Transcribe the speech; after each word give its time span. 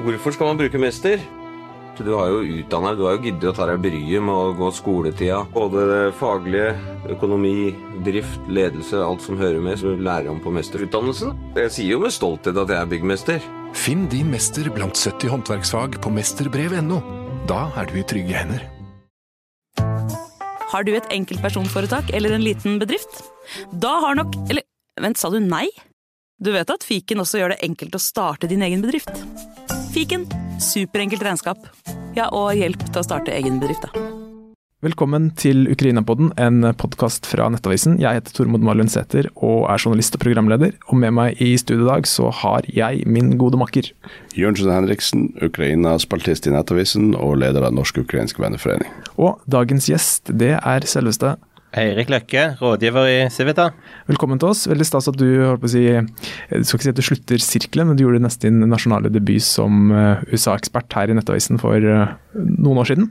Hvorfor 0.00 0.32
skal 0.32 0.48
man 0.48 0.60
bruke 0.60 0.80
mester? 0.80 1.20
Du 2.00 2.14
har 2.16 2.30
jo 2.32 2.40
utdannet, 2.40 2.96
du 2.96 3.04
har 3.04 3.18
jo 3.18 3.24
giddet 3.26 3.50
å 3.50 3.52
ta 3.52 3.66
deg 3.68 3.82
bryet 3.84 4.24
med 4.24 4.32
å 4.32 4.54
gå 4.56 4.70
skoletida. 4.72 5.42
Både 5.52 5.82
det 5.90 6.04
faglige, 6.16 6.70
økonomi, 7.12 7.74
drift, 8.06 8.40
ledelse, 8.48 8.96
alt 9.04 9.20
som 9.20 9.36
hører 9.36 9.60
med, 9.60 9.76
som 9.76 9.92
du 9.92 10.04
lærer 10.06 10.30
om 10.32 10.40
på 10.40 10.52
mesterutdannelsen. 10.56 11.34
Jeg 11.58 11.74
sier 11.74 11.92
jo 11.92 12.00
med 12.00 12.14
stolthet 12.16 12.56
at 12.56 12.72
jeg 12.72 12.80
er 12.80 12.88
byggmester. 12.94 13.50
Finn 13.76 14.06
din 14.10 14.32
mester 14.32 14.70
blant 14.72 14.96
70 14.96 15.34
håndverksfag 15.34 16.00
på 16.00 16.14
mesterbrev.no. 16.16 17.02
Da 17.50 17.66
er 17.76 17.90
du 17.90 18.00
i 18.00 18.06
trygge 18.08 18.40
hender. 18.40 18.64
Har 20.70 20.86
du 20.86 20.94
et 20.94 21.12
enkeltpersonforetak 21.12 22.14
eller 22.16 22.32
en 22.38 22.46
liten 22.46 22.80
bedrift? 22.80 23.24
Da 23.74 23.98
har 24.06 24.16
nok 24.16 24.36
Eller 24.48 24.64
vent, 25.02 25.18
sa 25.18 25.28
du 25.28 25.40
nei? 25.42 25.66
Du 26.40 26.54
vet 26.54 26.70
at 26.72 26.86
fiken 26.86 27.20
også 27.20 27.42
gjør 27.42 27.52
det 27.52 27.64
enkelt 27.66 27.98
å 27.98 28.00
starte 28.00 28.48
din 28.48 28.62
egen 28.64 28.80
bedrift? 28.80 29.12
Fiken 29.90 30.22
superenkelt 30.62 31.22
regnskap. 31.26 31.64
Ja, 32.14 32.28
og 32.30 32.54
hjelp 32.54 32.82
til 32.86 33.00
å 33.00 33.02
starte 33.02 33.34
egen 33.34 33.58
bedrift, 33.58 33.82
da. 33.88 34.04
Velkommen 34.80 35.26
til 35.36 35.66
Ukraina-podden, 35.68 36.30
en 36.40 36.62
podkast 36.78 37.26
fra 37.28 37.50
Nettavisen. 37.52 37.98
Jeg 38.00 38.20
heter 38.20 38.32
Tormod 38.32 38.62
Marlund 38.64 38.88
Sæther 38.88 39.26
og 39.34 39.66
er 39.68 39.82
journalist 39.82 40.14
og 40.16 40.22
programleder. 40.22 40.72
Og 40.88 40.96
med 41.02 41.12
meg 41.18 41.42
i 41.42 41.50
studio 41.60 41.84
i 41.84 41.90
dag 41.90 42.08
så 42.08 42.30
har 42.38 42.64
jeg 42.70 43.02
min 43.04 43.34
gode 43.40 43.58
makker. 43.60 43.90
Jørnsen 44.38 44.72
Henriksen, 44.72 45.26
Ukraina-spaltist 45.42 46.46
i 46.48 46.54
Nettavisen 46.54 47.12
og 47.18 47.40
leder 47.42 47.66
av 47.66 47.74
Norsk-ukrainsk 47.76 48.40
venneforening. 48.40 48.88
Og 49.20 49.42
dagens 49.50 49.90
gjest, 49.90 50.32
det 50.32 50.54
er 50.62 50.88
selveste 50.88 51.34
Eirik 51.70 52.08
Løkke, 52.10 52.44
rådgiver 52.58 53.06
i 53.06 53.18
Civita. 53.30 53.68
Velkommen 54.08 54.40
til 54.42 54.50
oss. 54.50 54.64
Veldig 54.66 54.86
stas 54.88 55.06
at 55.06 55.18
du 55.20 55.26
holdt 55.28 55.62
på 55.62 55.68
å 55.68 55.70
si, 55.70 55.84
skal 55.86 56.80
ikke 56.80 56.86
si 56.86 56.90
at 56.90 56.98
du 56.98 57.04
slutter 57.06 57.44
sirkelen, 57.44 57.86
men 57.86 57.98
du 57.98 58.02
gjorde 58.02 58.22
nesten 58.24 58.58
din 58.58 58.72
nasjonale 58.72 59.12
debut 59.14 59.44
som 59.46 59.92
eh, 59.94 60.24
USA-ekspert 60.34 60.90
her 60.98 61.12
i 61.12 61.14
Nettavisen 61.14 61.62
for 61.62 61.78
eh, 61.78 62.10
noen 62.34 62.82
år 62.82 62.90
siden. 62.90 63.06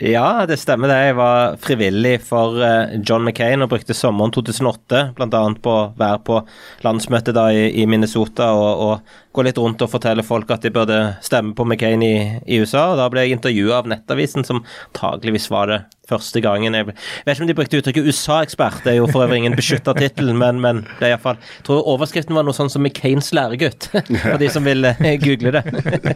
Ja, 0.00 0.46
det 0.48 0.56
stemmer 0.60 0.88
det. 0.88 0.96
Jeg 1.04 1.18
var 1.20 1.60
frivillig 1.60 2.14
for 2.24 2.56
eh, 2.64 2.96
John 3.04 3.28
McCain 3.28 3.64
og 3.64 3.74
brukte 3.74 3.96
sommeren 3.96 4.32
2008 4.32 5.04
bl.a. 5.18 5.44
på 5.60 5.74
å 5.76 5.86
være 6.00 6.22
på 6.24 6.40
landsmøtet 6.88 7.36
da 7.36 7.50
i, 7.52 7.84
Minnesota 7.88 8.54
og, 8.56 8.84
og, 8.88 9.16
gå 9.38 9.46
litt 9.46 9.60
rundt 9.60 9.82
og 9.84 9.92
fortelle 9.92 10.24
folk 10.26 10.50
at 10.54 10.66
de 10.66 10.72
burde 10.74 10.98
stemme 11.24 11.54
på 11.54 11.66
McCain 11.66 12.02
i, 12.02 12.16
i 12.46 12.58
USA. 12.62 12.90
og 12.92 12.98
Da 13.00 13.06
ble 13.12 13.26
jeg 13.26 13.38
intervjua 13.38 13.82
av 13.82 13.92
Nettavisen, 13.92 14.46
som 14.46 14.64
tageligvis 14.98 15.50
var 15.54 15.72
det 15.72 15.84
første 16.08 16.40
gangen. 16.44 16.76
Jeg, 16.76 16.88
vet 16.88 17.34
ikke 17.34 17.44
om 17.44 17.50
de 17.50 17.56
brukte 17.56 17.80
uttrykket 17.80 18.08
USA-ekspert, 18.08 18.80
det 18.84 18.94
er 18.94 18.98
jo 19.00 19.08
for 19.10 19.24
øvrig 19.24 19.42
ingen 19.42 19.56
beskytta 19.58 19.94
tittel, 19.98 20.32
men, 20.36 20.60
men, 20.64 20.82
det 20.98 21.08
er 21.08 21.14
iallfall 21.14 21.38
Jeg 21.40 21.66
tror 21.68 21.84
overskriften 21.94 22.36
var 22.36 22.46
noe 22.46 22.56
sånn 22.56 22.70
som 22.72 22.84
McCains 22.84 23.30
læregutt, 23.36 23.90
for 23.92 24.40
de 24.40 24.50
som 24.52 24.64
vil 24.66 24.88
uh, 24.88 25.02
google 25.24 25.52
det. 25.58 25.64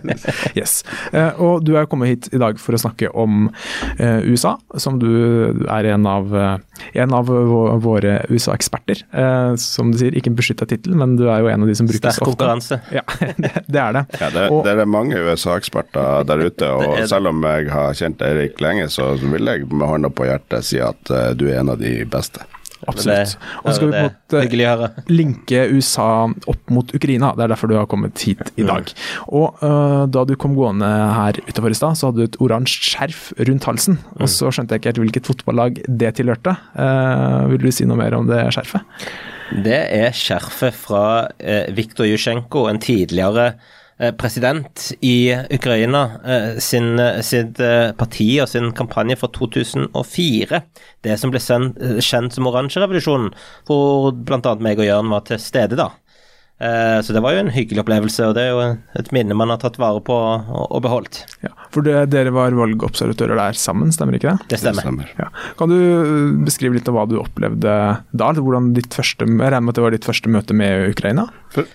yes. 0.61 0.81
Uh, 1.12 1.37
og 1.37 1.67
du 1.67 1.75
er 1.77 1.89
kommet 1.91 2.12
hit 2.12 2.31
i 2.33 2.41
dag 2.41 2.61
for 2.62 2.77
å 2.77 2.81
snakke 2.81 3.12
om 3.12 3.50
uh, 4.00 4.20
USA, 4.25 4.56
som 4.81 4.98
du 5.03 5.11
er 5.69 5.93
en 5.93 6.09
av, 6.09 6.33
en 6.33 7.17
av 7.17 7.28
våre 7.83 8.17
USA-eksperter. 8.33 9.05
som 9.61 9.93
du 9.93 9.98
sier, 10.00 10.17
ikke 10.17 10.33
en 10.33 10.39
beskytta 10.39 10.67
tittel, 10.69 10.97
men 10.98 11.17
du 11.20 11.27
er 11.28 11.43
jo 11.45 11.50
en 11.53 11.65
av 11.65 11.69
de 11.69 11.77
som 11.77 11.89
brukes 11.89 12.17
Sterk 12.17 12.27
konkurranse. 12.33 12.81
Ja, 12.95 13.05
det, 13.42 13.52
det, 13.66 13.80
er 13.80 13.98
det. 13.98 14.05
Ja, 14.20 14.30
det, 14.34 14.46
og, 14.48 14.62
det 14.66 14.77
er 14.77 14.88
mange 14.88 15.20
USA-eksperter 15.20 16.27
der 16.28 16.46
ute, 16.46 16.70
og 16.78 16.96
selv 17.10 17.32
om 17.32 17.44
jeg 17.48 17.70
har 17.72 17.98
kjent 17.98 18.24
Eirik 18.27 18.62
lenge, 18.62 18.88
så 18.92 19.12
vil 19.20 19.52
jeg 19.52 19.69
med 19.70 19.88
hånda 19.88 20.12
på 20.12 20.28
hjertet 20.28 20.66
si 20.69 20.82
at 20.82 21.12
uh, 21.12 21.30
du 21.36 21.48
er 21.50 21.60
en 21.62 21.74
av 21.74 21.80
de 21.82 22.00
beste. 22.08 22.44
Absolutt. 22.91 23.36
Og 23.62 23.69
så 23.69 23.74
skal 23.77 23.88
vi 23.88 23.92
på 23.94 24.38
en 24.41 24.54
måte 24.66 25.02
linke 25.20 25.66
USA 25.70 26.08
opp 26.50 26.72
mot 26.74 26.94
Ukraina. 26.96 27.32
Det 27.36 27.44
er 27.44 27.52
derfor 27.54 27.70
du 27.70 27.77
har 27.78 27.88
kommet 27.91 28.19
hit 28.27 28.42
i 28.58 28.66
dag. 28.66 28.91
Og 29.30 29.62
uh, 29.62 30.04
Da 30.10 30.24
du 30.26 30.34
kom 30.41 30.56
gående 30.58 30.88
her 30.88 31.38
utenfor 31.47 31.70
i 31.70 31.78
stad, 31.78 31.98
så 31.98 32.10
hadde 32.10 32.22
du 32.22 32.30
et 32.30 32.41
oransje 32.42 32.82
skjerf 32.91 33.28
rundt 33.38 33.69
halsen. 33.69 34.00
Og 34.19 34.30
så 34.30 34.50
skjønte 34.50 34.74
jeg 34.74 34.82
ikke 34.82 34.94
helt 34.94 35.04
hvilket 35.04 35.30
fotballag 35.30 35.82
det 35.86 36.16
tilhørte. 36.19 36.56
Uh, 36.74 37.53
vil 37.53 37.69
du 37.69 37.70
si 37.75 37.87
noe 37.87 38.00
mer 38.00 38.19
om 38.19 38.26
det 38.31 38.42
skjerfet? 38.56 38.82
Det 39.52 39.82
er 39.92 40.16
skjerfet 40.16 40.74
fra 40.74 41.04
eh, 41.38 41.68
Viktor 41.76 42.08
Jusjenko, 42.08 42.66
en 42.70 42.80
tidligere 42.80 43.52
Eh, 44.02 44.12
president 44.12 44.92
i 45.00 45.36
Ukraina 45.50 46.10
eh, 46.26 46.58
sin, 46.58 46.96
sitt 47.22 47.60
eh, 47.62 47.92
parti 47.94 48.26
og 48.42 48.48
sin 48.50 48.72
kampanje 48.74 49.14
fra 49.20 49.28
2004. 49.30 50.58
Det 51.06 51.18
som 51.20 51.30
ble 51.30 51.42
kjent 51.42 52.34
som 52.34 52.48
oransjerevolusjonen, 52.50 53.30
hvor 53.68 54.10
bl.a. 54.16 54.54
meg 54.64 54.82
og 54.82 54.88
Jørn 54.88 55.12
var 55.12 55.22
til 55.28 55.38
stede 55.42 55.78
da. 55.78 55.92
Så 56.62 57.15
det 57.15 57.23
var 57.25 57.34
jo 57.34 57.41
en 57.43 57.50
hyggelig 57.50 57.81
opplevelse, 57.83 58.28
og 58.28 58.37
det 58.37 58.45
er 58.47 58.53
jo 58.53 58.61
et 59.00 59.09
minne 59.15 59.34
man 59.34 59.50
har 59.50 59.59
tatt 59.59 59.81
vare 59.83 59.99
på 60.05 60.15
og 60.15 60.78
beholdt. 60.84 61.23
Ja, 61.43 61.50
For 61.75 61.83
det, 61.83 61.97
dere 62.12 62.31
var 62.34 62.55
valgobservatører 62.55 63.41
der 63.41 63.59
sammen, 63.59 63.91
stemmer 63.95 64.15
ikke 64.19 64.31
det? 64.31 64.47
Det 64.53 64.61
stemmer. 64.62 64.78
Det 64.78 64.87
stemmer. 64.87 65.11
Ja. 65.19 65.27
Kan 65.59 65.73
du 65.73 66.39
beskrive 66.47 66.78
litt 66.78 66.87
av 66.87 66.95
hva 66.99 67.06
du 67.11 67.17
opplevde 67.19 67.75
da? 68.15 68.31
Hvordan 68.39 68.71
ditt 68.77 68.95
første, 68.95 69.27
jeg 69.27 69.41
regner 69.43 69.67
med 69.67 69.75
at 69.75 69.81
det 69.81 69.87
var 69.89 69.97
ditt 69.97 70.06
første 70.06 70.31
møte 70.33 70.55
med 70.56 70.93
Ukraina? 70.93 71.27
For, 71.55 71.67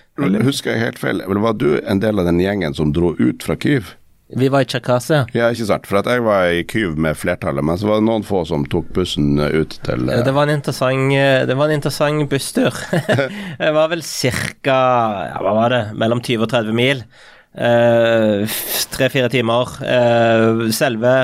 husker 0.48 0.72
jeg 0.72 0.86
helt 0.86 1.02
feil, 1.02 1.20
var 1.44 1.60
du 1.60 1.70
en 1.84 2.00
del 2.02 2.22
av 2.22 2.30
den 2.30 2.40
gjengen 2.42 2.76
som 2.78 2.94
dro 2.96 3.12
ut 3.18 3.44
fra 3.44 3.58
Kyiv? 3.60 3.92
Vi 4.28 4.48
var 4.52 4.60
i 4.60 4.68
Tsjerkasia. 4.68 5.22
Ja, 5.32 5.48
ikke 5.48 5.66
sant. 5.70 5.86
For 5.88 6.04
jeg 6.04 6.24
var 6.26 6.50
i 6.52 6.64
Kyiv 6.68 6.98
med 7.00 7.16
flertallet, 7.16 7.64
men 7.64 7.78
så 7.80 7.88
var 7.88 8.02
det 8.02 8.08
noen 8.10 8.26
få 8.28 8.42
som 8.48 8.66
tok 8.68 8.90
bussen 8.96 9.38
ut 9.40 9.78
til 9.86 10.04
uh... 10.04 10.18
Det 10.26 10.34
var 10.36 10.50
en 10.50 10.58
interessant, 10.58 11.14
eh, 11.16 11.46
det 11.48 11.56
var 11.56 11.70
en 11.70 11.78
interessant 11.78 12.28
busstur. 12.28 12.76
det 13.62 13.72
var 13.72 13.88
vel 13.88 14.04
ca. 14.04 14.78
Ja, 15.30 15.40
hva 15.40 15.54
var 15.62 15.72
det? 15.72 15.82
Mellom 15.96 16.20
20 16.20 16.44
og 16.44 16.52
30 16.52 16.76
mil. 16.76 17.04
Tre-fire 18.92 19.30
uh, 19.30 19.32
timer. 19.32 19.72
Uh, 19.80 20.68
selve 20.76 21.14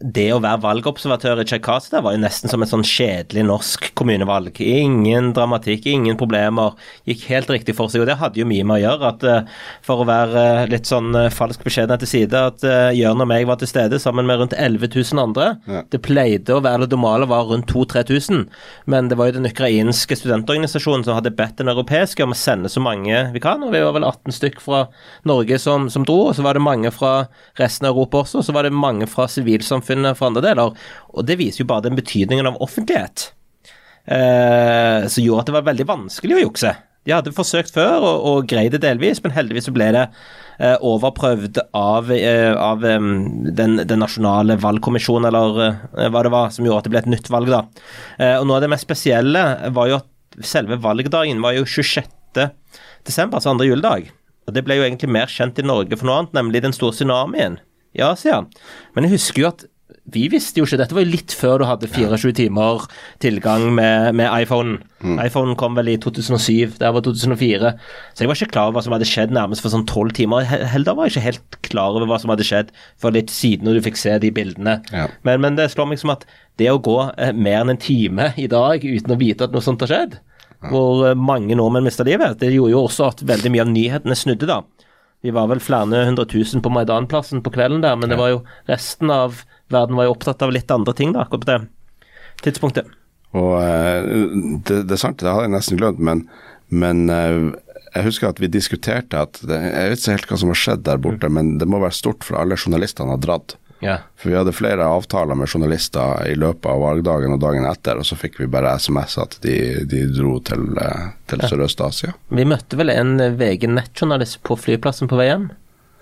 det 0.00 0.30
å 0.32 0.38
være 0.40 0.62
valgobservatør 0.62 1.42
i 1.42 1.44
Tsjekkasia 1.44 2.00
var 2.00 2.14
jo 2.14 2.22
nesten 2.22 2.48
som 2.48 2.62
et 2.64 2.70
sånn 2.70 2.84
kjedelig 2.86 3.42
norsk 3.44 3.90
kommunevalg. 3.98 4.56
Ingen 4.64 5.34
dramatikk, 5.36 5.84
ingen 5.92 6.16
problemer. 6.20 6.72
Gikk 7.08 7.26
helt 7.28 7.50
riktig 7.52 7.74
for 7.76 7.92
seg. 7.92 8.00
Og 8.00 8.08
det 8.08 8.16
hadde 8.16 8.40
jo 8.40 8.46
mye 8.48 8.64
med 8.64 8.78
å 8.78 8.80
gjøre 8.80 9.10
at 9.10 9.26
uh, 9.28 9.58
for 9.84 10.00
å 10.00 10.06
være 10.08 10.44
uh, 10.62 10.62
litt 10.72 10.88
sånn 10.88 11.12
uh, 11.12 11.28
falsk 11.34 11.66
beskjedenhet 11.66 12.00
til 12.06 12.12
side, 12.14 12.40
at 12.50 12.64
Jørn 12.96 13.20
og 13.20 13.28
meg 13.28 13.44
var 13.48 13.58
til 13.60 13.68
stede 13.68 13.98
sammen 14.00 14.24
med 14.28 14.40
rundt 14.40 14.56
11 14.56 14.88
000 14.88 15.20
andre. 15.20 15.50
Ja. 15.68 15.82
Det 15.92 16.00
pleide 16.04 16.56
å 16.56 16.64
være 16.64 16.88
det 16.88 16.96
normale 16.96 17.28
var 17.28 17.50
rundt 17.50 17.68
2000-3000, 17.68 18.46
men 18.90 19.12
det 19.12 19.18
var 19.20 19.28
jo 19.28 19.36
den 19.36 19.50
ukrainske 19.50 20.16
studentorganisasjonen 20.16 21.04
som 21.04 21.18
hadde 21.18 21.34
bedt 21.36 21.60
den 21.60 21.70
europeiske 21.72 22.24
om 22.24 22.32
å 22.32 22.38
sende 22.38 22.72
så 22.72 22.80
mange 22.82 23.26
vi 23.34 23.42
kan, 23.42 23.60
og 23.64 23.74
vi 23.74 23.84
var 23.84 23.94
vel 23.96 24.06
18 24.08 24.36
stykk 24.36 24.60
fra 24.64 24.86
Norge 25.28 25.60
som, 25.60 25.90
som 25.92 26.06
dro, 26.08 26.30
og 26.30 26.36
så 26.38 26.44
var 26.46 26.56
det 26.56 26.64
mange 26.64 26.92
fra 26.94 27.12
resten 27.60 27.88
av 27.88 27.94
Europa 27.94 28.24
også, 28.24 28.40
og 28.40 28.48
så 28.48 28.56
var 28.56 28.66
det 28.66 28.74
mange 28.74 29.08
fra 29.10 29.28
sivilsamfunnet 29.30 29.89
samfunnet 29.90 30.18
for 30.18 30.30
andre 30.30 30.44
deler. 30.44 30.76
Og 31.14 31.26
det 31.26 31.38
viser 31.38 31.64
jo 31.64 31.70
bare 31.70 31.88
den 31.88 31.98
betydningen 31.98 32.46
av 32.46 32.60
offentlighet. 32.60 33.32
Eh, 34.06 35.06
som 35.08 35.24
gjorde 35.24 35.40
at 35.40 35.46
det 35.50 35.56
var 35.58 35.66
veldig 35.68 35.86
vanskelig 35.88 36.36
å 36.36 36.44
jukse. 36.46 36.74
De 37.04 37.14
hadde 37.14 37.32
forsøkt 37.32 37.72
før 37.72 38.02
og, 38.04 38.24
og 38.28 38.48
greid 38.48 38.72
det 38.72 38.82
delvis, 38.82 39.22
men 39.22 39.32
heldigvis 39.32 39.68
så 39.68 39.72
ble 39.72 39.88
det 39.94 40.04
eh, 40.60 40.76
overprøvd 40.84 41.60
av, 41.76 42.10
eh, 42.12 42.52
av 42.52 42.84
um, 42.84 43.46
den, 43.48 43.78
den, 43.80 44.00
nasjonale 44.02 44.58
valgkommisjonen, 44.60 45.28
eller 45.30 45.62
eh, 45.64 46.10
hva 46.12 46.24
det 46.24 46.32
var, 46.32 46.50
som 46.52 46.66
gjorde 46.66 46.82
at 46.82 46.88
det 46.88 46.92
ble 46.92 47.02
et 47.04 47.12
nytt 47.14 47.30
valg, 47.32 47.48
da. 47.52 47.62
Eh, 48.18 48.36
og 48.36 48.48
noe 48.48 48.58
av 48.58 48.66
det 48.66 48.72
mest 48.72 48.88
spesielle 48.88 49.44
var 49.72 49.88
jo 49.88 50.00
at 50.02 50.44
selve 50.44 50.76
valgdagen 50.80 51.40
var 51.44 51.56
jo 51.56 51.64
26. 51.64 52.10
desember, 53.08 53.40
altså 53.40 53.54
andre 53.54 53.70
juledag. 53.70 54.12
Og 54.48 54.56
det 54.56 54.64
ble 54.66 54.76
jo 54.76 54.84
egentlig 54.84 55.12
mer 55.12 55.32
kjent 55.32 55.60
i 55.60 55.64
Norge 55.64 55.96
for 55.96 56.08
noe 56.08 56.20
annet, 56.20 56.36
nemlig 56.36 56.64
den 56.66 56.76
store 56.76 56.96
tsunamien 56.96 57.60
i 57.96 58.04
Asia. 58.04 58.42
Men 58.94 59.06
jeg 59.06 59.16
husker 59.16 59.44
jo 59.44 59.50
at 59.50 59.66
vi 60.14 60.26
visste 60.32 60.60
jo 60.60 60.66
ikke 60.66 60.78
Dette 60.80 60.96
var 60.96 61.04
jo 61.04 61.12
litt 61.12 61.34
før 61.36 61.60
du 61.60 61.66
hadde 61.68 61.88
24 61.90 62.32
timer 62.36 62.86
tilgang 63.22 63.66
med, 63.76 64.14
med 64.18 64.30
iPhone. 64.42 64.78
Mm. 65.00 65.16
iPhone 65.22 65.56
kom 65.56 65.78
vel 65.78 65.88
i 65.92 65.96
2007, 66.00 66.76
det 66.80 66.90
var 66.92 67.04
2004. 67.04 67.72
Så 68.14 68.24
jeg 68.24 68.30
var 68.30 68.38
ikke 68.38 68.52
klar 68.54 68.68
over 68.68 68.78
hva 68.78 68.84
som 68.84 68.94
hadde 68.96 69.08
skjedd 69.08 69.34
nærmest 69.34 69.64
for 69.64 69.72
sånn 69.72 69.86
tolv 69.88 70.14
timer. 70.16 70.44
Heller 70.44 70.96
var 70.96 71.08
jeg 71.08 71.16
ikke 71.16 71.26
helt 71.28 71.60
klar 71.70 71.96
over 71.96 72.10
hva 72.10 72.20
som 72.22 72.32
hadde 72.32 72.46
skjedd 72.46 72.74
for 73.00 73.16
litt 73.16 73.32
siden 73.32 73.68
når 73.68 73.78
du 73.78 73.86
fikk 73.88 74.00
se 74.00 74.16
de 74.22 74.32
bildene. 74.34 74.80
Ja. 74.92 75.06
Men, 75.26 75.44
men, 75.44 75.58
det 75.60 75.70
slår 75.72 75.92
meg 75.92 76.02
som 76.02 76.14
at 76.14 76.26
det 76.60 76.68
å 76.72 76.82
gå 76.82 76.98
eh, 77.16 77.32
mer 77.36 77.62
enn 77.62 77.74
en 77.74 77.80
time 77.80 78.32
i 78.40 78.48
dag 78.50 78.84
uten 78.84 79.14
å 79.14 79.20
vite 79.20 79.46
at 79.46 79.56
noe 79.56 79.64
sånt 79.64 79.82
har 79.86 79.92
skjedd, 79.92 80.20
ja. 80.50 80.68
hvor 80.68 81.06
eh, 81.08 81.16
mange 81.18 81.56
nordmenn 81.56 81.86
mista 81.88 82.06
livet, 82.06 82.38
det 82.42 82.52
gjorde 82.52 82.74
jo 82.74 82.84
også 82.86 83.10
at 83.12 83.24
veldig 83.26 83.54
mye 83.54 83.64
av 83.64 83.74
nyhetene 83.74 84.18
snudde, 84.18 84.50
da. 84.50 84.62
Vi 85.20 85.32
var 85.36 85.50
vel 85.50 85.60
flere 85.60 86.06
hundre 86.08 86.24
tusen 86.28 86.62
på 86.64 86.72
Maidanplassen 86.72 87.42
på 87.44 87.52
kvelden 87.52 87.82
der, 87.84 87.96
men 88.00 88.08
det 88.08 88.16
var 88.16 88.30
jo 88.32 88.38
resten 88.70 89.12
av 89.12 89.42
verden 89.74 89.98
var 89.98 90.08
jo 90.08 90.14
opptatt 90.14 90.42
av 90.44 90.52
litt 90.54 90.70
andre 90.70 90.94
ting 90.96 91.14
da, 91.16 91.24
akkurat 91.24 91.46
på 91.46 91.50
det 91.50 91.60
tidspunktet. 92.46 92.90
Og 93.38 93.56
eh, 93.62 94.06
det, 94.66 94.84
det, 94.88 94.94
er 94.96 95.02
sant, 95.02 95.20
det 95.22 95.30
hadde 95.30 95.48
jeg 95.48 95.54
nesten 95.54 95.80
glemt, 95.80 96.02
men, 96.02 96.24
men 96.74 97.06
eh, 97.14 97.40
jeg 97.94 98.06
husker 98.06 98.30
at 98.30 98.42
vi 98.42 98.50
diskuterte 98.50 99.18
at 99.18 99.40
det, 99.46 99.58
Jeg 99.58 99.90
vet 99.92 100.02
ikke 100.02 100.16
helt 100.16 100.30
hva 100.30 100.38
som 100.42 100.52
har 100.52 100.62
skjedd 100.62 100.86
der 100.86 101.02
borte, 101.02 101.30
mm. 101.30 101.36
men 101.38 101.56
det 101.62 101.68
må 101.70 101.82
være 101.82 101.96
stort 101.96 102.26
for 102.26 102.40
alle 102.40 102.58
journalistene 102.58 103.14
har 103.14 103.22
dratt. 103.22 103.56
Ja. 103.80 103.96
For 104.20 104.28
vi 104.28 104.36
hadde 104.36 104.52
flere 104.52 104.84
avtaler 104.84 105.38
med 105.40 105.48
journalister 105.48 106.26
i 106.28 106.34
løpet 106.36 106.68
av 106.68 106.82
valgdagen 106.82 107.32
og 107.32 107.40
dagen 107.40 107.64
etter, 107.64 107.96
og 107.96 108.04
så 108.04 108.18
fikk 108.20 108.36
vi 108.42 108.50
bare 108.52 108.74
SMS 108.76 109.16
at 109.22 109.38
de, 109.44 109.56
de 109.88 110.04
dro 110.12 110.36
til, 110.44 110.66
eh, 110.76 111.06
til. 111.30 111.46
Sørøst-Asia. 111.48 112.12
Vi 112.28 112.44
møtte 112.48 112.76
vel 112.76 112.92
en 112.92 113.16
VG 113.40 113.70
nettjournalist 113.72 114.42
på 114.44 114.58
flyplassen 114.60 115.08
på 115.08 115.16
vei 115.20 115.30
hjem? 115.30 115.48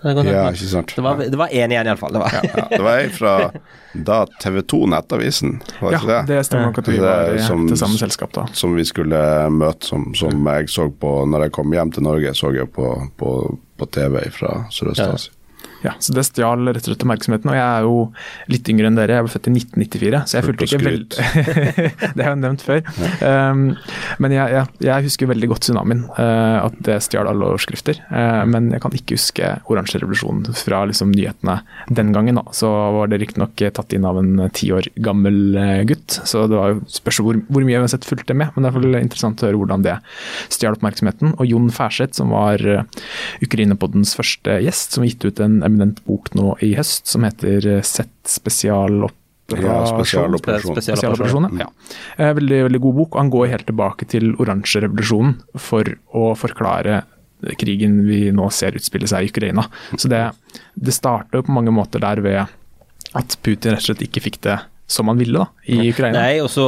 Ja, 0.03 0.49
ikke 0.53 0.67
sant. 0.71 0.93
Det 0.95 1.03
var, 1.03 1.17
det 1.19 1.35
var 1.37 1.47
én 1.51 1.73
igjen, 1.73 1.87
iallfall. 1.89 2.13
Det 2.15 2.19
var. 2.23 2.31
Ja, 2.37 2.41
ja. 2.55 2.67
Det 2.71 2.79
var 2.85 2.97
ei 3.01 3.09
fra 3.11 3.33
da 3.93 4.19
TV 4.39 4.61
2 4.61 4.79
Nettavisen, 4.93 5.57
var 5.81 5.91
ikke 5.97 6.07
Ja, 6.07 6.21
det? 6.21 6.35
det 6.37 6.45
stemmer 6.47 6.69
nok 6.69 6.77
at 6.79 6.87
vi 6.87 6.97
er 6.97 7.01
var 7.03 7.33
det, 7.33 7.41
som- 7.43 7.67
til 7.67 7.77
samme 7.81 7.97
selskap 7.99 8.31
da. 8.37 8.45
Som 8.53 8.75
vi 8.77 8.85
skulle 8.87 9.19
møte, 9.51 9.85
som, 9.89 10.13
som 10.15 10.45
jeg 10.53 10.69
så 10.69 10.87
på 11.01 11.11
når 11.27 11.43
jeg 11.47 11.51
kom 11.57 11.73
hjem 11.73 11.91
til 11.91 12.03
Norge, 12.03 12.31
så 12.37 12.53
jeg 12.55 12.71
på, 12.71 12.87
på, 13.17 13.33
på 13.77 13.89
TV 13.91 14.23
fra 14.31 14.65
Sørøst-Asia. 14.71 15.31
Ja, 15.33 15.38
så 15.99 16.13
det 16.15 16.25
stjal 16.27 16.67
rett 16.67 16.83
og 16.83 16.91
slett 16.91 17.03
oppmerksomheten. 17.05 17.51
Og 17.51 17.57
jeg 17.57 17.65
er 17.65 17.85
jo 17.85 17.95
litt 18.51 18.69
yngre 18.71 18.89
enn 18.89 18.97
dere, 18.97 19.19
jeg 19.19 19.25
ble 19.25 19.33
født 19.33 19.49
i 19.49 19.53
1994, 19.55 20.21
så 20.27 20.37
jeg 20.37 20.47
fulgte 20.47 20.67
ikke 20.67 20.79
veldig 20.83 20.97
Det 22.17 22.25
har 22.25 22.33
jeg 22.33 22.41
nevnt 22.43 22.65
før. 22.65 22.81
Um, 23.23 23.63
men 24.23 24.35
jeg, 24.35 24.55
jeg, 24.55 24.73
jeg 24.89 25.07
husker 25.07 25.31
veldig 25.31 25.49
godt 25.53 25.65
tsunamien, 25.67 26.03
uh, 26.17 26.65
at 26.65 26.79
det 26.85 26.99
stjal 27.05 27.29
alle 27.31 27.47
overskrifter. 27.53 28.01
Uh, 28.11 28.43
men 28.49 28.71
jeg 28.75 28.83
kan 28.83 28.97
ikke 28.99 29.17
huske 29.17 29.53
oransje 29.71 30.01
revolusjon 30.03 30.43
fra 30.59 30.83
liksom, 30.89 31.13
nyhetene 31.15 31.59
den 31.95 32.13
gangen. 32.15 32.41
Da. 32.41 32.55
Så 32.55 32.69
var 32.97 33.11
det 33.11 33.21
riktignok 33.23 33.55
tatt 33.75 33.95
inn 33.95 34.07
av 34.07 34.19
en 34.19 34.45
ti 34.55 34.71
år 34.75 34.91
gammel 34.99 35.39
uh, 35.55 35.79
gutt, 35.89 36.19
så 36.27 36.45
det 36.49 36.59
var 36.59 36.75
jo 36.75 36.83
spørs 36.91 37.21
hvor, 37.23 37.39
hvor 37.47 37.65
mye 37.65 37.77
jeg 37.77 37.85
uansett 37.85 38.07
fulgte 38.07 38.35
med. 38.37 38.51
Men 38.55 38.67
det 38.67 38.73
er 38.73 38.99
interessant 39.05 39.43
å 39.43 39.49
høre 39.49 39.61
hvordan 39.63 39.87
det 39.87 39.97
stjal 40.51 40.75
oppmerksomheten. 40.75 41.37
Og 41.37 41.47
Jon 41.47 41.71
Færseth, 41.73 42.17
som 42.19 42.33
var 42.35 42.61
Ukraina-poddens 43.43 44.15
første 44.17 44.59
gjest, 44.63 44.95
som 44.95 45.05
gitt 45.07 45.23
ut 45.25 45.39
en 45.43 45.61
eminent 45.69 46.01
bok 46.09 46.33
nå 46.37 46.55
i 46.65 46.73
høst 46.77 47.07
som 47.09 47.23
heter 47.27 47.65
eh, 47.77 47.81
Sett 47.85 48.11
spesialoperasjon. 48.29 49.15
Ja, 49.65 49.77
spesialoperasjon. 49.89 50.75
Spesialoperasjon, 50.77 51.47
ja. 51.61 51.69
Eh, 52.17 52.33
Veldig, 52.37 52.59
veldig 52.67 52.81
god 52.83 52.97
bok. 52.99 53.15
Han 53.21 53.31
går 53.33 53.47
helt 53.53 53.65
tilbake 53.69 54.05
til 54.11 54.33
oransjerevolusjonen 54.41 55.37
for 55.57 55.89
å 56.13 56.31
forklare 56.37 57.03
krigen 57.57 58.01
vi 58.05 58.25
nå 58.35 58.49
ser 58.51 58.75
utspille 58.75 59.07
seg 59.07 59.23
i 59.23 59.31
Ukraina. 59.31 59.63
Så 59.95 60.09
det, 60.11 60.25
det 60.75 60.93
starter 60.93 61.45
på 61.45 61.55
mange 61.55 61.71
måter 61.71 62.03
der 62.03 62.19
ved 62.25 62.41
at 63.15 63.37
Putin 63.45 63.73
rett 63.73 63.79
og 63.81 63.87
slett 63.87 64.03
ikke 64.05 64.21
fikk 64.27 64.41
det 64.45 64.57
som 64.89 65.07
han 65.07 65.19
ville 65.21 65.37
da, 65.37 65.45
i 65.69 65.91
Ukraina. 65.91 66.17
Nei, 66.17 66.39
og 66.41 66.49
så, 66.49 66.65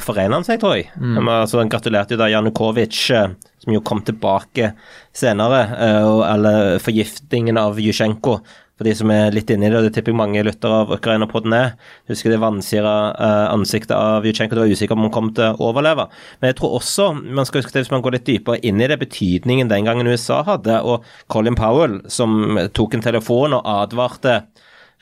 forener 0.00 0.38
han 0.38 0.46
seg, 0.46 0.60
tror 0.62 0.78
jeg. 0.78 0.86
Mm. 0.96 1.18
Altså, 1.26 1.60
han 1.60 1.68
gratulerte 1.72 2.16
jo 2.16 2.22
da 2.22 2.30
Janukovitsj, 2.32 3.02
eh, 3.18 3.34
som 3.64 3.74
jo 3.74 3.82
kom 3.84 4.00
tilbake 4.06 4.72
senere, 5.12 5.60
eh, 5.76 6.06
og 6.08 6.22
eller 6.24 6.80
forgiftingen 6.80 7.60
av 7.60 7.76
Jusjenko. 7.82 8.38
For 8.78 8.86
de 8.86 8.94
som 8.94 9.10
er 9.10 9.34
litt 9.34 9.50
inni 9.50 9.66
det, 9.66 9.74
og 9.74 9.88
det 9.88 9.90
tipper 9.96 10.14
jeg 10.14 10.20
mange 10.20 10.44
lyttere 10.46 10.76
av 10.84 10.92
Ukraina 10.94 11.26
på 11.28 11.42
den 11.44 11.56
er. 11.56 11.72
Husker 12.08 12.32
det 12.32 12.38
vansira 12.40 12.94
eh, 13.10 13.48
ansiktet 13.50 13.92
av 13.98 14.24
Jusjenko, 14.24 14.56
du 14.56 14.62
var 14.62 14.72
usikker 14.72 14.96
om 14.96 15.04
han 15.04 15.12
kom 15.12 15.28
til 15.36 15.50
å 15.50 15.68
overleve. 15.68 16.06
Men 16.38 16.52
jeg 16.52 16.60
tror 16.62 16.78
også, 16.78 17.10
man 17.26 17.48
skal 17.48 17.60
huske 17.60 17.74
det 17.74 17.82
hvis 17.84 17.92
man 17.92 18.06
går 18.06 18.16
litt 18.16 18.28
dypere 18.30 18.62
inn 18.64 18.80
i 18.80 18.88
det, 18.88 19.00
betydningen 19.02 19.68
den 19.68 19.90
gangen 19.90 20.08
USA 20.08 20.40
hadde, 20.48 20.80
og 20.80 21.04
Colin 21.28 21.58
Powell, 21.58 22.00
som 22.08 22.56
tok 22.72 22.96
en 22.96 23.04
telefon 23.04 23.58
og 23.58 23.68
advarte 23.68 24.38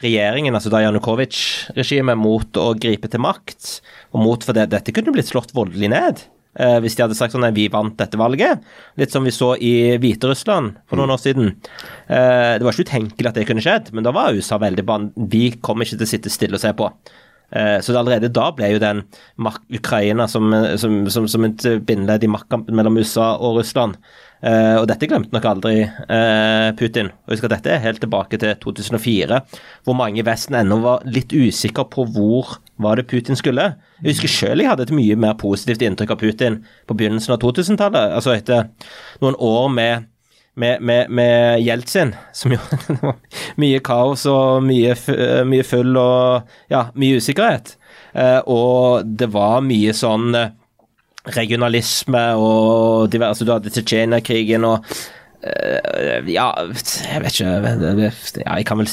regjeringen, 0.05 0.55
altså 0.57 0.71
da 0.73 0.83
Janukovitsj-regimet, 0.85 2.19
mot 2.21 2.61
å 2.61 2.71
gripe 2.79 3.11
til 3.13 3.23
makt. 3.25 3.77
Og 4.13 4.25
mot 4.25 4.45
for 4.45 4.57
det, 4.57 4.69
dette 4.75 4.95
kunne 4.95 5.15
blitt 5.15 5.31
slått 5.31 5.55
voldelig 5.57 5.93
ned. 5.93 6.25
Eh, 6.57 6.79
hvis 6.81 6.97
de 6.97 7.05
hadde 7.05 7.17
sagt 7.19 7.35
sånn 7.35 7.45
at 7.45 7.57
vi 7.57 7.67
vant 7.73 7.97
dette 7.99 8.19
valget. 8.21 8.65
Litt 9.01 9.13
som 9.13 9.27
vi 9.27 9.35
så 9.35 9.53
i 9.61 9.97
Hviterussland 10.01 10.79
for 10.89 11.01
noen 11.01 11.13
år 11.13 11.21
siden. 11.21 11.53
Eh, 12.09 12.57
det 12.57 12.65
var 12.65 12.73
ikke 12.73 12.89
utenkelig 12.89 13.31
at 13.31 13.39
det 13.41 13.47
kunne 13.49 13.65
skjedd, 13.65 13.93
men 13.97 14.07
da 14.07 14.15
var 14.17 14.37
USA 14.37 14.61
veldig 14.63 14.87
ban... 14.89 15.11
Vi 15.17 15.51
kommer 15.61 15.85
ikke 15.85 16.01
til 16.01 16.09
å 16.09 16.13
sitte 16.15 16.33
stille 16.33 16.57
og 16.57 16.65
se 16.65 16.73
på. 16.77 16.89
Eh, 17.53 17.77
så 17.85 17.95
allerede 17.95 18.33
da 18.33 18.49
ble 18.57 18.73
jo 18.73 18.83
den 18.83 19.05
Ukraina 19.77 20.27
som, 20.31 20.49
som, 20.81 21.03
som, 21.13 21.29
som 21.31 21.47
et 21.47 21.69
bindeledd 21.87 22.25
i 22.25 22.33
maktkampen 22.33 22.77
mellom 22.79 22.97
USA 23.03 23.35
og 23.37 23.61
Russland. 23.61 24.01
Eh, 24.45 24.77
og 24.77 24.85
dette 24.91 25.09
glemte 25.09 25.33
nok 25.33 25.47
aldri 25.49 25.75
uh, 25.87 26.71
Putin. 26.77 27.09
Og 27.25 27.35
husk 27.35 27.47
at 27.49 27.55
dette 27.57 27.73
er 27.73 27.85
helt 27.85 28.03
tilbake 28.03 28.39
til 28.41 28.53
2004, 28.63 29.39
hvor 29.87 29.97
mange 29.97 30.21
i 30.21 30.27
Vesten 30.27 30.59
ennå 30.61 30.81
var 30.85 31.07
litt 31.09 31.33
usikre 31.33 31.87
på 31.93 32.05
hvor 32.13 32.59
var 32.83 33.01
det 33.01 33.07
Putin 33.11 33.39
skulle. 33.39 33.71
Jeg 34.03 34.13
husker 34.13 34.33
selv 34.33 34.65
jeg 34.65 34.71
hadde 34.71 34.85
et 34.89 34.97
mye 34.97 35.17
mer 35.19 35.39
positivt 35.41 35.85
inntrykk 35.87 36.13
av 36.13 36.21
Putin 36.21 36.61
på 36.87 36.99
begynnelsen 36.99 37.37
av 37.37 37.41
2000-tallet. 37.45 38.13
Altså 38.19 38.37
etter 38.37 38.69
noen 39.25 39.39
år 39.41 39.73
med 39.73 40.13
med, 40.57 40.81
med, 40.81 41.11
med 41.13 41.61
Jeltsin, 41.61 42.15
som 42.33 42.55
jo 42.55 42.61
mye 43.61 43.81
kaos 43.85 44.23
og 44.31 44.63
mye, 44.65 44.95
mye 45.45 45.65
full 45.69 45.99
og 46.01 46.49
ja, 46.73 46.87
mye 46.97 47.19
usikkerhet. 47.21 47.75
Uh, 48.17 48.41
og 48.49 49.11
det 49.21 49.29
var 49.35 49.61
mye 49.61 49.93
sånn 49.93 50.31
regionalisme 51.35 52.23
og 52.39 53.13
diverse 53.13 53.29
altså, 53.29 53.45
Du 53.45 53.53
hadde 53.53 53.71
Tsjetsjenia-krigen 53.71 54.65
og 54.65 54.85
Ja, 56.27 56.47
jeg 56.59 57.23
vet 57.23 57.37
ikke 57.37 58.41
ja, 58.43 58.57
Jeg 58.59 58.67
kan 58.69 58.81
vel, 58.81 58.89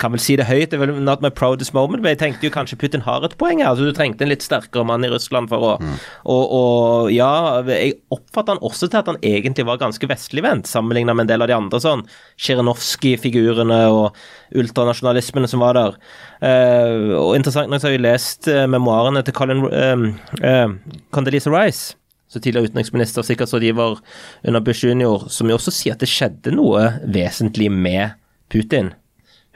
kan 0.00 0.12
vel, 0.14 0.22
si 0.22 0.36
det 0.38 0.46
høyt. 0.48 0.70
Det 0.70 0.78
er 0.78 0.82
vel 0.84 0.94
not 1.04 1.22
my 1.24 1.30
proudest 1.32 1.74
moment, 1.76 2.02
men 2.02 2.14
jeg 2.14 2.20
tenkte 2.20 2.48
jo 2.48 2.52
kanskje 2.54 2.78
Putin 2.80 3.04
har 3.06 3.24
et 3.24 3.36
poeng 3.40 3.62
her. 3.62 3.70
Altså, 3.72 3.86
du 3.88 3.96
trengte 3.96 4.26
en 4.26 4.32
litt 4.32 4.44
sterkere 4.44 4.86
mann 4.88 5.06
i 5.06 5.10
Russland 5.12 5.50
for 5.52 5.64
å 5.64 5.72
mm. 5.80 5.96
og, 6.32 6.44
og, 6.58 7.10
ja, 7.14 7.30
jeg 7.70 7.98
oppfatter 8.14 8.56
han 8.56 8.64
også 8.66 8.90
til 8.90 9.00
at 9.00 9.10
han 9.12 9.20
egentlig 9.24 9.66
var 9.68 9.80
ganske 9.82 10.10
vestligvendt, 10.10 10.70
sammenlignet 10.70 11.16
med 11.16 11.26
en 11.26 11.34
del 11.34 11.46
av 11.46 11.50
de 11.50 11.56
andre 11.56 11.82
sånn 11.82 12.06
Tsjirinovskij-figurene 12.36 13.82
og 13.92 14.16
ultranasjonalismene 14.56 15.50
som 15.50 15.62
var 15.64 15.78
der. 15.78 16.00
Uh, 16.36 17.14
og 17.16 17.36
interessant 17.38 17.72
nok 17.72 17.80
så 17.80 17.88
har 17.88 17.96
jeg 17.96 18.04
lest 18.04 18.50
uh, 18.52 18.66
memoarene 18.70 19.22
til 19.24 19.36
Colin 19.36 19.64
uh, 19.70 20.66
Condoleezza 21.14 21.52
Rice 21.54 21.96
så 22.36 22.42
tidligere 22.44 22.70
utenriksminister 22.70 23.22
og 23.22 23.28
sikkerhetsrådgiver 23.30 23.98
under 24.46 24.64
Bush 24.64 24.86
jr., 24.86 25.26
som 25.32 25.50
jo 25.50 25.58
også 25.58 25.74
sier 25.74 25.96
at 25.96 26.04
det 26.04 26.10
skjedde 26.12 26.54
noe 26.54 26.84
vesentlig 27.02 27.70
med 27.72 28.16
Putin. 28.52 28.92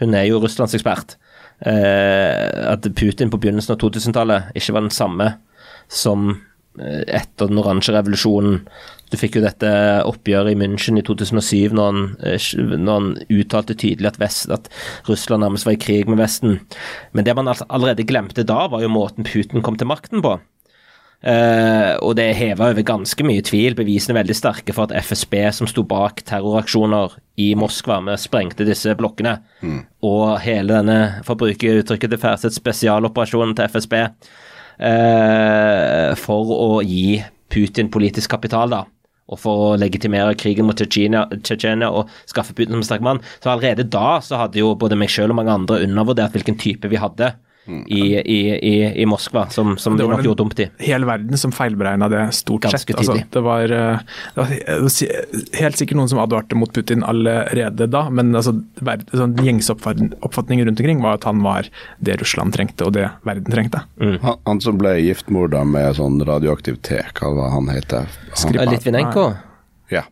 Hun 0.01 0.17
er 0.17 0.27
jo 0.31 0.41
russlandsekspert. 0.43 1.19
Eh, 1.61 2.73
at 2.73 2.87
Putin 2.97 3.31
på 3.31 3.41
begynnelsen 3.41 3.77
av 3.77 3.83
2000-tallet 3.83 4.55
ikke 4.57 4.77
var 4.77 4.87
den 4.87 4.97
samme 4.97 5.35
som 5.93 6.33
etter 6.81 7.51
den 7.51 7.59
oransje 7.61 7.93
revolusjonen. 7.95 8.61
Du 9.11 9.17
fikk 9.19 9.37
jo 9.37 9.43
dette 9.43 9.71
oppgjøret 10.07 10.55
i 10.55 10.59
München 10.59 11.01
i 11.01 11.05
2007 11.05 11.75
når 11.75 11.89
han, 11.89 12.05
når 12.79 12.93
han 12.93 13.09
uttalte 13.27 13.75
tydelig 13.75 14.13
at, 14.13 14.21
Vest, 14.23 14.47
at, 14.55 14.71
Russland 15.09 15.43
nærmest 15.45 15.67
var 15.67 15.75
i 15.75 15.83
krig 15.83 16.09
med 16.09 16.21
Vesten. 16.21 16.61
Men 17.13 17.27
det 17.27 17.35
man 17.37 17.51
allerede 17.51 18.07
glemte 18.07 18.47
da, 18.47 18.63
var 18.71 18.85
jo 18.85 18.93
måten 18.93 19.27
Putin 19.27 19.67
kom 19.67 19.81
til 19.81 19.91
makten 19.91 20.23
på. 20.25 20.39
Uh, 21.21 22.01
og 22.01 22.15
det 22.17 22.31
heva 22.39 22.71
over 22.73 22.85
ganske 22.87 23.25
mye 23.29 23.43
tvil. 23.45 23.75
Bevisene 23.77 24.15
er 24.15 24.23
veldig 24.23 24.37
sterke 24.39 24.73
for 24.73 24.89
at 24.89 25.05
FSB, 25.05 25.37
som 25.53 25.69
sto 25.69 25.85
bak 25.85 26.23
terroraksjoner 26.29 27.19
i 27.41 27.51
Moskva, 27.61 27.99
vi 28.07 28.17
sprengte 28.21 28.65
disse 28.69 28.95
blokkene, 28.97 29.37
mm. 29.61 29.81
og 30.09 30.39
hele 30.45 30.79
denne, 30.79 31.01
for 31.27 31.37
å 31.37 31.43
bruke 31.43 31.75
uttrykket 31.83 32.15
til 32.15 32.23
Færseth, 32.23 32.57
spesialoperasjonen 32.57 33.53
til 33.59 33.69
FSB, 33.69 33.99
uh, 34.81 36.17
for 36.21 36.55
å 36.57 36.71
gi 36.87 37.21
Putin 37.53 37.93
politisk 37.93 38.33
kapital, 38.33 38.73
da. 38.73 38.87
Og 39.31 39.39
for 39.39 39.67
å 39.69 39.77
legitimere 39.79 40.35
krigen 40.39 40.67
mot 40.67 40.79
Tsjetsjenia 40.81 41.91
og 41.93 42.09
skaffe 42.27 42.57
Putin 42.57 42.79
som 42.79 42.87
sterk 42.89 43.05
mann. 43.07 43.21
Så 43.39 43.53
allerede 43.53 43.85
da 43.87 44.17
så 44.25 44.41
hadde 44.41 44.59
jo 44.59 44.73
både 44.79 44.99
meg 44.99 45.13
selv 45.13 45.31
og 45.31 45.39
mange 45.39 45.55
andre 45.55 45.85
undervurdert 45.85 46.35
hvilken 46.35 46.59
type 46.59 46.91
vi 46.91 46.99
hadde 46.99 47.29
i, 47.87 48.01
i, 48.01 48.59
i, 48.59 49.03
i, 49.03 49.07
Moskva, 49.07 49.51
som, 49.51 49.79
som 49.79 49.97
vi 49.97 50.07
nok 50.07 50.25
gjorde 50.25 50.43
dumt 50.43 50.61
i. 50.61 50.67
Hele 50.79 51.07
verden 51.07 51.39
som 51.39 51.53
feilberegna 51.53 52.09
det, 52.09 52.23
stort 52.33 52.63
Ganske 52.63 52.79
sett. 52.79 52.99
Altså, 52.99 53.17
det, 53.31 53.43
var, 53.45 53.69
det, 53.69 54.41
var, 54.41 55.61
helt 55.61 55.81
sikkert 55.81 56.01
noen 56.01 56.11
som 56.11 56.23
advarte 56.23 56.59
mot 56.59 56.73
Putin 56.75 57.05
allerede 57.07 57.87
da, 57.91 58.07
men 58.11 58.33
altså, 58.35 58.57
sånn, 59.13 59.37
gjengs 59.45 59.71
oppfatning 59.73 60.65
rundt 60.65 60.81
omkring 60.81 61.05
var 61.05 61.21
at 61.21 61.29
han 61.29 61.45
var 61.45 61.69
det 61.99 62.19
Russland 62.23 62.57
trengte, 62.57 62.89
og 62.89 62.97
det 62.97 63.11
verden 63.29 63.53
trengte. 63.53 63.85
Mm. 64.01 64.17
Han, 64.25 64.41
han, 64.49 64.65
som 64.65 64.81
ble 64.81 64.97
giftmorda 65.05 65.63
med 65.69 65.95
sånn 66.01 66.19
radioaktiv 66.27 66.81
te, 66.87 67.05
hva 67.21 67.35
var 67.37 67.55
han 67.55 67.71
heter 67.73 68.11
han? 68.41 68.59
Litvinenko? 68.73 69.31
Ja, 69.91 70.05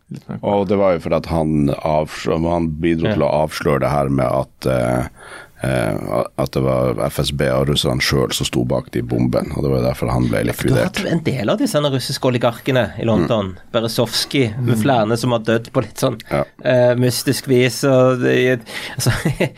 og 0.42 0.64
det 0.66 0.74
var 0.80 0.96
jo 0.96 1.02
for 1.04 1.14
at 1.14 1.28
han, 1.30 1.68
han 1.70 2.64
bidro 2.82 3.12
til 3.12 3.22
å 3.22 3.34
avsløre 3.44 3.84
det 3.84 3.92
her 3.92 4.08
med 4.10 4.26
at 4.26 4.66
uh, 4.66 5.04
Eh, 5.08 5.47
at 5.58 6.52
det 6.54 6.60
var 6.62 7.00
FSB 7.10 7.40
og 7.50 7.72
russerne 7.72 8.02
sjøl 8.04 8.30
som 8.36 8.46
sto 8.46 8.62
bak 8.68 8.92
de 8.94 9.02
bombene. 9.02 9.50
og 9.56 9.64
Det 9.64 9.72
var 9.72 9.86
derfor 9.88 10.12
han 10.14 10.28
ble 10.30 10.44
likvidert. 10.46 10.94
Du 10.94 11.02
har 11.02 11.10
hatt 11.10 11.12
en 11.16 11.22
del 11.26 11.50
av 11.50 11.58
disse 11.58 11.82
russiske 11.82 12.30
oligarkene 12.30 12.84
i 12.98 13.06
London. 13.08 13.54
Mm. 13.56 13.70
Berezovskij, 13.74 14.52
med 14.58 14.76
mm. 14.76 14.82
flere 14.84 15.16
som 15.18 15.34
har 15.34 15.42
dødd 15.46 15.70
på 15.74 15.82
litt 15.82 15.98
sånn 15.98 16.18
ja. 16.30 16.44
uh, 16.62 16.92
mystisk 17.00 17.48
vis. 17.50 17.80
og 17.88 18.22
det, 18.22 18.60
altså, 18.94 19.14
uh, 19.26 19.48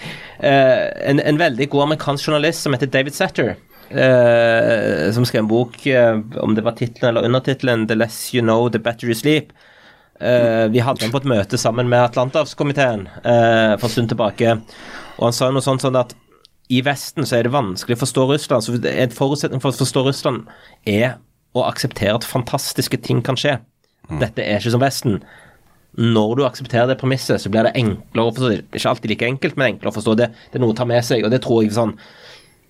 en, 1.11 1.21
en, 1.21 1.41
veldig 1.41 1.69
god 1.69 1.91
amerikansk 1.91 2.31
journalist 2.31 2.65
som 2.65 2.77
heter 2.77 2.89
David 2.93 3.17
Satter. 3.17 3.59
Uh, 3.91 5.11
som 5.13 5.27
skrev 5.27 5.43
en 5.43 5.51
bok, 5.51 5.77
om 6.41 6.55
det 6.57 6.65
var 6.65 6.79
tittelen 6.79 7.11
eller 7.11 7.29
undertittelen 7.29 7.89
'The 7.89 7.99
less 7.99 8.31
you 8.33 8.41
know, 8.41 8.71
the 8.71 8.79
better 8.79 9.11
you 9.11 9.15
sleep'. 9.19 9.53
vi 10.21 10.79
hadde 10.85 11.01
den 11.01 11.11
på 11.11 11.17
et 11.17 11.25
møte 11.25 11.57
sammen 11.57 11.89
med 11.89 12.03
Atlanterhavskomiteen 12.05 13.07
for 13.25 13.87
en 13.87 13.93
stund 13.95 14.11
tilbake. 14.13 14.59
Og 15.21 15.29
han 15.29 15.37
sa 15.37 15.51
noe 15.53 15.65
sånt 15.65 15.85
sånn 15.85 15.99
at 16.01 16.17
i 16.71 16.81
Vesten 16.87 17.27
så 17.27 17.37
er 17.37 17.47
det 17.47 17.53
vanskelig 17.55 17.99
å 17.99 18.03
forstå 18.05 18.25
Russland. 18.31 18.65
så 18.65 18.79
En 18.79 19.13
forutsetning 19.15 19.61
for 19.63 19.73
å 19.73 19.81
forstå 19.81 20.05
Russland 20.07 20.49
er 20.89 21.19
å 21.55 21.67
akseptere 21.67 22.15
at 22.15 22.27
fantastiske 22.27 23.01
ting 23.03 23.23
kan 23.27 23.39
skje. 23.39 23.59
Mm. 24.09 24.21
Dette 24.23 24.45
er 24.45 24.61
ikke 24.61 24.77
som 24.77 24.83
Vesten. 24.83 25.21
når 25.99 26.37
du 26.39 26.45
aksepterer 26.47 26.87
det 26.87 27.01
premisset, 27.01 27.41
så 27.43 27.51
blir 27.51 27.67
det 27.67 27.73
enklere 27.75 28.31
å 28.31 28.31
forstå. 28.31 28.49
Det 28.49 28.59
er 28.63 28.79
ikke 28.79 28.91
alltid 28.93 29.11
like 29.11 29.27
enkelt, 29.27 29.57
men 29.59 29.73
enklere 29.73 29.91
å 29.91 29.97
forstå. 29.97 30.13
Det, 30.21 30.29
det 30.53 30.59
er 30.61 30.63
noe 30.63 30.71
å 30.71 30.77
ta 30.79 30.87
med 30.87 31.03
seg, 31.05 31.25
og 31.27 31.33
det 31.35 31.41
tror 31.43 31.65
jeg 31.65 31.75
sånn 31.75 31.97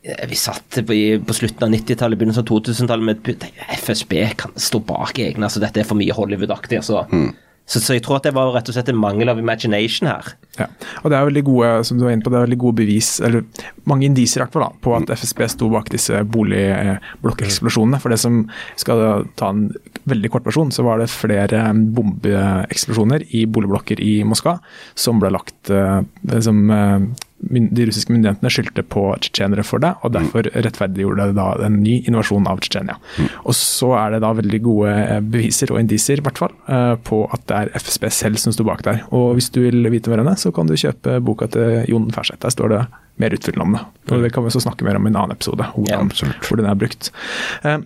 eh, 0.00 0.22
vi 0.30 0.38
satt 0.40 0.78
på, 0.88 0.96
på 1.28 1.36
slutten 1.36 1.66
av 1.66 1.74
90-tallet, 1.74 2.16
begynnelsen 2.16 2.46
av 2.46 2.48
2000-tallet 2.48 3.04
med 3.04 3.44
FSB 3.76 4.16
kan 4.40 4.56
stå 4.56 4.80
bak 4.88 5.20
egne. 5.20 5.44
altså 5.44 5.60
Dette 5.60 5.84
er 5.84 5.88
for 5.90 6.00
mye 6.00 6.16
Hollywood-aktig. 6.16 6.80
altså. 6.80 7.04
Mm. 7.12 7.36
Så, 7.70 7.78
så, 7.78 7.94
jeg 7.94 8.02
tror 8.02 8.18
at 8.18 8.26
det 8.26 8.34
var 8.34 8.50
rett 8.50 8.66
og 8.66 8.74
slett 8.74 8.88
en 8.90 8.98
mangel 8.98 9.30
av 9.30 9.38
imagination 9.38 10.08
her. 10.10 10.32
Ja, 10.58 10.66
og 11.04 11.12
det 11.12 11.18
er 11.18 11.28
veldig 11.28 11.44
gode 11.46 11.68
som 11.86 12.00
du 12.00 12.04
var 12.04 12.16
inne 12.16 12.24
på, 12.26 12.32
det 12.32 12.40
er 12.40 12.48
veldig 12.48 12.58
gode 12.64 12.80
bevis, 12.80 13.12
eller 13.22 13.46
mange 13.88 14.08
indisier 14.08 14.50
på 14.50 14.96
at 14.96 15.12
FSB 15.14 15.44
sto 15.54 15.70
bak 15.70 15.92
disse 15.94 16.18
boligblokkeksplosjonene. 16.34 18.02
For 18.02 18.10
det 18.10 18.18
som 18.22 18.42
skal 18.80 19.28
ta 19.38 19.52
en 19.54 19.68
veldig 20.10 20.32
kort 20.34 20.48
versjon, 20.48 20.74
så 20.74 20.82
var 20.86 20.98
det 20.98 21.12
flere 21.12 21.62
bombeeksplosjoner 21.94 23.28
i 23.38 23.46
boligblokker 23.46 24.02
i 24.02 24.20
Moskva 24.26 24.58
som 24.98 25.22
ble 25.22 25.30
lagt 25.34 25.70
eh, 25.70 26.02
som 26.42 26.64
eh, 26.74 27.10
de 27.40 27.86
russiske 27.88 28.12
myndighetene 28.12 28.50
skyldte 28.52 28.82
på 28.92 29.02
tsjetsjenere 29.16 29.64
for 29.64 29.80
det, 29.82 29.94
og 30.04 30.12
derfor 30.12 30.44
rettferdiggjorde 30.52 31.30
det 31.30 31.36
da 31.38 31.46
en 31.64 31.78
ny 31.80 31.96
invasjon 32.08 32.48
av 32.50 32.60
Tsjetsjenia. 32.60 32.98
Mm. 33.16 33.30
Og 33.48 33.56
så 33.56 33.94
er 33.96 34.14
det 34.14 34.20
da 34.24 34.32
veldig 34.36 34.60
gode 34.66 34.92
eh, 34.92 35.22
beviser 35.24 35.72
og 35.72 35.80
indisier, 35.80 36.20
i 36.20 36.26
hvert 36.26 36.42
fall, 36.42 36.52
eh, 36.68 36.92
på 37.06 37.22
at 37.32 37.46
det 37.48 37.56
er 37.56 37.72
FSB 37.80 38.10
selv 38.12 38.42
som 38.42 38.54
sto 38.56 38.66
bak 38.68 38.84
der. 38.86 39.00
Og 39.16 39.38
hvis 39.38 39.48
du 39.54 39.62
vil 39.64 39.88
vite 39.92 40.12
mer 40.12 40.24
om 40.24 40.28
det, 40.28 40.36
så 40.42 40.52
kan 40.54 40.68
du 40.68 40.76
kjøpe 40.76 41.16
boka 41.24 41.48
til 41.54 41.80
Jon 41.88 42.10
Ferseth. 42.12 42.42
Der 42.44 42.52
står 42.52 42.74
det 42.74 42.82
mer 43.20 43.36
utfyllende 43.36 43.66
om 43.66 43.78
det. 43.78 43.82
Og 44.10 44.14
mm. 44.18 44.26
det 44.26 44.34
kan 44.34 44.44
vi 44.44 44.52
også 44.52 44.64
snakke 44.66 44.88
mer 44.88 45.00
om 45.00 45.08
i 45.08 45.12
en 45.14 45.18
annen 45.22 45.36
episode, 45.38 45.72
hvordan, 45.74 46.12
ja, 46.12 46.30
hvor 46.44 46.60
den 46.60 46.68
er 46.68 46.78
brukt. 46.84 47.10
Eh, 47.64 47.80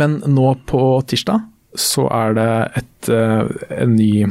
men 0.00 0.20
nå 0.26 0.52
på 0.70 0.84
tirsdag 1.10 1.46
så 1.78 2.08
er 2.10 2.34
det 2.34 2.52
et, 2.80 3.08
en 3.14 3.92
ny 3.94 4.26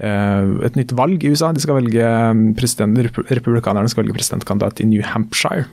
et 0.00 0.76
nytt 0.78 0.94
valg 0.96 1.22
i 1.24 1.30
USA. 1.34 1.50
De 1.52 1.60
skal 1.60 1.76
velge 1.76 2.04
um, 2.04 2.46
Republikanerne 2.56 3.90
skal 3.90 4.04
velge 4.04 4.16
presidentkandidat 4.16 4.80
i 4.80 4.88
New 4.88 5.04
Hampshire. 5.04 5.66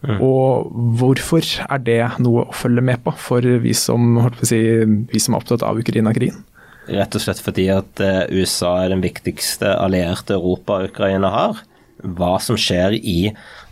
Mm. 0.00 0.20
Og 0.24 0.70
hvorfor 0.96 1.44
er 1.66 1.80
det 1.84 2.00
noe 2.24 2.46
å 2.46 2.56
følge 2.56 2.84
med 2.84 3.02
på 3.04 3.12
for 3.20 3.44
vi 3.64 3.74
som, 3.76 4.16
si, 4.40 4.60
vi 5.10 5.20
som 5.20 5.36
er 5.36 5.42
opptatt 5.42 5.64
av 5.66 5.80
Ukraina-krigen? 5.80 6.38
Rett 6.90 7.14
og 7.14 7.22
slett 7.22 7.42
fordi 7.44 7.66
at 7.72 8.00
eh, 8.02 8.22
USA 8.32 8.78
er 8.84 8.94
den 8.94 9.04
viktigste 9.04 9.74
allierte 9.76 10.38
Europa 10.38 10.80
Ukraina 10.88 11.30
har. 11.34 11.60
Hva 12.00 12.38
som 12.40 12.56
skjer 12.58 12.96
i 12.96 13.18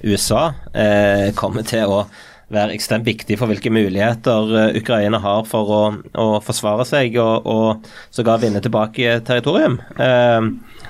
USA, 0.05 0.51
eh, 0.77 1.31
kommer 1.37 1.65
til 1.67 1.89
å 1.89 2.03
være 2.53 2.75
ekstremt 2.77 3.07
viktig 3.09 3.37
for 3.41 3.51
hvilke 3.51 3.73
muligheter 3.73 4.53
eh, 4.57 4.79
Ukraina 4.81 5.21
har 5.23 5.45
for 5.49 5.73
å, 5.75 5.83
å 6.17 6.27
forsvare 6.45 6.87
seg 6.89 7.19
og, 7.21 7.47
og 7.49 7.89
sågar 8.15 8.41
vinne 8.43 8.63
tilbake 8.65 9.19
territorium. 9.29 9.79
Eh, 10.01 10.49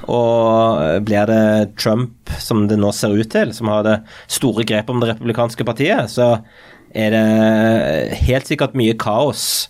og 0.09 1.05
blir 1.05 1.29
det 1.29 1.45
Trump, 1.81 2.33
som 2.41 2.67
det 2.71 2.79
nå 2.81 2.93
ser 2.95 3.17
ut 3.19 3.31
til, 3.33 3.53
som 3.57 3.71
har 3.73 3.85
det 3.87 3.99
store 4.31 4.67
grepet 4.69 4.95
om 4.95 5.03
det 5.03 5.13
republikanske 5.13 5.67
partiet, 5.69 6.13
så 6.13 6.37
er 6.97 7.13
det 7.13 8.19
helt 8.25 8.49
sikkert 8.49 8.79
mye 8.79 8.97
kaos. 8.99 9.69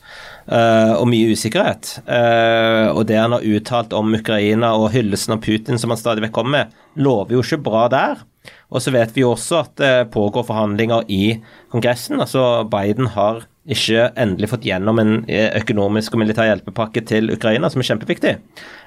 Uh, 0.49 0.95
og 0.97 1.11
mye 1.13 1.35
usikkerhet. 1.37 1.91
Uh, 2.09 2.89
og 2.95 3.03
det 3.11 3.19
han 3.21 3.35
har 3.37 3.45
uttalt 3.45 3.93
om 3.93 4.15
Ukraina 4.17 4.71
og 4.81 4.95
hyllesten 4.95 5.35
av 5.35 5.43
Putin 5.45 5.77
som 5.77 5.93
han 5.93 6.01
stadig 6.01 6.25
vekk 6.25 6.33
kommer 6.39 6.55
med, 6.55 6.79
lover 6.97 7.37
jo 7.37 7.43
ikke 7.45 7.59
bra 7.67 7.83
der. 7.93 8.23
Og 8.69 8.85
så 8.85 8.93
vet 8.93 9.15
vi 9.17 9.25
også 9.25 9.63
at 9.63 9.77
det 9.81 9.93
pågår 10.13 10.45
forhandlinger 10.49 11.07
i 11.09 11.39
Kongressen. 11.73 12.21
Altså 12.21 12.67
Biden 12.69 13.09
har 13.15 13.47
ikke 13.69 14.07
endelig 14.17 14.49
fått 14.49 14.65
gjennom 14.65 14.97
en 15.01 15.11
eh, 15.29 15.51
økonomisk 15.59 16.15
og 16.15 16.23
militær 16.23 16.47
hjelpepakke 16.49 17.03
til 17.09 17.29
Ukraina, 17.35 17.69
som 17.69 17.83
er 17.83 17.89
kjempeviktig. 17.91 18.31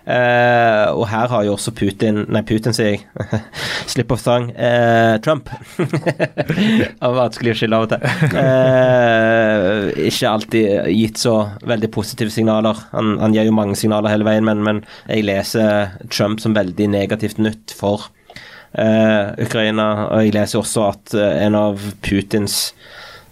Eh, 0.10 0.86
og 0.90 1.04
her 1.12 1.30
har 1.30 1.44
jo 1.46 1.54
også 1.54 1.74
Putin 1.78 2.24
Nei, 2.34 2.42
Putin, 2.50 2.74
sier 2.74 2.96
jeg. 2.96 3.42
Slipp 3.94 4.14
off 4.16 4.24
sang. 4.24 4.50
Eh, 4.54 5.20
Trump. 5.22 5.52
det 5.78 6.96
var 6.98 7.18
vanskelig 7.20 7.54
å 7.54 7.60
skille 7.60 7.78
av 7.78 7.86
og 7.86 7.94
til. 7.94 8.08
Eh, 8.42 10.08
ikke 10.10 10.32
alltid 10.32 10.90
gitt 10.96 11.22
så 11.22 11.36
veldig 11.70 11.92
positive 11.94 12.34
signaler. 12.34 12.82
Han, 12.96 13.20
han 13.22 13.38
gir 13.38 13.50
jo 13.50 13.58
mange 13.58 13.78
signaler 13.78 14.14
hele 14.14 14.26
veien, 14.26 14.48
men, 14.50 14.66
men 14.66 14.82
jeg 15.06 15.28
leser 15.30 15.94
Trump 16.10 16.42
som 16.42 16.58
veldig 16.58 16.90
negativt 16.96 17.42
nytt 17.42 17.78
for 17.78 18.10
uh, 18.10 18.21
Ukraina. 18.72 19.88
Og 20.12 20.26
jeg 20.26 20.36
leser 20.36 20.62
også 20.62 20.86
at 20.90 21.16
uh, 21.18 21.26
en 21.46 21.58
av 21.60 21.82
Putins 22.06 22.72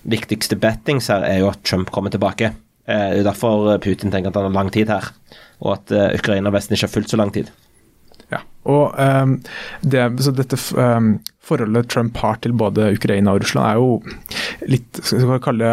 viktigste 0.09 0.57
bettings 0.59 1.09
her 1.11 1.23
er 1.27 1.41
jo 1.43 1.51
at 1.51 1.63
Trump 1.67 1.93
kommer 1.95 2.11
tilbake. 2.13 2.53
Uh, 2.89 3.13
det 3.13 3.21
er 3.21 3.29
derfor 3.29 3.77
Putin 3.83 4.11
tenker 4.11 4.33
at 4.33 4.39
han 4.39 4.49
har 4.49 4.57
lang 4.57 4.73
tid 4.75 4.91
her, 4.91 5.11
og 5.63 5.77
at 5.77 5.95
Ukraina 6.19 6.51
Vesten 6.55 6.75
ikke 6.75 6.87
har 6.87 6.95
fulgt 6.97 7.13
så 7.13 7.19
lang 7.19 7.33
tid. 7.35 7.51
Og 8.67 8.95
um, 8.99 9.37
det, 9.81 10.03
så 10.23 10.33
dette 10.35 10.57
um, 10.75 11.13
forholdet 11.49 11.89
Trump 11.89 12.17
har 12.17 12.39
til 12.43 12.53
både 12.57 12.91
Ukraina 12.97 13.33
og 13.33 13.43
Russland 13.43 13.69
er 13.69 13.79
jo 13.79 14.67
litt 14.69 14.99
skal 15.01 15.25
vi 15.25 15.39
kalle 15.43 15.71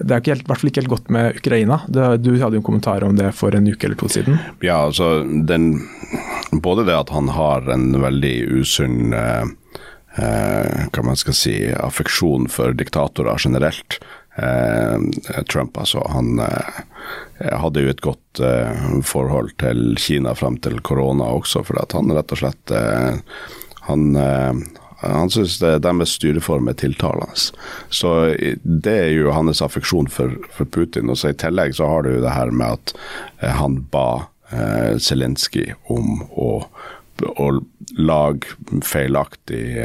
Det 0.00 0.16
er 0.16 0.22
i 0.32 0.46
hvert 0.46 0.60
fall 0.60 0.70
ikke 0.70 0.82
helt 0.82 0.94
godt 0.94 1.12
med 1.14 1.40
Ukraina. 1.40 1.80
Det, 1.86 2.08
du 2.24 2.32
hadde 2.40 2.56
jo 2.56 2.62
en 2.62 2.68
kommentar 2.70 3.04
om 3.06 3.16
det 3.18 3.30
for 3.36 3.54
en 3.54 3.68
uke 3.68 3.88
eller 3.88 4.00
to 4.00 4.10
siden. 4.10 4.40
Ja, 4.64 4.80
altså 4.86 5.22
den, 5.24 5.84
Både 6.52 6.86
det 6.88 6.96
at 6.96 7.12
han 7.14 7.30
har 7.34 7.68
en 7.72 7.92
veldig 8.02 8.34
usunn 8.60 9.14
eh, 9.16 9.44
eh, 10.16 10.84
hva 10.94 11.06
man 11.06 11.18
skal 11.20 11.36
si, 11.36 11.56
affeksjon 11.74 12.48
for 12.52 12.74
diktatorer 12.76 13.40
generelt. 13.42 14.00
Eh, 14.36 15.42
Trump, 15.52 15.78
altså. 15.78 16.02
Han 16.10 16.38
eh, 16.38 17.58
hadde 17.60 17.84
jo 17.84 17.90
et 17.92 18.02
godt 18.02 18.40
eh, 18.42 18.86
forhold 19.06 19.52
til 19.62 19.94
Kina 20.00 20.34
frem 20.34 20.58
til 20.62 20.80
korona 20.82 21.28
også, 21.36 21.62
for 21.66 21.78
at 21.82 21.94
han 21.94 22.10
rett 22.14 22.34
og 22.34 22.40
slett 22.42 22.74
han, 23.84 24.16
han 25.04 25.30
syns 25.30 25.58
deres 25.60 26.14
styreform 26.16 26.70
er 26.72 26.78
tiltalende. 26.80 27.50
Så 27.92 28.12
det 28.64 28.94
er 28.94 29.10
jo 29.12 29.34
hans 29.36 29.60
affeksjon 29.62 30.08
for, 30.08 30.32
for, 30.56 30.64
Putin. 30.64 31.12
Og 31.12 31.20
så 31.20 31.34
I 31.34 31.38
tillegg 31.38 31.76
så 31.76 31.90
har 31.90 32.06
du 32.06 32.14
jo 32.14 32.22
det 32.24 32.32
her 32.32 32.48
med 32.48 32.78
at 32.78 32.94
han 33.60 33.82
ba 33.92 34.30
Zelenskyj 35.04 35.74
om 35.92 36.22
å, 36.32 36.48
å 37.36 37.46
lage 37.98 38.56
feilaktig 38.88 39.84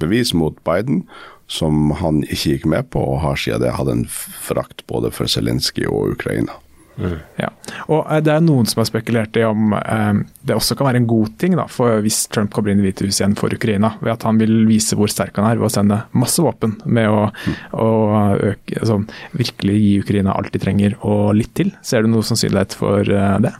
bevis 0.00 0.32
mot 0.32 0.56
Biden 0.64 1.04
som 1.50 1.90
han 2.00 2.22
ikke 2.24 2.56
gikk 2.56 2.68
med 2.70 2.90
på, 2.94 3.02
og 3.02 3.22
har 3.24 3.40
siden 3.40 3.64
det 3.64 3.74
hatt 3.76 3.90
en 3.92 4.06
frakt 4.08 4.84
både 4.90 5.12
for 5.14 5.30
Zelenskyj 5.30 5.88
og 5.90 6.16
Ukraina. 6.16 6.56
Mm. 6.96 7.16
Ja. 7.36 7.48
Og 7.90 8.04
eh, 8.06 8.20
Det 8.22 8.30
er 8.30 8.42
noen 8.44 8.68
som 8.70 8.80
har 8.80 8.88
spekulert 8.88 9.34
i 9.38 9.42
om 9.46 9.74
eh, 9.74 10.20
det 10.46 10.54
også 10.54 10.76
kan 10.78 10.88
være 10.88 11.00
en 11.02 11.08
god 11.10 11.32
ting 11.42 11.56
da, 11.58 11.66
hvis 12.04 12.20
Trump 12.32 12.52
kommer 12.54 12.70
inn 12.70 12.82
i 12.82 12.86
Hvitehuset 12.86 13.24
igjen 13.24 13.36
for 13.38 13.54
Ukraina, 13.54 13.94
ved 14.00 14.14
at 14.14 14.26
han 14.28 14.38
vil 14.40 14.62
vise 14.68 14.98
hvor 14.98 15.10
sterk 15.10 15.34
han 15.40 15.48
er 15.48 15.58
ved 15.60 15.68
å 15.68 15.74
sende 15.74 16.02
masse 16.14 16.42
våpen 16.44 16.76
med 16.84 17.10
å, 17.10 17.26
mm. 17.32 17.56
å 17.82 17.90
øke, 18.52 18.78
altså, 18.80 19.00
virkelig 19.34 19.78
gi 19.80 19.92
Ukraina 20.04 20.36
alt 20.38 20.54
de 20.54 20.62
trenger 20.62 20.98
og 21.02 21.34
litt 21.40 21.54
til. 21.58 21.74
Ser 21.82 22.04
du 22.04 22.12
noe 22.12 22.26
sannsynlighet 22.26 22.78
for 22.78 23.02
eh, 23.02 23.38
det? 23.42 23.56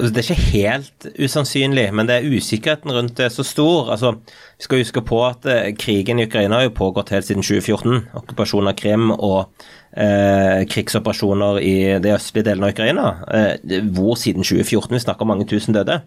Altså, 0.00 0.14
det 0.16 0.22
er 0.22 0.30
ikke 0.32 0.52
helt 0.54 1.06
usannsynlig, 1.20 1.82
men 1.92 2.08
det 2.08 2.14
er 2.16 2.36
usikkerheten 2.38 2.92
rundt 2.94 3.18
det 3.20 3.28
så 3.34 3.44
stor. 3.44 3.90
Altså, 3.92 4.14
vi 4.56 4.64
skal 4.64 4.80
huske 4.80 5.02
på 5.04 5.18
at 5.26 5.44
eh, 5.44 5.74
krigen 5.76 6.18
i 6.18 6.24
Ukraina 6.24 6.56
har 6.56 6.68
jo 6.70 6.78
pågått 6.78 7.12
helt 7.12 7.28
siden 7.28 7.44
2014. 7.44 8.06
Okkupasjon 8.22 8.70
av 8.70 8.78
Krim 8.80 9.10
og 9.12 9.50
eh, 9.92 10.64
krigsoperasjoner 10.72 11.60
i 11.60 11.74
de 12.00 12.14
østlige 12.14 12.48
delene 12.48 12.70
av 12.70 12.72
Ukraina. 12.72 13.10
Eh, 13.28 13.76
hvor 13.92 14.16
siden 14.16 14.46
2014 14.46 14.96
vi 14.96 15.02
snakker 15.04 15.28
om 15.28 15.32
mange 15.34 15.48
tusen 15.50 15.76
døde. 15.76 16.00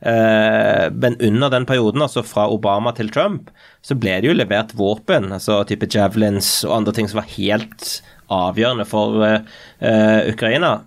Eh, 0.00 0.88
men 0.96 1.20
under 1.20 1.52
den 1.52 1.68
perioden, 1.68 2.02
altså 2.02 2.24
fra 2.24 2.48
Obama 2.48 2.94
til 2.96 3.12
Trump, 3.12 3.52
så 3.84 3.96
ble 4.00 4.16
det 4.24 4.32
jo 4.32 4.38
levert 4.40 4.72
våpen, 4.78 5.34
altså 5.36 5.60
type 5.68 5.90
javelins 5.92 6.62
og 6.64 6.78
andre 6.80 6.96
ting 6.96 7.12
som 7.12 7.20
var 7.20 7.30
helt 7.36 8.00
avgjørende 8.32 8.88
for 8.88 9.20
eh, 9.28 10.20
Ukraina 10.32 10.78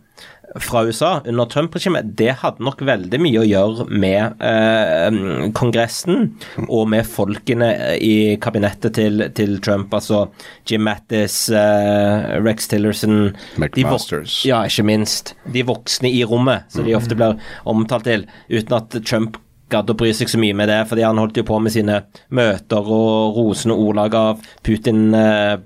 fra 0.60 0.84
USA 0.86 1.22
under 1.26 1.46
Trump-regimet, 1.46 2.18
det 2.18 2.32
hadde 2.42 2.64
nok 2.64 2.82
veldig 2.86 3.20
mye 3.22 3.42
å 3.42 3.46
gjøre 3.48 3.86
med 3.90 4.44
eh, 4.44 5.18
Kongressen 5.58 6.32
og 6.68 6.88
med 6.92 7.08
folkene 7.08 7.70
i 8.04 8.38
kabinettet 8.42 8.96
til, 8.98 9.26
til 9.38 9.58
Trump. 9.64 9.94
Altså 9.94 10.26
Jim 10.68 10.86
Mattis, 10.88 11.48
eh, 11.50 12.38
Rex 12.44 12.70
Tillerson 12.72 13.34
McMasters. 13.58 14.40
Ja, 14.48 14.64
ikke 14.68 14.88
minst. 14.88 15.36
De 15.54 15.66
voksne 15.68 16.12
i 16.12 16.24
rommet, 16.28 16.70
som 16.74 16.88
de 16.88 16.96
ofte 16.98 17.18
blir 17.18 17.38
omtalt 17.68 18.08
til, 18.10 18.28
uten 18.54 18.80
at 18.80 18.98
Trump 19.04 19.42
gadd 19.72 19.90
å 19.92 19.98
bry 20.00 20.14
seg 20.16 20.32
så 20.32 20.40
mye 20.40 20.56
med 20.56 20.70
det, 20.72 20.84
fordi 20.88 21.04
han 21.04 21.20
holdt 21.20 21.42
jo 21.42 21.48
på 21.48 21.58
med 21.60 21.74
sine 21.76 22.02
møter 22.32 22.88
og 22.88 23.36
rosende 23.36 23.76
ordlag 23.76 24.16
av 24.16 24.50
Putin 24.64 25.10
eh, 25.18 25.58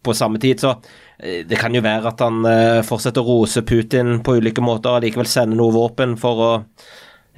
på 0.00 0.16
samme 0.16 0.40
tid. 0.40 0.62
Så 0.62 0.78
Eh, 0.78 1.09
det 1.20 1.58
kan 1.60 1.74
jo 1.74 1.82
være 1.84 2.12
at 2.14 2.22
han 2.24 2.44
eh, 2.48 2.80
fortsetter 2.86 3.20
å 3.20 3.36
rose 3.42 3.62
Putin 3.66 4.20
på 4.24 4.38
ulike 4.40 4.64
måter 4.64 4.96
og 4.96 5.04
likevel 5.04 5.28
sende 5.28 5.58
noe 5.58 5.74
våpen 5.74 6.16
for 6.20 6.44
å 6.46 6.50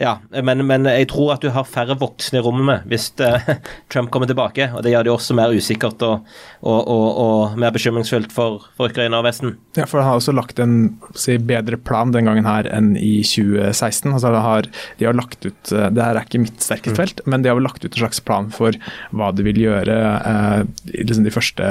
Ja, 0.00 0.16
men, 0.40 0.62
men, 0.64 0.86
jeg 0.88 1.10
tror 1.12 1.34
at 1.34 1.42
du 1.44 1.50
har 1.52 1.68
færre 1.68 1.94
voksne 2.00 2.40
i 2.40 2.42
rommet 2.42 2.64
med 2.64 2.86
hvis 2.88 3.10
uh, 3.20 3.50
Trump 3.92 4.08
kommer 4.12 4.28
tilbake. 4.30 4.70
Og 4.72 4.80
det 4.84 4.94
gjør 4.94 5.06
det 5.06 5.12
også 5.12 5.36
mer 5.36 5.52
usikkert 5.52 6.00
og, 6.06 6.24
og, 6.64 6.78
og, 6.80 7.06
og 7.22 7.58
mer 7.60 7.74
bekymringsfullt 7.74 8.32
for, 8.32 8.64
for, 8.78 8.88
Ukraina 8.92 9.20
og 9.20 9.26
Vesten. 9.28 9.56
Ja, 9.76 9.84
for 9.88 10.00
han 10.00 10.08
har 10.08 10.20
også 10.20 10.34
lagt 10.34 10.62
en 10.62 10.96
si, 11.18 11.36
bedre 11.36 11.76
plan 11.76 12.14
den 12.14 12.28
gangen 12.28 12.48
her 12.48 12.68
enn 12.72 12.94
i 12.96 13.20
2016. 13.26 14.14
Altså, 14.14 14.32
har, 14.32 14.70
de 14.98 15.08
har 15.08 15.16
lagt 15.18 15.44
ut, 15.44 15.60
eh, 15.72 15.90
Det 15.92 16.06
her 16.06 16.16
er 16.16 16.26
ikke 16.26 16.42
mitt 16.42 16.64
sterkeste 16.64 16.96
felt, 16.96 17.22
mm. 17.22 17.30
men 17.32 17.44
de 17.44 17.52
har 17.52 17.60
vel 17.60 17.68
lagt 17.68 17.84
ut 17.84 17.92
en 17.92 18.02
slags 18.02 18.22
plan 18.24 18.48
for 18.52 18.76
hva 19.12 19.30
de 19.36 19.44
vil 19.44 19.60
gjøre 19.60 19.96
uh, 20.24 20.62
i 20.88 21.04
liksom 21.04 21.26
de 21.26 21.34
første 21.34 21.68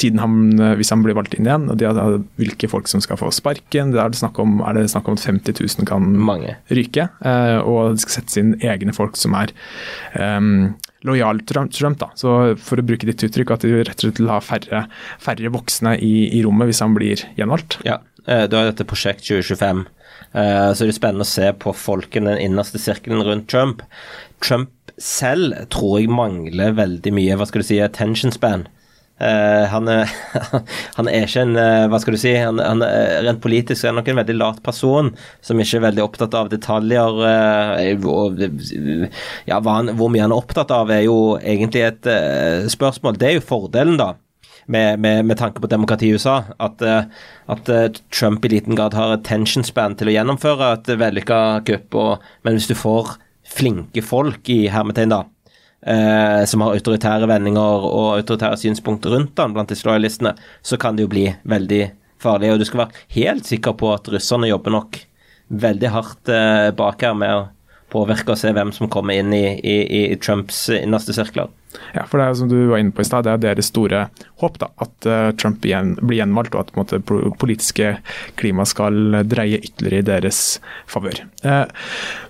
tiden 0.00 0.22
han, 0.22 0.38
hvis 0.78 0.92
han 0.94 1.02
blir 1.04 1.16
valgt 1.18 1.34
inn 1.36 1.48
igjen. 1.48 1.68
og 1.72 1.80
de 1.82 1.90
har, 1.90 2.18
Hvilke 2.38 2.68
folk 2.70 2.88
som 2.90 3.02
skal 3.02 3.18
få 3.18 3.32
sparken. 3.34 3.92
Det 3.94 4.00
er, 4.00 4.12
det 4.12 4.20
snakk 4.20 4.38
om, 4.42 4.60
er 4.62 4.78
det 4.78 4.88
snakk 4.92 5.08
om 5.10 5.18
at 5.18 5.26
50 5.26 5.58
000 5.58 5.88
kan 5.88 6.06
Mange. 6.16 6.56
ryke. 6.70 7.08
Uh, 7.24 7.55
og 7.62 7.94
de 7.96 8.02
skal 8.04 8.18
sette 8.18 8.42
inn 8.42 8.54
egne 8.64 8.94
folk 8.96 9.18
som 9.18 9.36
er 9.38 9.52
um, 10.14 10.74
lojale 11.06 11.44
Trump. 11.46 11.98
Da. 12.00 12.10
Så 12.18 12.56
For 12.60 12.80
å 12.80 12.86
bruke 12.86 13.08
ditt 13.08 13.24
uttrykk, 13.26 13.54
at 13.54 13.66
de 13.66 13.82
rett 13.82 13.96
og 13.96 14.08
slett 14.08 14.22
vil 14.22 14.32
ha 14.32 14.40
færre, 14.44 14.86
færre 15.22 15.52
voksne 15.54 15.96
i, 16.02 16.14
i, 16.32 16.42
rommet 16.46 16.70
hvis 16.70 16.82
han 16.84 16.96
blir 16.96 17.24
gjenvalgt. 17.38 17.80
Ja, 17.86 18.00
eh, 18.26 18.46
du 18.50 18.58
har 18.58 18.70
dette 18.70 18.88
Prosjekt 18.88 19.26
2025. 19.28 19.86
Uh, 20.36 20.72
så 20.74 20.84
det 20.84 20.90
er 20.90 20.96
spennende 20.96 21.24
å 21.24 21.28
se 21.28 21.50
på 21.56 21.72
folkene 21.76 22.34
den 22.34 22.50
innerste 22.50 22.80
sirkelen 22.82 23.24
rundt 23.24 23.48
Trump. 23.52 23.84
Trump 24.44 24.72
selv 25.00 25.66
tror 25.72 26.00
jeg 26.00 26.12
mangler 26.12 26.76
veldig 26.76 27.12
mye 27.14 27.36
hva 27.36 27.46
skal 27.48 27.62
du 27.62 27.68
si, 27.68 27.80
attention 27.84 28.34
span. 28.34 28.66
Uh, 29.16 29.64
han, 29.72 29.88
er, 29.88 30.10
han, 30.98 31.08
er, 31.08 31.22
ikke 31.24 31.40
en 31.46 31.56
uh, 31.56 31.86
Hva 31.88 31.96
skal 32.02 32.12
du 32.12 32.18
si 32.20 32.34
han, 32.36 32.58
han 32.60 32.82
er 32.84 33.22
Rent 33.24 33.40
politisk 33.40 33.86
er 33.86 33.88
han 33.88 33.96
nok 33.96 34.10
en 34.12 34.18
veldig 34.18 34.34
lat 34.36 34.58
person 34.60 35.08
som 35.40 35.62
ikke 35.62 35.78
er 35.78 35.84
veldig 35.86 36.02
opptatt 36.04 36.34
av 36.36 36.50
detaljer. 36.52 37.22
Uh, 37.24 39.06
ja, 39.48 39.60
han, 39.64 39.94
hvor 39.96 40.12
mye 40.12 40.26
han 40.26 40.34
er 40.34 40.42
opptatt 40.42 40.74
av, 40.74 40.92
er 40.92 41.06
jo 41.06 41.38
egentlig 41.40 41.86
et 41.86 42.08
spørsmål. 42.72 43.16
Det 43.16 43.30
er 43.30 43.38
jo 43.38 43.46
fordelen, 43.48 43.96
da. 44.00 44.12
Med, 44.66 44.98
med, 44.98 45.22
med 45.30 45.38
tanke 45.38 45.62
på 45.62 45.70
demokrati 45.70 46.08
i 46.10 46.16
USA, 46.18 46.40
at, 46.58 46.82
at, 46.82 47.68
Trump 48.10 48.44
i 48.44 48.50
liten 48.50 48.74
grad 48.74 48.96
har 48.98 49.14
attention 49.14 49.62
span 49.64 49.94
til 49.94 50.10
å 50.10 50.16
gjennomføre 50.16 50.72
et 50.74 50.90
vellykka 50.98 51.38
kupp. 51.68 51.94
Men 52.42 52.58
hvis 52.58 52.66
du 52.66 52.74
får 52.74 53.14
flinke 53.46 54.02
folk 54.02 54.50
i 54.50 54.64
hermetegn, 54.74 55.14
da, 55.14 55.22
eh, 55.86 56.42
som 56.48 56.64
har 56.64 56.76
autoritære 56.76 57.28
vendinger 57.30 57.86
og 57.88 58.16
autoritære 58.18 58.58
synspunkter 58.60 59.14
rundt 59.14 59.42
han 59.42 59.54
blant 59.56 59.72
disse 59.72 59.86
loyalistene, 59.88 60.34
så 60.62 60.78
kan 60.80 60.96
det 60.96 61.06
jo 61.06 61.12
bli 61.12 61.26
veldig 61.48 61.82
farlig. 62.22 62.52
Og 62.52 62.60
du 62.60 62.66
skal 62.68 62.84
være 62.84 63.04
helt 63.16 63.48
sikker 63.48 63.76
på 63.78 63.92
at 63.94 64.08
russerne 64.12 64.50
jobber 64.50 64.74
nok 64.74 65.00
veldig 65.48 65.92
hardt 65.94 66.32
eh, 66.32 66.70
bak 66.76 67.06
her 67.06 67.14
med 67.18 67.34
å 67.34 67.44
påvirke 67.92 68.34
og 68.34 68.40
se 68.40 68.50
hvem 68.52 68.72
som 68.74 68.90
kommer 68.90 69.18
inn 69.18 69.32
i, 69.34 69.44
i, 69.62 69.76
i 70.00 70.18
Trumps 70.18 70.66
innerste 70.74 71.14
sirkler. 71.14 71.52
Ja, 71.94 72.06
for 72.08 72.20
det 72.20 72.28
er 72.28 72.38
som 72.40 72.50
du 72.50 72.58
var 72.70 72.82
inne 72.82 72.94
på 72.94 73.04
i 73.04 73.08
stad, 73.08 73.26
det 73.26 73.34
er 73.34 73.44
deres 73.48 73.70
store 73.72 74.06
håp 74.42 74.58
da, 74.60 74.68
at 74.84 75.08
uh, 75.08 75.30
Trump 75.40 75.64
igjen, 75.64 75.94
blir 76.02 76.20
gjenvalgt, 76.20 76.56
og 76.56 76.66
at 76.66 76.72
på 76.74 76.82
måte, 76.82 77.00
politiske 77.40 77.96
klima 78.36 78.66
skal 78.68 79.22
dreie 79.28 79.60
ytterligere 79.62 80.04
i 80.04 80.08
deres 80.10 80.40
favør. 80.90 81.22
Eh, 81.46 81.64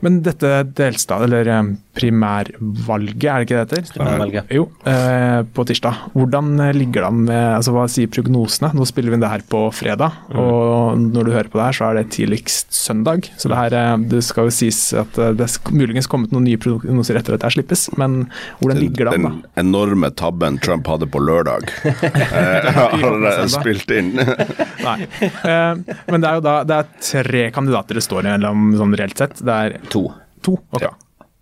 men 0.05 0.21
dette 0.25 0.51
delstad, 0.77 1.25
eller 1.27 1.49
um, 1.57 1.73
primærvalget, 1.97 3.27
er 3.27 3.43
det 3.43 3.47
ikke 3.47 3.57
det 3.57 3.65
heter? 3.65 3.91
Primærvalget. 3.97 4.53
Jo, 4.55 4.69
eh, 4.87 5.41
på 5.57 5.65
tirsdag. 5.67 6.03
Hvordan 6.15 6.53
ligger 6.77 7.03
det 7.03 7.09
an 7.09 7.23
med 7.27 7.43
altså, 7.57 7.75
Hva 7.75 7.87
sier 7.91 8.11
prognosene? 8.13 8.71
Nå 8.77 8.87
spiller 8.89 9.13
vi 9.13 9.19
inn 9.19 9.25
det 9.25 9.33
her 9.33 9.45
på 9.51 9.65
fredag, 9.75 10.21
mm. 10.31 10.39
og 10.43 11.03
når 11.03 11.27
du 11.27 11.35
hører 11.35 11.51
på 11.51 11.61
det 11.61 11.69
her, 11.69 11.79
så 11.81 11.91
er 11.91 12.01
det 12.01 12.07
tidligst 12.15 12.77
søndag. 12.77 13.31
Så 13.41 13.51
det 13.51 13.59
her 13.59 13.99
det 14.07 14.23
skal 14.27 14.51
jo 14.51 14.55
sies 14.55 14.81
at 14.97 15.17
det 15.17 15.49
er 15.49 15.75
muligens 15.75 16.11
kommet 16.11 16.35
noen 16.35 16.47
nye 16.47 16.61
prognoser 16.61 17.19
etter 17.19 17.37
at 17.37 17.43
det 17.43 17.51
her 17.51 17.59
slippes, 17.59 17.89
men 17.99 18.27
hvordan 18.61 18.83
ligger 18.85 19.11
det 19.11 19.17
an? 19.17 19.29
da? 19.29 19.36
Enorme 19.61 20.11
tabben 20.17 20.59
Trump 20.63 20.87
hadde 20.91 21.09
på 21.11 21.21
lørdag, 21.23 21.71
eh, 21.85 22.69
har 22.77 23.49
spilt 23.57 23.91
inn. 23.91 24.15
Nei. 24.87 24.99
Eh, 25.23 25.97
men 26.07 26.23
det 26.23 26.31
er 26.31 26.39
jo 26.39 26.45
da 26.45 26.57
det 26.67 26.79
er 26.81 26.93
tre 27.11 27.49
kandidater 27.55 27.99
det 27.99 28.05
står 28.07 28.29
mellom 28.29 28.71
sånn 28.79 28.97
reelt 28.99 29.19
sett. 29.21 29.41
Det 29.45 29.59
er 29.67 29.79
to. 29.93 30.09
To, 30.47 30.59
ok. 30.71 30.85
Ja. 30.85 30.93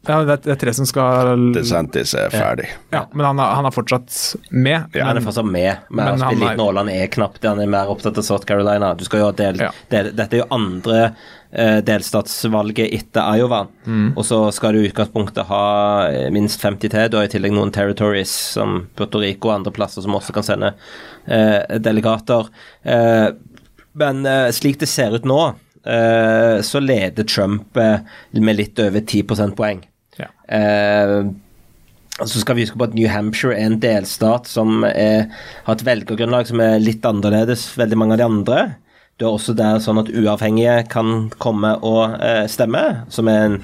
Ja, 0.06 0.18
det 0.28 0.50
er 0.50 0.58
tre 0.60 0.74
som 0.76 0.88
skal 0.88 1.52
DeSantis 1.54 2.14
er 2.18 2.32
ferdig. 2.34 2.68
Ja, 2.94 3.04
Men 3.12 3.26
han 3.30 3.40
er, 3.40 3.54
han 3.58 3.68
er 3.68 3.74
fortsatt 3.74 4.10
med. 4.50 4.90
Ja, 4.96 5.08
han 5.08 5.20
er 5.20 5.24
fortsatt 5.24 5.48
med, 5.48 5.86
men, 5.88 6.04
men 6.04 6.24
han, 6.24 6.42
er, 6.42 6.60
han 6.80 6.92
er 6.92 7.08
knapt 7.12 7.40
det. 7.40 7.48
Han 7.52 7.62
er 7.62 7.70
mer 7.70 7.92
opptatt 7.92 8.18
av 8.20 8.26
South 8.26 8.48
Carolina. 8.48 8.92
Du 8.98 9.06
skal 9.06 9.24
jo 9.24 9.30
del, 9.36 9.62
ja. 9.64 9.70
del, 9.92 10.12
dette 10.16 10.38
er 10.38 10.44
jo 10.44 10.50
andre 10.54 11.00
eh, 11.54 11.78
delstatsvalget 11.86 12.92
etter 12.94 13.38
Iowa. 13.38 13.64
Mm. 13.86 14.12
Og 14.12 14.26
så 14.26 14.40
skal 14.54 14.74
du 14.74 14.82
i 14.82 14.90
utgangspunktet 14.90 15.48
ha 15.48 15.64
eh, 16.10 16.28
minst 16.34 16.62
50 16.62 16.92
til. 16.92 17.08
Du 17.10 17.18
har 17.18 17.28
i 17.28 17.32
tillegg 17.32 17.54
noen 17.56 17.72
territories 17.74 18.32
som 18.58 18.84
Puerto 18.98 19.22
Rico 19.22 19.50
og 19.50 19.58
andre 19.58 19.74
plasser 19.74 20.04
som 20.04 20.16
også 20.18 20.36
kan 20.36 20.46
sende 20.46 20.74
eh, 21.26 21.78
delegater. 21.82 22.50
Eh, 22.82 23.28
men 23.94 24.26
eh, 24.26 24.50
slik 24.54 24.80
det 24.82 24.90
ser 24.90 25.14
ut 25.14 25.26
nå, 25.28 25.40
eh, 25.86 26.60
så 26.66 26.82
leder 26.82 27.26
Trump 27.30 27.78
med 27.78 28.56
litt 28.58 28.78
over 28.82 29.00
10 29.00 29.28
prosentpoeng. 29.30 29.84
Ja. 30.20 30.28
Eh, 30.48 31.16
så 32.14 32.40
skal 32.40 32.54
vi 32.54 32.62
huske 32.62 32.78
på 32.78 32.86
at 32.86 32.94
New 32.94 33.08
Hampshire 33.10 33.56
er 33.56 33.66
en 33.66 33.80
delstat 33.82 34.46
som 34.46 34.84
er, 34.86 35.26
har 35.66 35.74
et 35.74 35.86
velgergrunnlag 35.86 36.46
som 36.46 36.62
er 36.62 36.78
litt 36.82 37.04
annerledes 37.08 37.72
veldig 37.78 37.98
mange 37.98 38.14
av 38.14 38.22
de 38.22 38.28
andre. 38.28 38.60
Det 39.18 39.26
er 39.26 39.34
også 39.34 39.54
der 39.58 39.80
sånn 39.82 39.98
at 40.00 40.10
uavhengige 40.10 40.78
kan 40.90 41.28
komme 41.42 41.74
og 41.86 42.16
eh, 42.22 42.46
stemme, 42.50 43.06
som 43.14 43.30
er 43.30 43.44
en 43.48 43.58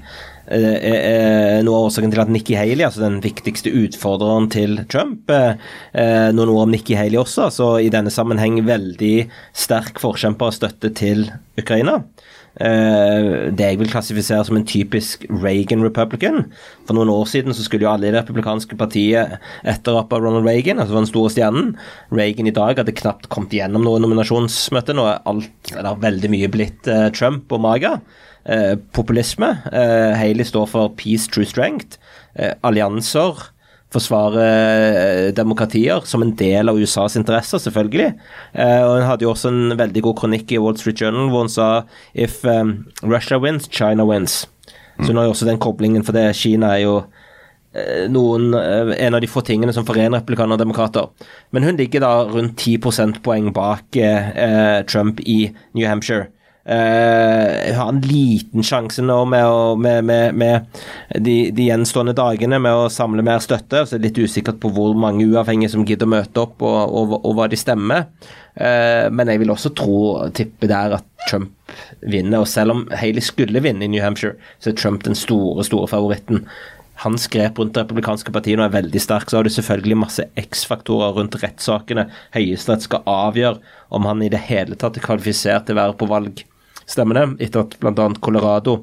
eh, 0.51 1.59
noe 1.67 1.79
av 1.79 1.89
årsaken 1.89 2.13
til 2.15 2.23
at 2.23 2.31
Nikki 2.31 2.57
Haley, 2.59 2.85
altså 2.87 3.05
den 3.05 3.21
viktigste 3.25 3.73
utfordreren 3.83 4.47
til 4.53 4.81
Trump, 4.91 5.31
eh, 5.31 5.59
eh 5.95 6.31
noen 6.35 6.53
ord 6.53 6.69
om 6.69 6.75
Nikki 6.75 6.95
Haley 6.99 7.19
også, 7.19 7.49
altså 7.49 7.71
i 7.83 7.91
denne 7.93 8.11
sammenheng 8.15 8.61
veldig 8.67 9.15
sterk 9.55 9.99
forkjemper 10.03 10.51
og 10.51 10.59
støtte 10.59 10.93
til 10.95 11.29
Ukraina. 11.59 12.01
Uh, 12.59 13.47
det 13.55 13.69
jeg 13.69 13.79
vil 13.79 13.91
klassifisere 13.93 14.43
som 14.47 14.59
en 14.59 14.67
typisk 14.67 15.27
Reagan-republican. 15.31 16.43
For 16.89 16.97
noen 16.97 17.13
år 17.13 17.29
siden 17.31 17.55
så 17.55 17.65
skulle 17.67 17.87
jo 17.87 17.93
alle 17.93 18.09
i 18.09 18.15
det 18.15 18.25
republikanske 18.25 18.79
partiet 18.81 19.37
etterappe 19.69 20.19
Ronald 20.19 20.49
Reagan, 20.49 20.83
altså 20.83 20.99
den 20.99 21.11
store 21.11 21.31
stjernen. 21.35 21.77
Reagan 22.11 22.51
i 22.51 22.57
dag 22.57 22.83
hadde 22.83 22.97
knapt 22.99 23.31
kommet 23.33 23.55
gjennom 23.55 23.87
noe 23.87 24.03
nominasjonsmøte. 24.03 24.97
Nå 24.99 25.07
er 25.07 25.23
alt, 25.31 25.75
eller 25.77 26.03
veldig 26.03 26.33
mye 26.35 26.51
blitt 26.53 26.91
uh, 26.91 27.07
Trump 27.15 27.55
og 27.55 27.63
Maga. 27.67 27.99
Uh, 28.49 28.75
populisme. 28.97 29.53
Haley 29.71 30.49
står 30.49 30.67
for 30.73 30.93
peace, 30.99 31.29
true 31.31 31.47
strength. 31.47 32.01
allianser 32.65 33.51
forsvare 33.91 34.45
eh, 34.47 35.29
demokratier 35.35 36.05
som 36.07 36.23
en 36.23 36.33
del 36.39 36.71
av 36.71 36.79
USAs 36.79 37.17
interesser, 37.19 37.63
selvfølgelig. 37.63 38.13
Uh, 38.55 38.83
og 38.87 38.93
Hun 39.01 39.09
hadde 39.09 39.27
jo 39.27 39.33
også 39.33 39.51
en 39.51 39.79
veldig 39.79 40.05
god 40.07 40.19
kronikk 40.23 40.55
i 40.55 40.61
Wall 40.63 40.79
Street 40.79 41.01
Journal 41.03 41.31
hvor 41.33 41.47
hun 41.47 41.51
sa 41.53 41.71
if 42.15 42.41
um, 42.47 42.77
Russia 43.03 43.41
wins, 43.43 43.67
China 43.71 44.07
wins. 44.07 44.45
Mm. 44.99 45.03
Så 45.03 45.11
hun 45.11 45.19
har 45.19 45.27
jo 45.27 45.35
også 45.35 45.49
den 45.49 45.63
koblingen, 45.63 46.07
for 46.07 46.15
det 46.15 46.29
Kina 46.39 46.77
er 46.77 46.85
jo 46.85 46.97
uh, 47.03 48.05
noen, 48.11 48.55
en 48.55 49.19
av 49.19 49.23
de 49.23 49.31
få 49.31 49.43
tingene 49.47 49.75
som 49.75 49.87
forener 49.89 50.21
republikanere 50.21 50.59
og 50.59 50.63
demokrater. 50.63 51.11
Men 51.51 51.67
hun 51.67 51.81
ligger 51.81 52.07
da 52.07 52.15
rundt 52.31 52.59
10 52.63 52.79
prosentpoeng 52.85 53.51
bak 53.57 53.99
Trump 54.91 55.23
i 55.27 55.41
New 55.75 55.89
Hampshire. 55.89 56.31
Uh, 56.61 57.73
har 57.73 57.89
en 57.89 58.03
liten 58.05 58.65
sjanse 58.67 59.01
nå 59.01 59.17
med, 59.33 59.47
å, 59.49 59.77
med, 59.81 60.05
med, 60.05 60.35
med 60.37 60.83
de, 61.17 61.37
de, 61.57 61.69
gjenstående 61.71 62.13
dagene 62.15 62.59
med 62.61 62.83
å 62.83 62.91
samle 62.93 63.25
mer 63.27 63.41
støtte. 63.41 63.87
Så 63.87 63.97
er 63.97 64.03
det 64.03 64.11
litt 64.11 64.21
usikkert 64.29 64.61
på 64.61 64.73
hvor 64.77 64.93
mange 64.99 65.25
uavhengige 65.25 65.73
som 65.73 65.87
gidder 65.89 66.09
å 66.09 66.15
møte 66.19 66.45
opp, 66.45 66.61
og, 66.61 66.81
og, 67.01 67.17
og 67.23 67.39
hva 67.39 67.49
de 67.51 67.59
stemmer. 67.61 68.11
Uh, 68.61 69.09
men 69.15 69.33
jeg 69.33 69.41
vil 69.41 69.55
også 69.55 69.73
tro, 69.79 70.01
tippe 70.37 70.69
der, 70.71 70.99
at 71.01 71.29
Trump 71.31 71.73
vinner. 72.05 72.45
Og 72.45 72.51
selv 72.51 72.77
om 72.77 72.85
Haley 72.93 73.25
skulle 73.25 73.65
vinne 73.65 73.87
i 73.87 73.91
New 73.93 74.05
Hampshire, 74.05 74.37
så 74.61 74.73
er 74.73 74.79
Trump 74.79 75.07
den 75.09 75.19
store, 75.19 75.65
store 75.67 75.89
favoritten. 75.91 76.45
Hans 77.01 77.27
grep 77.33 77.59
rundt 77.59 77.75
det 77.77 77.87
republikanske 77.87 78.33
partiet 78.35 78.61
nå 78.61 78.67
er 78.67 78.75
veldig 78.75 79.01
sterk. 79.01 79.31
Så 79.31 79.39
har 79.39 79.47
du 79.47 79.53
selvfølgelig 79.53 79.99
masse 80.03 80.27
X-faktorer 80.41 81.15
rundt 81.17 81.39
rettssakene. 81.41 82.09
Høyesterett 82.37 82.85
skal 82.85 83.07
avgjøre 83.09 83.61
om 83.97 84.09
han 84.09 84.23
i 84.25 84.31
det 84.33 84.43
hele 84.51 84.77
tatt 84.77 85.01
er 85.01 85.07
kvalifisert 85.07 85.69
til 85.69 85.79
å 85.79 85.83
være 85.83 85.99
på 86.01 86.11
valg 86.11 86.45
Stemmer 86.91 87.15
det? 87.15 87.27
Etter 87.47 87.63
at 87.63 87.77
bl.a. 87.79 88.07
Colorado 88.19 88.81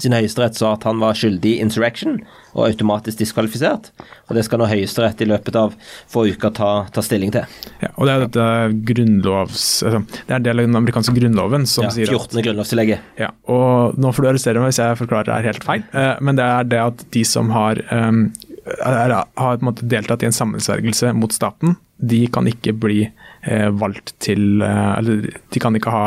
sin 0.00 0.14
høyesterett 0.16 0.58
sa 0.58 0.74
at 0.76 0.84
han 0.88 1.00
var 1.00 1.16
skyldig 1.16 1.54
i 1.56 1.60
insurrection 1.64 2.18
og 2.56 2.66
automatisk 2.66 3.20
diskvalifisert. 3.20 3.90
Og 4.28 4.36
Det 4.36 4.44
skal 4.46 4.60
nå 4.60 4.68
Høyesterett 4.70 5.20
i 5.24 5.28
løpet 5.28 5.56
av 5.60 5.74
få 6.12 6.26
uker 6.32 6.52
ta, 6.56 6.70
ta, 6.92 7.04
stilling 7.04 7.32
til. 7.34 7.44
Ja, 7.82 7.92
og 7.94 8.08
Det 8.08 8.14
er 8.14 8.24
dette 8.24 8.48
grunnlovs... 8.90 9.66
Altså, 9.86 10.02
det 10.16 10.32
er 10.32 10.40
en 10.40 10.48
del 10.48 10.62
av 10.62 10.68
den 10.68 10.80
amerikanske 10.80 11.16
grunnloven 11.16 11.68
som 11.70 11.88
ja, 11.88 11.92
sier 11.94 12.12
14. 12.12 12.40
grunnlovstillegget. 12.46 13.12
Ja, 13.20 13.32
og 13.52 13.96
Nå 14.00 14.12
får 14.12 14.24
du 14.24 14.30
arrestere 14.32 14.62
meg 14.62 14.72
hvis 14.72 14.82
jeg 14.82 15.00
forklarer 15.00 15.30
det 15.30 15.36
er 15.36 15.50
helt 15.52 15.66
feil, 15.66 15.84
eh, 15.96 16.14
men 16.24 16.40
det 16.40 16.44
er 16.44 16.68
det 16.68 16.82
at 16.82 17.04
de 17.16 17.24
som 17.28 17.52
har, 17.54 17.80
um, 17.92 18.28
er, 18.76 19.16
har 19.40 19.60
deltatt 19.82 20.24
i 20.24 20.30
en 20.30 20.36
sammensvergelse 20.36 21.12
mot 21.16 21.32
staten, 21.34 21.76
de 21.96 22.26
kan 22.32 22.48
ikke 22.48 22.74
bli 22.76 23.02
eh, 23.06 23.68
valgt 23.72 24.12
til 24.20 24.60
eh, 24.62 24.98
Eller 24.98 25.28
de 25.32 25.62
kan 25.62 25.76
ikke 25.76 25.92
ha 25.94 26.06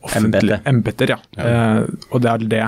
offentlige 0.00 0.60
embeter. 0.68 1.16
Ja. 1.16 1.18
ja. 1.34 1.46
Eh, 1.46 1.80
og 2.10 2.22
det 2.22 2.30
er 2.30 2.50
det 2.52 2.66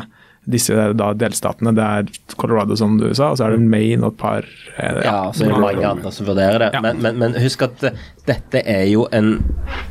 disse 0.48 0.74
da, 0.96 1.10
delstatene. 1.16 1.72
Det 1.76 1.84
er 1.84 2.36
Colorado, 2.40 2.76
som 2.78 2.96
du 3.00 3.06
sa, 3.12 3.30
og 3.32 3.38
så 3.38 3.46
er 3.46 3.56
det 3.56 3.68
Maine 3.68 4.06
og 4.06 4.14
et 4.14 4.20
par 4.20 4.48
eh, 4.76 5.00
Ja, 5.04 5.28
så 5.34 5.44
er 5.44 5.52
det 5.52 5.60
mange 5.62 5.84
andre 5.88 6.12
som 6.14 6.28
vurderer 6.28 6.62
det. 6.64 6.70
Ja. 6.76 6.82
Men, 6.84 7.02
men, 7.04 7.18
men, 7.20 7.36
husk 7.42 7.64
at 7.66 7.84
dette 8.28 8.62
er 8.64 8.86
jo 8.90 9.06
en, 9.14 9.36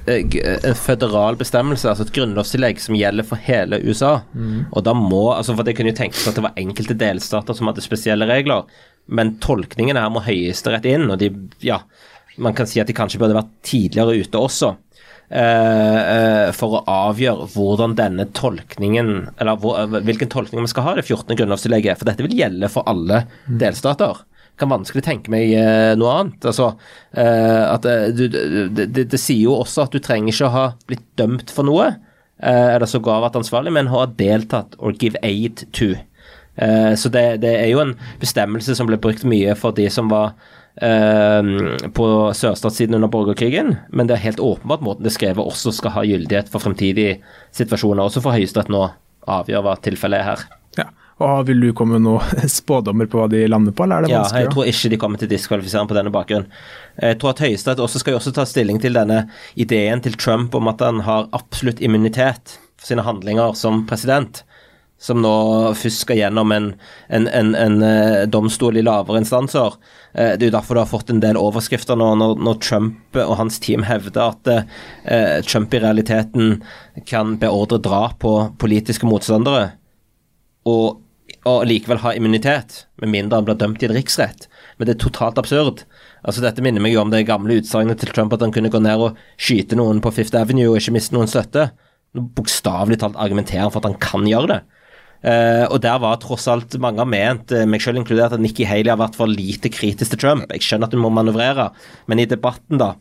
en 0.08 0.78
føderal 0.78 1.40
bestemmelse, 1.40 1.90
altså 1.90 2.08
et 2.08 2.14
grunnlovstillegg 2.18 2.82
som 2.82 2.98
gjelder 2.98 3.28
for 3.28 3.42
hele 3.48 3.80
USA. 3.86 4.18
Mm. 4.34 4.68
Og 4.72 4.86
da 4.88 4.96
må 4.98 5.24
altså 5.36 5.56
For 5.58 5.68
det 5.68 5.78
kunne 5.78 5.94
jo 5.94 6.00
tenkes 6.02 6.28
at 6.30 6.38
det 6.38 6.46
var 6.46 6.58
enkelte 6.60 6.98
delstater 6.98 7.58
som 7.58 7.70
hadde 7.70 7.86
spesielle 7.86 8.28
regler, 8.30 8.68
men 9.08 9.38
tolkningen 9.44 10.00
her 10.00 10.12
må 10.12 10.26
Høyesterett 10.26 10.88
inn, 10.90 11.10
og 11.14 11.22
de 11.22 11.32
Ja, 11.64 11.82
man 12.38 12.54
kan 12.54 12.68
si 12.70 12.82
at 12.82 12.90
de 12.90 12.96
kanskje 12.98 13.20
burde 13.22 13.38
vært 13.38 13.54
tidligere 13.66 14.18
ute 14.22 14.42
også. 14.42 14.76
Eh, 15.30 15.98
eh, 16.16 16.50
for 16.56 16.78
å 16.78 16.84
avgjøre 16.88 17.50
hvordan 17.52 17.98
denne 18.00 18.30
tolkningen 18.32 19.10
Eller 19.36 19.58
hvor, 19.60 19.76
eh, 19.82 19.98
hvilken 20.08 20.30
tolkning 20.32 20.64
vi 20.64 20.70
skal 20.72 20.86
ha 20.86 20.94
det 20.96 21.04
14. 21.04 21.36
grunnlovstillegget. 21.36 22.00
For 22.00 22.08
dette 22.08 22.24
vil 22.24 22.38
gjelde 22.38 22.70
for 22.72 22.88
alle 22.88 23.26
mm. 23.28 23.58
delstater. 23.60 24.24
Kan 24.58 24.72
vanskelig 24.72 25.04
tenke 25.06 25.30
meg 25.30 25.52
noe 26.00 26.14
annet. 26.18 26.46
Altså, 26.50 26.72
at 27.14 27.84
du, 28.18 28.24
det, 28.26 28.88
det, 28.90 29.04
det, 29.12 29.20
sier 29.22 29.44
jo 29.44 29.60
også 29.60 29.84
at 29.84 29.94
du 29.94 30.00
trenger 30.02 30.34
ikke 30.34 30.48
å 30.48 30.56
ha 30.56 30.64
blitt 30.90 31.04
dømt 31.20 31.54
for 31.54 31.68
noe, 31.68 31.92
eller 32.42 32.90
sågar 32.90 33.22
vært 33.22 33.38
ansvarlig, 33.38 33.76
men 33.76 33.92
ha 33.94 34.08
deltatt 34.18 34.74
or 34.82 34.98
give 34.98 35.22
aid 35.22 35.62
to. 35.78 35.92
Så 36.58 37.14
det, 37.14 37.44
det 37.46 37.54
er 37.54 37.70
jo 37.70 37.84
en 37.84 37.94
bestemmelse 38.18 38.74
som 38.74 38.90
ble 38.90 38.98
brukt 38.98 39.22
mye 39.30 39.54
for 39.62 39.78
de 39.78 39.86
som 39.94 40.10
var 40.10 40.34
Ehm, 40.82 41.78
på 41.94 42.08
sørstatssiden 42.34 42.96
under 42.96 43.10
borgerkrigen, 43.10 43.76
men 43.90 44.08
det 44.08 44.18
er 44.18 44.26
helt 44.28 44.42
åpenbart 44.44 44.84
måten 44.86 45.06
det 45.06 45.10
er 45.10 45.16
skrevet 45.16 45.42
også 45.42 45.74
skal 45.74 45.96
ha 45.96 46.04
gyldighet 46.06 46.52
for 46.54 46.62
fremtidige 46.62 47.18
situasjoner. 47.58 48.04
Også 48.04 48.22
for 48.22 48.38
Høyesterett 48.38 48.70
nå 48.70 48.84
avgjøre 49.28 49.64
hva 49.66 49.74
tilfellet 49.82 50.22
er 50.22 50.28
her. 50.28 50.44
Ja. 50.78 50.86
Og 51.26 51.48
Vil 51.48 51.66
du 51.66 51.72
komme 51.74 51.98
med 51.98 52.06
noen 52.06 52.50
spådommer 52.60 53.10
på 53.10 53.24
hva 53.24 53.26
de 53.32 53.42
lander 53.50 53.74
på, 53.74 53.88
eller 53.88 54.04
er 54.04 54.06
det 54.06 54.14
ja, 54.14 54.22
vanskelig? 54.22 54.44
Jeg 54.46 54.54
tror 54.54 54.70
ikke 54.74 54.94
de 54.94 55.02
kommer 55.02 55.24
til 55.24 55.32
diskvalifisering 55.34 55.90
på 55.90 55.98
denne 55.98 56.14
bakgrunn. 56.14 56.46
Jeg 57.02 57.18
tror 57.22 57.34
at 57.34 57.42
Høyesterett 57.48 57.82
også 57.88 58.04
skal 58.04 58.20
også 58.20 58.36
ta 58.38 58.46
stilling 58.46 58.82
til 58.84 59.00
denne 59.00 59.24
ideen 59.58 60.06
til 60.06 60.20
Trump 60.20 60.54
om 60.58 60.70
at 60.70 60.86
han 60.86 61.02
har 61.10 61.32
absolutt 61.38 61.82
immunitet 61.82 62.60
for 62.78 62.92
sine 62.92 63.02
handlinger 63.08 63.58
som 63.58 63.82
president 63.90 64.44
som 65.00 65.22
nå 65.22 65.32
skal 65.78 66.18
gjennom 66.18 66.52
en, 66.52 66.72
en, 67.08 67.28
en, 67.28 67.54
en 67.56 67.82
uh, 67.84 68.26
domstol 68.30 68.80
i 68.80 68.84
lavere 68.86 69.22
instanser. 69.22 69.76
Uh, 70.18 70.34
det 70.34 70.48
er 70.48 70.50
jo 70.50 70.56
derfor 70.58 70.78
du 70.78 70.82
har 70.82 70.90
fått 70.90 71.12
en 71.14 71.22
del 71.22 71.38
overskrifter 71.38 72.00
nå, 72.00 72.10
når, 72.18 72.38
når 72.42 72.62
Trump 72.66 73.20
og 73.22 73.36
hans 73.38 73.62
team 73.64 73.86
hevder 73.86 74.34
at 74.34 74.52
uh, 74.54 75.42
Trump 75.46 75.74
i 75.74 75.84
realiteten 75.84 76.64
kan 77.06 77.36
beordre 77.42 77.82
drap 77.84 78.18
på 78.26 78.34
politiske 78.58 79.06
motstandere, 79.08 79.76
og, 80.68 80.98
og, 81.46 81.62
likevel 81.70 82.02
ha 82.02 82.16
immunitet, 82.18 82.86
med 83.00 83.14
mindre 83.14 83.40
han 83.40 83.48
blir 83.48 83.60
dømt 83.60 83.84
i 83.84 83.88
en 83.88 83.96
riksrett. 83.96 84.50
Men 84.78 84.90
det 84.90 84.98
er 84.98 85.04
totalt 85.06 85.38
absurd. 85.40 85.86
Altså 86.28 86.42
Dette 86.44 86.64
minner 86.66 86.84
meg 86.84 86.96
jo 86.96 87.04
om 87.04 87.14
det 87.14 87.28
gamle 87.30 87.60
utsagnet 87.62 88.02
til 88.02 88.12
Trump 88.12 88.34
at 88.36 88.44
han 88.44 88.52
kunne 88.56 88.72
gå 88.74 88.82
ned 88.84 89.04
og 89.06 89.22
skyte 89.40 89.78
noen 89.80 90.02
på 90.04 90.12
Fifth 90.16 90.36
Avenue 90.36 90.74
og 90.74 90.82
ikke 90.82 90.96
miste 90.98 91.16
noen 91.16 91.30
støtte. 91.32 91.70
Bokstavelig 92.18 93.00
talt 93.00 93.20
argumenterer 93.22 93.68
han 93.68 93.72
for 93.72 93.84
at 93.84 93.92
han 93.94 94.02
kan 94.02 94.28
gjøre 94.28 94.52
det. 94.52 94.60
Uh, 95.18 95.66
og 95.74 95.80
der 95.82 95.98
var 95.98 96.20
tross 96.22 96.46
alt 96.52 96.76
mange 96.82 97.02
har 97.02 97.10
ment, 97.10 97.52
uh, 97.52 97.66
meg 97.70 97.82
selv 97.82 97.98
inkludert, 97.98 98.36
at 98.36 98.44
Nikki 98.44 98.68
Haley 98.70 98.92
har 98.94 99.00
vært 99.02 99.18
for 99.18 99.32
lite 99.32 99.72
kritisk 99.74 100.14
til 100.14 100.22
Trump. 100.22 100.46
Jeg 100.54 100.66
skjønner 100.66 100.90
at 100.90 100.94
hun 100.94 101.02
må 101.08 101.12
manøvrere, 101.14 101.72
men 102.08 102.22
i 102.22 102.28
debatten, 102.30 102.78
da, 102.78 102.92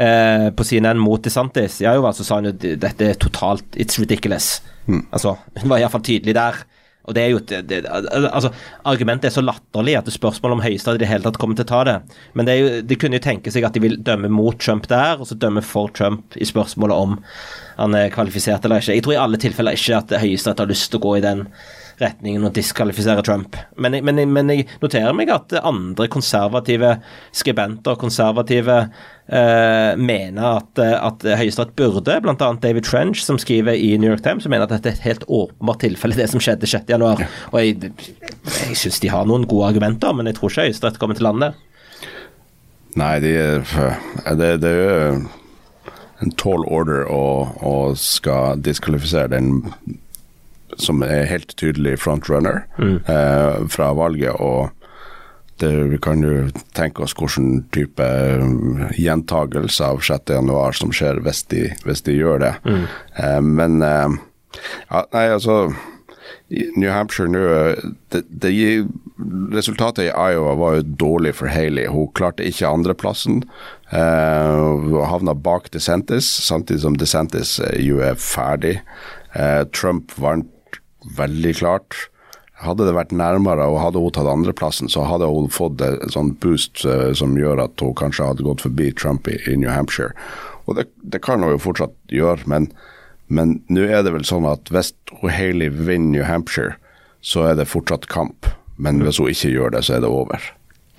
uh, 0.00 0.48
på 0.56 0.66
CNN 0.66 1.02
mot 1.02 1.20
DeSantis, 1.20 1.82
ja, 1.84 1.92
jo, 1.98 2.08
så 2.16 2.26
sa 2.26 2.40
hun 2.40 2.48
jo 2.50 2.56
dette 2.56 3.12
er 3.12 3.20
totalt 3.20 3.76
It's 3.76 4.00
ridiculous. 4.00 4.58
Mm. 4.88 5.04
Altså, 5.12 5.36
hun 5.60 5.72
var 5.72 5.82
iallfall 5.82 6.06
tydelig 6.06 6.36
der. 6.38 6.64
Og 7.08 7.16
det 7.16 7.22
er 7.22 7.30
jo 7.32 7.40
det, 7.40 7.60
det, 7.70 7.78
altså, 7.88 8.50
Argumentet 8.88 9.30
er 9.30 9.34
så 9.34 9.44
latterlig 9.44 9.96
at 9.98 10.06
det 10.06 10.12
er 10.12 10.18
spørsmål 10.18 10.58
om 10.58 10.62
Høyesterett 10.64 11.00
i 11.00 11.04
det 11.04 11.10
hele 11.10 11.24
tatt 11.24 11.40
kommer 11.40 11.58
til 11.58 11.66
å 11.66 11.70
ta 11.70 11.80
det. 11.88 11.96
Men 12.38 12.48
det, 12.48 12.56
jo, 12.60 12.70
de 12.86 12.98
kunne 13.00 13.16
jo 13.18 13.24
tenke 13.24 13.52
seg 13.54 13.66
at 13.66 13.76
de 13.76 13.82
vil 13.82 13.98
dømme 14.04 14.30
mot 14.32 14.58
Trump 14.60 14.88
der, 14.90 15.16
og 15.16 15.30
så 15.30 15.38
dømme 15.40 15.64
for 15.64 15.92
Trump 15.96 16.36
i 16.36 16.48
spørsmålet 16.48 17.06
om 17.06 17.18
han 17.80 17.96
er 17.96 18.12
kvalifisert 18.12 18.66
eller 18.68 18.84
ikke. 18.84 18.98
Jeg 18.98 19.06
tror 19.06 19.16
i 19.16 19.22
alle 19.22 19.40
tilfeller 19.40 19.78
ikke 19.78 20.02
at 20.02 20.16
Høyesterett 20.22 20.60
har 20.60 20.70
lyst 20.70 20.90
til 20.92 21.00
å 21.00 21.06
gå 21.08 21.16
i 21.18 21.24
den 21.24 21.46
retningen 22.00 22.46
å 22.46 22.52
diskvalifisere 22.54 23.22
Trump. 23.26 23.56
Men, 23.80 23.98
men, 24.06 24.20
men, 24.32 24.52
jeg 24.52 24.66
noterer 24.82 25.14
meg 25.16 25.30
at 25.34 25.54
andre 25.60 26.08
konservative 26.12 26.96
skribenter, 27.36 27.98
konservative, 28.00 28.76
eh, 29.28 29.92
mener 30.00 30.60
at, 30.60 30.80
at 30.80 31.26
Høyesterett 31.40 31.74
burde, 31.78 32.18
bl.a. 32.24 32.50
David 32.62 32.88
Trench, 32.88 33.24
som 33.24 33.38
skriver 33.40 33.78
i 33.78 33.94
New 34.00 34.10
York 34.12 34.24
Times, 34.26 34.46
som 34.46 34.54
mener 34.54 34.68
at 34.68 34.76
dette 34.76 34.92
er 34.92 34.98
et 34.98 35.08
helt 35.08 35.26
åpenbart 35.28 35.82
tilfelle, 35.84 36.18
det 36.18 36.30
som 36.32 36.42
skjedde 36.42 36.70
6.1. 36.70 37.06
Og 37.52 37.58
jeg, 37.60 37.92
jeg 38.50 38.78
syns 38.80 39.02
de 39.02 39.12
har 39.12 39.28
noen 39.28 39.48
gode 39.50 39.72
argumenter, 39.72 40.14
men 40.16 40.30
jeg 40.30 40.40
tror 40.40 40.52
ikke 40.52 40.68
Høyesterett 40.68 41.02
kommer 41.02 41.18
til 41.18 41.28
landet. 41.30 41.66
Nei, 42.98 43.16
de, 43.22 43.34
det, 44.40 44.54
det 44.64 44.70
er 44.70 44.80
jo 44.80 45.20
en 46.20 46.32
tall 46.36 46.64
order 46.68 47.06
og 47.08 47.94
skal 48.00 48.60
diskvalifisere 48.60 49.30
den 49.32 49.62
som 50.82 51.04
er 51.06 51.28
helt 51.30 51.56
tydelig 51.60 51.98
frontrunner 52.02 52.64
mm. 52.78 52.98
eh, 53.06 53.66
fra 53.72 53.92
valget. 53.96 54.34
og 54.40 54.70
det, 55.60 55.84
vi 55.84 55.98
kan 56.02 56.24
jo 56.24 56.48
tenke 56.76 57.04
oss 57.04 57.14
hvilken 57.16 57.64
type 57.74 58.04
eh, 58.04 58.96
gjentagelse 59.00 59.92
av 59.92 60.02
6.1 60.04 60.80
som 60.80 60.92
skjer 60.94 61.22
hvis 61.24 61.44
de, 61.52 61.68
hvis 61.84 62.04
de 62.06 62.16
gjør 62.16 62.44
det. 62.46 62.52
Mm. 62.64 62.84
Eh, 63.24 63.40
men 63.60 63.80
eh, 63.84 64.18
ja, 64.90 65.04
Nei, 65.14 65.26
altså 65.36 65.62
New 66.50 66.90
Hampshire 66.90 67.30
nå 67.30 67.40
det, 68.10 68.24
det, 68.42 68.50
Resultatet 69.54 70.08
i 70.08 70.10
Iowa 70.10 70.56
var 70.58 70.78
jo 70.78 70.86
dårlig 71.04 71.36
for 71.38 71.50
Haley. 71.52 71.86
Hun 71.92 72.08
klarte 72.16 72.46
ikke 72.46 72.70
andreplassen. 72.70 73.44
Hun 73.92 74.96
havna 75.06 75.34
bak 75.36 75.68
DeSantis, 75.74 76.26
samtidig 76.46 76.82
som 76.82 76.96
DeSantis 76.98 77.58
jo 77.78 78.00
er 78.02 78.18
ferdig. 78.18 78.78
Trump 79.76 80.16
vant 80.18 80.48
veldig 81.16 81.54
klart. 81.60 81.96
Hadde 82.60 82.84
det 82.84 82.92
vært 82.96 83.14
nærmere 83.16 83.64
og 83.72 83.80
hadde 83.80 84.02
hun 84.02 84.12
tatt 84.12 84.28
andreplassen, 84.28 84.90
så 84.92 85.06
hadde 85.08 85.28
hun 85.30 85.48
fått 85.52 85.80
en 85.84 86.12
sånn 86.12 86.34
boost 86.42 86.84
uh, 86.84 87.10
som 87.16 87.38
gjør 87.38 87.64
at 87.64 87.80
hun 87.80 87.96
kanskje 87.96 88.28
hadde 88.28 88.44
gått 88.44 88.66
forbi 88.66 88.90
Trump 88.92 89.30
i, 89.32 89.38
New 89.56 89.70
Hampshire. 89.72 90.12
Og 90.68 90.76
det, 90.76 90.90
det, 91.00 91.22
kan 91.24 91.40
hun 91.40 91.54
jo 91.54 91.62
fortsatt 91.62 91.96
gjøre, 92.12 92.44
men 92.46 92.70
nå 93.72 93.86
er 93.86 94.04
det 94.04 94.12
vel 94.12 94.26
sånn 94.28 94.48
at 94.50 94.68
hvis 94.74 94.92
Haley 95.22 95.72
vinner 95.72 96.18
New 96.18 96.26
Hampshire, 96.28 96.76
så 97.24 97.48
er 97.48 97.56
det 97.56 97.70
fortsatt 97.70 98.10
kamp. 98.12 98.48
Men 98.80 99.00
hvis 99.04 99.20
hun 99.20 99.32
ikke 99.32 99.52
gjør 99.52 99.74
det, 99.76 99.84
så 99.86 99.96
er 99.96 100.04
det 100.04 100.12
over. 100.12 100.44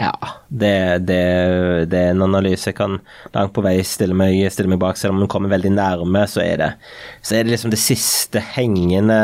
Ja, 0.02 0.14
det, 0.50 1.06
det, 1.06 1.22
det, 1.92 1.98
er 2.00 2.12
en 2.12 2.26
analyse 2.26 2.72
jeg 2.72 2.78
kan 2.80 2.98
langt 3.36 3.54
på 3.54 3.62
vei 3.64 3.78
stille 3.86 4.16
meg, 4.18 4.40
stille 4.54 4.72
meg, 4.72 4.82
bak. 4.82 4.98
Selv 4.98 5.16
om 5.16 5.24
hun 5.24 5.32
kommer 5.32 5.52
veldig 5.54 5.72
nærme, 5.76 6.24
så 6.30 6.44
er 6.44 6.62
det, 6.62 6.70
så 7.22 7.38
er 7.38 7.46
det 7.46 7.54
liksom 7.54 7.74
det 7.74 7.80
siste 7.82 8.42
hengende 8.56 9.20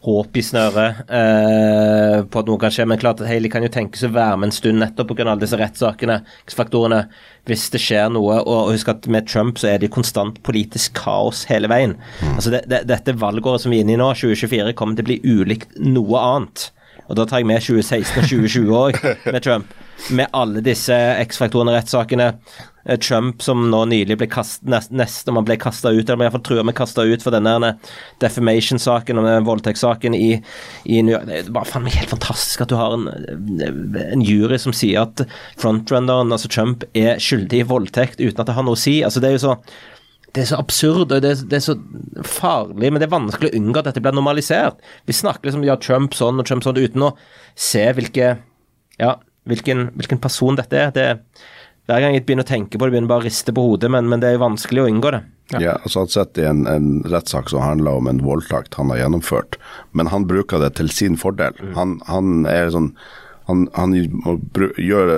håp 0.00 0.38
i 0.40 0.42
snøret 0.44 1.02
eh, 1.12 2.14
på 2.24 2.40
at 2.40 2.48
noe 2.48 2.60
kan 2.62 2.72
skje. 2.72 2.86
Men 2.88 3.00
klart 3.02 3.20
at 3.20 3.28
Hailey 3.28 3.52
kan 3.52 3.66
jo 3.66 3.72
tenkes 3.72 4.06
å 4.08 4.12
være 4.14 4.40
med 4.40 4.48
en 4.48 4.56
stund 4.56 4.80
nettopp 4.80 5.12
pga. 5.12 5.28
alle 5.28 5.44
disse 5.44 5.60
rettssakene, 5.60 6.22
faktorene, 6.56 7.02
hvis 7.48 7.68
det 7.74 7.82
skjer 7.84 8.08
noe. 8.16 8.40
Og 8.40 8.72
husk 8.72 8.90
at 8.92 9.08
med 9.12 9.28
Trump 9.28 9.60
så 9.60 9.74
er 9.74 9.84
det 9.84 9.92
konstant 9.92 10.40
politisk 10.46 10.96
kaos 10.98 11.44
hele 11.52 11.68
veien. 11.70 11.96
Altså 12.34 12.50
Altså 12.50 12.66
det, 12.66 12.82
Dette 12.88 13.14
valgåret 13.20 13.62
som 13.62 13.70
vi 13.70 13.78
er 13.78 13.84
inne 13.84 13.94
i 13.94 14.00
nå, 14.00 14.10
2024, 14.16 14.72
kommer 14.78 14.96
til 14.96 15.04
å 15.04 15.10
bli 15.10 15.20
ulikt 15.28 15.76
noe 15.84 16.24
annet. 16.24 16.70
Og 17.10 17.18
da 17.18 17.26
tar 17.26 17.42
jeg 17.42 17.50
med 17.50 17.62
2016 17.62 18.16
og 18.16 18.28
2020 18.30 18.76
òg, 18.80 18.98
med 19.34 19.44
Trump. 19.44 19.76
Med 20.10 20.30
alle 20.32 20.62
disse 20.64 20.96
X-faktorene, 21.20 21.74
rettssakene. 21.76 22.32
Eh, 22.84 22.98
Trump 22.98 23.42
som 23.42 23.66
nå 23.70 23.82
nylig 23.90 24.16
ble 24.18 24.26
kastet, 24.30 24.90
nest, 24.90 25.28
om 25.28 25.38
han 25.38 25.46
ble 25.46 25.58
kasta 25.60 25.92
ut, 25.92 26.08
eller 26.08 26.26
iallfall 26.26 26.44
trua 26.46 26.64
med 26.66 26.76
kasta 26.78 27.04
ut 27.04 27.22
for 27.24 27.34
denne 27.34 27.74
defamation-saken 28.22 29.20
og 29.20 29.28
voldtektssaken 29.48 30.16
i, 30.16 30.32
i, 30.84 31.02
New 31.02 31.14
York. 31.14 31.28
Det 31.28 31.38
er 31.42 31.52
bare 31.54 31.68
faen 31.68 31.86
meg 31.86 31.98
helt 31.98 32.14
fantastisk 32.14 32.64
at 32.64 32.72
du 32.72 32.78
har 32.80 32.96
en, 32.96 33.06
en 34.06 34.24
jury 34.24 34.58
som 34.60 34.74
sier 34.76 35.04
at 35.04 35.24
frontrunneren, 35.60 36.32
altså 36.32 36.50
Trump, 36.50 36.86
er 36.96 37.20
skyldig 37.22 37.62
i 37.62 37.68
voldtekt 37.68 38.20
uten 38.22 38.40
at 38.40 38.48
det 38.48 38.56
har 38.56 38.66
noe 38.66 38.78
å 38.78 38.84
si. 38.88 39.00
Altså 39.06 39.22
det 39.22 39.30
er 39.30 39.38
jo 39.38 39.46
så 39.50 39.58
det 40.30 40.44
er 40.44 40.46
så 40.52 40.60
absurd 40.62 41.10
og 41.10 41.22
det 41.24 41.32
er, 41.32 41.40
det 41.50 41.56
er, 41.58 41.62
så 41.64 41.74
farlig, 42.22 42.92
men 42.92 43.02
det 43.02 43.08
er 43.08 43.16
vanskelig 43.16 43.50
å 43.50 43.58
unngå 43.58 43.80
at 43.80 43.88
dette 43.88 44.02
blir 44.04 44.14
normalisert. 44.14 44.78
Vi 45.10 45.16
snakker 45.16 45.48
liksom 45.48 45.64
ja, 45.66 45.74
Trump 45.82 46.14
sånn 46.14 46.38
og 46.38 46.46
Trump 46.46 46.62
sånn 46.62 46.78
uten 46.78 47.08
å 47.08 47.08
se 47.58 47.82
hvilke, 47.96 48.36
ja, 49.02 49.16
hvilken, 49.50 49.88
hvilken 49.98 50.22
person 50.22 50.58
dette 50.58 50.78
er. 50.78 50.94
Det, 50.94 51.08
hver 51.90 52.04
gang 52.04 52.14
jeg 52.14 52.26
begynner 52.26 52.46
å 52.46 52.50
tenke 52.50 52.78
på 52.78 52.86
det, 52.86 52.94
begynner 52.94 53.10
bare 53.10 53.24
å 53.24 53.28
riste 53.28 53.54
på 53.54 53.66
hodet, 53.66 53.90
men, 53.92 54.08
men 54.10 54.22
det 54.22 54.30
er 54.30 54.36
jo 54.36 54.44
vanskelig 54.44 54.84
å 54.84 54.90
unngå 54.90 55.14
det. 55.16 55.24
Ja, 55.50 55.62
ja 55.64 55.72
altså 55.80 56.04
Han 56.04 56.12
sitter 56.12 56.44
i 56.44 56.50
en, 56.50 56.60
en 56.70 56.90
rettssak 57.10 57.50
som 57.50 57.64
handler 57.64 57.98
om 57.98 58.10
en 58.10 58.22
voldtakt 58.22 58.76
han 58.78 58.92
har 58.94 59.02
gjennomført, 59.02 59.58
men 59.90 60.12
han 60.12 60.28
bruker 60.30 60.62
det 60.62 60.76
til 60.78 60.92
sin 60.94 61.18
fordel. 61.18 61.56
Mm. 61.58 61.74
Han, 61.78 61.96
han, 62.06 62.46
er 62.50 62.70
sånn 62.74 62.92
han, 63.50 63.64
han 63.74 63.94
gjør 64.78 65.10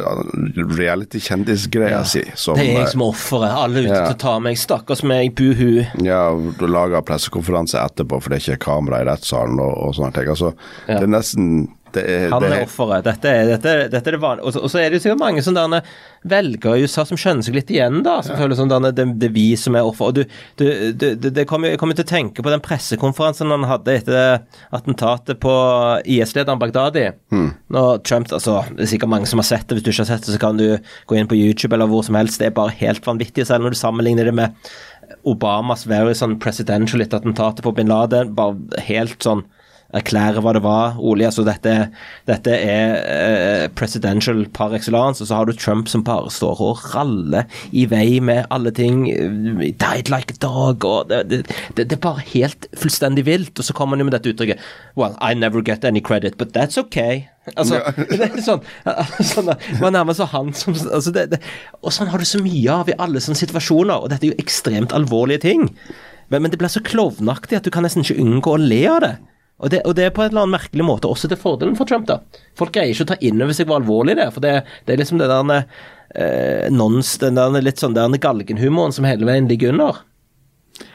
reality-kjendisgreia 0.79 1.99
ja. 1.99 2.05
si. 2.09 2.23
Som, 2.38 2.57
det 2.57 2.71
er 2.71 2.79
jeg 2.79 2.92
som 2.95 3.05
er 3.05 3.12
offeret. 3.12 3.53
Alle 3.53 3.83
ute 3.85 3.92
ja. 3.92 4.07
til 4.07 4.16
å 4.16 4.21
ta 4.23 4.37
meg. 4.40 4.57
Stakkars 4.57 5.03
meg, 5.05 5.35
buhu. 5.37 5.83
Ja, 6.01 6.23
du 6.33 6.64
lager 6.71 7.05
pressekonferanse 7.05 7.83
etterpå 7.83 8.23
for 8.23 8.33
det 8.33 8.40
er 8.40 8.47
ikke 8.47 8.64
kamera 8.71 9.03
i 9.03 9.09
rettssalen 9.11 9.61
og, 9.61 9.75
og 9.85 9.97
sånne 9.99 10.16
ting. 10.16 10.33
Altså, 10.33 10.55
ja. 10.87 10.97
Det 10.97 11.05
er 11.05 11.12
nesten 11.12 11.53
er, 12.00 12.28
han 12.33 12.44
er 12.46 12.62
offeret. 12.64 13.05
Dette, 13.05 13.33
dette, 13.50 13.74
dette, 13.92 14.02
er 14.11 14.16
det 14.16 14.20
vanlige. 14.22 14.48
Og, 14.48 14.70
så 14.72 14.81
er 14.81 14.88
det 14.90 14.98
jo 14.98 15.02
sikkert 15.05 15.20
mange 15.20 15.42
som 15.44 15.57
derne 15.57 15.83
velgere 16.28 16.78
i 16.78 16.87
USA 16.87 17.05
som 17.09 17.18
skjønner 17.20 17.44
seg 17.44 17.57
litt 17.57 17.72
igjen, 17.72 18.00
da. 18.07 18.20
Som 18.24 18.37
ja. 18.37 18.40
føler 18.42 18.59
som 18.59 18.70
derne, 18.70 18.92
det, 18.94 19.07
det, 19.20 19.31
er 19.31 19.35
vi 19.35 19.46
som 19.61 19.76
er 19.76 19.88
offer. 19.88 20.12
Og 20.12 20.20
du, 20.20 20.22
du, 20.61 20.66
du, 20.96 21.28
det 21.28 21.46
kommer, 21.50 21.74
kommer 21.81 21.98
til 21.98 22.07
å 22.07 22.12
tenke 22.12 22.44
på 22.44 22.52
den 22.52 22.62
pressekonferansen 22.64 23.52
han 23.52 23.68
hadde 23.68 23.96
etter 24.00 24.46
attentatet 24.74 25.40
på 25.42 25.57
IS-lederen 26.16 26.62
Bagdadi. 26.62 27.09
Hmm. 27.35 27.50
Når 27.72 28.02
Trump 28.09 28.33
altså, 28.33 28.62
Det 28.72 28.87
er 28.87 28.92
sikkert 28.94 29.12
mange 29.12 29.28
som 29.31 29.42
har 29.42 29.50
sett 29.50 29.68
det. 29.68 29.78
Hvis 29.78 29.88
du 29.88 29.92
ikke 29.92 30.07
har 30.07 30.12
sett 30.14 30.26
det, 30.28 30.37
så 30.37 30.42
kan 30.42 30.61
du 30.61 30.68
gå 31.11 31.18
inn 31.18 31.31
på 31.31 31.38
YouTube 31.38 31.76
eller 31.76 31.90
hvor 31.90 32.07
som 32.07 32.18
helst. 32.18 32.40
Det 32.40 32.50
er 32.50 32.57
bare 32.57 32.74
helt 32.81 33.05
vanvittig. 33.07 33.46
Selv 33.48 33.66
når 33.66 33.76
du 33.76 33.83
sammenligner 33.83 34.31
det 34.31 34.37
med 34.38 34.57
Obamas 35.28 35.85
very 35.87 36.14
sånn 36.16 36.38
presidential 36.42 37.02
etter 37.05 37.20
attentatet 37.20 37.64
på 37.66 37.74
bin 37.76 37.90
Laden. 37.92 38.33
Bare 38.38 38.83
helt 38.88 39.18
sånn 39.22 39.44
erklære 39.96 40.42
hva 40.44 40.55
det 40.57 40.62
var. 40.64 40.98
Ole, 41.00 41.26
altså 41.28 41.44
dette, 41.46 41.74
dette 42.28 42.55
er 42.57 42.94
eh, 43.00 43.64
presidential 43.76 44.44
par 44.55 44.74
excellence, 44.76 45.22
og 45.22 45.28
så 45.28 45.40
har 45.40 45.48
du 45.48 45.55
Trump 45.57 45.90
som 45.90 46.05
bare 46.07 46.31
står 46.33 46.62
og 46.64 46.85
raller 46.94 47.48
i 47.72 47.85
vei 47.90 48.20
med 48.24 48.46
alle 48.50 48.72
ting. 48.74 49.05
Died 49.07 50.12
like 50.12 50.37
a 50.37 50.40
dog, 50.42 50.85
og 50.85 51.11
det, 51.12 51.24
det, 51.31 51.42
det, 51.76 51.88
det 51.90 51.98
er 51.98 52.05
bare 52.05 52.24
helt 52.33 52.68
fullstendig 52.78 53.26
vilt. 53.28 53.59
Og 53.59 53.68
så 53.68 53.76
kommer 53.76 53.96
han 53.96 54.05
jo 54.05 54.11
med 54.11 54.16
dette 54.16 54.33
uttrykket 54.33 54.62
Well, 54.96 55.16
I 55.20 55.35
never 55.35 55.62
get 55.62 55.85
any 55.85 56.00
credit, 56.00 56.38
but 56.38 56.52
that's 56.57 56.78
okay. 56.78 57.28
Altså, 57.59 57.81
det 58.11 58.28
er 58.28 58.38
sånn, 58.44 58.61
sånn 59.26 59.50
Man 59.81 59.96
nærmer 59.96 60.14
seg 60.14 60.31
han 60.31 60.52
som 60.55 60.76
altså 60.76 61.11
det, 61.11 61.24
det, 61.33 61.40
Og 61.83 61.90
sånn 61.90 62.12
har 62.12 62.22
du 62.22 62.28
så 62.28 62.38
mye 62.38 62.70
av 62.70 62.92
i 62.92 62.94
alle 63.02 63.22
sånne 63.22 63.40
situasjoner, 63.40 63.98
og 63.98 64.12
dette 64.12 64.28
er 64.28 64.35
jo 64.35 64.42
ekstremt 64.42 64.94
alvorlige 64.94 65.42
ting. 65.48 65.66
Men, 66.31 66.44
men 66.44 66.52
det 66.52 66.61
blir 66.61 66.70
så 66.72 66.85
klovnaktig 66.87 67.59
at 67.59 67.66
du 67.66 67.72
kan 67.74 67.85
nesten 67.85 68.07
ikke 68.07 68.22
unngå 68.22 68.55
å 68.55 68.62
le 68.62 68.83
av 68.88 69.02
det. 69.05 69.12
Og 69.62 69.70
det, 69.70 69.83
og 69.87 69.94
det, 69.94 70.09
er 70.09 70.14
på 70.14 70.25
en 70.25 70.33
eller 70.33 70.44
annen 70.44 70.57
merkelig 70.57 70.87
måte 70.87 71.11
også 71.11 71.31
til 71.31 71.38
fordelen 71.38 71.77
for 71.79 71.88
Trump. 71.88 72.09
da. 72.11 72.18
Folk 72.59 72.75
greier 72.75 72.90
ikke 72.90 73.07
å 73.07 73.12
ta 73.12 73.18
inn 73.22 73.42
over 73.42 73.55
seg 73.55 73.68
hvor 73.70 73.79
alvorlig 73.79 74.16
det 74.18 74.27
er. 74.27 74.33
For 74.35 74.44
det, 74.44 74.55
det 74.87 74.94
er 74.94 75.03
liksom 75.03 75.22
det 75.22 75.31
der 75.31 75.53
eh, 75.62 76.70
nons, 76.75 77.14
den 77.22 77.38
der 77.38 77.62
litt 77.62 77.83
sånn 77.83 77.94
der 77.96 78.11
galgenhumoren 78.22 78.94
som 78.96 79.07
hele 79.07 79.29
veien 79.29 79.51
ligger 79.51 79.77
under. 79.77 80.03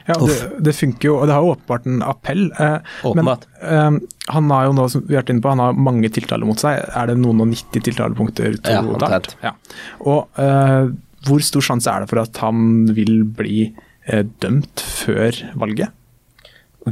Ja, 0.08 0.16
det, 0.20 0.36
det, 0.64 0.72
funker 0.76 1.08
jo, 1.08 1.16
og 1.20 1.28
det 1.28 1.34
har 1.36 1.44
jo 1.44 1.52
åpenbart 1.54 1.88
en 1.88 2.00
appell. 2.04 2.46
Eh, 2.60 2.94
åpenbart. 3.08 3.48
Men 3.62 3.98
eh, 4.00 4.14
han 4.34 4.52
har 4.52 4.68
jo 4.68 4.76
nå, 4.76 4.86
som 4.92 5.04
vi 5.08 5.16
har 5.16 5.22
vært 5.22 5.34
inne 5.34 5.44
på, 5.44 5.52
han 5.52 5.64
har 5.64 5.82
mange 5.88 6.12
tiltaler 6.12 6.48
mot 6.48 6.60
seg. 6.60 6.80
Er 6.92 7.10
det 7.10 7.18
noen 7.20 7.44
og 7.44 7.52
90 7.52 7.84
tiltalepunkter 7.88 8.58
totalt? 8.68 9.36
Ja, 9.40 9.52
ja. 9.52 9.84
Og 10.04 10.40
eh, 10.44 10.90
hvor 11.28 11.44
stor 11.44 11.64
sjanse 11.64 11.92
er 11.92 12.04
det 12.04 12.12
for 12.12 12.22
at 12.22 12.40
han 12.44 12.88
vil 12.96 13.22
bli 13.38 13.70
eh, 13.70 14.24
dømt 14.42 14.84
før 14.84 15.40
valget? 15.60 15.94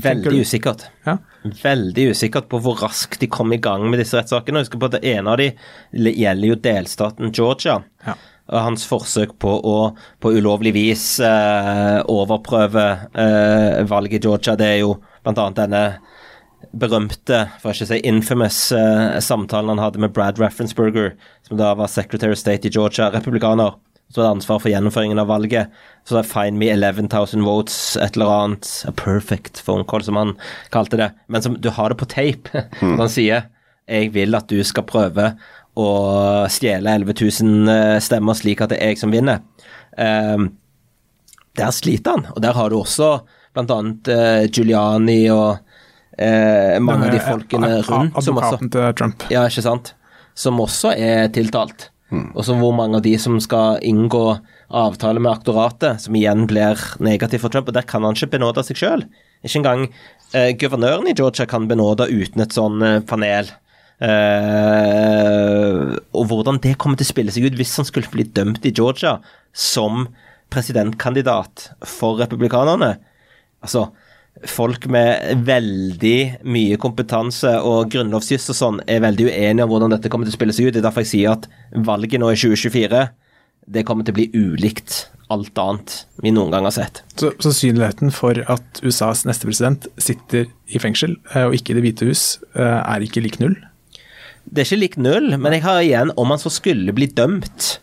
Veldig 0.02 0.40
usikkert. 0.42 0.86
Ja. 1.06 1.18
Veldig 1.62 2.10
usikkert 2.12 2.48
på 2.50 2.60
hvor 2.62 2.78
raskt 2.82 3.20
de 3.22 3.28
kom 3.30 3.52
i 3.54 3.60
gang 3.62 3.84
med 3.90 4.00
disse 4.02 4.18
rettssakene. 4.18 4.64
Husk 4.64 4.78
på 4.78 4.88
at 4.88 4.96
det 4.98 5.04
ene 5.12 5.34
av 5.34 5.40
de 5.40 5.52
gjelder 5.92 6.50
jo 6.50 6.58
delstaten 6.66 7.32
Georgia. 7.34 7.80
Ja. 8.06 8.16
Og 8.46 8.60
hans 8.62 8.84
forsøk 8.86 9.34
på 9.42 9.56
å 9.58 9.76
på 10.22 10.30
ulovlig 10.36 10.72
vis 10.76 11.06
eh, 11.18 11.98
overprøve 12.06 12.84
eh, 13.18 13.80
valget 13.90 14.20
i 14.20 14.28
Georgia, 14.28 14.54
det 14.58 14.68
er 14.76 14.78
jo 14.84 14.92
bl.a. 15.26 15.48
denne 15.56 15.82
berømte, 16.76 17.40
for 17.62 17.74
ikke 17.74 17.88
å 17.88 17.90
si 17.90 17.98
infamous, 18.06 18.60
eh, 18.74 19.18
samtalen 19.24 19.74
han 19.74 19.82
hadde 19.82 20.02
med 20.02 20.14
Brad 20.14 20.38
Raffensperger, 20.38 21.16
som 21.48 21.58
da 21.58 21.72
var 21.78 21.90
secretary 21.90 22.36
of 22.36 22.40
state 22.40 22.68
i 22.68 22.72
Georgia, 22.72 23.10
republikaner 23.10 23.74
som 24.12 24.22
hadde 24.22 24.36
ansvar 24.36 24.60
for 24.62 24.70
gjennomføringen 24.70 25.18
av 25.18 25.30
valget. 25.30 25.72
Så 26.06 26.14
det 26.14 26.22
er 26.22 26.30
Find 26.30 26.60
me 26.60 26.70
11,000 26.70 27.42
votes, 27.46 27.96
et 27.98 28.16
eller 28.16 28.30
annet. 28.30 28.70
A 28.86 28.94
perfect 28.94 29.62
phone 29.66 29.86
call, 29.88 30.04
som 30.06 30.18
han 30.18 30.36
kalte 30.74 31.00
det. 31.00 31.10
Men 31.28 31.42
som, 31.42 31.58
du 31.58 31.70
har 31.74 31.90
det 31.92 32.00
på 32.02 32.10
tape. 32.10 32.66
Mm. 32.76 32.98
Han 33.00 33.08
sier 33.10 33.46
jeg 33.86 34.10
vil 34.12 34.34
at 34.36 34.50
du 34.50 34.58
skal 34.66 34.84
prøve 34.86 35.30
å 35.78 35.88
stjele 36.50 36.92
11 36.98 37.14
000 37.20 37.72
eh, 37.72 37.96
stemmer, 38.02 38.36
slik 38.36 38.62
at 38.64 38.72
det 38.72 38.80
er 38.82 38.92
jeg 38.92 39.00
som 39.00 39.12
vinner. 39.14 39.42
Um, 39.96 40.50
der 41.56 41.72
sliter 41.72 42.16
han, 42.16 42.26
og 42.34 42.42
der 42.44 42.56
har 42.56 42.72
du 42.72 42.78
også 42.80 43.10
bl.a. 43.56 43.78
Uh, 44.10 44.44
Giuliani 44.50 45.20
og 45.32 45.56
uh, 45.56 46.76
mange 46.84 47.08
av 47.08 47.14
de 47.14 47.22
folkene 47.22 47.70
rundt. 47.86 48.18
Advokaten 48.18 48.72
til 48.72 48.96
Trump. 48.98 49.28
Ja, 49.32 49.46
ikke 49.48 49.64
sant. 49.64 49.94
Som 50.36 50.60
også 50.60 50.92
er 50.92 51.30
tiltalt. 51.32 51.90
Mm. 52.12 52.28
Og 52.36 52.44
så 52.46 52.54
hvor 52.54 52.74
mange 52.76 53.00
av 53.00 53.06
de 53.06 53.16
som 53.18 53.38
skal 53.42 53.80
inngå 53.84 54.38
avtale 54.66 55.22
med 55.22 55.32
aktoratet, 55.32 56.02
som 56.02 56.16
igjen 56.18 56.46
blir 56.50 56.80
negativ 57.02 57.42
for 57.42 57.52
Trump. 57.52 57.68
Og 57.70 57.76
der 57.76 57.86
kan 57.86 58.06
han 58.06 58.18
ikke 58.18 58.34
benåde 58.36 58.64
seg 58.66 58.80
sjøl. 58.80 59.04
Ikke 59.46 59.60
engang 59.60 59.86
eh, 60.32 60.52
guvernøren 60.58 61.10
i 61.10 61.16
Georgia 61.16 61.46
kan 61.50 61.68
benåde 61.70 62.08
uten 62.10 62.42
et 62.42 62.56
sånn 62.56 62.82
eh, 62.86 63.02
panel. 63.06 63.50
Eh, 63.96 65.96
og 66.12 66.30
hvordan 66.30 66.60
det 66.62 66.76
kommer 66.82 67.00
til 67.00 67.08
å 67.08 67.12
spille 67.14 67.34
seg 67.34 67.48
ut 67.48 67.58
hvis 67.58 67.76
han 67.80 67.88
skulle 67.88 68.12
bli 68.12 68.26
dømt 68.36 68.66
i 68.68 68.74
Georgia 68.74 69.16
som 69.56 70.08
presidentkandidat 70.52 71.70
for 71.88 72.20
republikanerne. 72.20 72.96
Altså, 73.64 73.88
folk 74.44 74.84
med 74.92 75.44
veldig 75.46 76.44
mye 76.44 76.76
kompetanse 76.80 77.54
og 77.64 77.88
grunnlovsjuss 77.92 78.50
og 78.52 78.58
sånn 78.58 78.80
er 78.84 79.00
veldig 79.04 79.30
uenige 79.30 79.64
om 79.64 79.72
hvordan 79.72 79.94
dette 79.94 80.10
kommer 80.12 80.28
til 80.28 80.34
å 80.34 80.38
spille 80.38 80.56
seg 80.56 80.68
ut. 80.68 80.74
Det 80.76 80.82
er 80.82 80.88
derfor 80.88 81.06
jeg 81.06 81.12
sier 81.14 81.36
at 81.36 81.48
valget 81.88 82.20
nå 82.20 82.28
i 82.32 82.38
2024 82.38 83.06
det 83.66 83.82
kommer 83.86 84.06
til 84.06 84.14
å 84.14 84.18
bli 84.20 84.26
ulikt 84.36 85.06
alt 85.32 85.58
annet 85.58 85.94
vi 86.22 86.30
noen 86.34 86.52
gang 86.54 86.66
har 86.68 86.74
sett. 86.76 87.00
Så 87.18 87.32
sannsynligheten 87.42 88.12
for 88.14 88.38
at 88.52 88.82
USAs 88.84 89.24
neste 89.26 89.48
president 89.48 89.88
sitter 89.98 90.46
i 90.70 90.82
fengsel 90.82 91.16
eh, 91.32 91.48
og 91.48 91.56
ikke 91.56 91.74
i 91.74 91.78
Det 91.78 91.86
hvite 91.88 92.10
hus, 92.10 92.26
eh, 92.54 92.78
er 92.78 93.02
ikke 93.02 93.24
lik 93.24 93.40
null? 93.42 93.56
Det 94.46 94.62
er 94.62 94.68
ikke 94.68 94.82
lik 94.84 94.96
null, 95.02 95.32
men 95.42 95.56
jeg 95.56 95.64
har 95.64 95.80
igjen, 95.82 96.12
om 96.14 96.30
han 96.30 96.38
så 96.38 96.52
skulle 96.54 96.94
bli 96.94 97.08
dømt 97.10 97.80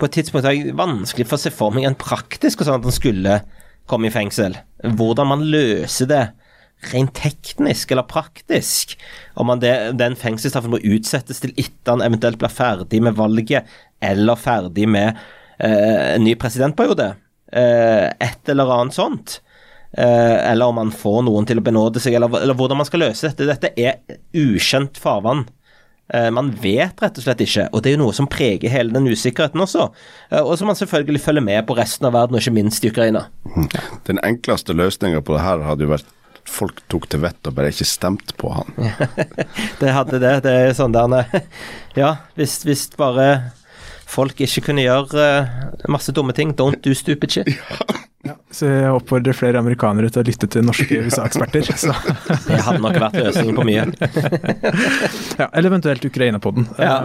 På 0.00 0.08
et 0.08 0.14
tidspunkt 0.16 0.46
er 0.48 0.56
det 0.56 0.78
vanskelig 0.78 1.26
for 1.28 1.36
å 1.36 1.42
se 1.42 1.52
for 1.52 1.76
meg 1.76 1.84
en 1.84 1.98
praktisk 2.00 2.62
og 2.62 2.70
sånn 2.70 2.80
at 2.80 2.88
han 2.88 2.96
skulle 2.96 3.34
komme 3.90 4.08
i 4.08 4.14
fengsel. 4.14 4.56
Hvordan 4.96 5.28
man 5.32 5.48
løser 5.50 6.08
det 6.10 6.24
rent 6.92 7.12
teknisk 7.16 7.90
eller 7.92 8.08
praktisk. 8.08 8.96
Om 9.34 9.50
man 9.52 9.60
det, 9.60 9.74
den 10.00 10.16
fengselsstraffen 10.18 10.72
må 10.72 10.80
utsettes 10.80 11.42
til 11.42 11.52
etter 11.60 11.96
han 11.96 12.04
eventuelt 12.04 12.40
blir 12.40 12.52
ferdig 12.52 13.02
med 13.04 13.18
valget, 13.18 13.68
eller 14.00 14.40
ferdig 14.40 14.88
med 14.88 15.12
eh, 15.58 16.14
en 16.14 16.24
ny 16.24 16.34
presidentperiode. 16.40 17.12
Eh, 17.52 18.08
et 18.08 18.52
eller 18.52 18.72
annet 18.78 18.96
sånt. 18.96 19.40
Eh, 19.92 20.36
eller 20.50 20.70
om 20.70 20.78
man 20.80 20.92
får 20.94 21.24
noen 21.26 21.48
til 21.48 21.60
å 21.60 21.66
benåde 21.66 22.02
seg, 22.02 22.16
eller, 22.16 22.32
eller 22.42 22.56
hvordan 22.56 22.80
man 22.80 22.88
skal 22.88 23.04
løse 23.04 23.28
dette. 23.28 23.48
Dette 23.48 23.74
er 23.76 24.00
ukjent 24.36 25.00
farvann. 25.00 25.44
Eh, 26.14 26.30
man 26.34 26.50
vet 26.62 27.02
rett 27.02 27.18
og 27.18 27.24
slett 27.24 27.42
ikke, 27.44 27.68
og 27.70 27.82
det 27.82 27.92
er 27.92 27.96
jo 27.96 28.02
noe 28.04 28.14
som 28.16 28.26
preger 28.30 28.72
hele 28.72 28.94
den 28.94 29.06
usikkerheten 29.10 29.62
også. 29.62 29.90
Eh, 30.30 30.40
og 30.40 30.56
som 30.58 30.70
man 30.70 30.78
selvfølgelig 30.78 31.22
følger 31.22 31.44
med 31.46 31.66
på 31.68 31.76
resten 31.78 32.08
av 32.08 32.16
verden, 32.16 32.34
og 32.34 32.42
ikke 32.42 32.56
minst 32.56 32.84
i 32.84 32.90
Ukraina. 32.90 33.28
Mhm. 33.46 33.68
Den 34.08 34.18
enkleste 34.26 34.74
løsninga 34.74 35.22
på 35.22 35.36
det 35.36 35.44
her 35.46 35.62
hadde 35.68 35.86
jo 35.86 35.94
vært 35.94 36.16
folk 36.50 36.80
tok 36.90 37.06
til 37.12 37.22
vett 37.22 37.46
og 37.46 37.54
bare 37.54 37.70
ikke 37.70 37.86
stemte 37.86 38.34
på 38.40 38.50
han. 38.56 38.74
det 39.80 39.94
hadde 39.94 40.18
det. 40.18 40.34
Det 40.46 40.54
er 40.64 40.74
sånn 40.74 40.96
der 40.96 41.28
Ja, 41.94 42.16
hvis, 42.34 42.62
hvis 42.66 42.88
bare 42.98 43.52
folk 44.10 44.40
ikke 44.42 44.64
kunne 44.70 44.82
gjøre 44.82 45.26
masse 45.92 46.12
dumme 46.16 46.34
ting. 46.34 46.56
Don't 46.58 46.82
do 46.82 46.94
stupid 46.94 47.38
shit. 47.38 47.54
Ja. 47.70 48.00
Ja, 48.20 48.34
så 48.52 48.68
jeg 48.68 48.92
oppfordrer 48.92 49.32
flere 49.32 49.60
amerikanere 49.62 50.10
til 50.12 50.20
å 50.20 50.26
lytte 50.28 50.48
til 50.52 50.66
norske 50.66 50.98
USA-eksperter. 51.06 51.70
det 52.44 52.60
hadde 52.66 52.82
nok 52.84 52.98
vært 53.00 53.16
løsningen 53.16 53.56
på 53.56 53.64
mye. 53.64 53.86
ja, 55.40 55.46
eller 55.48 55.70
eventuelt 55.70 56.04
Ukraina-podden. 56.04 56.68
Ja. 56.76 57.00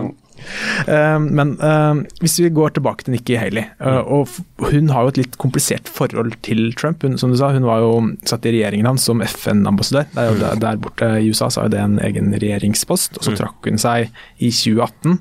Uh, 0.90 1.16
men 1.24 1.54
uh, 1.62 2.02
hvis 2.20 2.36
vi 2.44 2.50
går 2.52 2.74
tilbake 2.76 3.06
til 3.06 3.16
Nikki 3.16 3.38
Haley, 3.40 3.64
uh, 3.80 4.02
og 4.04 4.34
hun 4.68 4.92
har 4.92 5.06
jo 5.06 5.14
et 5.14 5.22
litt 5.22 5.38
komplisert 5.40 5.88
forhold 5.88 6.36
til 6.44 6.68
Trump. 6.76 7.06
Hun, 7.08 7.16
som 7.22 7.32
du 7.32 7.40
sa, 7.40 7.54
hun 7.56 7.70
var 7.70 7.86
jo 7.86 7.94
satt 8.28 8.44
i 8.44 8.52
regjeringen 8.58 8.92
hans 8.92 9.08
som 9.08 9.24
FN-ambassadør. 9.24 10.12
Der, 10.20 10.60
der, 10.60 10.84
borte 10.84 11.14
i 11.22 11.32
USA 11.32 11.48
så 11.48 11.64
er 11.64 11.72
det 11.72 11.80
en 11.80 11.96
egen 12.04 12.36
regjeringspost, 12.36 13.22
og 13.22 13.30
så 13.30 13.38
mm. 13.38 13.40
trakk 13.40 13.72
hun 13.72 13.80
seg 13.80 14.12
i 14.36 14.52
2018. 14.52 15.16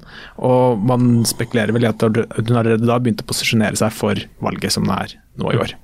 Og 0.50 0.85
man 0.90 1.22
spekulerer 1.30 1.70
vel 1.76 1.87
i 1.87 1.92
at 1.92 2.02
hun 2.02 2.18
allerede 2.50 2.83
da 2.83 2.98
begynte 2.98 3.22
å 3.22 3.30
posisjonere 3.30 3.78
seg 3.78 3.94
for 3.94 4.26
valget 4.42 4.74
som 4.74 4.90
det 4.90 4.98
er 5.07 5.18
nå 5.38 5.54
i 5.54 5.62
år. 5.62 5.78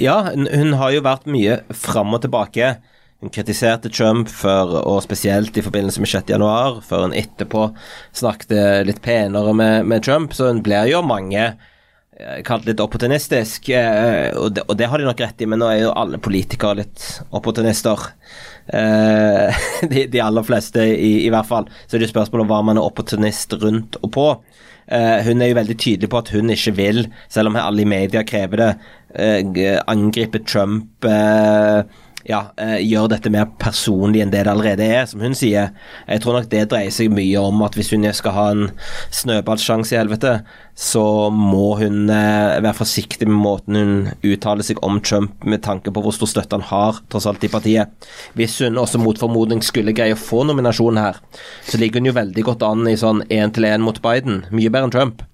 Ja, 0.00 0.20
hun 0.34 0.76
har 0.78 0.94
jo 0.94 1.04
vært 1.04 1.28
mye 1.30 1.60
fram 1.74 2.14
og 2.16 2.22
tilbake. 2.24 2.76
Hun 3.18 3.32
kritiserte 3.34 3.90
Trump 3.90 4.28
for, 4.30 4.76
og 4.78 5.00
spesielt 5.02 5.56
i 5.58 5.64
forbindelse 5.64 6.02
med 6.02 6.10
6.1, 6.12 6.82
før 6.86 7.08
hun 7.08 7.16
etterpå 7.18 7.64
snakket 8.14 8.86
litt 8.86 9.00
penere 9.02 9.54
med, 9.58 9.88
med, 9.90 10.04
Trump, 10.06 10.36
så 10.36 10.52
hun 10.52 10.62
blir 10.62 10.86
jo 10.86 11.00
mange 11.02 11.48
eh, 11.48 12.36
kalt 12.46 12.68
litt 12.68 12.78
opportunistisk, 12.78 13.72
eh, 13.74 14.30
og 14.38 14.54
det, 14.54 14.62
og 14.68 14.78
det, 14.78 14.86
har 14.86 15.02
de 15.02 15.08
nok 15.08 15.24
rett 15.24 15.42
i, 15.42 15.50
men 15.50 15.58
nå 15.58 15.72
er 15.72 15.80
jo 15.82 15.96
alle 15.98 16.22
politikere 16.22 16.84
litt 16.84 17.08
opportunister. 17.34 18.06
eh, 18.70 19.66
de, 19.90 20.06
de, 20.06 20.22
aller 20.22 20.46
fleste, 20.46 20.86
i, 20.86 21.24
i, 21.24 21.32
hvert 21.34 21.50
fall. 21.50 21.66
Så 21.88 21.98
er 21.98 22.06
det 22.06 22.12
spørsmål 22.12 22.46
om 22.46 22.52
hva 22.54 22.62
man 22.70 22.78
er 22.78 22.86
opportunist 22.86 23.58
rundt 23.58 23.98
og 23.98 24.14
på. 24.14 24.28
Uh, 24.88 25.20
hun 25.26 25.42
er 25.44 25.50
jo 25.50 25.58
veldig 25.58 25.78
tydelig 25.78 26.08
på 26.08 26.20
at 26.22 26.30
hun 26.32 26.50
ikke 26.54 26.72
vil, 26.78 27.02
selv 27.28 27.50
om 27.50 27.58
alle 27.60 27.84
i 27.84 27.88
media 27.88 28.22
krever 28.24 28.62
det, 28.62 28.68
uh, 29.20 29.80
angripe 29.86 30.40
Trump. 30.48 31.04
Uh, 31.04 31.84
ja, 32.28 32.42
eh, 32.60 32.76
gjør 32.84 33.08
dette 33.14 33.30
mer 33.32 33.46
personlig 33.60 34.20
enn 34.20 34.32
det 34.32 34.42
det 34.44 34.52
allerede 34.52 34.84
er, 34.84 35.06
som 35.08 35.22
hun 35.24 35.36
sier. 35.36 35.70
Jeg 36.04 36.20
tror 36.22 36.36
nok 36.36 36.50
det 36.52 36.66
dreier 36.68 36.92
seg 36.92 37.12
mye 37.14 37.40
om 37.40 37.62
at 37.64 37.76
hvis 37.78 37.94
hun 37.94 38.04
skal 38.12 38.34
ha 38.36 38.46
en 38.52 38.66
snøballsjanse 39.16 39.94
i 39.94 39.98
helvete, 39.98 40.34
så 40.78 41.04
må 41.32 41.78
hun 41.80 42.12
eh, 42.12 42.58
være 42.60 42.76
forsiktig 42.76 43.26
med 43.30 43.40
måten 43.40 43.78
hun 43.80 43.94
uttaler 44.28 44.66
seg 44.66 44.82
om 44.84 45.00
Trump, 45.00 45.40
med 45.48 45.64
tanke 45.64 45.90
på 45.94 46.04
hvor 46.04 46.14
stor 46.14 46.30
støtte 46.34 46.58
han 46.58 46.68
har, 46.68 47.00
tross 47.08 47.26
alt, 47.30 47.48
i 47.48 47.52
partiet. 47.52 47.96
Hvis 48.36 48.58
hun 48.60 48.78
også 48.78 49.00
mot 49.00 49.18
formodning 49.18 49.64
skulle 49.64 49.96
greie 49.96 50.16
å 50.16 50.20
få 50.20 50.44
nominasjonen 50.48 51.00
her, 51.00 51.22
så 51.64 51.80
ligger 51.80 52.02
hun 52.02 52.12
jo 52.12 52.18
veldig 52.20 52.44
godt 52.50 52.66
an 52.68 52.84
i 52.92 52.98
sånn 53.00 53.24
én-til-én 53.32 53.82
mot 53.84 54.02
Biden. 54.04 54.44
Mye 54.52 54.68
bedre 54.68 54.90
enn 54.90 54.94
Trump. 54.94 55.24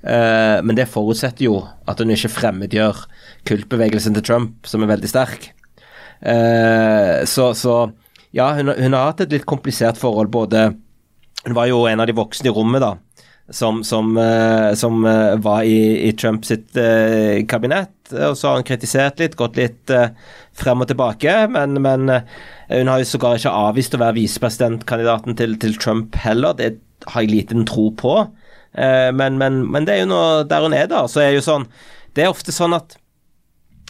Uh, 0.00 0.64
men 0.64 0.78
det 0.78 0.88
forutsetter 0.88 1.44
jo 1.44 1.58
at 1.88 2.00
hun 2.00 2.10
ikke 2.14 2.32
fremmedgjør 2.32 3.02
kultbevegelsen 3.48 4.16
til 4.16 4.24
Trump, 4.24 4.68
som 4.68 4.82
er 4.82 4.94
veldig 4.94 5.10
sterk. 5.12 5.50
Eh, 6.20 7.24
så, 7.24 7.54
så, 7.54 7.90
ja, 8.30 8.52
hun, 8.52 8.68
hun, 8.68 8.94
har 8.94 9.10
hatt 9.10 9.24
et 9.24 9.34
litt 9.34 9.48
komplisert 9.48 10.00
forhold. 10.00 10.32
Både 10.32 10.70
Hun 11.44 11.56
var 11.56 11.70
jo 11.70 11.86
en 11.88 12.02
av 12.02 12.08
de 12.08 12.16
voksne 12.16 12.50
i 12.50 12.54
rommet, 12.54 12.84
da. 12.84 12.96
Som, 13.50 13.80
som, 13.82 14.12
uh, 14.14 14.76
som 14.78 15.00
uh, 15.02 15.34
var 15.42 15.64
i, 15.66 16.06
i 16.06 16.12
Trump 16.14 16.44
sitt 16.46 16.76
uh, 16.78 17.40
kabinett. 17.50 18.12
Og 18.12 18.36
så 18.38 18.46
har 18.46 18.60
hun 18.60 18.66
kritisert 18.68 19.18
litt, 19.18 19.34
gått 19.38 19.58
litt 19.58 19.90
frem 20.54 20.84
og 20.84 20.86
tilbake. 20.90 21.34
Men, 21.50 21.80
men 21.82 22.06
hun 22.70 22.90
har 22.90 23.02
jo 23.02 23.08
sågar 23.10 23.40
ikke 23.40 23.54
avvist 23.54 23.96
å 23.96 24.02
være 24.02 24.18
visepresidentkandidaten 24.20 25.38
til, 25.38 25.56
til 25.62 25.74
Trump 25.82 26.18
heller. 26.22 26.54
Det 26.58 26.76
har 27.10 27.26
jeg 27.26 27.32
liten 27.32 27.66
tro 27.66 27.88
på. 27.98 28.14
Men, 28.74 29.38
men, 29.38 29.60
men, 29.66 29.86
det 29.86 29.96
er 29.96 30.02
jo 30.04 30.10
noe 30.10 30.42
der 30.50 30.66
hun 30.66 30.74
er, 30.74 30.90
da. 30.90 31.04
Så 31.10 31.22
er 31.22 31.32
jo 31.34 31.42
sånn 31.42 31.64
Det 32.14 32.22
er 32.22 32.34
ofte 32.34 32.54
sånn 32.54 32.74
at 32.76 32.98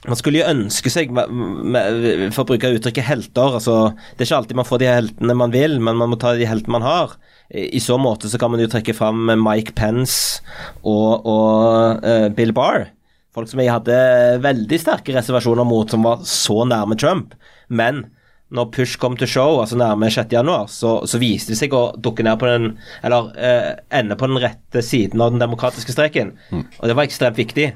man 0.09 0.17
skulle 0.17 0.41
jo 0.41 0.49
ønske 0.49 0.89
seg, 0.93 1.11
for 1.13 2.43
å 2.43 2.49
bruke 2.49 2.71
uttrykket 2.73 3.05
helter 3.05 3.57
altså, 3.59 3.75
Det 4.15 4.25
er 4.25 4.29
ikke 4.31 4.39
alltid 4.39 4.61
man 4.61 4.69
får 4.69 4.81
de 4.81 4.89
heltene 4.89 5.37
man 5.37 5.53
vil, 5.53 5.77
men 5.77 5.99
man 6.01 6.13
må 6.13 6.17
ta 6.21 6.33
de 6.39 6.49
heltene 6.49 6.79
man 6.79 6.87
har. 6.87 7.19
I 7.51 7.83
så 7.83 7.99
måte 8.01 8.31
så 8.31 8.39
kan 8.41 8.53
man 8.53 8.63
jo 8.63 8.71
trekke 8.71 8.95
fram 8.97 9.29
Mike 9.43 9.75
Pence 9.77 10.41
og, 10.81 11.27
og 11.29 12.07
uh, 12.07 12.31
Bill 12.33 12.55
Barr. 12.57 12.89
Folk 13.37 13.51
som 13.51 13.61
jeg 13.63 13.71
hadde 13.71 13.99
veldig 14.43 14.79
sterke 14.81 15.15
reservasjoner 15.15 15.69
mot, 15.69 15.93
som 15.93 16.07
var 16.07 16.25
så 16.27 16.65
nærme 16.67 16.97
Trump. 16.99 17.37
Men 17.69 18.07
når 18.51 18.71
push 18.75 18.99
kom 18.99 19.15
til 19.19 19.29
show, 19.31 19.61
altså 19.61 19.77
nærme 19.79 20.09
6.1, 20.11 20.49
så, 20.73 20.97
så 21.07 21.21
viste 21.23 21.53
det 21.53 21.61
seg 21.61 21.77
å 21.77 21.91
dukke 22.03 22.25
ned 22.27 22.41
på 22.41 22.49
den 22.51 22.73
Eller 23.07 23.29
uh, 23.37 23.71
ende 24.01 24.17
på 24.19 24.31
den 24.33 24.41
rette 24.43 24.83
siden 24.83 25.21
av 25.21 25.35
den 25.35 25.45
demokratiske 25.45 25.95
streken. 25.95 26.33
Mm. 26.51 26.65
Og 26.81 26.89
det 26.89 26.97
var 26.97 27.07
ekstremt 27.07 27.39
viktig. 27.39 27.69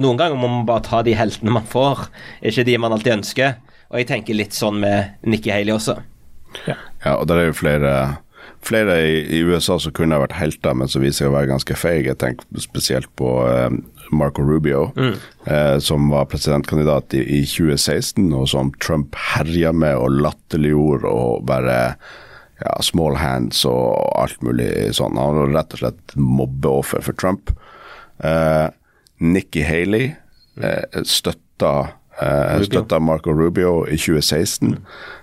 Noen 0.00 0.20
ganger 0.20 0.38
må 0.40 0.48
man 0.48 0.66
bare 0.68 0.84
ta 0.86 1.02
de 1.04 1.14
heltene 1.16 1.52
man 1.52 1.68
får, 1.68 2.06
ikke 2.46 2.64
de 2.68 2.78
man 2.80 2.94
alltid 2.96 3.18
ønsker. 3.18 3.58
Og 3.90 4.00
jeg 4.00 4.08
tenker 4.08 4.38
litt 4.38 4.56
sånn 4.56 4.80
med 4.82 5.16
Nikki 5.26 5.50
Haley 5.52 5.74
også. 5.74 5.98
Ja, 6.66 6.76
ja 7.04 7.16
og 7.18 7.26
der 7.30 7.42
er 7.42 7.48
jo 7.50 7.56
flere, 7.58 7.94
flere 8.66 8.96
i, 9.02 9.16
i, 9.26 9.42
USA 9.46 9.80
som 9.82 9.94
kunne 9.96 10.16
ha 10.16 10.22
vært 10.22 10.38
helter, 10.38 10.76
men 10.78 10.90
som 10.90 11.02
viser 11.02 11.24
seg 11.24 11.32
å 11.32 11.36
være 11.36 11.50
ganske 11.50 11.78
feige. 11.78 12.12
Jeg 12.12 12.20
tenker 12.22 12.62
spesielt 12.62 13.10
på 13.18 13.34
eh, 13.50 13.68
Marco 14.14 14.46
Rubio, 14.46 14.88
mm. 14.96 15.12
eh, 15.50 15.76
som 15.82 16.08
var 16.14 16.30
presidentkandidat 16.30 17.18
i, 17.18 17.24
i, 17.40 17.44
2016, 17.50 18.30
og 18.30 18.48
som 18.54 18.72
Trump 18.82 19.18
herja 19.34 19.74
med 19.74 19.98
og 19.98 20.20
latterliggjorde 20.22 21.10
og 21.10 21.46
bare 21.50 21.78
ja, 22.60 22.74
small 22.84 23.18
hands 23.18 23.64
og 23.68 23.98
alt 24.20 24.38
mulig 24.46 24.70
sånn. 24.96 25.18
Han 25.18 25.42
var 25.42 25.56
rett 25.58 25.76
og 25.76 25.82
slett 25.82 26.18
mobbeoffer 26.20 27.02
for 27.04 27.18
Trump. 27.18 27.50
Eh, 28.22 28.68
Nikki 29.20 29.62
Haley 29.62 30.10
eh, 30.62 31.02
støtta, 31.04 31.88
eh, 32.20 32.62
støtta 32.64 32.98
Marco 32.98 33.32
Rubio 33.32 33.84
i 33.86 33.96
2016. 33.96 34.76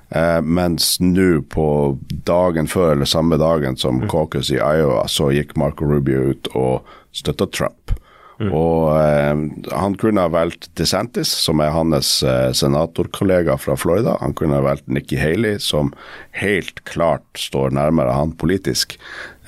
Eh, 0.09 0.41
mens 0.41 0.99
nå, 1.03 1.41
på 1.41 1.97
dagen 2.09 2.67
før, 2.67 2.91
eller 2.91 3.09
samme 3.09 3.37
dagen 3.37 3.77
som 3.77 4.01
mm. 4.01 4.09
caucus 4.09 4.51
i 4.51 4.61
Iowa, 4.61 5.07
så 5.11 5.31
gikk 5.35 5.57
Marco 5.59 5.85
Rubio 5.85 6.29
ut 6.31 6.47
og 6.55 6.87
støtta 7.11 7.49
Trump. 7.51 7.91
Mm. 8.37 8.51
Og 8.53 8.91
eh, 8.93 9.39
han 9.73 9.95
kunne 9.97 10.21
ha 10.21 10.29
valgt 10.29 10.69
DeSantis, 10.77 11.29
som 11.41 11.61
er 11.63 11.73
hans 11.73 12.19
eh, 12.21 12.51
senatorkollega 12.53 13.55
fra 13.57 13.73
Florida. 13.79 14.13
Han 14.21 14.35
kunne 14.37 14.59
ha 14.59 14.65
valgt 14.65 14.85
Nikki 14.91 15.17
Haley, 15.17 15.57
som 15.63 15.89
helt 16.37 16.83
klart 16.85 17.25
står 17.39 17.73
nærmere 17.73 18.13
han 18.13 18.35
politisk, 18.37 18.93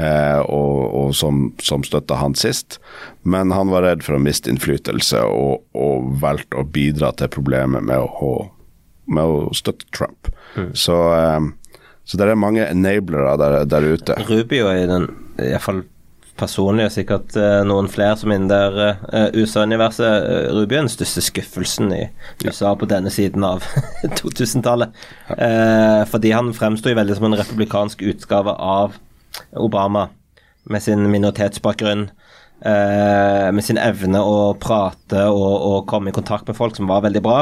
eh, 0.02 0.40
og, 0.42 0.80
og, 0.90 1.14
som, 1.18 1.52
som 1.62 1.86
støtta 1.86 2.18
han 2.18 2.34
sist. 2.40 2.80
Men 3.22 3.54
han 3.54 3.70
var 3.70 3.86
redd 3.86 4.06
for 4.06 4.18
å 4.18 4.24
miste 4.24 4.50
innflytelse, 4.50 5.22
og, 5.22 5.62
og 5.78 6.10
valgte 6.24 6.58
å 6.58 6.66
bidra 6.66 7.14
til 7.20 7.30
problemet 7.38 7.86
med 7.86 8.02
å, 8.02 8.34
med 9.06 9.38
å 9.38 9.54
støtte 9.54 9.86
Trump. 9.94 10.34
Mm. 10.58 10.74
Så, 10.74 10.98
eh, 11.14 11.86
så 12.10 12.18
det 12.18 12.26
er 12.26 12.42
mange 12.42 12.66
enablere 12.66 13.38
der, 13.38 13.62
der 13.70 13.90
ute. 13.94 14.18
Rubio 14.26 14.74
er 14.74 14.90
den, 14.90 15.10
i 15.38 15.54
hvert 15.54 15.68
fall 15.68 15.86
personlig, 16.40 16.88
og 16.88 16.94
sikkert 16.94 17.36
uh, 17.38 17.62
noen 17.68 17.90
flere 17.92 18.18
som 18.20 18.32
innen 18.34 18.50
der 18.52 18.78
uh, 18.80 19.28
USA-universet, 19.36 20.52
Ruby 20.56 20.78
er 20.78 20.86
den 20.86 20.92
største 20.92 21.24
skuffelsen 21.26 21.92
i 21.96 22.04
USA 22.46 22.72
på 22.80 22.88
denne 22.90 23.12
siden 23.14 23.46
av 23.48 23.66
2000-tallet. 24.22 24.96
Uh, 25.34 26.06
fordi 26.10 26.34
han 26.36 26.54
fremsto 26.58 26.94
veldig 26.96 27.20
som 27.20 27.30
en 27.30 27.38
republikansk 27.40 28.04
utgave 28.14 28.56
av 28.56 28.98
Obama, 29.60 30.08
med 30.70 30.84
sin 30.84 31.06
minoritetsbakgrunn. 31.10 32.10
med 32.60 33.64
sin 33.64 33.78
evne 33.80 34.20
å 34.20 34.52
prate 34.60 35.22
og, 35.32 35.54
og, 35.64 35.86
komme 35.88 36.12
i 36.12 36.14
kontakt 36.14 36.50
med 36.50 36.58
folk 36.58 36.76
som 36.76 36.90
var 36.92 37.06
veldig 37.06 37.22
bra, 37.24 37.38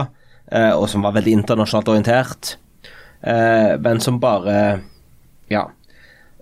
og 0.78 0.86
som 0.92 1.02
var 1.02 1.16
veldig 1.16 1.34
internasjonalt 1.40 1.90
orientert. 1.90 2.52
men 3.82 4.00
som 4.00 4.20
bare 4.22 4.54
Ja 5.50 5.66
Eh, 5.66 5.77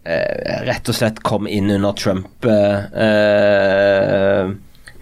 rett 0.05 0.89
og 0.89 0.95
slett 0.97 1.21
kom 1.25 1.47
inn 1.49 1.71
under 1.73 1.95
Trump 1.97 2.45
eh, 2.45 2.85
eh, 3.05 4.51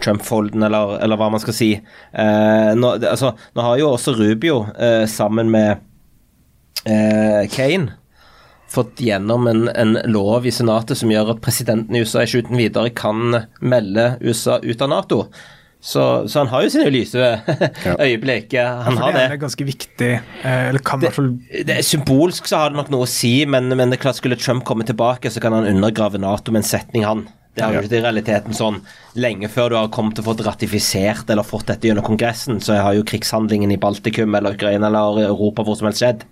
Trump-folden, 0.04 0.64
eller, 0.68 0.98
eller, 1.04 1.20
hva 1.20 1.30
man 1.32 1.40
skal 1.40 1.56
si. 1.56 1.70
Nå, 2.12 2.88
altså, 3.08 3.30
nå, 3.56 3.64
har 3.64 3.78
jo 3.80 3.94
også 3.94 4.12
Rubio, 4.18 4.58
sammen 5.08 5.48
med 5.54 5.80
Kane, 7.54 7.94
fått 8.74 9.00
gjennom 9.06 9.48
en, 9.48 9.70
en, 9.70 9.94
lov 10.12 10.44
i 10.44 10.52
Senatet 10.52 11.00
som 11.00 11.12
gjør 11.14 11.32
at 11.36 11.42
presidenten 11.46 11.96
i 11.96 12.02
USA 12.04 12.26
ikke 12.26 12.44
uten 12.44 12.60
videre 12.60 12.92
kan 12.92 13.38
melde 13.64 14.10
USA 14.20 14.58
ut 14.60 14.84
av 14.84 14.92
Nato. 14.92 15.22
Så, 15.84 16.28
så, 16.32 16.40
han 16.40 16.48
har 16.48 16.64
jo 16.64 16.70
sine 16.72 16.88
lyse 16.94 17.20
øyeblikk. 18.06 18.54
Han 18.56 18.96
har 19.02 19.12
det. 19.12 19.26
Det 19.26 19.36
er 19.36 19.42
ganske 19.42 19.66
viktig, 19.68 20.12
eh, 20.16 20.68
eller 20.70 20.80
kan 20.80 21.04
fall 21.12 21.34
det, 21.52 21.76
er 21.76 21.84
Symbolsk 21.84 22.48
så 22.48 22.62
har 22.62 22.72
det 22.72 22.80
nok 22.80 22.92
noe 22.94 23.04
å 23.04 23.10
si, 23.10 23.34
men, 23.44 23.68
men, 23.76 23.92
det 23.92 24.00
er 24.00 24.06
klart 24.06 24.22
skulle 24.22 24.40
Trump 24.40 24.64
komme 24.70 24.88
tilbake, 24.88 25.28
så 25.28 25.44
kan 25.44 25.56
han 25.58 25.68
undergrave 25.68 26.22
Nato 26.24 26.56
med 26.56 26.64
en 26.64 26.70
setning, 26.70 27.04
han. 27.04 27.26
Det 27.54 27.66
har 27.66 27.76
jo 27.76 27.84
ikke 27.84 28.00
i 28.00 28.02
realiteten 28.02 28.56
sånn 28.58 28.80
Lenge 29.22 29.46
før 29.52 29.70
du 29.70 29.76
har 29.78 29.92
kommet 29.94 30.16
til 30.18 30.24
å 30.24 30.32
få 30.32 30.34
ratifisert 30.42 31.28
eller 31.30 31.46
fått 31.46 31.68
dette 31.70 31.86
gjennom 31.86 32.08
Kongressen, 32.08 32.64
så 32.64 32.80
har 32.80 32.96
jo 32.98 33.04
krigshandlingen 33.06 33.76
i 33.76 33.78
Baltikum 33.78 34.34
eller 34.40 34.56
Ukraina 34.56 34.88
eller 34.88 35.28
Europa 35.28 35.68
hvor 35.68 35.78
som 35.78 35.92
helst 35.92 36.02
skjedd. 36.02 36.24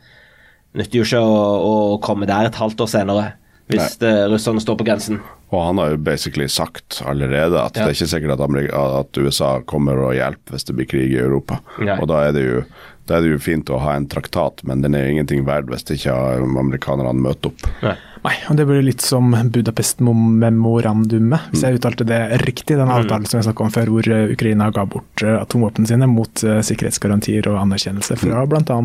Nytter 0.79 1.01
jo 1.01 1.05
ikke 1.05 1.21
å, 1.21 1.35
å 1.67 1.75
komme 2.01 2.25
der 2.29 2.47
et 2.47 2.57
halvt 2.57 2.87
år 2.87 2.89
senere 2.95 3.27
hvis 3.71 3.97
russerne 4.31 4.63
står 4.63 4.79
på 4.79 4.87
grensen. 4.87 5.19
Og 5.51 5.65
han 5.65 5.81
har 5.81 5.89
jo 5.91 5.97
basically 5.99 6.47
sagt 6.47 7.01
allerede 7.05 7.59
at 7.59 7.75
ja. 7.75 7.83
det 7.83 7.89
er 7.89 7.97
ikke 7.97 8.13
sikkert 8.13 8.37
at, 8.37 8.43
Amerika, 8.45 8.83
at, 9.01 9.17
USA 9.19 9.57
kommer 9.67 9.99
og 9.99 10.15
hjelper 10.15 10.55
hvis 10.55 10.69
det 10.69 10.77
blir 10.77 10.87
krig 10.87 11.11
i 11.11 11.19
Europa. 11.19 11.59
Nei. 11.83 11.97
Og 11.99 12.07
da 12.07 12.21
er, 12.29 12.37
det 12.37 12.43
jo, 12.45 12.61
da 13.09 13.17
er 13.17 13.25
det 13.25 13.33
jo 13.33 13.41
fint 13.43 13.73
å 13.73 13.81
ha 13.83 13.97
en 13.99 14.07
traktat, 14.11 14.63
men 14.67 14.85
den 14.85 14.95
er 14.95 15.03
jo 15.03 15.17
ingenting 15.17 15.43
verdt 15.47 15.67
hvis 15.73 15.83
ikke 15.97 16.15
amerikanerne 16.47 17.19
møter 17.19 17.51
opp. 17.51 17.67
Nei. 17.83 17.97
Nei, 18.21 18.35
og 18.51 18.57
det 18.59 18.67
blir 18.69 18.83
litt 18.85 19.01
som 19.01 19.31
Budapest-memorandumet, 19.33 21.47
hvis 21.49 21.63
jeg 21.65 21.79
uttalte 21.79 22.05
det 22.05 22.19
riktig. 22.43 22.77
Den 22.77 22.91
avtalen 22.93 23.25
som 23.25 23.39
jeg 23.39 23.47
snakka 23.47 23.65
om 23.65 23.71
før, 23.73 23.89
hvor 23.95 24.05
Ukraina 24.35 24.67
ga 24.75 24.83
bort 24.85 25.23
eh, 25.25 25.39
atomvåpnene 25.41 25.89
sine 25.89 26.07
mot 26.07 26.29
sikkerhetsgarantier 26.37 27.49
og 27.49 27.57
anerkjennelse 27.63 28.19
fra 28.21 28.45
mm. 28.45 28.53
bl.a. 28.53 28.77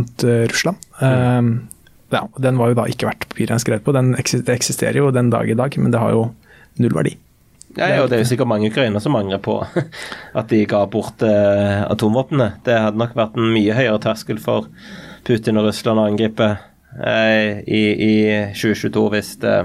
Russland. 0.49 0.81
Ja, 2.15 2.27
den 2.39 2.59
var 2.61 2.71
jo 2.71 2.79
da 2.79 2.87
ikke 2.91 3.09
verdt 3.09 3.29
papiret 3.31 3.55
den 3.55 3.63
skrev 3.63 3.83
på. 3.83 3.95
Den 3.97 4.15
eksisterer 4.19 5.01
jo 5.01 5.13
den 5.15 5.31
dag 5.33 5.49
i 5.51 5.57
dag, 5.59 5.75
men 5.81 5.95
det 5.95 6.03
har 6.03 6.15
jo 6.15 6.29
null 6.83 6.95
verdi. 6.95 7.17
Ja, 7.77 7.91
og 8.01 8.09
det 8.09 8.17
er 8.17 8.23
jo 8.23 8.29
sikkert 8.31 8.49
mange 8.49 8.71
ukrainere 8.71 9.03
som 9.05 9.17
angrer 9.19 9.41
på 9.43 9.59
at 10.39 10.49
de 10.53 10.63
ga 10.69 10.85
bort 10.89 11.23
eh, 11.27 11.83
atomvåpnene. 11.85 12.55
Det 12.65 12.79
hadde 12.87 13.01
nok 13.01 13.17
vært 13.19 13.37
en 13.37 13.51
mye 13.53 13.77
høyere 13.77 14.01
terskel 14.07 14.41
for 14.41 14.71
Putin 15.27 15.61
og 15.61 15.69
Russland 15.69 16.01
å 16.01 16.07
angripe 16.09 16.49
eh, 16.97 17.61
i, 17.67 17.83
i, 18.07 18.15
2022 18.57 19.05
hvis, 19.13 19.35
det, 19.43 19.57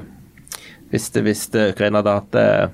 hvis, 0.92 1.08
det, 1.14 1.24
hvis 1.28 1.46
det 1.54 1.70
Ukraina 1.76 2.02
hadde 2.02 2.18
hatt, 2.18 2.40
eh, 2.42 2.66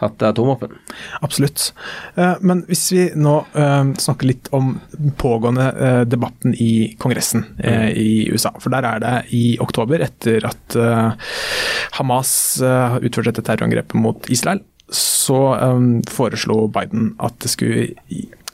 hatt 0.00 0.22
atomvåpen. 0.22 0.74
Absolutt. 1.20 1.72
Eh, 2.14 2.34
men 2.40 2.64
hvis 2.68 2.86
vi 2.94 3.06
nå 3.18 3.36
eh, 3.52 3.92
snakker 4.00 4.30
litt 4.30 4.50
om 4.56 4.72
pågående 5.20 5.68
eh, 5.70 6.00
debatten 6.08 6.54
i 6.54 6.96
Kongressen 7.00 7.44
mm. 7.58 7.88
i 7.94 8.10
USA. 8.32 8.52
For 8.60 8.72
der 8.72 8.88
er 8.88 9.04
det 9.04 9.14
i 9.36 9.44
oktober, 9.62 10.02
etter 10.04 10.44
at 10.48 10.76
Hamas 11.98 12.32
utførte 12.60 13.30
dette 13.30 13.44
terrorangrepet 13.46 13.96
mot 13.98 14.28
Israel, 14.32 14.62
så 14.90 15.38
foreslo 16.10 16.64
Biden 16.72 17.12
at 17.22 17.36
det 17.42 17.52
skulle 17.52 17.88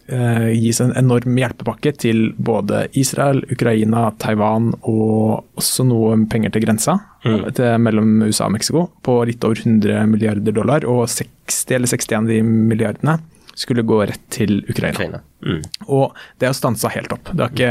gis 0.06 0.78
en 0.82 0.92
enorm 0.94 1.38
hjelpepakke 1.40 1.90
til 1.98 2.28
både 2.38 2.84
Israel, 2.98 3.40
Ukraina, 3.50 4.08
Taiwan 4.22 4.68
og 4.82 5.58
også 5.58 5.86
noe 5.88 6.14
penger 6.30 6.54
til 6.54 6.62
grensa 6.62 6.94
mm. 7.24 7.40
til, 7.56 7.72
mellom 7.82 8.20
USA 8.28 8.46
og 8.46 8.54
Mexico 8.54 8.84
på 9.02 9.18
litt 9.26 9.42
over 9.46 9.58
100 9.58 10.06
milliarder 10.12 10.54
dollar. 10.54 10.86
Og 10.86 11.08
60 11.10 11.74
eller 11.74 11.90
61 11.90 12.18
av 12.20 12.30
de 12.30 12.42
milliardene 12.46 13.18
skulle 13.56 13.84
gå 13.88 14.02
rett 14.04 14.22
til 14.32 14.58
Ukraina. 14.68 14.94
Ukraina. 14.94 15.20
Mm. 15.46 15.62
Og 15.88 16.16
det 16.40 16.48
har 16.50 16.56
stansa 16.56 16.90
helt 16.92 17.12
opp. 17.14 17.30
Ikke, 17.32 17.70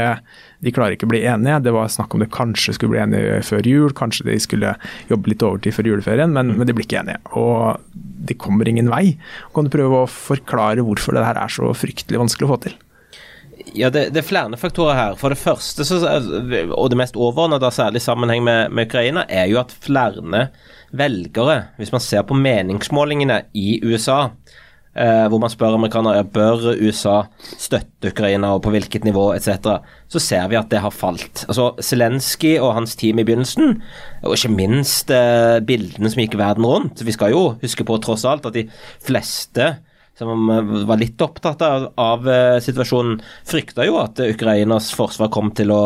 de 0.64 0.72
klarer 0.74 0.96
ikke 0.96 1.06
å 1.06 1.12
bli 1.12 1.22
enige. 1.28 1.60
Det 1.66 1.74
var 1.76 1.92
snakk 1.92 2.16
om 2.16 2.24
det 2.24 2.32
kanskje 2.34 2.74
skulle 2.76 2.96
bli 2.96 3.02
enige 3.04 3.42
før 3.46 3.68
jul, 3.70 3.94
kanskje 3.96 4.26
de 4.30 4.38
skulle 4.42 4.74
jobbe 5.10 5.30
litt 5.32 5.44
overtid 5.46 5.76
før 5.76 5.92
juleferien, 5.92 6.34
men, 6.34 6.50
mm. 6.50 6.58
men 6.58 6.68
de 6.68 6.76
blir 6.76 6.88
ikke 6.88 7.04
enige. 7.04 7.22
Og 7.38 7.78
de 8.26 8.38
kommer 8.40 8.68
ingen 8.68 8.90
vei. 8.90 9.14
Kan 9.54 9.68
du 9.68 9.74
prøve 9.76 10.02
å 10.02 10.10
forklare 10.10 10.84
hvorfor 10.86 11.16
det 11.16 11.26
her 11.28 11.38
er 11.44 11.52
så 11.52 11.70
fryktelig 11.76 12.22
vanskelig 12.24 12.48
å 12.48 12.52
få 12.54 12.60
til? 12.66 12.76
Ja, 13.76 13.88
det, 13.90 14.10
det, 14.14 14.20
er 14.20 14.26
flere 14.26 14.58
faktorer 14.60 14.96
her. 14.96 15.16
For 15.20 15.32
det 15.32 15.40
første, 15.40 15.84
så, 15.86 16.00
og 16.76 16.90
det 16.92 16.98
mest 17.00 17.16
overordnede, 17.18 17.70
særlig 17.74 18.02
i 18.02 18.06
sammenheng 18.06 18.44
med, 18.46 18.72
med, 18.72 18.88
Ukraina, 18.90 19.26
er 19.28 19.48
jo 19.50 19.60
at 19.62 19.74
flere 19.84 20.48
velgere, 20.96 21.56
hvis 21.80 21.92
man 21.92 22.04
ser 22.04 22.24
på 22.26 22.36
meningsmålingene 22.38 23.42
i 23.56 23.78
USA, 23.84 24.30
eh, 24.96 25.26
hvor 25.30 25.40
man 25.42 25.52
spør 25.52 25.76
amerikanere 25.76 26.24
bør 26.32 26.72
USA 26.80 27.22
støtte 27.56 28.10
Ukraina 28.12 28.54
og 28.56 28.62
på 28.64 28.72
hvilket 28.74 29.06
nivå 29.06 29.28
etc., 29.36 29.78
så 30.08 30.22
ser 30.22 30.46
vi 30.50 30.58
at 30.58 30.70
det 30.72 30.82
har 30.84 30.94
falt. 30.94 31.44
Altså, 31.48 31.72
Zelenskyj 31.82 32.58
og 32.60 32.74
hans 32.78 32.96
team 32.98 33.20
i 33.20 33.26
begynnelsen, 33.26 33.80
og 34.24 34.36
ikke 34.36 34.54
minst 34.54 35.12
eh, 35.14 35.58
bildene 35.66 36.12
som 36.12 36.22
gikk 36.22 36.38
verden 36.40 36.66
rundt 36.66 37.04
Vi 37.06 37.14
skal 37.14 37.34
jo 37.34 37.44
huske 37.60 37.86
på 37.86 38.00
tross 38.04 38.26
alt 38.28 38.48
at 38.48 38.56
de 38.56 38.66
fleste 39.04 39.76
som 40.16 40.48
var 40.88 40.96
litt 40.96 41.20
opptatt 41.20 41.60
av, 41.60 41.90
av 42.00 42.28
eh, 42.30 42.56
situasjonen, 42.64 43.18
frykta 43.44 43.84
jo 43.84 43.98
at 44.00 44.22
Ukrainas 44.24 44.88
forsvar 44.96 45.28
kom 45.32 45.52
til 45.56 45.74
å 45.74 45.82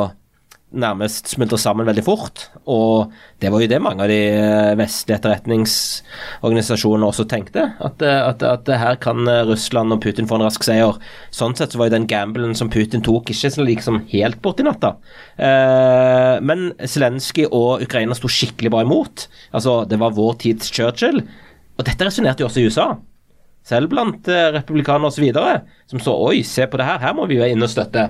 nærmest 0.71 1.29
smuldre 1.33 1.59
sammen 1.59 1.89
veldig 1.89 2.05
fort. 2.07 2.45
Og 2.71 3.11
det 3.43 3.51
var 3.53 3.63
jo 3.63 3.69
det 3.71 3.81
mange 3.83 4.05
av 4.05 4.11
de 4.13 4.19
eh, 4.31 4.77
vestlige 4.79 5.19
etterretningsorganisasjonene 5.19 7.09
også 7.09 7.27
tenkte. 7.31 7.67
At, 7.83 8.03
eh, 8.07 8.21
at, 8.23 8.45
at, 8.47 8.71
her 8.81 8.99
kan 9.03 9.27
Russland 9.49 9.95
og 9.95 10.03
Putin 10.05 10.29
få 10.31 10.39
en 10.39 10.47
rask 10.47 10.65
seier. 10.67 10.99
Sånn 11.35 11.57
sett 11.59 11.75
så 11.75 11.81
var 11.81 11.91
jo 11.91 11.97
den 11.99 12.09
gamblen 12.11 12.55
som 12.59 12.71
Putin 12.73 13.05
tok, 13.07 13.33
ikke 13.35 13.53
så 13.53 13.67
liksom 13.67 14.05
helt 14.15 14.41
borti 14.45 14.67
natta. 14.67 14.95
Eh, 15.37 16.39
men 16.47 16.71
Zelenskyj 16.81 17.51
og 17.51 17.87
Ukraina 17.87 18.17
sto 18.19 18.31
skikkelig 18.31 18.73
bra 18.73 18.87
imot. 18.87 19.29
Altså, 19.51 19.83
det 19.91 19.99
var 20.01 20.17
vår 20.17 20.39
tids 20.47 20.71
Churchill. 20.71 21.25
Og 21.81 21.87
dette 21.89 22.05
resonnerte 22.05 22.45
jo 22.45 22.51
også 22.51 22.63
i 22.63 22.69
USA 22.69 22.91
selv 23.67 23.91
blant 23.93 24.29
eh, 24.31 24.49
republikanere 24.55 25.11
osv., 25.11 25.27
som 25.91 26.03
så 26.03 26.15
oi, 26.29 26.43
se 26.47 26.67
på 26.71 26.81
det 26.81 26.87
her, 26.87 27.01
her 27.03 27.17
må 27.17 27.27
vi 27.31 27.39
jo 27.41 27.47
inn 27.47 27.65
og 27.65 27.71
støtte. 27.71 28.07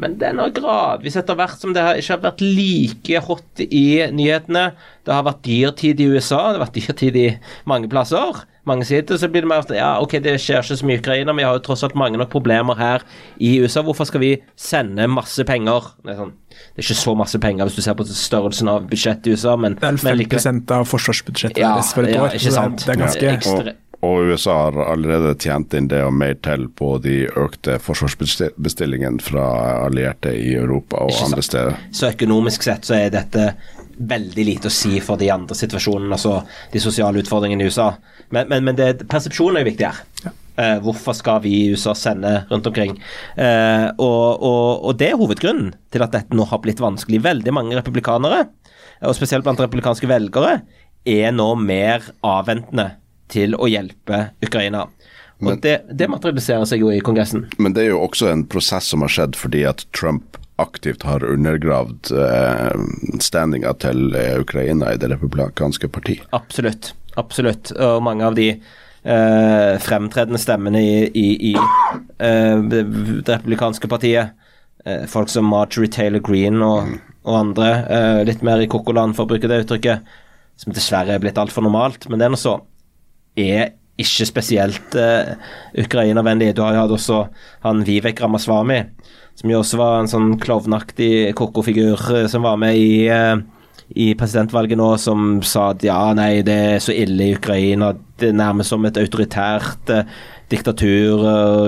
Men 0.00 0.16
den 0.18 0.40
har 0.42 0.54
gradvis 0.54 1.16
etter 1.20 1.36
hvert 1.38 1.60
som 1.60 1.74
det 1.74 1.84
har 1.84 1.98
ikke 1.98 2.16
har 2.16 2.24
vært 2.24 2.42
like 2.42 3.20
hot 3.28 3.62
i 3.62 4.02
nyhetene 4.10 4.64
Det 5.06 5.12
har 5.14 5.22
vært 5.26 5.44
dyrtid 5.46 6.02
i 6.02 6.08
USA, 6.10 6.48
det 6.50 6.58
har 6.58 6.64
vært 6.64 6.80
dyrtid 6.80 7.18
i 7.20 7.28
mange 7.70 7.90
plasser. 7.92 8.42
Mange 8.64 8.86
sider, 8.88 9.18
så 9.20 9.28
blir 9.28 9.44
det 9.44 9.50
mer 9.50 9.60
at 9.60 9.72
ja, 9.76 9.90
ok, 10.00 10.16
det 10.24 10.38
skjer 10.40 10.64
ikke 10.64 10.78
så 10.80 10.86
mye 10.88 10.96
i 10.96 11.02
Ukraina, 11.02 11.34
vi 11.36 11.44
har 11.44 11.58
jo 11.58 11.62
tross 11.66 11.84
alt 11.84 11.96
mange 12.00 12.16
nok 12.16 12.30
problemer 12.32 12.78
her 12.80 13.04
i 13.36 13.58
USA. 13.60 13.82
Hvorfor 13.84 14.08
skal 14.08 14.24
vi 14.24 14.32
sende 14.56 15.04
masse 15.12 15.44
penger? 15.44 15.90
Det 16.00 16.14
er, 16.14 16.18
sånn, 16.22 16.32
det 16.48 16.80
er 16.80 16.86
ikke 16.86 16.98
så 17.02 17.14
masse 17.20 17.40
penger 17.44 17.68
hvis 17.68 17.76
du 17.76 17.84
ser 17.84 17.98
på 17.98 18.08
størrelsen 18.08 18.72
av 18.72 18.88
budsjettet 18.88 19.28
i 19.28 19.36
USA, 19.36 19.58
men 19.60 19.76
Det 19.76 19.90
er 19.90 20.00
5 20.00 20.20
like, 20.22 20.44
av 20.78 20.88
forsvarsbudsjettet 20.88 21.60
ja, 21.60 21.74
deres 21.76 21.92
for 21.92 22.08
et 22.08 22.16
ja, 22.16 22.24
år. 22.24 22.38
Ikke 22.40 22.56
sant? 22.56 22.80
Det 22.80 22.96
er, 22.96 23.04
det 23.04 23.28
er 23.28 23.36
ganske 23.36 23.74
ja, 23.74 23.80
og 24.04 24.32
USA 24.32 24.54
har 24.66 24.78
allerede 24.92 25.34
tjent 25.40 25.74
inn 25.76 25.88
det 25.90 26.02
og 26.04 26.12
mer 26.16 26.36
til 26.44 26.66
på 26.76 26.96
de 27.04 27.24
økte 27.28 27.78
forsvarsbestillingene 27.82 29.22
fra 29.24 29.46
allierte 29.86 30.34
i 30.36 30.52
Europa 30.58 31.02
og 31.06 31.24
andre 31.26 31.44
steder. 31.44 31.80
Så 31.94 32.12
økonomisk 32.12 32.66
sett 32.66 32.86
så 32.88 32.98
er 32.98 33.14
dette 33.14 33.52
veldig 33.94 34.44
lite 34.46 34.70
å 34.70 34.74
si 34.74 34.98
for 35.04 35.20
de 35.20 35.30
andre 35.32 35.56
situasjonene, 35.56 36.14
altså 36.16 36.40
de 36.72 36.82
sosiale 36.82 37.22
utfordringene 37.22 37.64
i 37.64 37.70
USA. 37.70 37.92
Men, 38.34 38.48
men, 38.50 38.64
men 38.66 38.78
det, 38.78 39.06
persepsjonen 39.10 39.60
er 39.60 39.64
jo 39.64 39.70
viktig 39.70 39.88
her. 39.90 40.00
Ja. 40.24 40.34
Uh, 40.54 40.76
hvorfor 40.84 41.16
skal 41.18 41.40
vi 41.42 41.50
i 41.50 41.70
USA 41.74 41.96
sende 41.98 42.44
rundt 42.50 42.66
omkring? 42.70 42.92
Uh, 43.34 43.90
og, 43.98 44.26
og, 44.38 44.66
og, 44.86 44.92
det 45.00 45.08
er 45.10 45.18
hovedgrunnen 45.18 45.72
til 45.90 46.04
at 46.04 46.14
dette 46.14 46.36
nå 46.36 46.46
har 46.50 46.62
blitt 46.62 46.82
vanskelig. 46.82 47.22
Veldig 47.24 47.54
mange 47.54 47.78
republikanere, 47.78 48.44
og 49.02 49.16
spesielt 49.18 49.46
blant 49.46 49.62
republikanske 49.62 50.10
velgere, 50.10 50.60
er 51.04 51.34
nå 51.34 51.48
mer 51.58 52.06
avventende 52.24 52.92
til 53.32 53.56
å 53.56 53.68
hjelpe 53.70 54.28
Ukraina. 54.44 54.86
Og 55.40 55.48
men, 55.48 55.60
det, 55.64 55.80
det, 55.90 56.08
materialiserer 56.08 56.64
seg 56.68 56.84
jo 56.84 56.92
i 56.94 57.02
Kongressen. 57.04 57.48
Men 57.58 57.74
det 57.74 57.86
er 57.86 57.94
jo 57.94 58.04
også 58.04 58.30
en 58.30 58.46
prosess 58.46 58.92
som 58.92 59.02
har 59.04 59.12
skjedd 59.12 59.38
fordi 59.38 59.64
at 59.68 59.84
Trump 59.96 60.38
aktivt 60.62 61.02
har 61.02 61.24
undergravd 61.26 62.12
eh, 62.14 63.18
standinga 63.20 63.72
til 63.82 64.14
eh, 64.14 64.36
Ukraina 64.38 64.92
i 64.94 65.00
det 65.02 65.10
republikanske 65.10 65.90
parti. 65.90 66.20
Absolutt. 66.36 66.92
Absolutt. 67.18 67.72
Og 67.74 68.02
mange 68.06 68.26
av 68.26 68.38
de 68.38 68.52
eh, 68.54 69.72
fremtredende 69.82 70.38
stemmene 70.38 70.82
i, 70.82 70.94
i, 71.10 71.26
i 71.50 71.54
eh, 71.54 72.62
det 72.70 72.84
republikanske 73.26 73.90
partiet, 73.90 74.34
eh, 74.84 75.04
folk 75.10 75.32
som 75.32 75.50
Marjorie 75.50 75.90
Taylor 75.90 76.22
Green 76.22 76.62
og, 76.62 76.92
mm. 76.92 77.00
og 77.26 77.40
andre, 77.40 77.72
eh, 77.84 78.20
litt 78.30 78.46
mer 78.46 78.62
i 78.62 78.70
kokkoland 78.70 79.18
for 79.18 79.26
å 79.26 79.34
bruke 79.34 79.50
det 79.50 79.64
uttrykket, 79.64 80.14
som 80.62 80.74
dessverre 80.74 81.16
er 81.16 81.22
blitt 81.22 81.38
altfor 81.40 81.66
normalt, 81.66 82.06
men 82.06 82.20
det 82.20 82.28
er 82.28 82.34
nå 82.34 82.38
så 82.38 82.60
er 83.36 83.74
ikke 84.00 84.26
spesielt 84.26 84.96
uh, 84.98 85.34
Ukraina-vennlig. 85.78 86.54
Du 86.56 86.64
har 86.64 86.74
jo 86.74 86.84
hatt 86.84 86.94
også 86.96 87.20
han 87.64 87.84
Vivek 87.86 88.22
Ramaswamy, 88.22 88.80
som 89.38 89.50
jo 89.50 89.60
også 89.60 89.78
var 89.78 89.98
en 90.00 90.10
sånn 90.10 90.32
klovnaktig 90.42 91.34
koko-figur 91.38 92.00
uh, 92.10 92.24
som 92.30 92.46
var 92.46 92.58
med 92.60 92.78
i, 92.78 93.06
uh, 93.06 93.38
i 93.94 94.10
presidentvalget 94.18 94.80
nå, 94.80 94.88
som 94.98 95.38
sa 95.46 95.70
at 95.74 95.86
ja, 95.86 96.00
nei, 96.16 96.42
det 96.46 96.58
er 96.74 96.82
så 96.82 96.94
ille 96.94 97.30
i 97.30 97.36
Ukraina. 97.38 97.92
Det 98.18 98.32
er 98.32 98.40
nærmest 98.40 98.74
som 98.74 98.86
et 98.86 98.98
autoritært 98.98 99.94
diktatur, 100.50 101.22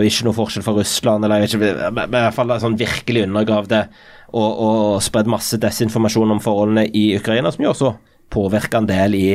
ikke 0.04 0.26
noe 0.26 0.36
forskjell 0.36 0.62
fra 0.62 0.74
Russland, 0.76 1.24
eller 1.24 1.46
ikke, 1.46 1.58
i 1.58 2.10
hvert 2.12 2.36
fall 2.36 2.52
sånn 2.60 2.76
virkelig 2.78 3.24
undergravd 3.24 3.72
det. 3.72 3.86
Og, 4.36 4.50
og 4.66 4.98
spredd 5.02 5.30
masse 5.30 5.56
desinformasjon 5.62 6.34
om 6.34 6.42
forholdene 6.42 6.84
i 6.94 7.08
Ukraina, 7.16 7.50
som 7.54 7.64
jo 7.64 7.72
også 7.72 7.94
påvirka 8.34 8.82
en 8.82 8.88
del 8.90 9.16
i 9.16 9.28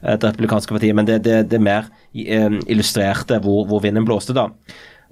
det 0.00 0.30
republikanske 0.30 0.74
partiet, 0.74 0.96
men 0.96 1.08
det, 1.08 1.20
det, 1.26 1.42
det 1.50 1.60
mer 1.62 1.88
eh, 2.14 2.58
illustrerte 2.70 3.40
hvor, 3.44 3.64
hvor, 3.68 3.82
vinden 3.84 4.06
blåste, 4.06 4.36
da. 4.36 4.48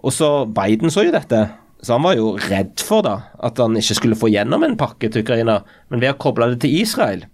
Og 0.07 0.15
så 0.15 0.31
Biden 0.47 0.93
så 0.93 1.07
jo 1.07 1.15
dette, 1.15 1.47
så 1.83 1.97
han 1.97 2.05
var 2.07 2.19
jo 2.19 2.35
redd 2.49 2.79
for 2.85 3.05
da, 3.07 3.17
at 3.45 3.59
han 3.63 3.77
ikke 3.79 3.99
skulle 3.99 4.19
få 4.19 4.31
gjennom 4.33 4.65
en 4.67 4.79
pakke 4.79 5.11
til 5.11 5.27
Ukraina, 5.27 5.61
men 5.91 6.03
ved 6.03 6.15
å 6.15 6.21
koble 6.23 6.53
det 6.53 6.63
til 6.65 6.79
Israel, 6.79 7.27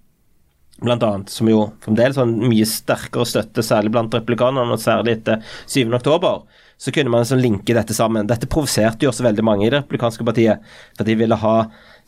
blant 0.82 1.04
annet, 1.06 1.30
som 1.30 1.46
jo 1.50 1.66
fremdeles 1.84 2.18
har 2.18 2.26
mye 2.26 2.66
sterkere 2.66 3.28
støtte, 3.28 3.62
særlig 3.66 3.92
blant 3.94 4.14
republikanerne, 4.16 4.74
og 4.74 4.82
særlig 4.82 5.18
etter 5.20 5.44
7. 5.70 5.84
oktober, 5.94 6.42
så 6.80 6.90
kunne 6.94 7.12
man 7.12 7.28
sånn 7.28 7.42
linke 7.42 7.76
dette 7.76 7.94
sammen. 7.94 8.26
Dette 8.26 8.48
provoserte 8.50 9.06
jo 9.06 9.12
også 9.12 9.28
veldig 9.28 9.44
mange 9.46 9.68
i 9.68 9.70
det 9.70 9.84
republikanske 9.84 10.26
partiet, 10.26 10.64
for 10.96 11.06
de 11.06 11.14
ville 11.20 11.38
ha 11.38 11.56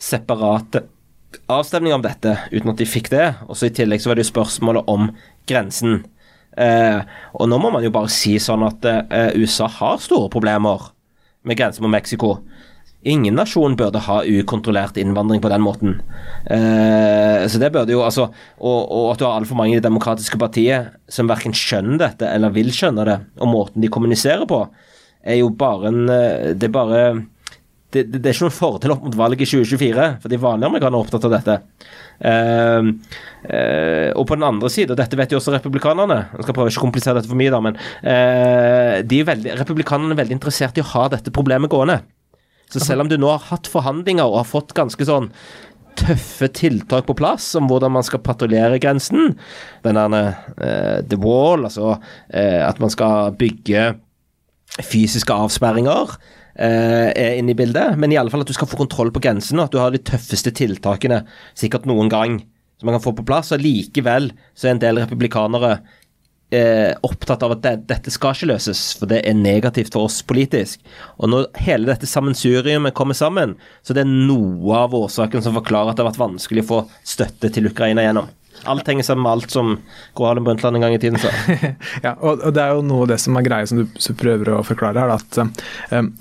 separate 0.01 0.83
avstemninger 1.51 1.97
om 1.97 2.03
dette, 2.05 2.35
uten 2.51 2.71
at 2.71 2.81
de 2.81 2.87
fikk 2.89 3.11
det. 3.13 3.29
Og 3.49 3.57
så 3.57 3.69
I 3.69 3.75
tillegg 3.75 4.03
så 4.03 4.11
var 4.11 4.17
det 4.17 4.25
jo 4.25 4.33
spørsmålet 4.33 4.91
om 4.91 5.09
grensen. 5.49 6.03
Eh, 6.55 6.99
og 7.35 7.49
nå 7.51 7.59
må 7.59 7.71
man 7.73 7.83
jo 7.83 7.93
bare 7.93 8.11
si 8.13 8.37
sånn 8.39 8.63
at 8.67 8.85
eh, 8.87 9.35
USA 9.35 9.67
har 9.79 9.99
store 10.03 10.31
problemer 10.31 10.91
med 11.45 11.59
grensen 11.59 11.85
mot 11.85 11.93
Mexico. 11.93 12.37
Ingen 13.05 13.35
nasjon 13.37 13.75
burde 13.77 14.01
ha 14.07 14.21
ukontrollert 14.25 14.97
innvandring 14.97 15.43
på 15.43 15.51
den 15.51 15.61
måten. 15.61 15.99
Eh, 16.49 17.45
så 17.45 17.61
det 17.61 17.69
burde 17.75 17.93
jo, 17.93 18.01
altså, 18.01 18.31
og, 18.57 18.79
og 18.81 19.11
at 19.11 19.21
du 19.21 19.27
har 19.27 19.37
altfor 19.37 19.59
mange 19.59 19.75
i 19.75 19.77
det 19.77 19.85
demokratiske 19.85 20.39
partiet 20.41 20.95
som 21.11 21.29
verken 21.29 21.53
skjønner 21.53 22.01
dette 22.01 22.31
eller 22.31 22.55
vil 22.55 22.73
skjønne 22.73 23.05
det, 23.05 23.19
og 23.37 23.51
måten 23.51 23.85
de 23.85 23.91
kommuniserer 23.93 24.47
på, 24.49 24.63
er 25.25 25.39
jo 25.41 25.51
bare 25.57 25.89
en 25.91 26.03
eh, 26.09 26.51
Det 26.57 26.69
er 26.69 26.73
bare 26.73 26.99
det, 27.95 28.03
det, 28.09 28.19
det, 28.19 28.29
er 28.29 28.35
ikke 28.35 28.47
noen 28.47 28.55
fordel 28.55 28.93
opp 28.95 29.05
mot 29.07 29.15
valget 29.17 29.45
i 29.45 29.47
2024, 29.47 30.07
for 30.23 30.31
de 30.31 30.39
vanlige 30.41 30.69
amerikanerne 30.71 30.99
er 30.99 31.05
opptatt 31.05 31.27
av 31.27 31.35
dette. 31.35 31.55
Uh, 32.15 32.89
uh, 33.47 34.09
og 34.15 34.23
på 34.27 34.37
den 34.37 34.47
andre 34.47 34.71
siden, 34.71 34.93
og 34.93 34.99
dette 34.99 35.19
vet 35.19 35.33
jo 35.33 35.39
også 35.41 35.51
republikanerne 35.51 36.15
Jeg 36.31 36.45
skal 36.45 36.55
prøve 36.55 36.71
ikke 36.71 36.79
å 36.79 36.85
komplisere 36.85 37.19
dette 37.19 37.27
for 37.27 37.39
mye, 37.39 37.51
da, 37.51 37.59
men 37.63 37.75
uh, 37.75 39.01
er 39.03 39.29
veldig, 39.31 39.57
republikanerne 39.59 40.15
er 40.15 40.21
veldig 40.21 40.37
interessert 40.37 40.79
i 40.79 40.83
å 40.83 40.89
ha 40.93 41.09
dette 41.11 41.33
problemet 41.35 41.71
gående. 41.71 42.01
Så 42.71 42.81
selv 42.81 43.05
om 43.05 43.11
du 43.11 43.17
nå 43.19 43.29
har 43.29 43.43
hatt 43.51 43.69
forhandlinger 43.69 44.25
og 44.25 44.39
har 44.41 44.47
fått 44.49 44.73
ganske 44.75 45.07
sånn 45.07 45.29
tøffe 45.95 46.49
tiltak 46.51 47.05
på 47.07 47.15
plass 47.15 47.53
om 47.55 47.69
hvordan 47.69 47.93
man 47.95 48.03
skal 48.03 48.23
patruljere 48.25 48.81
grensen. 48.83 49.35
Den 49.85 49.99
der 49.99 50.33
uh, 50.57 50.97
The 51.05 51.19
Wall, 51.21 51.67
altså 51.67 51.95
at 52.31 52.81
man 52.83 52.91
skal 52.91 53.35
bygge 53.39 53.93
fysiske 54.83 55.31
avsperringer. 55.31 56.17
Uh, 56.55 57.11
er 57.11 57.35
inne 57.35 57.51
i 57.51 57.57
bildet, 57.57 57.97
men 57.99 58.13
i 58.13 58.15
alle 58.15 58.31
fall 58.31 58.45
at 58.45 58.47
du 58.47 58.55
skal 58.55 58.69
få 58.71 58.77
kontroll 58.79 59.09
på 59.11 59.19
grensene, 59.19 59.65
at 59.65 59.73
du 59.73 59.79
har 59.81 59.91
de 59.91 59.99
tøffeste 59.99 60.53
tiltakene 60.55 61.25
sikkert 61.51 61.83
noen 61.89 62.07
gang 62.07 62.37
som 62.79 62.87
man 62.87 62.95
kan 62.95 63.03
få 63.03 63.11
på 63.17 63.25
plass. 63.27 63.51
og 63.51 63.63
Likevel 63.63 64.31
så 64.55 64.69
er 64.69 64.75
en 64.75 64.83
del 64.83 65.01
republikanere 65.01 65.73
eh, 66.55 66.93
opptatt 67.03 67.43
av 67.43 67.55
at 67.55 67.63
det, 67.63 67.73
dette 67.89 68.13
skal 68.13 68.35
ikke 68.35 68.51
løses, 68.53 68.85
for 68.99 69.11
det 69.11 69.21
er 69.23 69.37
negativt 69.37 69.95
for 69.95 70.09
oss 70.09 70.21
politisk. 70.27 70.83
Og 71.19 71.31
når 71.31 71.49
hele 71.65 71.89
dette 71.91 72.09
sammensuriumet 72.09 72.95
kommer 72.97 73.17
sammen, 73.17 73.55
så 73.83 73.95
det 73.95 74.05
er 74.05 74.11
noe 74.11 74.79
av 74.85 74.95
årsaken 74.97 75.43
som 75.45 75.57
forklarer 75.59 75.91
at 75.91 75.99
det 75.99 76.05
har 76.05 76.11
vært 76.13 76.23
vanskelig 76.23 76.65
å 76.65 76.71
få 76.71 76.81
støtte 77.03 77.51
til 77.55 77.71
Ukraina 77.71 78.05
gjennom. 78.05 78.31
Alt 78.71 78.87
henger 78.89 79.07
sammen 79.07 79.23
med 79.23 79.31
alt 79.31 79.53
som 79.53 79.73
Gro 80.17 80.27
Harlem 80.27 80.47
Brundtland 80.47 80.79
en 80.79 80.85
gang 80.85 80.95
i 80.95 81.01
tiden 81.01 81.19
sa. 81.21 81.31
ja, 82.05 82.15
og, 82.15 82.41
og, 82.41 82.51
det 82.55 82.63
er 82.63 82.75
jo 82.75 82.85
noe 82.85 83.05
av 83.05 83.13
det 83.13 83.19
som 83.23 83.37
er 83.37 83.47
greia 83.47 83.69
som 83.69 83.83
du, 83.83 83.97
prøver 84.19 84.53
å 84.55 84.61
forklare 84.65 85.03
her, 85.03 85.15
at 85.15 85.41
um, 85.91 86.13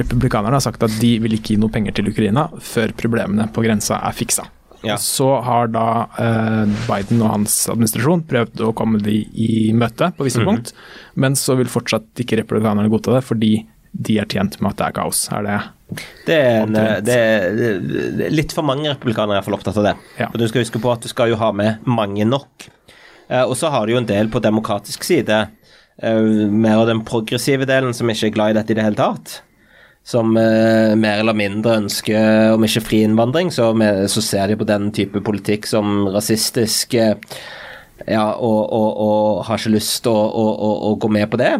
republikanerne 0.00 0.56
har 0.56 0.64
sagt 0.64 0.82
at 0.86 0.94
de 1.02 1.16
vil 1.22 1.36
ikke 1.36 1.54
gi 1.54 1.60
noe 1.60 1.72
penger 1.72 1.98
til 1.98 2.10
Ukraina 2.12 2.48
før 2.64 2.94
problemene 2.98 3.48
på 3.54 3.64
grensa 3.66 4.00
er 4.00 4.16
fiksa. 4.16 4.48
Ja. 4.82 4.96
Så 4.96 5.40
har 5.44 5.68
da 5.68 6.08
eh, 6.18 6.62
Biden 6.88 7.20
og 7.20 7.34
hans 7.34 7.56
administrasjon 7.68 8.22
prøvd 8.28 8.62
å 8.64 8.72
komme 8.76 9.00
de 9.04 9.18
i 9.36 9.74
møte 9.76 10.08
på 10.16 10.24
visse 10.24 10.40
mm 10.40 10.46
-hmm. 10.46 10.56
punkt, 10.56 10.74
men 11.14 11.36
så 11.36 11.54
vil 11.54 11.68
fortsatt 11.68 12.22
ikke 12.24 12.40
republikanerne 12.40 12.88
godta 12.88 13.14
det, 13.14 13.24
fordi 13.24 13.66
de 13.92 14.18
er 14.22 14.28
tjent 14.30 14.58
med 14.60 14.72
at 14.72 14.80
det 14.80 14.88
er 14.88 14.96
kaos. 15.00 15.22
Er 15.34 15.46
det 15.46 15.60
det 16.26 16.36
er, 16.36 16.60
en, 16.62 16.76
det 17.02 17.14
er, 17.18 18.28
litt 18.30 18.52
for 18.54 18.62
mange 18.62 18.92
republikanere 18.92 19.40
er 19.40 19.46
for 19.46 19.56
opptatt 19.56 19.80
av 19.80 19.88
det. 19.88 19.94
Ja. 20.20 20.28
For 20.30 20.38
Du 20.38 20.46
skal 20.46 20.62
huske 20.62 20.82
på 20.82 20.92
at 20.92 21.02
du 21.02 21.10
skal 21.10 21.32
jo 21.32 21.38
ha 21.40 21.50
med 21.50 21.82
mange 21.88 22.26
nok. 22.28 22.68
Eh, 23.26 23.42
og 23.42 23.56
så 23.58 23.72
har 23.74 23.86
du 23.86 23.96
jo 23.96 23.98
en 23.98 24.06
del 24.06 24.30
på 24.30 24.42
demokratisk 24.44 25.02
side, 25.06 25.40
eh, 25.98 26.20
mer 26.46 26.84
av 26.84 26.86
den 26.92 27.02
progressive 27.06 27.66
delen, 27.66 27.90
som 27.96 28.10
ikke 28.10 28.30
er 28.30 28.36
glad 28.38 28.54
i 28.54 28.60
dette 28.60 28.76
i 28.76 28.78
det 28.78 28.86
hele 28.86 29.00
tatt 29.00 29.40
som 30.06 30.36
eh, 30.36 30.96
mer 30.96 31.20
eller 31.20 31.36
mindre 31.36 31.76
ønsker, 31.82 32.54
om 32.54 32.64
ikke 32.66 32.82
fri 32.84 33.02
innvandring, 33.06 33.50
så, 33.54 33.70
med, 33.76 34.06
så, 34.10 34.22
ser 34.24 34.50
de 34.50 34.58
på 34.58 34.68
den 34.68 34.90
type 34.96 35.22
politikk 35.24 35.68
som 35.68 36.08
rasistisk 36.10 36.96
eh, 36.98 37.14
ja, 38.08 38.30
og, 38.32 38.60
og, 38.72 38.88
og, 39.04 39.42
har 39.44 39.60
ikke 39.60 39.74
lyst 39.74 40.00
til 40.06 40.16
å, 40.16 40.22
å, 40.24 40.70
å, 40.88 40.94
gå 41.00 41.10
med 41.12 41.28
på 41.30 41.40
det. 41.40 41.52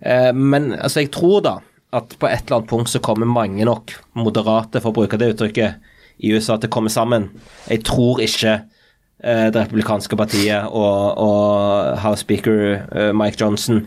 Eh, 0.00 0.32
men 0.32 0.72
altså, 0.74 1.04
jeg 1.04 1.12
tror 1.14 1.44
da 1.44 1.56
at 1.96 2.14
på 2.18 2.28
et 2.28 2.44
eller 2.44 2.60
annet 2.60 2.70
punkt 2.70 2.90
så 2.92 3.02
kommer 3.02 3.26
mange 3.26 3.66
nok 3.66 3.96
moderate, 4.18 4.82
for 4.82 4.92
å 4.92 4.98
bruke 5.00 5.18
det 5.18 5.32
uttrykket, 5.34 5.88
i 6.20 6.34
USA 6.36 6.58
til 6.60 6.68
å 6.68 6.74
komme 6.74 6.92
sammen. 6.92 7.30
Jeg 7.64 7.82
tror 7.88 8.20
ikke 8.22 8.52
eh, 8.54 9.46
det 9.48 9.56
republikanske 9.56 10.18
partiet 10.20 10.68
og, 10.68 11.20
og 11.24 11.96
House 12.04 12.26
Speaker 12.26 12.60
eh, 12.76 13.12
Mike 13.16 13.40
Johnson 13.40 13.86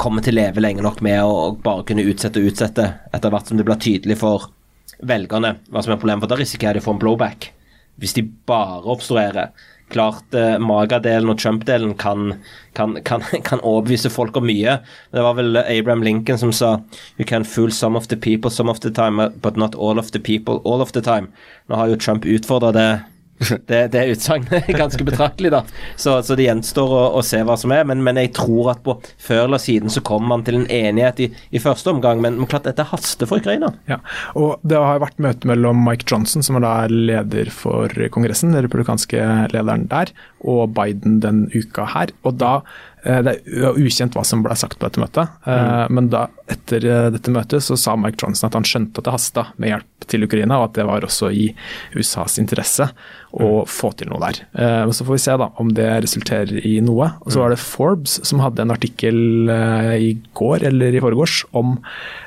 kommer 0.00 0.24
til 0.24 0.36
å 0.36 0.42
leve 0.42 0.62
lenge 0.62 0.84
nok 0.84 1.00
med 1.04 1.22
å 1.24 1.54
bare 1.64 1.86
kunne 1.88 2.04
utsette 2.04 2.40
og 2.40 2.52
utsette 2.52 2.84
etter 3.14 3.32
hvert 3.32 3.48
som 3.48 3.58
det 3.58 3.66
blir 3.66 3.80
tydelig 3.80 4.18
for 4.20 4.50
velgerne 5.02 5.56
hva 5.70 5.82
som 5.82 5.94
er 5.94 5.98
problemet. 5.98 6.22
For 6.24 6.32
da 6.32 6.38
risikerer 6.38 6.78
de 6.78 6.84
å 6.84 6.86
få 6.86 6.96
en 6.96 7.02
blowback 7.02 7.48
hvis 8.02 8.16
de 8.16 8.24
bare 8.48 8.82
obstruerer. 8.92 9.52
Klart 9.92 10.34
eh, 10.34 10.56
Maga-delen 10.58 11.30
og 11.32 11.38
Trump-delen 11.42 11.94
kan, 12.00 12.38
kan, 12.78 12.96
kan, 13.04 13.24
kan, 13.48 13.60
overbevise 13.60 14.10
folk 14.12 14.36
om 14.40 14.48
mye. 14.48 14.78
Det 15.12 15.24
var 15.24 15.36
vel 15.38 15.60
Abraham 15.60 16.04
Lincoln 16.06 16.40
som 16.40 16.52
sa 16.52 16.74
You 17.18 17.28
can 17.28 17.44
fool 17.44 17.72
some 17.72 17.98
of 17.98 18.08
the 18.08 18.16
people 18.16 18.50
some 18.50 18.72
of 18.72 18.80
the 18.80 18.90
time, 18.90 19.30
but 19.42 19.56
not 19.56 19.74
all 19.74 19.98
of 19.98 20.12
the 20.12 20.20
people 20.20 20.62
all 20.64 20.82
of 20.82 20.92
the 20.92 21.02
time. 21.04 21.32
Nå 21.68 21.76
har 21.76 21.92
jo 21.92 22.00
Trump 22.00 22.24
utfordra 22.24 22.72
det 22.72 22.90
det, 23.70 23.80
det 23.94 24.04
utsagnet 24.14 24.70
ganske 24.82 25.04
betraktelig, 25.06 25.52
da. 25.54 25.62
Så, 25.96 26.16
så 26.22 26.36
det 26.38 26.46
gjenstår 26.46 26.94
å, 26.96 27.02
å, 27.18 27.22
se 27.26 27.42
hva 27.46 27.56
som 27.60 27.74
er. 27.74 27.84
Men, 27.88 28.02
men, 28.06 28.20
jeg 28.22 28.32
tror 28.36 28.72
at 28.74 28.82
på 28.84 28.96
før 29.22 29.46
eller 29.46 29.62
siden 29.62 29.92
så 29.92 30.04
kommer 30.06 30.34
man 30.34 30.46
til 30.46 30.60
en 30.60 30.68
enighet 30.70 31.24
i, 31.26 31.30
i 31.50 31.62
første 31.62 31.92
omgang. 31.92 32.22
Men, 32.24 32.38
men, 32.40 32.50
klart 32.50 32.68
dette 32.68 32.86
haster 32.92 33.28
for 33.30 33.42
Ukraina. 33.42 33.72
Ja, 33.90 34.00
og 34.38 34.62
Det 34.66 34.78
har 34.78 35.02
vært 35.02 35.20
møte 35.22 35.48
mellom 35.50 35.82
Mike 35.86 36.08
Johnson, 36.08 36.44
som 36.44 36.58
er 36.58 36.66
da 36.66 36.74
leder 36.92 37.50
for 37.54 37.92
Kongressen, 38.14 38.54
den 38.54 38.66
republikanske 38.66 39.26
lederen 39.52 39.88
der, 39.90 40.12
og 40.42 40.74
Biden 40.76 41.20
den 41.22 41.46
uka 41.54 41.86
her. 41.94 42.12
Og 42.26 42.38
da 42.40 42.60
det 43.02 43.32
er 43.34 43.78
ukjent 43.82 44.14
hva 44.14 44.22
som 44.26 44.44
ble 44.44 44.54
sagt 44.58 44.78
på 44.78 44.86
dette 44.86 45.02
møtet, 45.02 45.30
eh, 45.42 45.62
mm. 45.66 45.94
men 45.96 46.10
da, 46.12 46.26
etter 46.52 46.84
eh, 46.86 47.08
dette 47.10 47.32
møtet 47.34 47.64
så 47.64 47.74
sa 47.78 47.96
Mike 47.98 48.20
Johnson 48.22 48.46
at 48.46 48.58
han 48.58 48.66
skjønte 48.68 49.02
at 49.02 49.08
det 49.08 49.14
hasta 49.16 49.44
med 49.56 49.72
hjelp 49.72 50.06
til 50.12 50.26
Ukraina, 50.26 50.60
og 50.60 50.68
at 50.68 50.76
det 50.78 50.86
var 50.86 51.06
også 51.06 51.30
i 51.34 51.48
USAs 51.98 52.38
interesse 52.42 52.86
å 53.32 53.48
mm. 53.64 53.72
få 53.74 53.90
til 53.98 54.10
noe 54.12 54.20
der. 54.22 54.40
Men 54.52 54.94
Så 54.94 55.06
får 55.06 55.16
vi 55.16 55.22
se 55.24 55.36
da 55.40 55.48
om 55.62 55.70
det 55.74 55.86
resulterer 56.04 56.66
i 56.66 56.74
noe. 56.84 57.06
Og 57.22 57.30
Så 57.30 57.38
mm. 57.38 57.42
var 57.42 57.54
det 57.54 57.60
Forbes 57.62 58.16
som 58.28 58.42
hadde 58.42 58.66
en 58.66 58.74
artikkel 58.74 59.50
i 59.94 60.12
går 60.36 60.66
eller 60.68 60.98
i 60.98 61.02
forgårs 61.02 61.44
om 61.56 61.78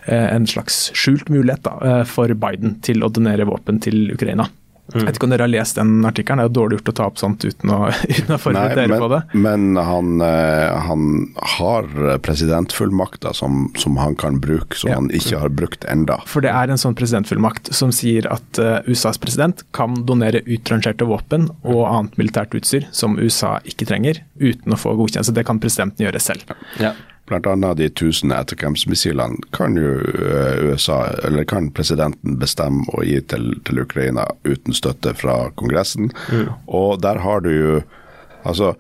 en 0.07 0.47
slags 0.49 0.88
skjult 0.97 1.30
mulighet 1.30 1.67
da, 1.67 2.03
for 2.09 2.32
Biden 2.32 2.80
til 2.86 3.03
å 3.03 3.11
donere 3.11 3.47
våpen 3.51 3.84
til 3.84 4.07
Ukraina. 4.15 4.47
Mm. 4.86 5.00
Jeg 5.00 5.08
vet 5.08 5.18
ikke 5.18 5.26
om 5.26 5.32
dere 5.34 5.46
har 5.48 5.52
lest 5.52 5.80
den 5.80 5.94
artikkelen, 6.06 6.40
det 6.40 6.46
er 6.46 6.50
jo 6.52 6.56
dårlig 6.60 6.78
gjort 6.78 6.92
å 6.92 6.96
ta 7.00 7.06
opp 7.10 7.18
sånt 7.18 7.46
uten 7.46 7.72
å, 7.74 7.80
uten 8.12 8.36
å 8.36 8.38
forberede 8.42 8.84
dere 8.84 9.00
på 9.02 9.10
det. 9.12 9.22
Men 9.34 9.80
han, 9.80 10.12
eh, 10.22 10.76
han 10.86 11.08
har 11.56 11.90
presidentfullmakter 12.26 13.34
som, 13.38 13.66
som, 13.82 13.98
han 14.02 14.18
kan 14.20 14.38
bruke, 14.44 14.78
som 14.78 14.92
ja. 14.92 15.00
han 15.00 15.10
ikke 15.10 15.42
har 15.42 15.56
brukt 15.58 15.88
enda. 15.90 16.20
For 16.30 16.46
det 16.46 16.54
er 16.54 16.70
en 16.70 16.82
sånn 16.82 16.98
presidentfullmakt 16.98 17.74
som 17.74 17.94
sier 17.96 18.30
at 18.30 18.62
uh, 18.62 18.78
USAs 18.86 19.18
president 19.22 19.66
kan 19.76 19.98
donere 20.06 20.44
utrangerte 20.46 21.08
våpen 21.10 21.50
og 21.64 21.82
annet 21.90 22.22
militært 22.22 22.54
utstyr 22.58 22.86
som 22.94 23.18
USA 23.18 23.58
ikke 23.66 23.90
trenger, 23.90 24.22
uten 24.38 24.76
å 24.76 24.80
få 24.80 24.94
godkjennelse. 25.00 25.34
Det 25.36 25.48
kan 25.48 25.62
presidenten 25.64 26.06
gjøre 26.06 26.22
selv. 26.22 26.54
Ja. 26.82 26.94
Bl.a. 27.26 27.73
de 27.73 27.88
1000 27.89 28.32
etterkampsmissilene 28.36 29.41
kan 29.55 29.78
jo 29.80 29.95
eh, 29.97 30.59
USA, 30.69 30.99
eller 31.26 31.47
kan 31.49 31.71
presidenten 31.73 32.38
bestemme 32.41 32.86
å 32.93 33.01
gi 33.05 33.17
til, 33.32 33.55
til 33.65 33.82
Ukraina 33.82 34.28
uten 34.45 34.78
støtte 34.78 35.15
fra 35.17 35.49
Kongressen. 35.57 36.11
Mm. 36.30 36.51
Og 36.67 36.99
der 37.01 37.23
har 37.26 37.45
du 37.45 37.53
jo 37.53 37.78
Altså, 38.45 38.76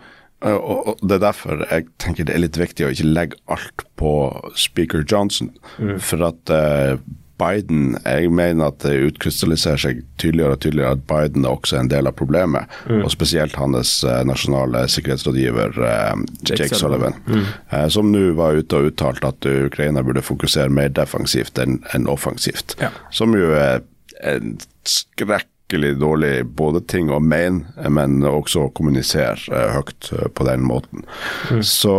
og 0.45 0.99
Det 1.01 1.15
er 1.15 1.21
derfor 1.23 1.63
jeg 1.71 1.87
tenker 1.97 2.27
det 2.27 2.35
er 2.35 2.43
litt 2.43 2.57
viktig 2.59 2.85
å 2.85 2.91
ikke 2.93 3.07
legge 3.07 3.39
alt 3.49 3.81
på 3.97 4.11
speaker 4.53 5.01
Johnson. 5.01 5.49
Mm. 5.81 5.95
For 5.97 6.21
at 6.27 6.53
uh, 6.53 6.99
Biden 7.37 7.97
Jeg 8.05 8.31
mener 8.31 8.69
at 8.71 8.79
det 8.85 9.09
utkrystalliserer 9.09 9.81
seg 9.81 10.03
tydeligere 10.21 10.55
og 10.55 10.61
tydeligere 10.63 10.95
at 10.95 11.05
Biden 11.09 11.45
er 11.45 11.55
også 11.55 11.79
en 11.79 11.89
del 11.91 12.07
av 12.07 12.15
problemet. 12.17 12.71
Mm. 12.87 13.01
Og 13.03 13.11
spesielt 13.13 13.57
hans 13.59 13.97
uh, 14.07 14.21
nasjonale 14.27 14.85
sikkerhetsrådgiver 14.91 15.75
uh, 15.79 16.13
Jake, 16.45 16.61
Jake, 16.63 16.79
Sullivan, 16.79 17.17
mm. 17.27 17.49
uh, 17.73 17.87
som 17.91 18.11
nå 18.13 18.29
var 18.39 18.59
ute 18.59 18.79
og 18.79 18.91
uttalte 18.91 19.33
at 19.33 19.49
Ukraina 19.51 20.03
burde 20.05 20.23
fokusere 20.25 20.71
mer 20.71 20.93
defensivt 20.95 21.59
enn 21.61 21.81
en 21.95 22.07
offensivt. 22.11 22.77
Ja. 22.81 22.93
Som 23.11 23.35
jo 23.37 23.51
er 23.57 23.83
en 24.23 24.55
skrekkelig 24.87 25.95
dårlig 25.99 26.33
både 26.55 26.79
ting 26.87 27.11
å 27.11 27.19
mene, 27.19 27.65
men 27.91 28.21
også 28.23 28.69
kommunisere 28.77 29.65
høyt 29.75 30.11
på 30.37 30.47
den 30.47 30.63
måten. 30.63 31.03
Mm. 31.51 31.63
Så 31.65 31.97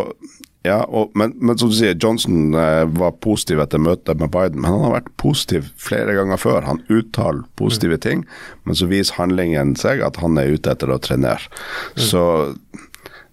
ja, 0.66 0.80
og, 0.90 1.12
men, 1.18 1.32
men, 1.38 1.58
som 1.58 1.70
du 1.70 1.76
sier, 1.78 1.94
Johnson 2.02 2.56
eh, 2.58 2.82
var 2.98 3.14
positiv 3.22 3.60
etter 3.62 3.82
møtet 3.82 4.18
med 4.18 4.32
Biden, 4.34 4.60
men 4.62 4.70
han 4.72 4.84
har 4.86 4.96
vært 4.96 5.12
positiv 5.20 5.68
flere 5.80 6.16
ganger 6.18 6.40
før. 6.40 6.66
Han 6.66 6.82
uttaler 6.90 7.44
positive 7.60 7.98
mm. 8.00 8.02
ting, 8.02 8.24
men 8.66 8.78
så 8.78 8.88
viser 8.90 9.20
handlingen 9.20 9.76
seg 9.78 10.02
at 10.04 10.18
han 10.22 10.38
er 10.40 10.56
ute 10.56 10.72
etter 10.72 10.90
å 10.90 10.98
trenere. 11.02 11.46
Mm. 11.94 12.02
Så 12.08 12.24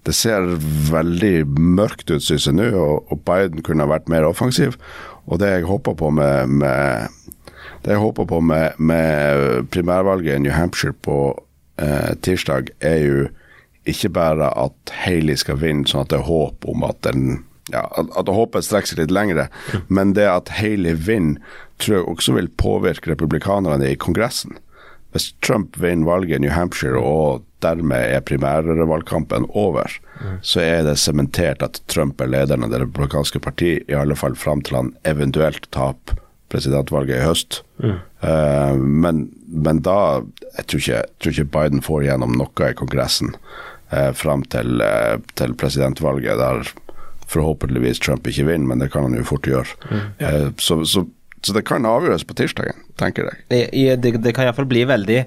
det 0.04 0.16
ser 0.18 0.46
veldig 0.92 1.46
mørkt 1.58 2.12
ut, 2.12 2.24
synes 2.24 2.48
jeg 2.50 2.58
nå, 2.58 2.70
og, 2.76 3.08
og, 3.10 3.24
Biden 3.28 3.64
kunne 3.66 3.86
ha 3.86 3.94
vært 3.96 4.12
mer 4.12 4.28
offensiv. 4.28 4.78
Og 5.24 5.40
det 5.40 5.54
jeg 5.54 5.70
håper 5.70 5.96
på 5.98 6.12
med, 6.12 6.52
med 6.52 7.08
det 7.84 7.96
jeg 7.96 8.04
håper 8.04 8.28
på 8.28 8.42
med, 8.44 8.76
med 8.78 9.70
primærvalget 9.72 10.36
i 10.36 10.44
New 10.44 10.54
Hampshire 10.54 10.96
på 11.04 11.18
eh, 11.80 12.12
tirsdag, 12.24 12.74
er 12.84 13.00
jo 13.04 13.24
ikke 13.90 14.12
bare 14.16 14.50
at 14.60 14.94
Haley 15.04 15.38
skal 15.40 15.60
vinne, 15.62 15.88
sånn 15.90 16.06
at 16.06 16.14
det 16.14 16.22
er 16.22 16.30
håp 16.30 16.68
om 16.70 16.86
at 16.88 17.02
den 17.08 17.44
ja, 17.72 17.86
at 17.96 18.28
håpet 18.28 18.66
strekker 18.66 18.92
seg 18.92 19.00
litt 19.00 19.14
lengre, 19.16 19.48
men 19.88 20.12
det 20.18 20.28
at 20.28 20.52
Haley 20.58 20.98
vinner, 21.00 21.40
tror 21.80 21.98
jeg 21.98 22.08
også 22.12 22.36
vil 22.36 22.52
påvirke 22.60 23.12
republikanerne 23.12 23.88
i 23.88 24.00
Kongressen. 24.00 24.58
Hvis 25.14 25.32
Trump 25.46 25.78
vinner 25.80 26.10
valget 26.10 26.40
i 26.40 26.44
New 26.44 26.54
Hampshire 26.54 27.00
og 27.00 27.44
dermed 27.64 28.12
er 28.16 28.24
primærvalgkampen 28.26 29.46
over, 29.50 29.94
så 30.42 30.62
er 30.64 30.84
det 30.88 30.98
sementert 31.00 31.64
at 31.64 31.80
Trump 31.92 32.22
er 32.22 32.32
lederen 32.34 32.66
av 32.66 32.74
det 32.74 32.82
republikanske 32.84 33.40
parti, 33.44 33.78
i 33.88 33.98
alle 33.98 34.18
fall 34.20 34.36
fram 34.40 34.64
til 34.66 34.80
han 34.80 34.92
eventuelt 35.08 35.70
taper 35.76 36.20
presidentvalget 36.54 37.18
i 37.18 37.26
høst. 37.26 37.62
Mm. 37.82 38.00
Uh, 38.24 38.76
men, 38.78 39.24
men, 39.48 39.82
da 39.86 40.24
jeg 40.58 40.68
tror, 40.68 40.82
ikke, 40.82 40.98
jeg 41.00 41.06
tror 41.20 41.34
ikke 41.34 41.54
Biden 41.56 41.86
får 41.86 42.04
gjennom 42.08 42.36
noe 42.40 42.70
i 42.70 42.78
Kongressen 42.78 43.34
eh, 43.94 44.12
fram 44.18 44.46
til, 44.52 44.82
eh, 44.82 45.18
til, 45.40 45.56
presidentvalget, 45.60 46.40
der 46.42 46.72
forhåpentligvis 47.34 48.02
Trump 48.04 48.28
ikke 48.28 48.48
vinner, 48.50 48.68
men 48.68 48.84
det 48.84 48.92
kan 48.94 49.08
han 49.08 49.18
jo 49.18 49.26
fort 49.28 49.48
gjøre. 49.48 49.78
Mm. 49.90 50.08
Ja. 50.20 50.32
Eh, 50.32 50.50
så, 50.58 50.84
så, 50.86 51.06
Så 51.44 51.52
det 51.52 51.66
kan 51.68 51.84
avgjøres 51.84 52.24
på 52.24 52.34
tirsdagen, 52.40 52.78
tenker 52.96 53.26
jeg. 53.28 53.42
Det, 53.52 53.98
det, 54.00 54.14
det 54.24 54.32
kan 54.32 54.46
iallfall 54.46 54.64
bli 54.64 54.86
veldig 54.88 55.18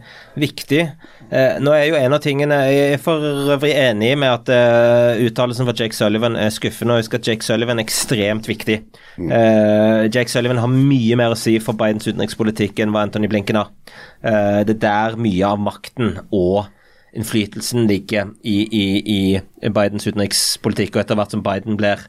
viktig. 0.41 0.79
Eh, 1.27 1.59
nå 1.59 1.73
er 1.75 1.89
jo 1.89 1.97
en 1.99 2.15
av 2.15 2.21
tingene 2.23 2.57
Jeg 2.71 2.93
er 2.95 3.01
for 3.03 3.19
øvrig 3.51 3.73
enig 3.75 4.13
med 4.17 4.31
at 4.31 4.53
eh, 4.55 5.25
uttalelsen 5.27 5.67
fra 5.67 5.75
Jake 5.75 5.97
Sullivan 5.97 6.39
er 6.39 6.53
skuffende. 6.55 6.95
og 6.95 7.03
Husk 7.03 7.19
at 7.19 7.29
Jake 7.29 7.45
Sullivan 7.45 7.81
er 7.81 7.85
ekstremt 7.85 8.49
viktig. 8.49 8.79
Mm. 9.19 9.33
Uh, 9.33 10.07
Jake 10.13 10.31
Sullivan 10.31 10.61
har 10.63 10.71
mye 10.71 11.19
mer 11.19 11.35
å 11.35 11.39
si 11.39 11.57
for 11.61 11.77
Bidens 11.77 12.07
utenrikspolitikk 12.07 12.81
enn 12.81 12.95
hva 12.95 13.05
Anthony 13.07 13.29
Blinken 13.33 13.59
har. 13.61 13.73
Uh, 14.23 14.63
det 14.65 14.79
er 14.79 14.83
der 14.87 15.21
mye 15.21 15.53
av 15.53 15.61
makten 15.61 16.21
og 16.31 16.69
innflytelsen 17.17 17.87
ligger 17.91 18.33
i, 18.45 18.57
i, 18.69 18.81
i 19.41 19.69
Bidens 19.73 20.07
utenrikspolitikk. 20.07 20.95
Og 20.95 21.03
etter 21.03 21.19
hvert 21.19 21.35
som 21.35 21.45
Biden 21.45 21.79
blir 21.81 22.07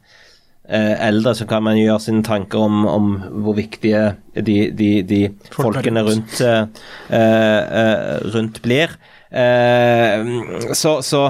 Eh, 0.67 1.07
eldre, 1.07 1.31
så 1.35 1.45
kan 1.47 1.63
man 1.63 1.77
gjøre 1.79 2.01
sine 2.03 2.25
tanker 2.27 2.59
om, 2.59 2.81
om 2.91 3.05
hvor 3.39 3.55
viktige 3.55 4.17
de, 4.35 4.55
de, 4.75 4.89
de 5.07 5.19
folkene 5.55 6.01
rundt, 6.03 6.41
eh, 6.43 8.25
rundt 8.33 8.59
blir. 8.65 8.97
Eh, 9.31 10.27
så, 10.75 10.97
så 11.03 11.21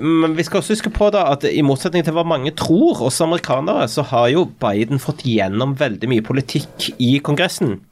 Men 0.00 0.36
vi 0.36 0.44
skal 0.44 0.62
også 0.62 0.72
huske 0.78 0.92
på 0.96 1.10
da 1.12 1.26
at 1.34 1.44
i 1.44 1.60
motsetning 1.64 2.06
til 2.06 2.16
hva 2.16 2.24
mange 2.24 2.54
tror, 2.56 3.02
også 3.04 3.28
amerikanere, 3.28 3.84
så 3.88 4.06
har 4.14 4.30
jo 4.32 4.48
Biden 4.64 5.02
fått 5.02 5.26
gjennom 5.28 5.76
veldig 5.76 6.08
mye 6.08 6.24
politikk 6.24 6.88
i 6.96 7.18
Kongressen. 7.20 7.82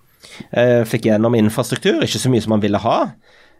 Eh, 0.56 0.86
fikk 0.88 1.10
gjennom 1.10 1.36
infrastruktur, 1.36 2.00
ikke 2.00 2.24
så 2.24 2.32
mye 2.32 2.46
som 2.46 2.56
han 2.56 2.64
ville 2.64 2.80
ha. 2.80 2.98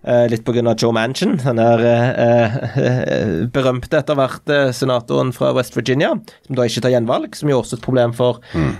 Uh, 0.07 0.29
litt 0.31 0.45
pga. 0.47 0.63
Joe 0.79 0.95
Manchin, 0.95 1.37
den 1.43 1.59
der 1.59 1.81
uh, 1.83 2.57
uh, 2.79 3.31
berømte 3.51 3.99
etter 3.99 4.19
hvert 4.19 4.53
senatoren 4.77 5.33
fra 5.35 5.51
West 5.57 5.75
Virginia, 5.75 6.13
som 6.47 6.59
da 6.59 6.67
ikke 6.69 6.85
tar 6.85 6.95
gjenvalg, 6.95 7.35
som 7.35 7.51
jo 7.51 7.59
også 7.59 7.77
er 7.77 7.81
et 7.81 7.87
problem 7.87 8.15
for 8.17 8.39
mm. 8.55 8.71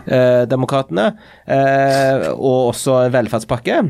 demokratene. 0.51 1.11
og 2.35 2.71
også 2.73 2.95
en 3.07 3.15
velferdspakke. 3.15 3.81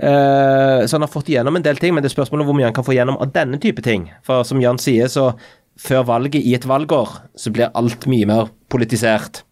så 0.00 0.96
han 0.96 1.04
har 1.04 1.12
fått 1.12 1.28
igjennom 1.28 1.56
en 1.56 1.64
del 1.64 1.80
ting, 1.80 1.94
men 1.94 2.02
det 2.02 2.10
er 2.10 2.16
spørsmålet 2.16 2.46
hvor 2.48 2.56
mye 2.56 2.68
han 2.68 2.76
kan 2.76 2.86
få 2.86 2.94
igjennom 2.94 3.18
av 3.20 3.32
denne 3.34 3.60
type 3.60 3.82
ting. 3.84 4.08
For 4.26 4.44
som 4.48 4.62
Jan 4.62 4.80
sier, 4.80 5.08
så 5.12 5.32
før 5.80 6.06
valget 6.08 6.44
i 6.44 6.54
et 6.56 6.66
valgår, 6.68 7.16
så 7.36 7.52
blir 7.54 7.72
alt 7.74 8.06
mye 8.10 8.28
mer 8.28 8.50
politisert. 8.72 9.44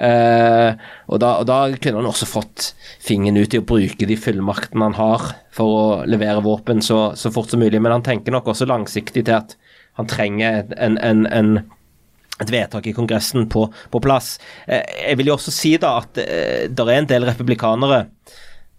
Uh, 0.00 0.72
og, 1.12 1.18
da, 1.20 1.34
og, 1.42 1.44
da, 1.44 1.58
kunne 1.76 2.00
han 2.00 2.08
også 2.08 2.24
fått 2.24 2.70
fingeren 3.04 3.36
ut 3.36 3.52
i 3.52 3.58
å 3.60 3.66
bruke 3.68 4.06
de 4.08 4.16
fullmaktene 4.16 4.86
han 4.86 4.96
har 4.96 5.26
for 5.52 5.74
å 5.76 5.82
levere 6.08 6.40
våpen 6.40 6.80
så, 6.80 7.10
så, 7.20 7.28
fort 7.34 7.52
som 7.52 7.60
mulig, 7.60 7.76
men 7.76 7.92
han 7.92 8.06
tenker 8.06 8.32
nok 8.32 8.48
også 8.48 8.68
langsiktig 8.70 9.26
til 9.26 9.36
at 9.36 9.58
han 10.00 10.08
trenger 10.08 10.72
en, 10.80 10.96
en, 11.04 11.26
en, 11.28 11.50
et 12.40 12.52
vedtak 12.54 12.88
i 12.88 12.94
Kongressen 12.96 13.44
på, 13.52 13.66
på 13.92 14.00
plass. 14.00 14.38
Uh, 14.64 14.80
jeg 14.80 15.20
vil 15.20 15.32
jo 15.32 15.36
også 15.36 15.52
si 15.52 15.74
da 15.82 15.98
at 16.00 16.16
uh, 16.16 16.64
det 16.72 16.86
er 16.86 16.94
en 16.96 17.10
del 17.12 17.28
republikanere 17.28 18.06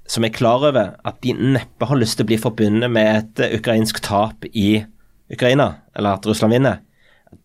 som 0.09 0.26
er 0.26 0.34
klar 0.34 0.65
over 0.72 0.95
at 1.07 1.22
de 1.22 1.36
neppe 1.38 1.86
har 1.88 2.01
lyst 2.01 2.17
til 2.17 2.26
å 2.26 2.32
bli 2.32 2.41
forbundet 2.41 2.91
med 2.91 3.11
et 3.13 3.59
ukrainsk 3.61 4.01
tap 4.03 4.49
i 4.51 4.82
Ukraina, 5.32 5.76
eller 5.95 6.17
at 6.17 6.26
Russland 6.28 6.57
vinner. 6.57 6.82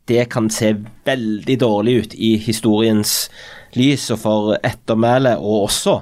Det 0.09 0.25
kan 0.33 0.49
se 0.51 0.73
veldig 1.07 1.57
dårlig 1.61 1.95
ut 2.01 2.17
i 2.19 2.33
historiens 2.43 3.27
lys 3.77 4.09
og 4.15 4.19
for 4.23 4.57
ettermæle, 4.65 5.37
og 5.39 5.67
også 5.69 6.01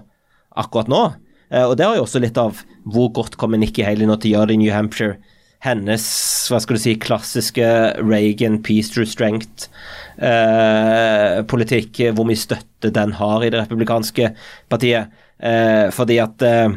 akkurat 0.57 0.89
nå. 0.91 1.13
Eh, 1.51 1.65
og 1.65 1.77
det 1.79 1.87
har 1.87 1.97
jo 1.99 2.05
også 2.07 2.21
litt 2.23 2.39
av 2.41 2.53
hvor 2.85 3.09
godt 3.17 3.37
kommer 3.41 3.59
Nikki 3.61 3.83
Haley 3.87 4.07
nå 4.09 4.17
til 4.21 4.31
å 4.33 4.35
gjøre 4.39 4.49
det 4.51 4.57
i 4.59 4.63
New 4.65 4.75
Hampshire. 4.75 5.17
Hennes 5.65 6.05
hva 6.53 6.59
skal 6.61 6.77
du 6.77 6.81
si, 6.83 6.93
klassiske 7.01 7.67
Reagan 8.03 8.57
peace 8.65 8.89
through 8.93 9.09
strength-politikk, 9.09 12.01
eh, 12.05 12.13
hvor 12.13 12.25
mye 12.29 12.37
støtte 12.37 12.93
den 12.93 13.13
har 13.17 13.41
i 13.41 13.49
det 13.53 13.61
republikanske 13.63 14.25
partiet. 14.73 15.05
Eh, 15.41 15.91
fordi 15.95 16.17
at 16.23 16.43
eh, 16.45 16.71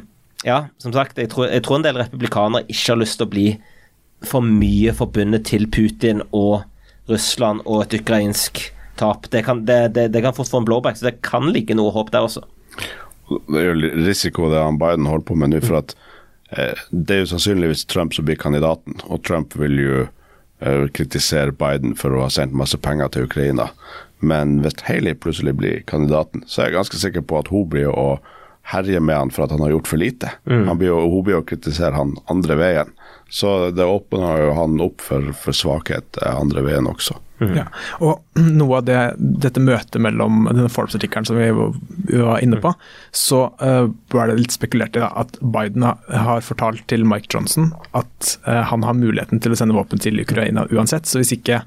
Ja, 0.45 0.69
som 0.77 0.93
sagt, 0.93 1.17
jeg 1.17 1.29
tror, 1.33 1.49
jeg 1.49 1.63
tror, 1.65 1.75
en 1.79 1.83
del 1.83 1.97
republikanere 1.97 2.61
ikke 2.69 2.93
har 2.93 3.01
lyst 3.01 3.17
til 3.17 3.25
å 3.25 3.31
bli 3.31 3.57
for 4.23 4.41
mye 4.45 4.93
forbundet 4.93 5.45
til 5.49 5.67
Putin 5.73 6.21
og 6.29 6.61
Russland 7.09 7.61
og 7.65 7.81
et 7.83 7.93
ukrainsk 8.01 8.76
tap. 8.99 9.29
Det 9.33 9.43
kan, 9.45 9.63
det, 9.67 9.79
det, 9.95 10.07
det 10.13 10.23
kan 10.25 10.35
fort 10.35 10.51
få 10.51 10.61
en 10.61 10.67
blowback, 10.67 10.99
så 10.99 11.09
det 11.09 11.19
kan 11.25 11.49
ligge 11.53 11.77
noe 11.77 11.93
håp 11.95 12.11
der 12.13 12.27
også. 12.27 12.43
Det 13.27 13.59
er 13.59 13.71
jo 13.71 13.93
risiko 14.07 14.51
det 14.51 14.61
han 14.63 14.79
Biden 14.79 15.09
holder 15.09 15.27
på 15.27 15.35
med 15.39 15.51
nå, 15.51 15.61
for 15.65 15.81
at 15.81 15.95
eh, 16.55 16.85
det 16.91 17.15
er 17.15 17.23
jo 17.25 17.31
sannsynligvis 17.33 17.87
Trump 17.91 18.15
som 18.15 18.27
blir 18.27 18.39
kandidaten, 18.39 18.99
og 19.07 19.23
Trump 19.27 19.55
vil 19.59 19.81
jo 19.81 19.97
eh, 20.05 20.87
kritisere 20.95 21.55
Biden 21.55 21.97
for 21.99 22.15
å 22.15 22.25
ha 22.25 22.31
sendt 22.33 22.55
masse 22.57 22.79
penger 22.79 23.11
til 23.13 23.27
Ukraina. 23.27 23.69
Men 24.19 24.61
hvis 24.63 24.79
Haley 24.87 25.17
plutselig 25.19 25.53
blir 25.59 25.83
kandidaten, 25.89 26.45
så 26.47 26.63
er 26.63 26.71
jeg 26.71 26.79
ganske 26.79 27.01
sikker 27.01 27.25
på 27.27 27.41
at 27.41 27.51
hun 27.53 27.67
blir 27.69 27.91
å 27.91 28.17
herje 28.67 28.99
med 28.99 29.15
han 29.15 29.29
for 29.31 29.45
at 29.45 29.53
han 29.53 29.63
har 29.63 29.75
gjort 29.75 29.87
for 29.87 30.01
lite. 30.01 30.31
Mm. 30.49 30.71
Blir, 30.79 30.95
hun 30.95 31.23
blir 31.23 31.39
å 31.39 31.45
kritisere 31.47 31.95
han 31.95 32.17
andre 32.31 32.57
veien. 32.59 32.91
Så 33.29 33.69
det 33.75 33.85
åpner 33.85 34.41
jo 34.41 34.51
han 34.57 34.81
opp 34.83 35.03
for, 35.03 35.31
for 35.37 35.55
svakhet 35.55 36.19
eh, 36.23 36.33
andre 36.33 36.63
veien 36.65 36.89
også. 36.89 37.19
Mm. 37.39 37.53
Ja, 37.53 37.65
og 38.01 38.23
noe 38.59 38.79
av 38.79 38.88
det, 38.88 39.01
dette 39.17 39.61
møtet 39.61 39.99
mellom 40.01 40.47
denne 40.49 40.69
Forbes-artikkelen 40.73 41.27
som 41.27 41.38
vi 41.38 41.49
var 41.53 42.41
inne 42.43 42.59
på, 42.61 42.71
så 43.15 43.43
uh, 43.61 43.89
var 44.13 44.31
det 44.31 44.39
litt 44.39 44.55
spekulert 44.55 44.97
i 44.97 45.03
da, 45.03 45.11
at 45.21 45.38
Biden 45.41 45.85
har 45.85 46.45
fortalt 46.45 46.85
til 46.89 47.05
Mike 47.07 47.29
Johnson 47.33 47.71
at 47.97 48.31
uh, 48.47 48.63
han 48.71 48.85
har 48.88 48.97
muligheten 48.97 49.41
til 49.43 49.53
å 49.53 49.59
sende 49.59 49.77
våpen 49.77 50.01
til 50.01 50.17
Ukraina 50.21 50.65
uansett. 50.73 51.09
Så 51.09 51.21
hvis 51.21 51.35
ikke, 51.38 51.61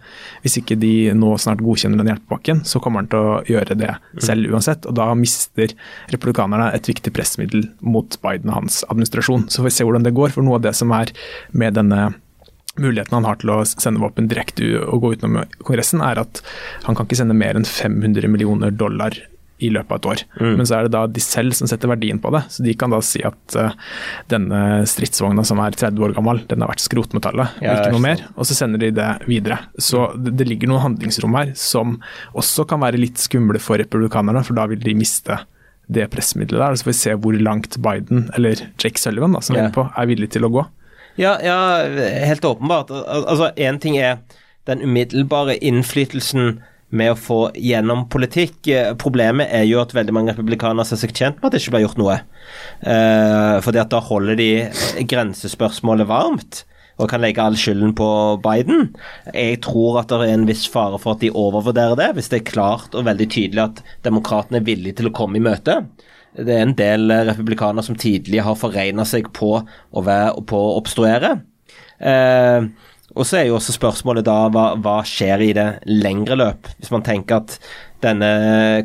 hvis 0.44 0.58
ikke 0.60 0.78
de 0.80 0.94
nå 1.16 1.34
snart 1.40 1.62
godkjenner 1.64 2.02
den 2.02 2.12
hjelpepakken, 2.12 2.64
så 2.66 2.82
kommer 2.82 3.04
han 3.04 3.10
til 3.12 3.20
å 3.30 3.36
gjøre 3.48 3.78
det 3.78 3.92
selv 4.22 4.50
uansett. 4.50 4.88
Og 4.90 4.96
da 4.98 5.10
mister 5.18 5.74
republikanerne 6.10 6.70
et 6.74 6.90
viktig 6.90 7.14
pressmiddel 7.14 7.68
mot 7.80 8.18
Biden 8.24 8.50
og 8.50 8.62
hans 8.62 8.82
administrasjon. 8.90 9.46
Så 9.48 9.62
får 9.62 9.70
vi 9.70 9.76
se 9.78 9.86
hvordan 9.86 10.06
det 10.06 10.16
går. 10.16 10.34
For 10.34 10.46
noe 10.46 10.58
av 10.58 10.66
det 10.66 10.74
som 10.78 10.92
er 10.96 11.14
med 11.54 11.78
denne 11.78 12.10
muligheten 12.80 13.18
han 13.18 13.28
har 13.28 13.40
til 13.40 13.52
å 13.54 13.60
sende 13.68 14.02
våpen 14.02 14.30
direkte 14.30 14.72
og 14.82 15.04
gå 15.04 15.14
utenom 15.16 15.42
Kongressen, 15.60 16.02
er 16.04 16.22
at 16.22 16.42
han 16.86 16.96
kan 16.96 17.06
ikke 17.06 17.20
sende 17.20 17.36
mer 17.36 17.58
enn 17.58 17.68
500 17.68 18.30
millioner 18.32 18.74
dollar 18.74 19.16
i 19.60 19.68
løpet 19.72 19.92
av 19.92 19.98
et 19.98 20.08
år. 20.08 20.22
Mm. 20.40 20.54
Men 20.58 20.68
så 20.68 20.76
er 20.76 20.86
det 20.86 20.92
da 20.94 21.02
de 21.10 21.22
selv 21.22 21.54
som 21.56 21.68
setter 21.68 21.90
verdien 21.90 22.20
på 22.22 22.32
det. 22.32 22.42
Så 22.52 22.64
de 22.64 22.74
kan 22.80 22.92
da 22.92 23.00
si 23.04 23.20
at 23.26 23.56
uh, 23.60 23.74
denne 24.32 24.60
stridsvogna 24.88 25.44
som 25.46 25.60
er 25.62 25.76
30 25.76 26.06
år 26.06 26.16
gammel, 26.16 26.40
den 26.48 26.64
har 26.64 26.72
vært 26.72 26.84
skrotmetallet, 26.84 27.60
ja, 27.60 27.74
og 27.74 27.82
ikke 27.82 27.98
noe 27.98 28.06
mer. 28.06 28.24
Og 28.36 28.48
så 28.48 28.56
sender 28.56 28.80
de 28.80 28.92
det 28.96 29.10
videre. 29.28 29.60
Så 29.76 30.08
det, 30.16 30.34
det, 30.40 30.48
ligger 30.48 30.72
noen 30.72 30.86
handlingsrom 30.88 31.36
her 31.36 31.52
som 31.60 31.98
også 32.32 32.66
kan 32.70 32.80
være 32.82 33.00
litt 33.00 33.20
skumle 33.20 33.60
for 33.62 33.80
republikanerne, 33.82 34.42
for 34.46 34.56
da 34.56 34.66
vil 34.70 34.80
de 34.82 34.96
miste 34.96 35.42
det 35.90 36.06
pressmiddelet 36.12 36.62
der. 36.62 36.78
Så 36.78 36.86
får 36.86 36.94
vi 36.94 37.00
se 37.02 37.16
hvor 37.20 37.36
langt 37.36 37.80
Biden, 37.82 38.28
eller 38.38 38.64
Jake 38.80 39.00
Sullivan, 39.02 39.36
da, 39.36 39.44
som 39.44 39.58
yeah. 39.58 39.68
er 39.68 39.76
på, 39.76 39.84
er 39.92 40.10
villig 40.10 40.32
til 40.32 40.48
å 40.48 40.54
gå. 40.54 40.64
Ja, 41.18 41.38
ja 41.42 41.56
helt 42.26 42.44
åpenbart. 42.44 42.90
Altså, 42.90 43.50
Én 43.56 43.80
ting 43.80 43.98
er 43.98 44.20
den 44.68 44.82
umiddelbare 44.84 45.56
innflytelsen 45.58 46.61
med 46.90 47.12
å 47.12 47.18
få 47.18 47.38
gjennom 47.54 48.06
politikk. 48.11 48.66
Problemet 49.00 49.50
er 49.54 49.66
jo 49.68 49.80
at 49.82 49.94
veldig 49.94 50.14
mange 50.14 50.34
republikanere 50.34 50.86
ser 50.88 51.00
seg 51.02 51.14
tjent 51.14 51.38
med 51.38 51.48
at 51.48 51.54
det 51.54 51.62
ikke 51.62 51.76
blir 51.76 51.86
gjort 51.86 52.00
noe. 52.00 52.16
Eh, 52.82 53.56
fordi 53.64 53.82
at 53.82 53.92
da 53.92 54.02
holder 54.02 54.38
de 54.38 54.50
grensespørsmålet 55.11 56.11
varmt 56.11 56.64
og 57.00 57.08
kan 57.08 57.22
legge 57.22 57.40
all 57.40 57.56
skylden 57.56 57.94
på 57.96 58.08
Biden. 58.44 58.90
Jeg 59.32 59.62
tror 59.64 60.02
at 60.02 60.11
det 60.12 60.20
er 60.26 60.34
en 60.34 60.48
viss 60.48 60.66
fare 60.68 60.98
for 61.00 61.16
at 61.16 61.22
de 61.24 61.32
overvurderer 61.32 61.96
det, 61.96 62.11
hvis 62.16 62.28
det 62.32 62.42
er 62.42 62.50
klart 62.50 62.96
og 62.98 63.06
veldig 63.08 63.28
tydelig 63.32 63.62
at 63.64 63.82
demokratene 64.04 64.61
er 64.61 64.66
villige 64.66 65.00
til 65.00 65.08
å 65.08 65.14
komme 65.16 65.40
i 65.40 65.44
møte. 65.44 65.80
Det 66.36 66.54
er 66.54 66.62
en 66.62 66.76
del 66.78 67.10
eh, 67.10 67.24
republikanere 67.30 67.84
som 67.86 67.98
tidligere 67.98 68.46
har 68.46 68.58
forregna 68.58 69.06
seg 69.08 69.32
på 69.36 69.56
å, 69.58 70.04
være, 70.06 70.44
på 70.46 70.58
å 70.58 70.76
obstruere. 70.78 71.34
Eh, 71.98 72.68
og 73.10 73.26
så 73.26 73.40
er 73.40 73.48
jo 73.48 73.56
også 73.58 73.74
spørsmålet 73.74 74.26
da 74.28 74.36
hva, 74.54 74.66
hva, 74.78 75.00
skjer 75.06 75.42
i 75.42 75.54
det 75.56 75.68
lengre 75.90 76.38
løp? 76.38 76.68
Hvis 76.78 76.92
man 76.94 77.02
tenker 77.06 77.40
at 77.40 77.56
denne 78.04 78.30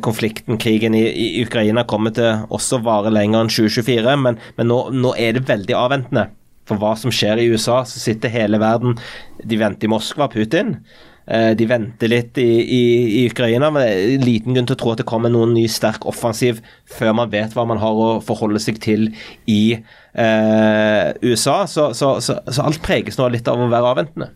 konflikten, 0.04 0.58
krigen 0.60 0.96
i, 0.98 1.04
i 1.06 1.44
Ukraina, 1.46 1.86
kommer 1.88 2.14
til 2.16 2.46
også 2.52 2.82
vare 2.84 3.12
lenger 3.14 3.44
enn 3.44 3.52
2024, 3.52 4.16
men, 4.24 4.40
men 4.58 4.70
nå, 4.72 4.80
nå, 4.92 5.14
er 5.14 5.38
det 5.38 5.46
veldig 5.48 5.78
avventende. 5.78 6.26
For 6.66 6.82
hva 6.82 6.96
som 6.98 7.14
skjer 7.14 7.38
i 7.38 7.46
USA, 7.52 7.84
så 7.86 8.02
sitter 8.02 8.32
hele 8.32 8.58
verden 8.58 8.96
De 9.38 9.58
venter 9.60 9.86
i 9.86 9.92
Moskva, 9.92 10.26
Putin. 10.32 10.80
Eh, 11.26 11.52
de 11.58 11.66
venter 11.66 12.10
litt 12.10 12.38
i, 12.38 12.46
i, 12.62 12.82
i, 13.18 13.22
Ukraina, 13.26 13.72
men 13.74 13.82
det 13.82 13.94
er 13.94 14.22
liten 14.22 14.54
grunn 14.54 14.68
til 14.68 14.76
å 14.76 14.78
tro 14.78 14.92
at 14.92 15.00
det 15.00 15.08
kommer 15.10 15.32
noen 15.32 15.56
ny 15.56 15.64
sterk 15.66 16.04
offensiv 16.06 16.60
før 16.86 17.16
man 17.18 17.32
vet 17.32 17.56
hva 17.56 17.64
man 17.66 17.80
har 17.82 17.98
å 17.98 18.10
forholde 18.22 18.62
seg 18.62 18.78
til 18.84 19.08
i 19.50 19.74
eh, 19.74 21.08
USA. 21.26 21.64
Så, 21.66 21.88
så, 21.98 22.12
så, 22.22 22.38
så, 22.46 22.60
alt 22.62 22.78
preges 22.86 23.18
nå 23.18 23.26
litt 23.34 23.50
av 23.50 23.58
å 23.58 23.66
være 23.72 23.90
avventende. 23.90 24.30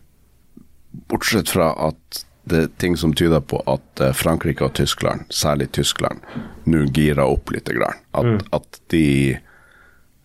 Bortsett 1.07 1.53
fra 1.53 1.69
at 1.79 2.25
det 2.51 2.59
er 2.65 2.75
ting 2.81 2.97
som 2.99 3.13
tyder 3.15 3.39
på 3.39 3.61
at 3.71 4.03
eh, 4.03 4.11
Frankrike 4.17 4.67
og 4.67 4.75
Tyskland, 4.75 5.23
særlig 5.31 5.69
Tyskland, 5.77 6.19
nå 6.67 6.83
girer 6.91 7.23
opp 7.23 7.55
litt. 7.55 7.71
At, 7.71 8.27
mm. 8.27 8.37
at 8.57 8.81
de 8.91 9.07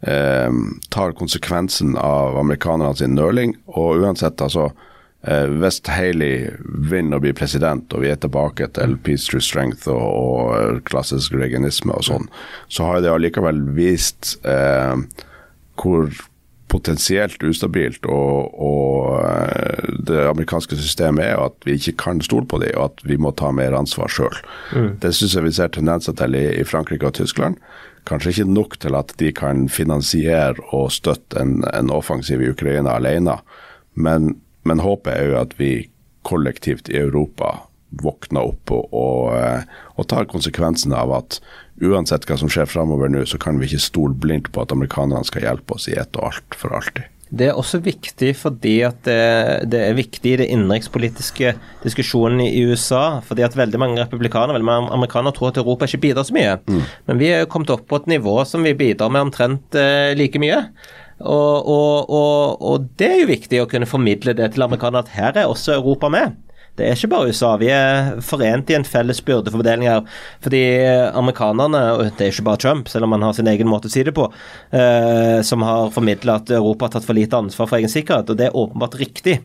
eh, 0.02 0.60
tar 0.90 1.14
konsekvensen 1.22 1.94
av 1.94 2.42
amerikanerne 2.42 2.98
sin 2.98 3.14
nøling, 3.14 3.54
og 3.70 4.02
uansett, 4.02 4.42
altså 4.42 4.72
hvis 5.26 5.80
Haley 5.90 6.52
vinner 6.62 7.18
og 7.18 7.24
blir 7.24 7.34
president, 7.34 7.90
og 7.92 8.04
vi 8.04 8.12
er 8.12 8.20
tilbake 8.22 8.68
til 8.78 8.94
peace 9.02 9.26
through 9.26 9.42
strength 9.42 9.88
og, 9.90 10.06
og 10.06 10.84
klassisk 10.86 11.34
reganisme 11.34 11.94
og 11.96 12.06
sånn, 12.06 12.28
så 12.70 12.86
har 12.86 13.02
det 13.02 13.10
allikevel 13.10 13.64
vist 13.74 14.36
eh, 14.46 14.94
hvor 15.76 16.10
potensielt 16.68 17.42
ustabilt 17.46 18.06
og, 18.10 18.54
og, 18.58 19.20
eh, 19.22 19.90
det 20.08 20.22
amerikanske 20.26 20.78
systemet 20.78 21.28
er, 21.28 21.36
og 21.38 21.52
at 21.52 21.68
vi 21.68 21.76
ikke 21.78 21.96
kan 22.02 22.22
stole 22.24 22.46
på 22.48 22.60
det, 22.62 22.72
og 22.74 22.90
at 22.90 23.04
vi 23.06 23.18
må 23.20 23.32
ta 23.38 23.52
mer 23.54 23.76
ansvar 23.78 24.10
sjøl. 24.12 24.40
Mm. 24.74 24.96
Det 25.02 25.12
syns 25.14 25.36
jeg 25.36 25.46
vi 25.46 25.54
ser 25.58 25.74
tendenser 25.74 26.16
til 26.18 26.34
i, 26.38 26.46
i, 26.58 26.64
Frankrike 26.66 27.06
og 27.06 27.14
Tyskland. 27.18 27.60
Kanskje 28.06 28.34
ikke 28.34 28.48
nok 28.50 28.78
til 28.82 28.98
at 28.98 29.14
de 29.20 29.30
kan 29.34 29.66
finansiere 29.70 30.54
og 30.74 30.90
støtte 30.94 31.38
en, 31.42 31.60
en 31.72 31.90
offensiv 31.94 32.42
i 32.42 32.50
Ukraina 32.54 32.98
alene, 32.98 33.38
men, 33.94 34.34
men 34.66 34.82
håpet 34.84 35.12
er 35.14 35.30
jo 35.30 35.40
at 35.40 35.56
vi 35.60 35.72
kollektivt 36.26 36.90
i 36.90 36.98
Europa 36.98 37.54
våkner 38.02 38.50
opp 38.50 38.72
og, 38.74 38.88
og, 38.90 39.34
eh, 39.38 39.66
og 39.96 40.08
tar 40.10 40.28
konsekvensen 40.30 40.94
av 40.96 41.12
at 41.16 41.40
uansett 41.82 42.26
hva 42.28 42.38
som 42.40 42.50
skjer 42.50 42.68
framover 42.68 43.12
nå, 43.12 43.22
så 43.28 43.38
kan 43.40 43.60
vi 43.60 43.68
ikke 43.68 43.84
stole 43.84 44.16
blindt 44.18 44.50
på 44.52 44.64
at 44.64 44.74
amerikanerne 44.74 45.26
skal 45.28 45.46
hjelpe 45.46 45.76
oss 45.76 45.86
i 45.90 45.98
ett 45.98 46.18
og 46.18 46.32
alt 46.32 46.58
for 46.58 46.74
alltid. 46.76 47.06
Det 47.26 47.48
er 47.48 47.56
også 47.58 47.80
viktig 47.82 48.28
fordi 48.38 48.76
at 48.86 49.00
det, 49.06 49.16
det 49.72 49.80
er 49.82 49.96
viktig 49.98 50.30
i 50.30 50.36
det 50.38 50.46
innenrikspolitiske 50.54 51.56
diskusjonen 51.82 52.44
i 52.44 52.62
USA. 52.68 53.20
fordi 53.20 53.42
at 53.42 53.56
veldig 53.58 53.80
mange 53.82 53.98
republikanere 53.98 54.54
veldig 54.54 54.68
mange 54.68 54.92
amerikanere 54.94 55.34
tror 55.34 55.50
at 55.50 55.58
Europa 55.58 55.88
ikke 55.88 56.04
bidrar 56.04 56.28
så 56.28 56.36
mye. 56.36 56.54
Mm. 56.70 56.84
Men 57.08 57.18
vi 57.18 57.32
er 57.34 57.50
kommet 57.50 57.72
opp 57.74 57.88
på 57.90 57.98
et 57.98 58.06
nivå 58.14 58.36
som 58.46 58.62
vi 58.62 58.76
bidrar 58.78 59.10
med 59.10 59.26
omtrent 59.26 59.74
eh, 59.74 60.14
like 60.14 60.38
mye. 60.38 60.62
Og, 61.20 61.68
og, 61.68 62.10
og, 62.12 62.62
og, 62.62 62.88
det 63.00 63.06
er 63.08 63.22
jo 63.22 63.30
viktig 63.30 63.60
å 63.62 63.68
kunne 63.70 63.88
formidle 63.88 64.34
det 64.36 64.50
til 64.52 64.66
amerikanerne 64.66 65.06
at 65.06 65.14
her 65.16 65.38
er 65.40 65.46
også 65.48 65.72
Europa 65.78 66.10
med. 66.12 66.36
Det 66.76 66.84
er 66.84 66.92
ikke 66.92 67.08
bare 67.08 67.32
USA. 67.32 67.56
Vi 67.56 67.70
er 67.72 68.20
forent 68.24 68.68
i 68.68 68.74
en 68.76 68.84
felles 68.84 69.22
byrdefordeling 69.24 69.88
her. 69.88 70.02
Fordi 70.44 70.60
amerikanerne, 71.16 71.80
og 71.94 72.02
det 72.18 72.24
er 72.26 72.32
ikke 72.34 72.44
bare 72.50 72.60
Trump, 72.60 72.84
selv 72.92 73.04
om 73.06 73.12
han 73.16 73.24
har 73.24 73.32
sin 73.36 73.48
egen 73.48 73.68
måte 73.70 73.88
å 73.88 73.92
si 73.92 74.02
det 74.04 74.12
på, 74.16 74.24
eh, 74.76 75.40
som 75.46 75.64
har 75.64 75.94
formidla 75.94 76.34
at 76.36 76.50
Europa 76.52 76.84
har 76.84 76.92
tatt 76.96 77.08
for 77.08 77.16
lite 77.16 77.36
ansvar 77.40 77.66
for 77.70 77.76
egen 77.80 77.92
sikkerhet, 77.92 78.28
og 78.28 78.36
det 78.36 78.46
er 78.50 78.58
åpenbart 78.60 78.98
riktig. 79.00 79.36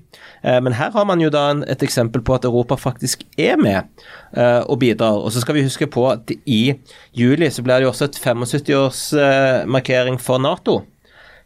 Eh, 0.43 0.59
men 0.59 0.75
her 0.75 0.91
har 0.91 1.05
man 1.07 1.23
jo 1.23 1.31
da 1.31 1.49
en, 1.53 1.63
et 1.71 1.83
eksempel 1.87 2.21
på 2.21 2.35
at 2.35 2.45
Europa 2.45 2.75
faktisk 2.75 3.23
er 3.39 3.55
med 3.55 3.87
eh, 4.35 4.61
og 4.67 4.83
bidrar. 4.83 5.23
Og 5.23 5.31
så 5.31 5.39
skal 5.39 5.55
vi 5.55 5.63
huske 5.63 5.87
på 5.87 6.11
at 6.11 6.27
i 6.43 6.75
juli 7.15 7.47
så 7.47 7.63
blir 7.63 7.79
det 7.79 7.87
jo 7.87 7.95
også 7.95 8.11
et 8.11 8.19
75-årsmarkering 8.19 10.19
for 10.19 10.35
Nato 10.43 10.83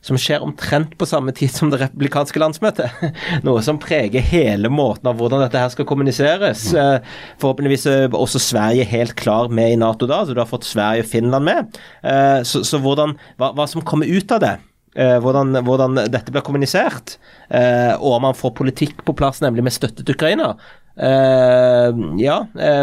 som 0.05 0.17
skjer 0.21 0.43
omtrent 0.45 0.93
på 0.99 1.07
samme 1.09 1.33
tid 1.35 1.49
som 1.53 1.71
det 1.71 1.79
republikanske 1.81 2.41
landsmøtet. 2.41 2.93
Noe 3.47 3.63
som 3.65 3.79
preger 3.81 4.21
hele 4.21 4.69
måten 4.69 5.09
av 5.09 5.17
hvordan 5.17 5.41
dette 5.41 5.61
her 5.61 5.71
skal 5.73 5.87
kommuniseres. 5.89 6.67
Eh, 6.77 6.99
forhåpentligvis 7.41 7.87
er 7.89 8.13
også 8.13 8.41
Sverige 8.43 8.85
helt 8.91 9.15
klar 9.17 9.49
med 9.49 9.73
i 9.73 9.81
Nato 9.81 10.09
da, 10.09 10.21
så 10.21 10.37
du 10.37 10.43
har 10.43 10.51
fått 10.51 10.67
Sverige 10.69 11.07
og 11.07 11.09
Finland 11.09 11.49
med. 11.49 11.81
Eh, 12.05 12.39
så, 12.45 12.61
så 12.67 12.81
hvordan, 12.83 13.17
hva, 13.41 13.51
hva, 13.57 13.67
som 13.71 13.85
kommer 13.85 14.09
ut 14.09 14.35
av 14.35 14.45
det, 14.45 14.53
eh, 14.93 15.17
hvordan, 15.25 15.57
hvordan 15.65 16.05
dette 16.05 16.33
blir 16.33 16.45
kommunisert, 16.45 17.17
og 17.45 18.07
om 18.15 18.23
man 18.25 18.37
får 18.37 18.55
politikk 18.57 19.03
på 19.05 19.13
plass, 19.17 19.37
nemlig 19.43 19.67
med 19.67 19.73
støtte 19.73 20.01
til 20.01 20.15
Ukraina, 20.17 20.55
ja, 20.97 22.37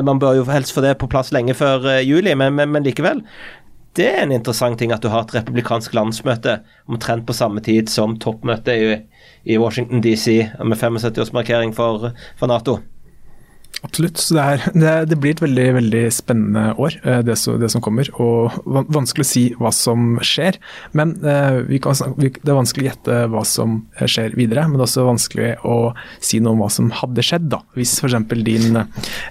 man 0.07 0.21
bør 0.21 0.37
jo 0.37 0.45
helst 0.47 0.75
få 0.77 0.85
det 0.85 0.93
på 1.01 1.09
plass 1.11 1.33
lenge 1.35 1.57
før 1.59 1.89
juli, 2.05 2.35
men, 2.39 2.55
men, 2.55 2.71
men 2.71 2.85
likevel 2.87 3.25
det 3.97 4.07
er 4.09 4.23
en 4.23 4.33
interessant 4.33 4.79
ting 4.81 4.93
at 4.95 5.03
du 5.05 5.11
har 5.13 5.27
et 5.27 5.35
republikansk 5.37 5.93
landsmøte 5.97 6.61
omtrent 6.89 7.27
på 7.29 7.37
samme 7.37 7.61
tid 7.65 7.91
som 7.93 8.17
toppmøtet 8.17 8.81
i, 8.81 8.95
i 9.53 9.59
Washington 9.61 10.01
DC 10.05 10.39
med 10.65 10.81
75-årsmarkering 10.81 11.75
for, 11.77 12.13
for 12.41 12.49
Nato. 12.49 12.79
Absolutt. 13.83 14.21
Så 14.21 14.37
det, 14.37 14.43
er, 14.43 15.07
det, 15.09 15.19
blir 15.19 15.35
et 15.35 15.43
veldig 15.43 15.65
veldig 15.79 16.03
spennende 16.15 16.65
år, 16.79 16.99
det, 17.03 17.17
det, 17.27 17.37
det, 17.63 17.71
som 17.73 17.83
kommer. 17.83 18.09
Og 18.23 18.55
vanskelig 18.67 19.27
å 19.27 19.31
si 19.31 19.45
hva 19.59 19.73
som 19.75 20.21
skjer. 20.23 20.59
Men 20.99 21.17
eh, 21.27 21.79
kan, 21.83 21.99
det 22.21 22.45
er 22.45 22.59
vanskelig 22.61 22.87
å 22.87 22.91
gjette 22.91 23.19
hva 23.33 23.43
som 23.49 23.81
skjer 23.99 24.37
videre. 24.39 24.69
Men 24.69 24.79
det 24.79 24.85
er 24.85 24.91
også 24.91 25.09
vanskelig 25.09 25.51
å 25.67 25.79
si 26.23 26.43
noe 26.43 26.55
om 26.55 26.63
hva 26.63 26.71
som 26.73 26.93
hadde 27.03 27.27
skjedd, 27.27 27.49
da. 27.57 27.63
Hvis 27.79 27.97
f.eks. 27.99 28.19
din 28.47 28.79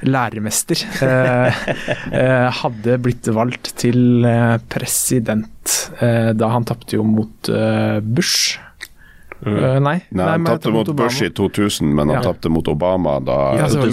læremester 0.09 0.83
eh, 1.07 1.63
eh, 2.11 2.49
hadde 2.61 2.99
blitt 3.05 3.31
valgt 3.31 3.73
til 3.81 4.27
president 4.71 5.77
eh, 6.01 6.31
da 6.35 6.51
han 6.53 6.67
tapte 6.67 6.97
jo 6.97 7.05
mot 7.07 7.49
eh, 7.51 7.99
Bush. 8.01 8.59
Mm. 9.41 9.55
Uh, 9.57 9.79
nei. 9.81 9.95
nei. 10.09 10.25
Han 10.29 10.45
tapte 10.45 10.69
mot, 10.73 10.89
Bush 10.95 11.23
i 11.25 11.29
2000, 11.33 11.87
men 11.95 12.11
han 12.11 12.19
ja. 12.19 12.23
tapte 12.23 12.49
mot 12.53 12.67
Obama 12.69 13.15
da, 13.19 13.37
ja, 13.57 13.69
det, 13.71 13.79
for 13.79 13.89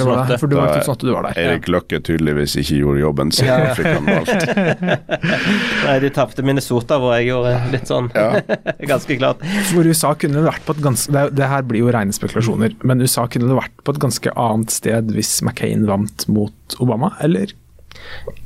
du 0.51 0.57
var, 0.59 0.97
du 1.01 1.13
var 1.13 1.29
der. 1.29 1.39
Erik 1.41 1.71
Løkke 1.73 2.01
tydeligvis 2.05 2.59
ikke 2.61 2.81
gjorde 2.83 3.01
jobben 3.01 3.33
sin. 3.33 3.49
Ja. 3.49 3.71
fikk 3.79 3.89
han 3.89 4.09
valgt. 4.09 5.15
nei, 5.87 5.95
de 6.05 6.11
tapte 6.15 6.45
Minnesota, 6.45 6.99
hvor 7.01 7.17
jeg 7.17 7.31
gjorde 7.31 7.55
litt 7.73 7.89
sånn 7.89 8.11
ganske 8.93 9.17
klart. 9.21 9.47
Hvor 9.73 9.89
USA 9.89 10.13
kunne 10.21 10.45
vært 10.45 10.67
på 10.67 10.77
et 10.77 10.83
ganske 10.85 11.15
det, 11.15 11.25
det, 11.39 11.49
her 11.49 11.65
blir 11.69 11.87
jo 11.87 11.95
rene 11.95 12.15
spekulasjoner, 12.15 12.77
men 12.85 13.01
USA 13.01 13.25
kunne 13.31 13.49
det 13.49 13.57
vært 13.57 13.81
på 13.87 13.97
et 13.97 14.03
ganske 14.05 14.35
annet 14.37 14.75
sted 14.75 15.15
hvis 15.17 15.39
McCain 15.47 15.89
vant 15.89 16.29
mot 16.29 16.79
Obama, 16.83 17.15
eller? 17.25 17.57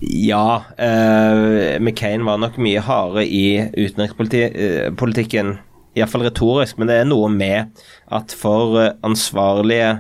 Ja, 0.01 0.63
uh, 0.79 1.81
McCain 1.83 2.25
var 2.25 2.39
nok 2.43 2.57
mye 2.63 2.83
hardere 2.83 3.27
i 3.27 3.45
utenrikspolitikken. 3.75 5.57
Iallfall 5.97 6.27
retorisk, 6.27 6.79
men 6.79 6.91
det 6.91 7.01
er 7.01 7.09
noe 7.09 7.29
med 7.33 7.73
at 8.13 8.35
for 8.37 8.79
eh, 8.81 8.93
ansvarlige 9.07 9.99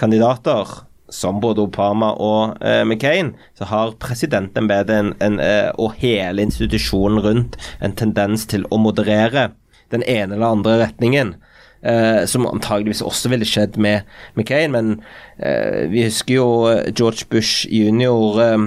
kandidater, 0.00 0.78
som 1.10 1.40
både 1.42 1.64
Obama 1.66 2.12
og 2.22 2.58
eh, 2.62 2.82
McCain, 2.84 3.34
så 3.58 3.66
har 3.70 3.96
presidentembetet 4.02 4.94
en, 4.94 5.14
en, 5.22 5.40
eh, 5.42 5.70
og 5.78 5.98
hele 6.02 6.46
institusjonen 6.46 7.22
rundt 7.24 7.58
en 7.82 7.96
tendens 7.98 8.46
til 8.50 8.66
å 8.70 8.78
moderere 8.78 9.50
den 9.90 10.06
ene 10.06 10.36
eller 10.36 10.54
andre 10.54 10.76
retningen. 10.84 11.34
Eh, 11.82 12.26
som 12.28 12.44
antageligvis 12.44 13.00
også 13.00 13.30
ville 13.32 13.46
skjedd 13.48 13.78
med 13.80 14.04
McCain, 14.36 14.74
men 14.74 14.98
eh, 15.38 15.86
vi 15.88 16.04
husker 16.04 16.34
jo 16.34 16.48
eh, 16.68 16.90
George 16.92 17.24
Bush 17.32 17.64
jr. 17.72 18.60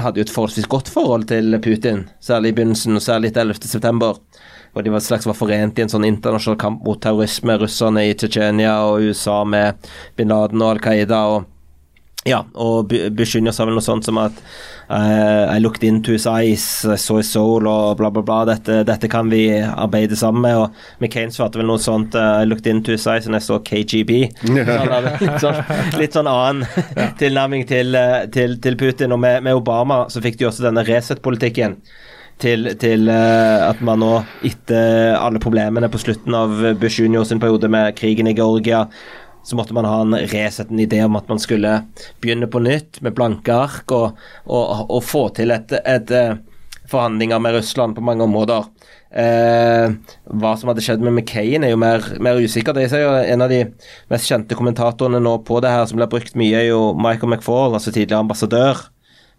hadde 0.00 0.22
jo 0.22 0.24
et 0.24 0.32
forholdsvis 0.32 0.70
godt 0.72 0.88
forhold 0.88 1.28
til 1.28 1.58
Putin, 1.60 2.06
særlig 2.24 2.54
i 2.54 2.56
begynnelsen, 2.56 2.96
og 2.96 3.04
særlig 3.04 3.34
etter 3.34 3.52
11.9 3.52 4.14
og 4.74 4.84
de 4.84 4.90
var 4.90 5.02
slags 5.04 5.26
var 5.26 5.38
forent 5.38 5.78
i 5.78 5.84
en 5.84 5.92
sånn 5.92 6.06
internasjonal 6.08 6.58
kamp 6.60 6.84
mot 6.86 7.00
terrorisme. 7.00 7.58
Russerne 7.62 8.08
i 8.08 8.14
Tsjetsjenia 8.18 8.76
og 8.88 9.06
USA 9.08 9.40
med 9.46 9.90
bin 10.18 10.34
Laden 10.34 10.62
og 10.62 10.74
Al 10.74 10.84
Qaida. 10.84 11.24
og 11.30 11.50
ja, 12.24 12.38
og 12.56 12.88
Bush 12.88 13.36
seg 13.36 13.66
vel 13.68 13.76
noe 13.76 13.84
sånt 13.84 14.06
som 14.06 14.16
at 14.16 14.38
uh, 14.88 15.44
I 15.52 15.58
looked 15.60 15.84
into 15.84 16.14
his 16.16 16.24
eyes, 16.26 16.64
I 16.88 16.96
saw 16.96 17.18
his 17.20 17.28
soul 17.28 17.68
og 17.68 17.98
bla, 17.98 18.08
bla, 18.10 18.22
bla. 18.24 18.38
Dette, 18.48 18.78
dette 18.88 19.10
kan 19.12 19.28
vi 19.28 19.42
arbeide 19.60 20.16
sammen 20.16 20.40
med. 20.46 20.56
Og 20.56 21.02
McCain 21.02 21.32
svarte 21.34 21.60
vel 21.60 21.68
noe 21.68 21.82
sånt 21.82 22.16
uh, 22.16 22.40
I 22.40 22.48
looked 22.48 22.66
into 22.70 22.96
his 22.96 23.04
eyes 23.06 23.28
and 23.28 23.36
I 23.36 23.42
saw 23.44 23.60
KGB. 23.60 24.22
litt, 24.48 25.36
sånn, 25.44 25.60
litt 26.00 26.16
sånn 26.16 26.30
annen 26.30 26.64
tilnærming 27.20 27.68
til, 27.68 27.92
eh, 27.98 28.24
til, 28.32 28.56
til, 28.64 28.80
Putin. 28.80 29.12
Og 29.12 29.20
med, 29.20 29.44
med 29.44 29.60
Obama 29.60 30.06
så 30.08 30.24
fikk 30.24 30.40
de 30.40 30.48
også 30.48 30.64
denne 30.64 30.86
Resett-politikken 30.88 31.76
til, 32.42 32.70
til 32.80 33.10
uh, 33.10 33.70
at 33.70 33.82
man 33.84 34.00
nå, 34.02 34.14
etter 34.46 35.14
alle 35.18 35.42
problemene 35.42 35.90
på 35.92 36.00
slutten 36.02 36.34
av 36.36 36.56
Bush 36.80 37.02
junior 37.02 37.26
sin 37.28 37.42
periode 37.42 37.70
med 37.70 37.94
krigen 37.98 38.30
i 38.30 38.36
Georgia, 38.36 38.86
så 39.44 39.56
måtte 39.56 39.74
man 39.76 39.84
ha 39.84 40.00
en 40.00 40.16
reset, 40.16 40.70
en 40.70 40.80
idé 40.80 41.02
om 41.04 41.16
at 41.18 41.28
man 41.28 41.40
skulle 41.42 41.76
begynne 42.24 42.48
på 42.48 42.62
nytt 42.64 43.02
med 43.04 43.14
blanke 43.16 43.52
ark 43.52 43.92
og, 43.92 44.20
og, 44.48 44.86
og 44.88 45.04
få 45.04 45.26
til 45.36 45.52
et, 45.52 45.74
et, 45.84 46.12
eh, 46.16 46.38
forhandlinger 46.88 47.42
med 47.44 47.58
Russland 47.58 47.96
på 47.96 48.04
mange 48.04 48.24
områder. 48.24 48.70
Eh, 49.12 49.92
hva 50.40 50.54
som 50.56 50.72
hadde 50.72 50.84
skjedd 50.84 51.04
med 51.04 51.12
McCain, 51.12 51.64
er 51.64 51.74
jo 51.74 51.80
mer, 51.80 52.08
mer 52.24 52.40
usikkert. 52.40 52.80
Det 52.80 52.88
er 52.88 53.04
jo 53.04 53.12
en 53.34 53.44
av 53.44 53.52
de 53.52 53.60
mest 54.12 54.32
kjente 54.32 54.56
kommentatorene 54.56 55.20
nå 55.20 55.36
på 55.44 55.60
det 55.64 55.72
her, 55.72 55.84
som 55.88 56.00
blir 56.00 56.12
brukt 56.12 56.40
mye, 56.40 56.56
er 56.62 56.70
jo 56.70 56.82
Michael 56.96 57.34
McFaul, 57.34 57.76
altså 57.76 57.92
tidligere 57.92 58.24
ambassadør 58.24 58.86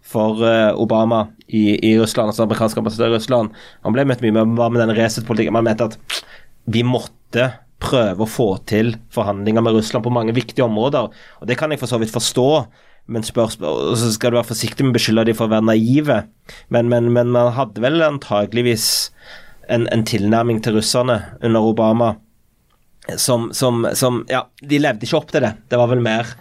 for 0.06 0.42
uh, 0.44 0.72
Obama 0.78 1.26
i, 1.46 1.76
i, 1.80 1.96
Russland, 1.98 2.30
altså 2.30 2.46
amerikansk 2.46 2.78
ambassadør 2.80 3.14
i 3.14 3.16
Russland. 3.18 3.54
Han 3.86 3.94
ble 3.94 4.06
møtt 4.08 4.22
mye 4.24 4.34
med, 4.34 4.56
med 4.56 4.82
den 4.82 4.94
Resett-politikken. 4.96 5.54
Man 5.56 5.66
mente 5.66 5.90
at 5.90 6.20
vi 6.70 6.82
måtte 6.86 7.50
prøve 7.82 8.24
å 8.24 8.30
få 8.30 8.48
til 8.68 8.94
forhandlinger 9.14 9.64
med 9.64 9.76
Russland 9.76 10.06
på 10.06 10.12
mange 10.14 10.34
viktige 10.36 10.64
områder. 10.66 11.10
Og 11.40 11.48
Det 11.48 11.58
kan 11.58 11.72
jeg 11.72 11.82
for 11.82 11.90
så 11.90 12.00
vidt 12.02 12.14
forstå, 12.14 12.48
men 13.12 13.22
spørsmål, 13.22 13.94
så 13.98 14.10
skal 14.14 14.32
du 14.32 14.38
være 14.40 14.50
forsiktig 14.50 14.86
med 14.86 14.94
å 14.94 14.98
beskylde 14.98 15.26
dem 15.28 15.38
for 15.38 15.46
å 15.46 15.54
være 15.54 15.68
naive. 15.68 16.20
Men, 16.74 16.88
men, 16.90 17.12
men 17.14 17.30
man 17.34 17.52
hadde 17.54 17.82
vel 17.84 18.02
antageligvis 18.02 18.88
en, 19.70 19.86
en, 19.92 20.06
tilnærming 20.06 20.62
til 20.64 20.78
russerne 20.78 21.20
under 21.42 21.66
Obama 21.66 22.14
som, 23.18 23.52
som, 23.54 23.84
som 23.94 24.24
Ja, 24.30 24.46
de 24.62 24.80
levde 24.82 25.06
ikke 25.06 25.20
opp 25.20 25.30
til 25.30 25.44
det. 25.46 25.52
Det 25.70 25.78
var 25.78 25.92
vel 25.92 26.02
mer 26.02 26.32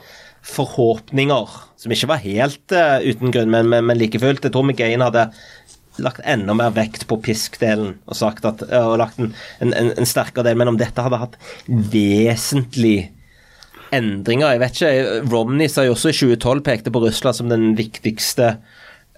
forhåpninger, 0.45 1.53
som 1.81 1.93
ikke 1.93 2.09
var 2.11 2.23
helt 2.23 2.75
uh, 2.75 3.01
uten 3.01 3.33
grunn, 3.33 3.51
men, 3.51 3.69
men, 3.71 3.85
men 3.89 3.99
like 3.99 4.21
fullt. 4.21 4.45
Jeg 4.45 4.53
tror 4.53 4.67
McGain 4.67 5.03
hadde 5.03 5.27
lagt 6.03 6.23
enda 6.27 6.53
mer 6.57 6.73
vekt 6.75 7.05
på 7.09 7.17
piskdelen 7.23 7.95
og, 8.05 8.15
sagt 8.19 8.45
at, 8.47 8.63
uh, 8.69 8.91
og 8.91 8.99
lagt 9.01 9.19
en, 9.21 9.33
en, 9.63 9.73
en, 9.73 10.07
sterkere 10.09 10.45
del. 10.49 10.59
Men 10.59 10.73
om 10.73 10.79
dette 10.79 11.01
hadde 11.01 11.21
hatt 11.21 11.37
vesentlig 11.67 13.11
endringer. 13.95 14.55
Jeg 14.55 14.63
vet 14.63 14.79
ikke, 14.79 15.19
Romney 15.31 15.69
sa 15.71 15.85
jo 15.85 15.95
også 15.95 16.11
i 16.11 16.17
2012 16.17 16.65
pekte 16.65 16.93
på 16.93 17.01
Russland 17.03 17.37
som 17.37 17.51
den 17.51 17.73
viktigste 17.77 18.55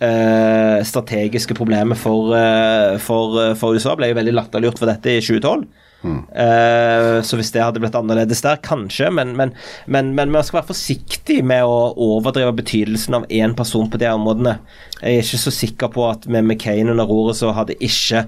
uh, 0.01 0.79
strategiske 0.85 1.57
problemet 1.57 1.99
for, 1.99 2.33
uh, 2.35 2.95
for, 3.01 3.37
uh, 3.39 3.53
for, 3.57 3.75
USA. 3.75 3.95
Ble 3.97 4.11
jo 4.11 4.19
veldig 4.19 4.35
latterliggjort 4.37 4.81
for 4.81 4.91
dette 4.91 5.17
i 5.17 5.23
2012. 5.23 5.67
Mm. 5.97 6.19
så 7.25 7.39
hvis 7.39 7.49
det 7.51 7.63
hadde 7.63 7.81
blitt 7.81 7.95
annerledes 7.97 8.43
der, 8.45 8.59
kanskje. 8.63 9.09
Men, 9.11 9.33
men, 9.39 9.53
men, 9.89 10.11
men, 10.15 10.31
man 10.31 10.45
skal 10.45 10.59
være 10.59 10.69
forsiktig 10.69 11.39
med 11.47 11.65
å 11.65 11.93
overdrive 11.93 12.53
betydelsen 12.59 13.17
av 13.17 13.25
én 13.33 13.55
person 13.57 13.89
på 13.89 13.99
de 14.01 14.11
områdene. 14.13 14.57
Jeg 15.01 15.17
er 15.17 15.25
ikke 15.25 15.41
så 15.41 15.53
sikker 15.53 15.91
på 15.95 16.05
at 16.09 16.29
med 16.29 16.45
McCain 16.45 16.93
under 16.93 17.09
roret 17.09 17.39
så 17.39 17.51
hadde 17.57 17.79
ikke 17.83 18.27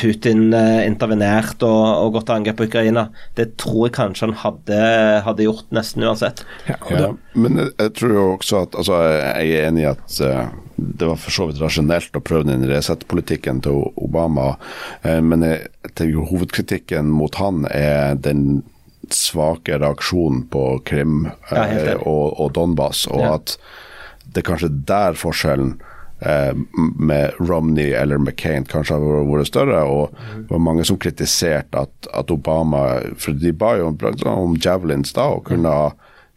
Putin 0.00 0.46
eh, 0.56 0.86
intervenert 0.86 1.60
og, 1.66 1.82
og 1.84 2.14
gått 2.16 2.26
til 2.30 2.38
angrep 2.38 2.56
på 2.56 2.66
Ukraina. 2.70 3.06
Det 3.36 3.50
tror 3.60 3.88
jeg 3.88 3.96
kanskje 3.98 4.30
han 4.30 4.38
hadde, 4.40 4.80
hadde 5.26 5.44
gjort 5.44 5.68
nesten 5.76 6.06
uansett. 6.08 6.40
Ja, 6.70 6.78
ja, 6.88 7.10
men 7.36 7.60
jeg, 7.60 7.74
jeg, 7.76 7.92
tror 7.98 8.16
jo 8.16 8.24
også 8.38 8.62
at 8.62 8.78
altså, 8.80 9.02
Jeg 9.02 9.52
er 9.52 9.68
enig 9.68 9.84
i 9.84 9.90
at 9.90 10.18
uh, 10.24 10.48
det 10.76 11.10
var 11.10 11.20
for 11.20 11.36
så 11.36 11.48
vidt 11.50 11.60
rasjonelt 11.60 12.16
å 12.16 12.24
prøve 12.24 12.48
den 12.48 12.64
resettpolitikken 12.70 13.60
til 13.66 13.84
Obama, 14.00 14.54
uh, 15.04 15.20
men 15.20 15.44
jeg, 15.44 15.68
til 16.00 16.16
hovedkritikken 16.32 17.12
mot 17.12 17.36
han 17.42 17.66
er 17.68 18.16
den 18.16 18.62
svake 19.12 19.76
reaksjonen 19.82 20.46
på 20.48 20.66
Krim 20.88 21.26
uh, 21.52 21.96
og, 22.00 22.40
og, 22.40 22.52
Donbas, 22.56 23.04
og 23.12 23.28
at 23.34 23.56
det 24.32 24.40
er 24.40 24.48
kanskje 24.48 24.72
der 24.88 25.18
forskjellen 25.18 25.76
Eh, 26.22 26.54
med 26.98 27.32
Romney 27.38 27.92
eller 27.92 28.18
McCain 28.18 28.64
kanskje 28.64 28.94
har 28.94 29.26
vært 29.26 29.48
større. 29.50 29.82
Og 29.90 30.12
det 30.36 30.52
var 30.52 30.62
mange 30.62 30.86
som 30.86 30.98
kritiserte 31.02 31.82
at, 31.82 32.08
at, 32.14 32.30
Obama 32.30 33.00
For 33.18 33.34
de 33.34 33.50
ba 33.52 33.74
jo 33.80 33.90
om 33.90 34.54
javelins 34.54 35.14
da, 35.16 35.26
og 35.34 35.48
kunne 35.50 35.72
ha 35.72 35.90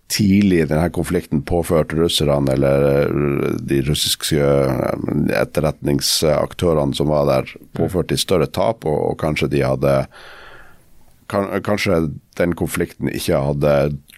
tidlig 0.09 0.63
i 0.63 0.67
denne 0.69 0.89
konflikten 0.93 1.41
påført 1.45 1.93
russerne 1.97 2.53
eller 2.53 2.87
eh, 3.03 3.59
de 3.61 3.83
russiske 3.85 4.41
eh, 4.41 5.13
etterretningsaktørene 5.37 6.97
som 6.97 7.13
var 7.13 7.29
der, 7.29 7.53
påført 7.77 8.09
de 8.09 8.17
større 8.17 8.49
tap, 8.49 8.85
og, 8.89 8.99
og 9.11 9.21
kanskje 9.21 9.51
de 9.53 9.63
hadde 9.65 9.99
Kanskje 11.25 11.95
den 12.37 12.51
konflikten 12.53 13.09
ikke 13.09 13.39
hadde 13.41 13.71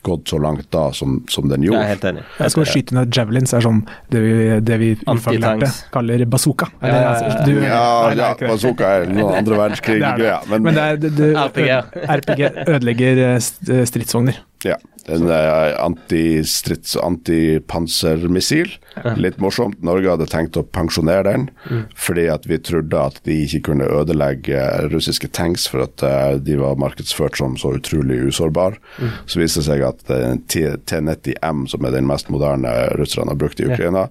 gått 0.08 0.32
så 0.32 0.40
langt 0.42 0.68
da 0.74 0.88
som, 0.96 1.20
som 1.32 1.48
den 1.52 1.66
gjorde. 1.68 1.84
Jeg 1.84 1.88
er 1.88 1.94
helt 1.96 2.08
enig. 2.12 2.26
Jeg 2.40 2.56
skal 2.56 2.70
skyte 2.72 2.98
ned 2.98 3.14
javelins, 3.14 3.54
er 3.58 3.66
sånn 3.66 3.84
det 4.14 4.24
vi, 4.24 4.34
det 4.64 4.80
vi 4.82 4.92
ufaglærte 5.04 5.72
kaller 5.94 6.26
bazooka. 6.32 6.70
Eller, 6.82 7.08
altså, 7.12 7.46
du, 7.48 7.54
ja, 7.64 7.86
ja 8.18 8.34
bazooka 8.42 8.92
er 9.00 9.10
noen 9.12 9.38
andre 9.42 9.62
verdenskrig-greia. 9.64 10.42
Men, 10.52 10.68
men 10.68 10.78
det 10.78 10.86
er, 10.88 11.02
det, 11.08 11.32
RPG. 11.48 11.72
RPG 12.18 12.46
ødelegger 12.68 13.24
eh, 13.30 13.84
stridsvogner. 13.92 14.44
Ja. 14.66 14.80
En 15.08 15.30
antistrids- 15.32 16.98
antipansermissil. 17.00 18.74
Litt 19.16 19.38
morsomt. 19.40 19.80
Norge 19.86 20.10
hadde 20.12 20.28
tenkt 20.30 20.58
å 20.60 20.66
pensjonere 20.66 21.24
den 21.28 21.46
mm. 21.70 21.84
fordi 21.96 22.28
at 22.32 22.48
vi 22.50 22.60
trodde 22.60 23.00
at 23.00 23.22
de 23.28 23.38
ikke 23.46 23.64
kunne 23.70 23.88
ødelegge 23.88 24.62
russiske 24.92 25.30
tanks 25.36 25.68
for 25.72 25.86
at 25.86 26.04
uh, 26.04 26.36
de 26.42 26.58
var 26.60 26.80
markedsført 26.82 27.40
som 27.40 27.56
så 27.60 27.76
utrolig 27.78 28.20
usårbare. 28.28 28.82
Mm. 28.98 29.14
Så 29.26 29.42
viste 29.42 29.64
det 29.64 29.70
seg 29.70 29.86
at 29.88 30.04
uh, 30.12 30.34
T90M, 30.50 31.66
som 31.72 31.88
er 31.88 31.96
den 31.96 32.10
mest 32.10 32.32
moderne 32.34 32.74
russerne 33.00 33.34
har 33.34 33.40
brukt 33.40 33.62
i 33.62 33.70
Ukraina, 33.70 34.08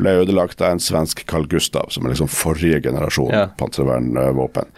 ble 0.00 0.16
ødelagt 0.22 0.62
av 0.64 0.74
en 0.74 0.82
svensk 0.82 1.26
Carl 1.28 1.46
Gustav, 1.50 1.90
som 1.92 2.06
er 2.06 2.14
liksom 2.14 2.30
forrige 2.32 2.80
generasjon 2.88 3.34
ja. 3.34 3.48
panservernvåpen 3.60 4.70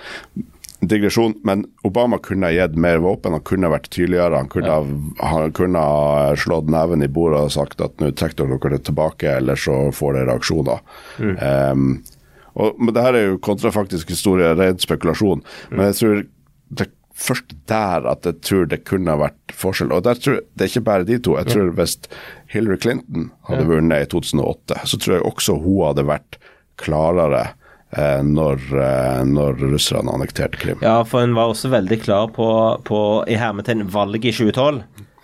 digresjon, 0.89 1.35
men 1.47 1.65
Obama 1.83 2.19
kunne 2.19 2.49
ha 2.49 2.53
gitt 2.53 2.75
mer 2.79 2.99
våpen, 2.99 3.37
han 3.37 3.45
kunne 3.47 3.69
ha 3.69 3.75
vært 3.77 3.91
tydeligere. 3.95 4.41
Han 4.41 4.49
kunne, 4.51 4.73
ha, 4.73 5.29
han 5.31 5.53
kunne 5.55 5.83
ha 5.83 6.33
slått 6.39 6.71
neven 6.73 7.05
i 7.07 7.11
bordet 7.11 7.45
og 7.47 7.55
sagt 7.55 7.85
at 7.85 8.03
nå 8.03 8.11
trekker 8.19 8.51
dere 8.51 8.75
det 8.77 8.83
tilbake, 8.89 9.37
eller 9.39 9.59
så 9.59 9.77
får 9.95 10.19
dere 10.19 10.31
reaksjoner. 10.33 10.83
Mm. 11.23 11.37
Um, 11.39 11.87
og, 12.53 12.81
men 12.83 12.95
det 12.97 13.05
her 13.07 13.19
er 13.19 13.29
jo 13.29 13.39
kontrafaktisk 13.47 14.11
historie, 14.13 14.51
ren 14.59 14.81
spekulasjon. 14.83 15.45
Mm. 15.71 15.77
Men 15.77 15.87
jeg 15.91 15.99
tror 16.01 16.27
det 16.73 16.89
er 16.89 16.93
først 17.23 17.55
der 17.71 18.09
at 18.11 18.27
jeg 18.27 18.43
tror 18.43 18.69
det 18.69 18.83
kunne 18.89 19.15
ha 19.15 19.23
vært 19.23 19.57
forskjell. 19.57 19.95
Og 19.95 20.05
der 20.05 20.19
tror, 20.19 20.41
Det 20.51 20.67
er 20.67 20.73
ikke 20.73 20.89
bare 20.91 21.09
de 21.09 21.19
to. 21.19 21.37
Jeg 21.39 21.53
tror 21.53 21.75
hvis 21.79 21.99
Hillary 22.51 22.81
Clinton 22.83 23.31
hadde 23.49 23.69
vunnet 23.69 24.07
i 24.07 24.11
2008, 24.11 24.83
så 24.89 24.99
tror 24.99 25.19
jeg 25.19 25.29
også 25.29 25.61
hun 25.63 25.83
hadde 25.87 26.09
vært 26.09 26.41
klarere 26.81 27.53
når, 27.93 28.63
eh, 28.83 29.23
når 29.29 29.65
russerne 29.75 30.13
annekterte 30.15 30.61
Krim. 30.61 30.79
Ja, 30.85 31.03
for 31.05 31.21
hun 31.21 31.37
var 31.37 31.53
også 31.53 31.73
veldig 31.73 31.99
klar 32.03 32.31
på, 32.33 32.49
på 32.89 33.01
i 33.29 33.37
hermetegn 33.37 33.85
valget 33.93 34.31
i 34.31 34.37
2012, 34.39 34.83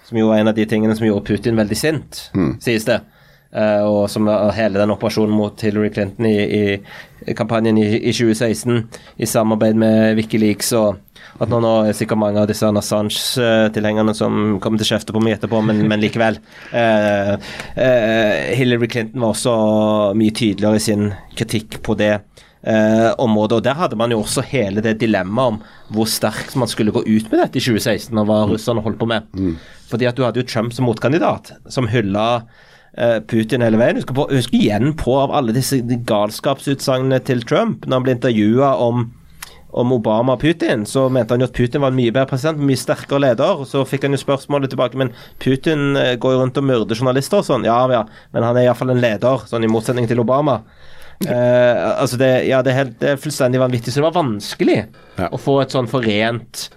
som 0.09 0.19
jo 0.21 0.29
var 0.29 0.43
en 0.43 0.53
av 0.53 0.59
de 0.59 0.66
tingene 0.69 0.97
som 0.97 1.09
gjorde 1.09 1.27
Putin 1.29 1.57
veldig 1.57 1.79
sint, 1.79 2.27
mm. 2.37 2.59
sies 2.64 2.89
det. 2.89 3.01
Uh, 3.49 3.81
og 3.89 4.03
som 4.12 4.27
hele 4.53 4.77
den 4.77 4.91
operasjonen 4.93 5.33
mot 5.33 5.62
Hillary 5.64 5.89
Clinton 5.89 6.27
i, 6.29 6.35
i 7.25 7.35
kampanjen 7.37 7.79
i, 7.81 7.87
i, 7.97 8.12
2016, 8.12 8.83
i 9.16 9.29
samarbeid 9.29 9.79
med 9.81 10.19
Wikileaks 10.19 10.75
og 10.77 10.99
at 11.39 11.49
nå, 11.49 11.61
nå 11.62 11.73
er 11.87 11.97
sikkert 11.97 12.21
mange 12.21 12.43
av 12.43 12.49
disse 12.51 12.69
Assange-tilhengerne 12.69 14.14
som 14.16 14.59
kommer 14.61 14.81
til 14.81 14.89
å 14.89 14.91
kjefte 14.91 15.14
på 15.14 15.23
meg 15.23 15.37
etterpå, 15.37 15.61
men, 15.64 15.85
men 15.89 16.03
likevel. 16.03 16.41
Eh, 16.75 17.33
eh, 17.79 18.57
Hillary 18.59 18.89
Clinton 18.91 19.23
var 19.23 19.35
også 19.35 19.55
mye 20.19 20.35
tydeligere 20.35 20.81
i 20.81 20.85
sin 20.85 21.09
kritikk 21.39 21.79
på 21.87 21.97
det 22.01 22.16
eh, 22.69 23.11
området. 23.19 23.59
Og 23.59 23.66
Der 23.66 23.79
hadde 23.79 23.99
man 23.99 24.12
jo 24.12 24.21
også 24.23 24.45
hele 24.51 24.85
det 24.85 24.99
dilemmaet 25.03 25.55
om 25.55 25.61
hvor 25.95 26.09
sterkt 26.11 26.57
man 26.61 26.71
skulle 26.71 26.95
gå 26.95 27.03
ut 27.07 27.31
med 27.33 27.41
dette 27.41 27.61
i 27.61 27.64
2016, 27.64 28.12
og 28.12 28.29
hva 28.29 28.41
mm. 28.45 28.55
russerne 28.55 28.85
holdt 28.85 29.01
på 29.01 29.11
med. 29.11 29.29
Mm. 29.35 29.59
Fordi 29.89 30.09
at 30.09 30.19
du 30.19 30.25
hadde 30.27 30.43
jo 30.43 30.49
Trump 30.49 30.75
som 30.77 30.89
motkandidat, 30.89 31.55
som 31.73 31.89
hylla 31.89 32.27
eh, 32.97 33.19
Putin 33.25 33.64
hele 33.64 33.81
veien. 33.81 34.01
Husk, 34.01 34.12
på, 34.16 34.29
husk 34.33 34.57
igjen 34.57 34.93
på 35.01 35.16
av 35.19 35.33
alle 35.39 35.57
disse 35.57 35.81
galskapsutsagnene 35.83 37.23
til 37.25 37.47
Trump, 37.49 37.87
når 37.87 38.01
han 38.01 38.09
ble 38.09 38.19
intervjua 38.19 38.75
om 38.89 39.09
om 39.79 39.91
Obama 39.93 40.33
og 40.33 40.41
Putin, 40.41 40.87
så 40.89 41.03
mente 41.12 41.35
han 41.35 41.43
jo 41.43 41.47
at 41.47 41.55
Putin 41.55 41.83
var 41.83 41.93
en 41.93 41.99
mye 41.99 42.12
bedre 42.12 42.31
president, 42.31 42.62
mye 42.64 42.81
sterkere 42.81 43.21
leder. 43.21 43.64
Så 43.69 43.83
fikk 43.87 44.07
han 44.07 44.16
jo 44.16 44.21
spørsmålet 44.23 44.73
tilbake 44.73 44.97
men 44.97 45.11
Putin 45.45 45.93
eh, 46.01 46.14
går 46.16 46.35
jo 46.35 46.39
rundt 46.41 46.61
og 46.61 46.64
myrder 46.64 46.97
journalister 46.97 47.43
og 47.43 47.49
sånn. 47.51 47.66
Ja, 47.69 47.83
ja, 47.93 48.07
men 48.33 48.47
han 48.47 48.57
er 48.57 48.64
iallfall 48.64 48.95
en 48.95 49.03
leder, 49.03 49.45
sånn 49.51 49.66
i 49.69 49.71
motsetning 49.71 50.09
til 50.09 50.25
Obama. 50.25 50.62
Uh, 51.27 51.99
altså 52.03 52.19
det, 52.21 52.31
ja, 52.47 52.62
det 52.62 52.73
er, 52.73 52.79
helt, 52.83 52.97
det 53.01 53.12
er, 53.12 53.21
fullstendig 53.23 53.61
vanvittig. 53.62 53.93
Så 53.93 54.01
det 54.01 54.09
var 54.09 54.19
vanskelig 54.19 54.79
ja. 55.19 55.29
å 55.29 55.41
få 55.41 55.61
et 55.62 55.75
sånn 55.75 55.91
forent, 55.91 56.69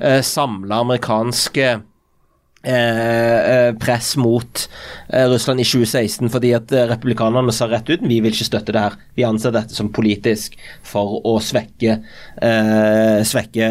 uh, 0.00 0.16
eh, 0.16 0.20
samla 0.24 0.80
amerikanske 0.86 1.68
uh, 1.80 3.70
press 3.80 4.14
mot 4.20 4.64
Russland 5.10 5.62
i 5.62 5.66
2016 5.66 6.28
fordi 6.32 6.50
at 6.56 6.72
republikanerne 6.90 7.52
sa 7.56 7.68
rett 7.68 7.88
ut 7.88 8.04
vi 8.04 8.20
vil 8.20 8.34
ikke 8.34 8.50
støtte 8.50 8.74
det 8.76 8.84
her. 8.86 8.98
Vi 9.16 9.26
anser 9.28 9.54
dette 9.56 9.76
som 9.76 9.92
politisk 9.92 10.56
for 10.86 11.20
å 11.26 11.38
svekke, 11.44 12.00
svekke 13.26 13.70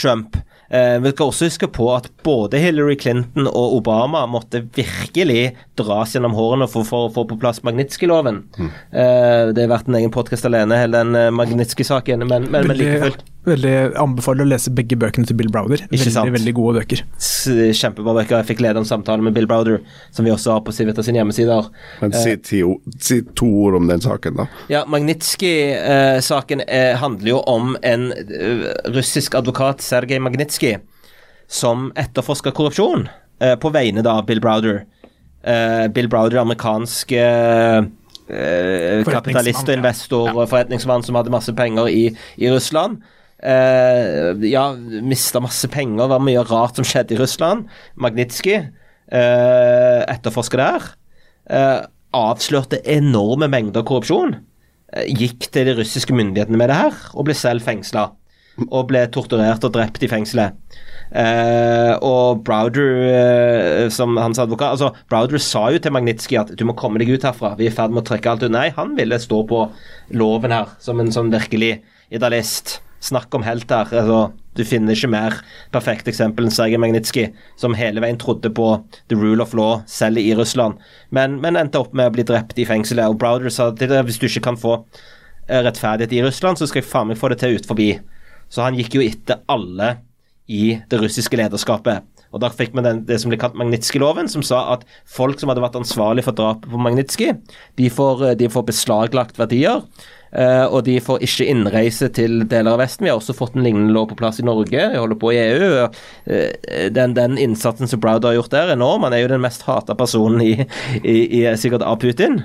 Trump. 0.00 0.36
Eh, 0.72 0.98
vi 1.04 1.10
skal 1.12 1.28
også 1.28 1.48
huske 1.50 1.68
på 1.68 1.86
at 1.92 2.06
både 2.24 2.60
Hillary 2.62 2.96
Clinton 3.00 3.44
og 3.50 3.76
Obama 3.76 4.22
måtte 4.30 4.62
virkelig 4.72 5.50
dras 5.76 6.14
gjennom 6.16 6.32
hårene 6.38 6.68
for, 6.70 6.88
for 6.88 7.08
å 7.08 7.12
få 7.12 7.26
på 7.28 7.36
plass 7.42 7.60
Magnitsky-loven. 7.66 8.40
Mm. 8.56 8.70
Eh, 8.70 9.42
det 9.52 9.66
har 9.66 9.74
vært 9.74 9.90
en 9.90 10.00
egen 10.00 10.14
podkast 10.14 10.48
alene, 10.48 10.80
hele 10.80 11.02
den 11.02 11.18
eh, 11.18 11.28
Magnitsky-saken, 11.34 12.24
men, 12.24 12.48
men, 12.48 12.70
men 12.70 12.80
like 12.80 13.02
fullt. 13.04 13.26
Veldig 13.42 13.98
anbefaler 13.98 14.44
å 14.44 14.50
lese 14.52 14.70
begge 14.70 14.94
bøkene 15.02 15.26
til 15.26 15.34
Bill 15.34 15.48
Browder. 15.50 15.80
Veldig, 15.90 16.30
veldig 16.36 16.52
gode 16.54 16.78
bøker. 16.78 17.00
Kjempebra 17.74 18.12
bøker. 18.20 18.36
Jeg 18.38 18.46
fikk 18.52 18.60
lede 18.62 18.78
en 18.78 18.86
samtale 18.86 19.24
med 19.26 19.34
Bill 19.34 19.48
Browder, 19.50 19.80
som 20.14 20.26
vi 20.26 20.30
også 20.30 20.52
har 20.54 20.60
på 20.62 20.74
Civita 20.74 21.02
sine 21.02 21.18
hjemmesider. 21.18 21.66
Men 21.98 22.14
si, 22.14 22.36
uh, 22.62 22.76
si, 23.02 23.16
to 23.34 23.48
ord 23.64 23.80
om 23.80 23.88
den 23.90 24.04
saken, 24.04 24.36
da. 24.38 24.46
Ja, 24.70 24.84
Magnitsky-saken 24.86 26.62
uh, 26.68 26.92
handler 27.00 27.32
jo 27.32 27.40
om 27.50 27.74
en 27.82 28.12
uh, 28.14 28.62
russisk 28.94 29.34
advokat, 29.40 29.82
Sergej 29.82 30.22
Magnitsky, 30.22 30.76
som 31.50 31.90
etterforsker 31.98 32.54
korrupsjon 32.54 33.08
på 33.58 33.70
vegne 33.74 34.04
av 34.06 34.22
Bill 34.28 34.38
Browder. 34.38 34.84
Bill 35.90 36.06
Browder, 36.06 36.38
amerikansk 36.44 37.10
kapitalist 39.10 39.66
og 39.66 39.74
investor 39.74 40.30
og 40.30 40.46
forretningsmann 40.46 41.02
som 41.02 41.18
hadde 41.18 41.34
masse 41.34 41.50
penger 41.58 41.90
i, 41.90 42.04
i 42.38 42.52
Russland. 42.52 43.02
Uh, 43.42 44.38
ja, 44.46 44.68
mista 45.02 45.40
masse 45.42 45.66
penger, 45.66 46.06
var 46.12 46.22
mye 46.22 46.44
rart 46.46 46.78
som 46.78 46.86
skjedde 46.86 47.16
i 47.16 47.18
Russland. 47.18 47.66
Magnitsky 47.98 48.54
uh, 48.60 50.00
etterforsker 50.06 50.62
der. 50.62 50.86
Uh, 51.50 51.80
avslørte 52.14 52.78
enorme 52.86 53.48
mengder 53.50 53.82
korrupsjon. 53.88 54.36
Uh, 54.94 55.06
gikk 55.10 55.48
til 55.50 55.66
de 55.66 55.74
russiske 55.80 56.14
myndighetene 56.14 56.60
med 56.60 56.70
det 56.70 56.78
her, 56.84 57.00
og 57.16 57.26
ble 57.26 57.36
selv 57.38 57.66
fengsla. 57.66 58.12
Og 58.68 58.86
ble 58.92 59.02
torturert 59.10 59.64
og 59.64 59.72
drept 59.74 60.04
i 60.04 60.10
fengselet. 60.12 60.58
og 62.04 62.42
Browder, 62.44 63.88
som 63.92 64.16
hans 64.20 64.38
advokat 64.38 64.74
altså 64.76 64.90
Browder 65.08 65.40
sa 65.40 65.70
jo 65.72 65.80
til 65.80 65.92
Magnitsky 65.92 66.36
at 66.36 66.52
du 66.56 66.64
må 66.68 66.76
komme 66.76 67.00
deg 67.00 67.14
ut 67.14 67.24
herfra, 67.24 67.54
vi 67.56 67.66
er 67.66 67.72
i 67.72 67.74
ferd 67.74 67.96
med 67.96 68.04
å 68.04 68.08
trekke 68.10 68.28
alt 68.28 68.44
ut. 68.44 68.52
Nei, 68.52 68.68
han 68.76 68.92
ville 68.96 69.16
stå 69.20 69.40
på 69.48 69.64
loven 70.12 70.52
her, 70.52 70.68
som 70.84 71.00
en 71.00 71.12
sånn 71.12 71.32
virkelig 71.32 71.78
idealist. 72.12 72.82
Snakk 73.02 73.34
om 73.34 73.42
helter. 73.42 73.88
Altså, 73.90 74.20
du 74.54 74.62
finner 74.68 74.94
ikke 74.94 75.10
mer 75.10 75.38
perfekt 75.74 76.10
eksempel 76.10 76.46
enn 76.46 76.54
Sergej 76.54 76.78
Magnitsky, 76.82 77.24
som 77.58 77.74
hele 77.74 78.02
veien 78.04 78.20
trodde 78.20 78.52
på 78.54 78.68
the 79.10 79.18
rule 79.18 79.42
of 79.42 79.54
law, 79.58 79.80
selv 79.90 80.20
i 80.22 80.34
Russland, 80.38 80.78
men, 81.10 81.38
men 81.42 81.58
endte 81.58 81.80
opp 81.80 81.96
med 81.96 82.10
å 82.10 82.14
bli 82.14 82.26
drept 82.28 82.60
i 82.60 82.68
fengselet. 82.68 83.10
Og 83.10 83.18
Browder 83.18 83.52
sa 83.52 83.70
til 83.74 83.90
det 83.90 84.04
hvis 84.06 84.20
du 84.22 84.28
ikke 84.28 84.46
kan 84.50 84.60
få 84.60 84.76
eh, 85.48 85.62
rettferdighet 85.64 86.14
i 86.18 86.22
Russland, 86.26 86.60
så 86.60 86.68
skal 86.70 86.82
jeg 86.82 86.90
faen 86.90 87.10
meg 87.10 87.20
få 87.20 87.32
det 87.32 87.40
til 87.42 87.56
ut 87.56 87.68
forbi. 87.68 87.90
Så 88.52 88.62
han 88.66 88.76
gikk 88.76 88.98
jo 88.98 89.04
etter 89.06 89.42
alle 89.50 89.96
i 90.52 90.76
det 90.90 91.00
russiske 91.00 91.38
lederskapet. 91.40 92.04
Og 92.32 92.40
Da 92.40 92.48
fikk 92.52 92.72
vi 92.76 92.84
det 93.06 93.20
som 93.20 93.32
ble 93.32 93.38
kalt 93.40 93.58
Magnitsky-loven, 93.58 94.30
som 94.32 94.44
sa 94.46 94.64
at 94.74 94.86
folk 95.04 95.40
som 95.40 95.52
hadde 95.52 95.64
vært 95.64 95.78
ansvarlig 95.78 96.24
for 96.26 96.36
drapet 96.36 96.70
på 96.72 96.80
Magnitsky, 96.80 97.30
de 97.76 97.86
eh, 97.86 98.34
de 98.40 98.48
får 98.48 98.68
beslaglagt 98.72 99.38
verdier. 99.40 99.84
Uh, 100.32 100.64
og 100.72 100.86
de 100.86 100.94
får 100.96 101.20
ikke 101.26 101.44
innreise 101.52 102.06
til 102.16 102.46
deler 102.48 102.72
av 102.72 102.80
Vesten. 102.80 103.04
Vi 103.04 103.10
har 103.12 103.18
også 103.20 103.34
fått 103.36 103.52
en 103.52 103.66
lignende 103.66 103.92
lov 103.92 104.06
på 104.08 104.16
plass 104.16 104.40
i 104.40 104.46
Norge. 104.48 104.86
Vi 104.88 104.96
holder 104.96 105.18
på 105.20 105.28
i 105.34 105.40
EU. 105.42 105.66
Uh, 106.24 106.88
den, 106.88 107.12
den, 107.18 107.36
innsatsen 107.36 107.90
som 107.90 108.00
Browder 108.00 108.32
har 108.32 108.38
gjort 108.38 108.54
der, 108.54 108.70
er 108.72 108.78
enorm. 108.78 109.04
Han 109.04 109.12
er 109.12 109.26
jo 109.26 109.32
den 109.34 109.44
mest 109.44 109.66
hata 109.68 109.92
personen 109.98 110.40
i, 110.40 110.54
i, 111.04 111.18
i, 111.42 111.44
sikkert 111.60 111.84
av 111.84 112.00
Putin. 112.00 112.40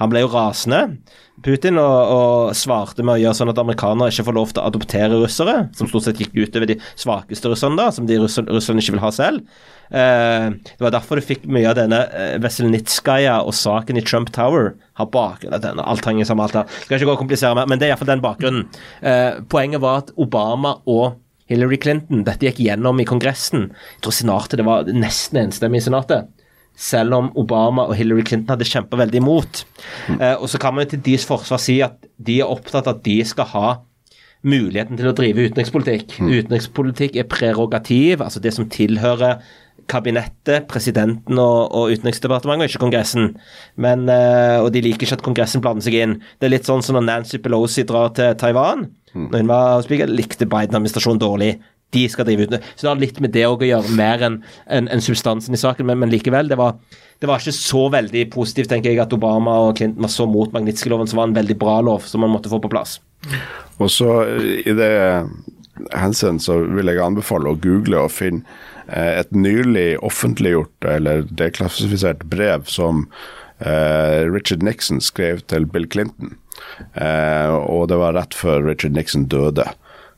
Han 0.00 0.12
ble 0.12 0.24
jo 0.24 0.30
rasende. 0.32 1.00
Putin 1.44 1.78
og, 1.80 2.12
og, 2.12 2.54
svarte 2.56 3.04
med 3.04 3.14
å 3.16 3.20
gjøre 3.22 3.36
sånn 3.38 3.52
at 3.52 3.60
amerikanere 3.60 4.12
ikke 4.12 4.26
får 4.26 4.36
lov 4.36 4.50
til 4.52 4.60
å 4.60 4.66
adoptere 4.68 5.20
russere, 5.22 5.54
som 5.76 5.88
stort 5.88 6.04
sett 6.04 6.20
gikk 6.20 6.34
utover 6.36 6.68
de 6.68 6.76
svakeste 7.00 7.52
russerne, 7.52 7.78
da, 7.80 7.88
som 7.94 8.08
de 8.08 8.18
russerne 8.20 8.82
ikke 8.82 8.96
vil 8.96 9.04
ha 9.04 9.12
selv. 9.14 9.62
Eh, 9.88 10.48
det 10.68 10.84
var 10.84 10.94
derfor 10.94 11.18
du 11.18 11.24
fikk 11.24 11.46
mye 11.50 11.70
av 11.70 11.78
denne 11.78 12.02
eh, 12.12 12.34
Veselnitskaja 12.42 13.40
og 13.42 13.56
saken 13.56 13.98
i 13.98 14.04
Trump 14.04 14.30
Tower 14.36 14.74
har 15.00 15.08
bakgrunn 15.14 15.56
av 15.56 15.64
denne. 15.64 15.86
Alt 15.86 16.06
henger 16.08 16.28
sammen, 16.28 16.44
alt 16.44 16.60
her. 16.60 16.76
Skal 16.84 16.98
ikke 16.98 17.08
gå 17.08 17.16
og 17.16 17.24
komplisere 17.24 17.56
mer, 17.58 17.70
men 17.70 17.80
det 17.80 17.88
er 17.88 17.94
iallfall 17.94 18.12
den 18.12 18.24
bakgrunnen. 18.24 18.68
Eh, 19.00 19.40
poenget 19.50 19.82
var 19.84 20.04
at 20.04 20.12
Obama 20.20 20.76
og 20.90 21.16
Hillary 21.50 21.80
Clinton, 21.82 22.22
dette 22.28 22.46
gikk 22.46 22.60
gjennom 22.62 23.00
i 23.02 23.08
Kongressen. 23.08 23.70
Jeg 23.96 24.04
tror 24.04 24.14
senatet, 24.14 24.60
det 24.60 24.68
var 24.68 24.86
nesten 24.92 25.40
enstemmig 25.46 25.80
i 25.80 25.88
Senatet 25.88 26.28
selv 26.80 27.16
om 27.18 27.30
Obama 27.38 27.84
og 27.88 27.96
Hillary 27.98 28.24
Clinton 28.26 28.54
hadde 28.54 28.68
kjempa 28.68 28.98
veldig 29.00 29.20
imot. 29.20 29.64
Eh, 30.16 30.34
og 30.34 30.48
så 30.50 30.60
kan 30.60 30.76
man 30.76 30.88
til 30.88 31.02
deres 31.04 31.26
forsvar 31.28 31.60
si 31.62 31.80
at 31.84 31.98
de 32.16 32.40
er 32.40 32.50
opptatt 32.50 32.88
av 32.88 32.98
at 32.98 33.06
de 33.06 33.20
skal 33.28 33.50
ha 33.52 33.70
muligheten 34.40 34.96
til 34.96 35.10
å 35.10 35.16
drive 35.16 35.50
utenrikspolitikk. 35.50 36.14
Mm. 36.22 36.30
Utenrikspolitikk 36.38 37.18
er 37.20 37.28
prerogativ, 37.28 38.22
altså 38.24 38.40
det 38.40 38.54
som 38.56 38.68
tilhører 38.72 39.42
kabinettet, 39.90 40.68
presidenten 40.70 41.38
og, 41.42 41.72
og 41.74 41.90
Utenriksdepartementet, 41.90 42.64
og 42.64 42.70
ikke 42.70 42.82
Kongressen. 42.84 43.32
Men, 43.80 44.06
eh, 44.12 44.56
og 44.62 44.70
de 44.74 44.84
liker 44.84 45.06
ikke 45.06 45.18
at 45.18 45.24
Kongressen 45.26 45.64
blander 45.64 45.84
seg 45.86 45.98
inn. 45.98 46.16
Det 46.38 46.48
er 46.48 46.54
litt 46.54 46.68
sånn 46.68 46.84
som 46.86 46.96
når 46.96 47.08
Nancy 47.08 47.40
Pelosi 47.42 47.84
drar 47.88 48.14
til 48.16 48.36
Taiwan. 48.40 48.86
Mm. 49.12 49.26
Når 49.26 49.42
hun 49.42 49.50
var 49.50 49.84
speaker, 49.84 50.12
likte 50.14 50.48
Biden-administrasjonen 50.48 51.20
dårlig 51.20 51.52
de 51.94 52.06
skal 52.10 52.26
drive 52.28 52.46
ut. 52.46 52.56
Så 52.74 52.84
det 52.84 52.90
har 52.90 53.00
litt 53.00 53.20
med 53.22 53.34
det 53.34 53.46
å 53.48 53.58
gjøre, 53.58 53.94
mer 53.98 54.24
enn 54.26 54.40
en, 54.70 54.88
en 54.92 55.04
substansen 55.04 55.56
i 55.56 55.60
saken. 55.60 55.88
Men, 55.88 56.00
men 56.02 56.12
likevel, 56.12 56.50
det 56.50 56.58
var, 56.60 56.78
det 57.18 57.30
var, 57.30 57.42
ikke 57.42 57.56
så 57.56 57.86
veldig 57.92 58.26
positivt, 58.34 58.70
tenker 58.72 58.92
jeg, 58.92 59.02
at 59.02 59.14
Obama 59.16 59.58
og 59.66 59.76
Clinton 59.80 60.06
var 60.06 60.12
så 60.14 60.26
mot 60.30 60.52
Magnitsky-loven, 60.54 61.10
som 61.10 61.22
var 61.22 61.30
en 61.30 61.38
veldig 61.38 61.58
bra 61.60 61.80
lov 61.84 62.06
som 62.08 62.22
man 62.24 62.32
måtte 62.34 62.52
få 62.52 62.62
på 62.62 62.72
plass. 62.72 62.98
Og 63.80 63.90
så 63.92 64.10
i 64.64 64.74
det 64.76 64.92
hensyn 65.96 66.40
så 66.42 66.58
vil 66.68 66.90
jeg 66.92 67.02
anbefale 67.02 67.52
å 67.52 67.58
google 67.60 68.04
og 68.04 68.12
finne 68.12 68.44
eh, 68.86 69.20
et 69.20 69.32
nylig 69.34 69.94
offentliggjort 70.04 70.88
eller 70.88 71.24
deklassifisert 71.30 72.26
brev 72.32 72.66
som 72.70 73.06
eh, 73.58 74.26
Richard 74.28 74.64
Nixon 74.66 75.00
skrev 75.04 75.44
til 75.50 75.68
Bill 75.70 75.88
Clinton. 75.90 76.36
Eh, 76.94 77.54
og 77.56 77.88
det 77.90 78.00
var 78.00 78.16
rett 78.18 78.36
før 78.36 78.64
Richard 78.68 78.96
Nixon 78.96 79.26
døde. 79.32 79.66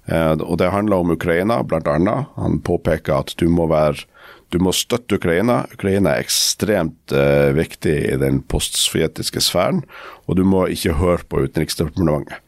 Eh, 0.07 0.33
og 0.33 0.59
Det 0.59 0.71
handler 0.73 1.03
om 1.03 1.13
Ukraina, 1.15 1.63
bl.a. 1.63 2.17
Han 2.37 2.61
påpeker 2.65 3.21
at 3.21 3.35
du 3.39 3.49
må, 3.49 3.69
være, 3.71 4.07
du 4.51 4.59
må 4.63 4.75
støtte 4.75 5.19
Ukraina. 5.21 5.63
Ukraina 5.75 6.15
er 6.15 6.25
ekstremt 6.25 7.15
uh, 7.15 7.53
viktig 7.57 7.95
i 8.11 8.17
den 8.21 8.43
postsovjetiske 8.43 9.41
sfæren, 9.45 9.85
og 10.27 10.37
du 10.37 10.45
må 10.45 10.67
ikke 10.67 10.99
høre 10.99 11.23
på 11.29 11.47
Utenriksdepartementet. 11.47 12.43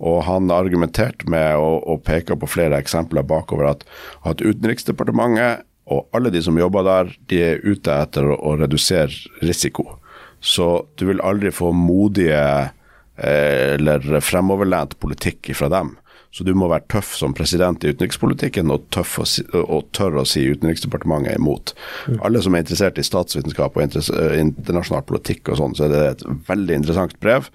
Og 0.00 0.22
Han 0.24 0.48
argumenterte 0.52 1.28
med 1.28 1.58
å, 1.60 1.80
å 1.84 1.98
peke 2.00 2.36
på 2.40 2.48
flere 2.48 2.78
eksempler 2.80 3.26
bakover 3.26 3.74
at, 3.74 3.82
at 4.24 4.40
Utenriksdepartementet 4.40 5.66
og 5.90 6.06
alle 6.14 6.30
de 6.30 6.40
som 6.42 6.58
jobber 6.58 6.86
der, 6.86 7.10
de 7.28 7.40
er 7.42 7.64
ute 7.66 7.92
etter 7.92 8.28
å, 8.30 8.36
å 8.36 8.54
redusere 8.60 9.10
risiko. 9.42 9.98
Så 10.40 10.86
du 10.96 11.08
vil 11.10 11.20
aldri 11.26 11.50
få 11.52 11.72
modige 11.76 12.40
eh, 12.40 13.74
eller 13.74 14.22
fremoverlent 14.24 14.96
politikk 15.02 15.50
fra 15.58 15.68
dem. 15.72 15.96
Så 16.30 16.44
du 16.46 16.52
må 16.54 16.68
være 16.70 16.86
tøff 16.92 17.10
som 17.18 17.34
president 17.34 17.82
i 17.82 17.90
utenrikspolitikken 17.90 18.70
og, 18.70 18.84
tøff 18.94 19.16
og, 19.22 19.26
og 19.64 19.88
tørre 19.96 20.22
å 20.22 20.28
si 20.28 20.44
Utenriksdepartementet 20.46 21.32
er 21.32 21.40
imot. 21.40 21.74
Mm. 22.06 22.20
Alle 22.26 22.42
som 22.44 22.54
er 22.54 22.62
interessert 22.62 23.00
i 23.02 23.06
statsvitenskap 23.06 23.74
og 23.74 23.98
eh, 23.98 24.36
internasjonal 24.38 25.02
politikk 25.08 25.50
og 25.50 25.58
sånn, 25.58 25.74
så 25.74 25.88
er 25.88 25.94
det 25.94 26.04
et 26.12 26.24
veldig 26.46 26.78
interessant 26.78 27.16
brev. 27.24 27.50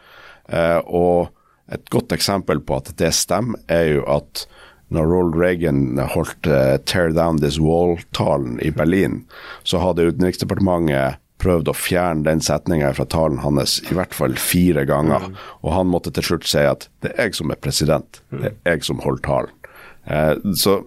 Eh, 0.52 0.82
og 0.86 1.32
et 1.72 1.88
godt 1.94 2.12
eksempel 2.14 2.60
på 2.62 2.82
at 2.82 2.92
det 3.00 3.14
stemmer, 3.16 3.64
er 3.72 3.96
jo 3.96 4.06
at 4.12 4.46
når 4.94 5.08
Roald 5.10 5.38
Reagan 5.40 5.98
holdt 6.14 6.46
uh, 6.46 6.78
'Tear 6.78 7.10
Down 7.16 7.40
This 7.42 7.58
Wall'-talen 7.58 8.60
i 8.62 8.70
Berlin, 8.70 9.24
så 9.66 9.82
hadde 9.82 10.12
Utenriksdepartementet 10.12 11.18
prøvd 11.46 11.70
å 11.70 11.78
fjerne 11.78 12.26
den 12.26 12.42
setninga 12.44 12.92
fra 12.98 13.06
talen 13.10 13.44
hans 13.46 13.78
i 13.86 13.98
hvert 13.98 14.16
fall 14.18 14.38
fire 14.42 14.86
ganger. 14.90 15.30
Mm. 15.30 15.38
Og 15.64 15.76
han 15.78 15.92
måtte 15.92 16.14
til 16.16 16.32
slutt 16.32 16.50
si 16.50 16.66
at 16.66 16.90
det 17.06 17.14
er 17.14 17.30
jeg 17.30 17.40
som 17.40 17.54
er 17.54 17.62
president, 17.62 18.24
det 18.34 18.56
er 18.56 18.76
jeg 18.76 18.90
som 18.90 19.04
holder 19.06 19.24
talen. 19.30 19.62
Eh, 20.06 20.54
så, 20.56 20.84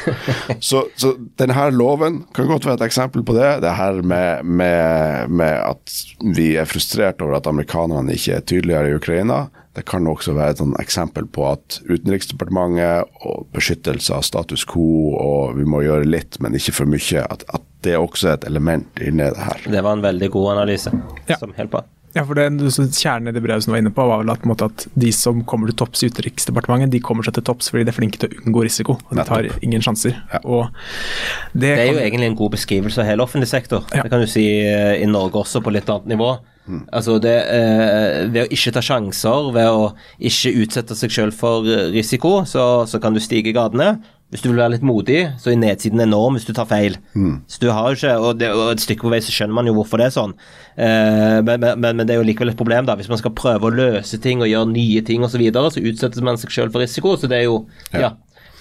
så, 0.60 0.84
så, 0.96 1.14
denne 1.38 1.70
loven 1.74 2.22
kan 2.34 2.46
godt 2.46 2.66
være 2.66 2.78
et 2.80 2.86
eksempel 2.86 3.24
på 3.26 3.34
det. 3.36 3.56
Det 3.64 3.74
her 3.78 4.02
med, 4.06 4.44
med, 4.46 5.30
med 5.30 5.56
at 5.58 5.96
vi 6.36 6.52
er 6.60 6.70
frustrert 6.70 7.22
over 7.22 7.40
at 7.40 7.50
amerikanerne 7.50 8.14
ikke 8.14 8.38
er 8.38 8.46
tydeligere 8.46 8.92
i 8.92 9.00
Ukraina. 9.00 9.40
Det 9.72 9.86
kan 9.88 10.06
også 10.06 10.34
være 10.36 10.54
et 10.54 10.60
sånn 10.60 10.76
eksempel 10.82 11.26
på 11.32 11.46
at 11.48 11.80
Utenriksdepartementet 11.88 13.08
og 13.24 13.48
beskyttelse 13.56 14.14
av 14.14 14.26
status 14.28 14.66
quo, 14.68 15.16
og 15.16 15.56
vi 15.56 15.64
må 15.66 15.80
gjøre 15.86 16.08
litt, 16.08 16.38
men 16.44 16.58
ikke 16.58 16.76
for 16.76 16.90
mye, 16.92 17.24
at, 17.24 17.46
at 17.48 17.64
det 17.82 17.96
er 17.96 18.02
også 18.02 18.34
et 18.36 18.46
element 18.48 19.02
inni 19.02 19.26
det 19.26 19.48
her. 19.48 19.66
Det 19.72 19.82
var 19.82 19.98
en 19.98 20.04
veldig 20.04 20.30
god 20.34 20.52
analyse 20.56 20.92
ja. 21.28 21.38
som 21.38 21.54
helt 21.56 21.72
på. 21.72 21.82
Ja, 22.12 22.26
for 22.28 22.36
det, 22.36 22.44
Kjernen 22.92 23.30
i 23.30 23.32
det 23.32 23.40
brevet 23.40 23.64
som 23.64 23.72
du 23.72 23.74
var 23.78 23.80
inne 23.80 23.92
på, 23.94 24.04
var 24.04 24.20
vel 24.20 24.32
at, 24.34 24.44
at, 24.66 24.84
de 25.00 25.12
som 25.16 25.40
kommer 25.48 25.70
til 25.70 25.78
topps 25.80 26.02
i 26.04 26.10
Utenriksdepartementet, 26.12 26.92
de 26.92 27.00
kommer 27.00 27.24
seg 27.24 27.38
til 27.38 27.46
topps 27.48 27.72
fordi 27.72 27.86
de 27.88 27.92
er 27.92 27.96
flinke 27.96 28.20
til 28.20 28.28
å 28.28 28.42
unngå 28.42 28.66
risiko. 28.66 28.98
og 29.00 29.16
De 29.16 29.24
tar 29.28 29.48
ingen 29.64 29.84
sjanser. 29.84 30.18
Ja. 30.28 30.42
Det, 30.44 31.62
det, 31.62 31.70
er 31.72 31.86
kan... 31.86 31.94
jo 31.94 32.02
egentlig 32.04 32.28
en 32.28 32.40
god 32.42 32.56
beskrivelse 32.58 33.00
av 33.00 33.08
hele 33.08 33.24
offentlig 33.24 33.48
sektor. 33.48 33.86
Ja. 33.96 34.04
Det 34.04 34.12
kan 34.12 34.24
du 34.24 34.28
si 34.28 34.44
eh, 34.60 34.98
i 35.00 35.08
Norge 35.08 35.40
også, 35.40 35.64
på 35.64 35.72
litt 35.72 35.88
annet 35.88 36.12
nivå. 36.12 36.34
Mm. 36.68 36.82
Altså 36.92 37.16
det, 37.22 37.36
eh, 37.56 38.18
ved 38.28 38.44
å 38.44 38.50
ikke 38.58 38.74
ta 38.76 38.84
sjanser, 38.84 39.48
ved 39.56 39.72
å 39.72 39.88
ikke 40.20 40.52
utsette 40.66 40.98
seg 40.98 41.16
selv 41.16 41.38
for 41.38 41.64
risiko, 41.96 42.42
så, 42.48 42.84
så 42.92 43.00
kan 43.00 43.16
du 43.16 43.24
stige 43.24 43.54
i 43.54 43.56
gatene. 43.56 43.94
Hvis 44.32 44.40
du 44.40 44.48
vil 44.48 44.62
være 44.62 44.72
litt 44.74 44.84
modig, 44.88 45.18
så 45.36 45.50
er 45.52 45.58
nedsiden 45.60 46.00
enorm 46.00 46.38
hvis 46.38 46.46
du 46.48 46.54
tar 46.56 46.64
feil. 46.70 46.96
Mm. 47.12 47.42
Så 47.52 47.60
du 47.60 47.68
har 47.68 47.90
jo 47.90 47.98
ikke, 47.98 48.14
og, 48.16 48.38
det, 48.40 48.48
og, 48.56 48.70
Et 48.72 48.80
stykke 48.80 49.04
på 49.04 49.12
vei 49.12 49.20
så 49.20 49.34
skjønner 49.34 49.58
man 49.58 49.68
jo 49.68 49.74
hvorfor 49.76 50.00
det 50.00 50.08
er 50.08 50.14
sånn, 50.14 50.32
eh, 50.80 51.38
men, 51.44 51.60
men, 51.60 51.84
men, 51.84 52.06
det 52.08 52.16
er 52.16 52.22
jo 52.22 52.26
likevel 52.30 52.54
et 52.54 52.58
problem. 52.58 52.88
da, 52.88 52.96
Hvis 52.96 53.12
man 53.12 53.20
skal 53.20 53.36
prøve 53.36 53.68
å 53.68 53.74
løse 53.76 54.16
ting 54.24 54.40
og 54.40 54.48
gjøre 54.48 54.72
nye 54.72 55.04
ting 55.04 55.20
osv., 55.20 55.36
så, 55.36 55.42
videre, 55.44 55.72
så 55.74 55.84
utsetter 55.84 56.24
man 56.24 56.40
seg 56.40 56.54
selv 56.54 56.72
for 56.72 56.84
risiko. 56.84 57.16
så 57.20 57.28
det 57.28 57.42
er 57.42 57.50
jo, 57.50 57.64
ja. 57.92 58.08
ja 58.08 58.12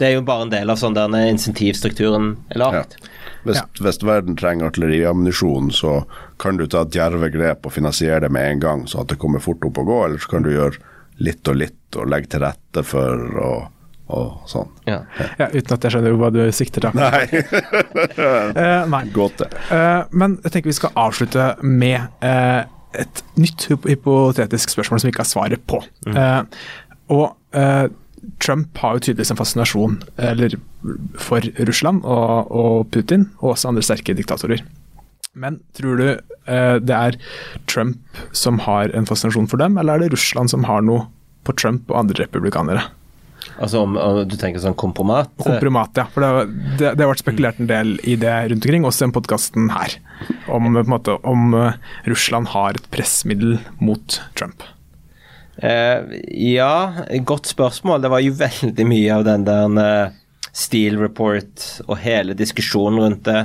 det 0.01 0.07
er 0.07 0.15
jo 0.15 0.21
bare 0.25 0.47
en 0.47 0.51
del 0.51 0.71
av 0.73 0.79
sånn 0.81 0.95
denne 0.97 1.19
insentivstrukturen 1.29 2.31
er 2.49 2.57
lagt. 2.57 2.95
Ja. 2.97 3.09
Hvis, 3.45 3.59
ja. 3.59 3.65
hvis, 3.85 3.99
verden 4.05 4.37
trenger 4.39 4.71
artilleriammunisjon, 4.71 5.69
så 5.77 5.99
kan 6.41 6.57
du 6.57 6.65
ta 6.69 6.83
djerve 6.89 7.29
grep 7.33 7.67
og 7.69 7.75
finansiere 7.75 8.23
det 8.25 8.31
med 8.33 8.47
en 8.55 8.63
gang, 8.63 8.87
så 8.89 9.03
at 9.03 9.11
det 9.13 9.19
kommer 9.21 9.43
fort 9.43 9.63
opp 9.67 9.77
og 9.81 9.91
gå, 9.91 9.99
eller 10.07 10.23
så 10.23 10.33
kan 10.33 10.47
du 10.47 10.51
gjøre 10.53 10.81
litt 11.21 11.47
og 11.47 11.59
litt 11.61 11.99
og 12.01 12.09
legge 12.09 12.33
til 12.33 12.43
rette 12.43 12.83
for 12.87 13.37
og, 13.45 13.69
og 14.11 14.49
sånn. 14.49 14.69
Ja. 14.87 14.99
ja. 15.39 15.47
Uten 15.53 15.75
at 15.75 15.87
jeg 15.87 15.95
skjønner 15.95 16.17
hva 16.19 16.31
du 16.33 16.41
sikter 16.55 16.85
til. 16.85 16.99
Nei. 16.99 17.41
uh, 18.19 18.83
nei. 18.93 19.03
Godt 19.15 19.43
det. 19.43 19.49
Uh, 19.71 20.03
men 20.11 20.37
jeg 20.43 20.55
tenker 20.55 20.71
vi 20.71 20.77
skal 20.77 20.93
avslutte 20.99 21.47
med 21.63 22.11
uh, 22.25 22.61
et 22.99 23.23
nytt 23.39 23.69
hypotetisk 23.71 24.73
spørsmål 24.73 25.01
som 25.01 25.09
vi 25.09 25.15
ikke 25.15 25.23
har 25.23 25.31
svaret 25.31 25.63
på. 25.69 25.79
Mm. 26.09 26.49
og 27.15 27.37
Trump 28.43 28.77
har 28.77 28.97
jo 28.97 29.03
tydeligvis 29.05 29.31
en 29.33 29.39
fascinasjon 29.39 29.95
eller, 30.21 30.57
for 31.17 31.45
Russland 31.69 32.03
og, 32.05 32.51
og, 32.51 32.91
Putin, 32.93 33.29
og 33.39 33.55
også 33.55 33.71
andre 33.71 33.85
sterke 33.85 34.15
diktatorer. 34.17 34.61
Men 35.33 35.61
tror 35.77 36.01
du 36.01 36.07
eh, 36.11 36.77
det 36.83 36.95
er 36.95 37.17
Trump 37.71 38.21
som 38.35 38.59
har 38.67 38.91
en 38.97 39.07
fascinasjon 39.07 39.49
for 39.51 39.61
dem, 39.61 39.77
eller 39.79 39.95
er 39.95 40.05
det 40.05 40.15
Russland 40.15 40.51
som 40.51 40.67
har 40.67 40.83
noe 40.85 41.07
på 41.47 41.55
Trump 41.57 41.89
og 41.89 42.03
andre 42.03 42.25
republikanere? 42.25 42.89
Altså 43.61 43.83
om, 43.85 43.95
om 43.99 44.21
du 44.25 44.35
tenker 44.39 44.63
sånn 44.63 44.77
kompromat? 44.79 45.29
Kompromat, 45.41 45.93
ja. 45.99 46.07
For 46.09 46.25
det, 46.25 46.45
det, 46.79 46.93
det, 46.95 47.03
har 47.03 47.11
vært 47.11 47.21
spekulert 47.21 47.61
en 47.61 47.69
del 47.69 47.95
i 48.09 48.15
det 48.19 48.33
rundt 48.51 48.65
omkring, 48.65 48.87
også 48.87 49.03
i 49.03 49.07
den 49.07 49.15
podkasten 49.15 49.71
her. 49.73 49.97
Om, 50.49 50.71
måte, 50.89 51.17
om 51.29 51.53
uh, 51.53 51.75
Russland 52.09 52.49
har 52.55 52.79
et 52.79 52.87
pressmiddel 52.93 53.59
mot 53.83 54.17
Trump. 54.39 54.65
Uh, 55.61 56.17
ja, 56.33 57.05
godt 57.27 57.51
spørsmål. 57.51 58.01
Det 58.01 58.11
var 58.13 58.25
jo 58.25 58.33
veldig 58.39 58.87
mye 58.89 59.19
av 59.19 59.27
den 59.29 59.45
der 59.45 59.77
uh, 59.77 60.17
Steel 60.51 60.97
Report 60.99 61.67
og 61.85 61.99
hele 62.01 62.35
diskusjonen 62.37 63.03
rundt 63.05 63.27
det. 63.29 63.43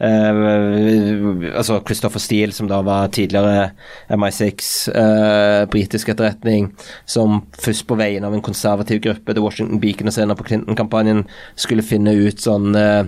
Uh, 0.00 1.50
altså 1.52 1.76
Christopher 1.84 2.20
Steele, 2.20 2.54
som 2.56 2.68
da 2.70 2.78
var 2.80 3.10
tidligere 3.12 3.70
MI6, 4.08 4.68
uh, 4.94 5.66
britisk 5.68 6.08
etterretning, 6.08 6.70
som 7.04 7.42
først 7.60 7.84
på 7.88 7.98
vegne 8.00 8.24
av 8.24 8.36
en 8.36 8.44
konservativ 8.44 9.02
gruppe, 9.04 9.34
The 9.36 9.44
Washington 9.44 9.80
Beacon 9.82 10.08
og 10.08 10.16
senere 10.16 10.38
på 10.38 10.46
Clinton-kampanjen, 10.48 11.26
skulle 11.52 11.84
finne 11.84 12.16
ut 12.16 12.40
sånn 12.40 12.72
uh, 12.78 13.04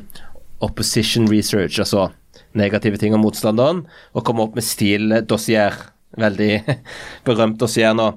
opposition 0.60 1.30
research, 1.32 1.80
altså 1.80 2.10
negative 2.58 3.00
ting 3.00 3.16
om 3.16 3.24
motstanderen, 3.24 3.86
og 4.12 4.26
komme 4.28 4.44
opp 4.44 4.60
med 4.60 4.68
Steele-dossier. 4.68 5.80
Veldig 6.20 6.52
berømt 7.26 7.56
dossier 7.56 7.94
nå. 7.96 8.10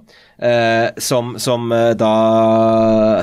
som, 1.00 1.30
som 1.40 1.70
da 1.96 2.10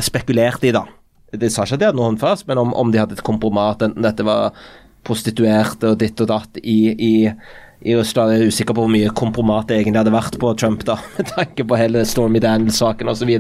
spekulerte 0.01 0.71
i, 0.71 0.73
da 0.73 0.87
de 1.33 1.49
sa 1.49 1.65
ikke 1.65 1.79
at 1.79 1.81
de 1.81 1.89
hadde 1.89 1.99
noe 1.99 2.11
håndfast, 2.11 2.47
men 2.49 2.61
om, 2.61 2.73
om 2.77 2.91
de 2.93 3.01
hadde 3.01 3.17
et 3.17 3.25
kompromat, 3.25 3.85
enten 3.85 4.05
dette 4.05 4.25
var 4.27 4.53
prostituerte 5.07 5.93
og 5.93 5.99
ditt 6.03 6.21
og 6.23 6.31
datt 6.31 6.61
i, 6.63 6.79
i, 6.93 7.15
i 7.83 7.97
Russland. 7.99 8.35
Jeg 8.35 8.45
er 8.45 8.53
usikker 8.53 8.77
på 8.77 8.85
hvor 8.85 8.93
mye 8.93 9.13
kompromat 9.19 9.69
det 9.71 9.81
egentlig 9.81 10.03
hadde 10.03 10.15
vært 10.15 10.39
på 10.43 10.55
Trump, 10.61 10.87
da, 10.89 10.99
med 11.17 11.33
tanke 11.35 11.67
på 11.67 11.81
hele 11.81 12.07
Stormy 12.09 12.43
Daniels-saken 12.43 13.13
osv. 13.13 13.35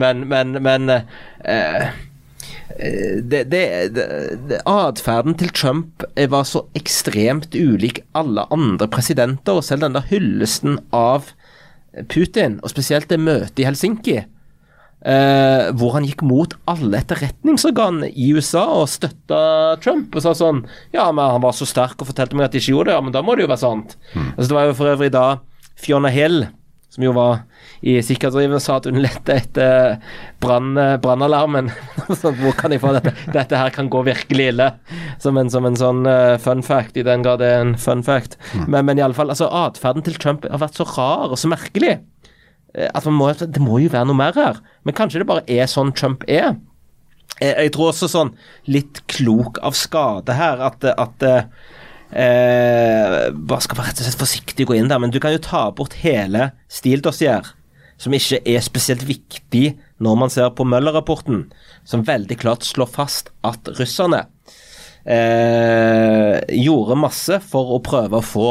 Men, 0.00 0.24
men, 0.30 0.56
men 0.62 0.96
eh, 0.96 1.92
det, 3.22 3.44
det, 3.52 3.64
det, 3.92 4.60
Atferden 4.68 5.36
til 5.38 5.52
Trump 5.54 6.04
var 6.16 6.48
så 6.48 6.64
ekstremt 6.78 7.54
ulik 7.54 8.02
alle 8.16 8.46
andre 8.54 8.88
presidenter, 8.90 9.58
og 9.58 9.66
selv 9.66 9.86
den 9.86 9.98
der 9.98 10.08
hyllesten 10.10 10.78
av 10.96 11.32
Putin, 12.08 12.58
og 12.62 12.72
spesielt 12.72 13.10
det 13.12 13.20
møtet 13.20 13.60
i 13.60 13.66
Helsinki, 13.68 14.22
Eh, 15.02 15.72
hvor 15.74 15.96
han 15.96 16.04
gikk 16.06 16.20
mot 16.22 16.52
alle 16.70 17.00
etterretningsorganene 17.00 18.12
i 18.14 18.28
USA 18.36 18.62
og 18.70 18.90
støtta 18.90 19.42
Trump. 19.82 20.14
Og 20.14 20.22
sa 20.22 20.34
sånn 20.38 20.62
Ja, 20.94 21.08
men 21.10 21.24
han 21.26 21.42
var 21.42 21.56
så 21.58 21.66
sterk 21.66 21.98
og 21.98 22.12
fortalte 22.12 22.38
meg 22.38 22.46
at 22.46 22.54
de 22.54 22.62
ikke 22.62 22.76
gjorde 22.76 22.92
det, 22.92 22.98
ja, 22.98 23.04
men 23.04 23.14
da 23.14 23.22
må 23.26 23.34
det 23.34 23.46
jo 23.46 23.50
være 23.50 23.64
sant. 23.64 23.96
Mm. 24.14 24.28
Altså, 24.36 24.48
det 24.48 24.58
var 24.58 24.68
jo 24.68 24.76
for 24.78 24.92
øvrig 24.92 25.14
da 25.14 25.26
Fiona 25.82 26.12
Hill, 26.12 26.44
som 26.92 27.06
jo 27.06 27.14
var 27.16 27.40
i 27.82 27.96
sikkerhetsdriven, 28.04 28.60
sa 28.62 28.76
at 28.78 28.86
hun 28.86 29.00
lette 29.02 29.34
etter 29.34 29.96
brannalarmen. 30.44 31.72
hvor 32.20 32.54
kan 32.58 32.74
jeg 32.74 32.82
få 32.84 32.92
dette? 32.94 33.14
Dette 33.34 33.58
her 33.58 33.72
kan 33.74 33.90
gå 33.90 34.04
virkelig 34.06 34.50
ille. 34.52 34.68
Som 35.22 35.40
en, 35.40 35.50
som 35.50 35.66
en 35.66 35.78
sånn 35.78 36.04
uh, 36.06 36.36
fun 36.42 36.62
fact, 36.62 37.00
i 37.00 37.06
den 37.06 37.24
grad 37.26 37.42
det 37.42 37.48
er 37.50 37.64
en 37.64 37.74
fun 37.80 38.04
fact. 38.06 38.36
Mm. 38.52 38.68
Men, 38.68 38.86
men 38.90 39.02
iallfall, 39.02 39.32
altså, 39.34 39.50
atferden 39.50 40.06
til 40.06 40.20
Trump 40.20 40.46
har 40.46 40.62
vært 40.62 40.78
så 40.78 40.86
rar 40.92 41.32
og 41.32 41.40
så 41.40 41.50
merkelig. 41.50 41.96
Eh, 42.74 42.88
at 42.88 43.06
må, 43.06 43.30
det 43.32 43.62
må 43.62 43.80
jo 43.82 43.92
være 43.92 44.08
noe 44.08 44.18
mer 44.18 44.36
her. 44.36 44.60
Men 44.86 44.96
kanskje 44.96 45.22
det 45.22 45.28
bare 45.28 45.46
er 45.50 45.70
sånn 45.70 45.94
Trump 45.96 46.24
er. 46.28 46.56
Jeg, 47.38 47.54
jeg 47.56 47.72
tror 47.74 47.92
også 47.92 48.10
sånn 48.10 48.34
litt 48.70 49.02
klok 49.10 49.60
av 49.64 49.76
skade 49.78 50.36
her 50.36 50.60
at, 50.62 50.84
at 50.84 51.26
eh, 51.26 51.42
Bare 53.32 53.64
skal 53.64 53.78
være 53.78 53.88
rett 53.88 54.02
og 54.02 54.06
slett 54.06 54.20
forsiktig 54.20 54.68
gå 54.68 54.76
inn 54.76 54.90
der, 54.90 55.00
men 55.02 55.12
du 55.12 55.20
kan 55.22 55.34
jo 55.34 55.42
ta 55.42 55.64
bort 55.74 55.96
hele 56.02 56.50
stildossier, 56.72 57.54
som 57.96 58.12
ikke 58.16 58.42
er 58.48 58.60
spesielt 58.64 59.06
viktig 59.08 59.72
når 60.02 60.18
man 60.18 60.32
ser 60.34 60.50
på 60.52 60.66
Møller-rapporten, 60.68 61.46
som 61.88 62.04
veldig 62.04 62.36
klart 62.42 62.66
slår 62.66 62.90
fast 62.90 63.30
at 63.46 63.70
russerne 63.78 64.26
eh, 65.06 66.36
gjorde 66.58 66.98
masse 67.00 67.38
for 67.48 67.76
å 67.76 67.80
prøve 67.84 68.18
å 68.18 68.26
få 68.26 68.48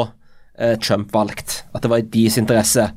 eh, 0.58 0.74
Trump 0.82 1.12
valgt. 1.14 1.62
At 1.72 1.84
det 1.84 1.92
var 1.92 2.02
i 2.02 2.08
deres 2.08 2.40
interesse. 2.40 2.88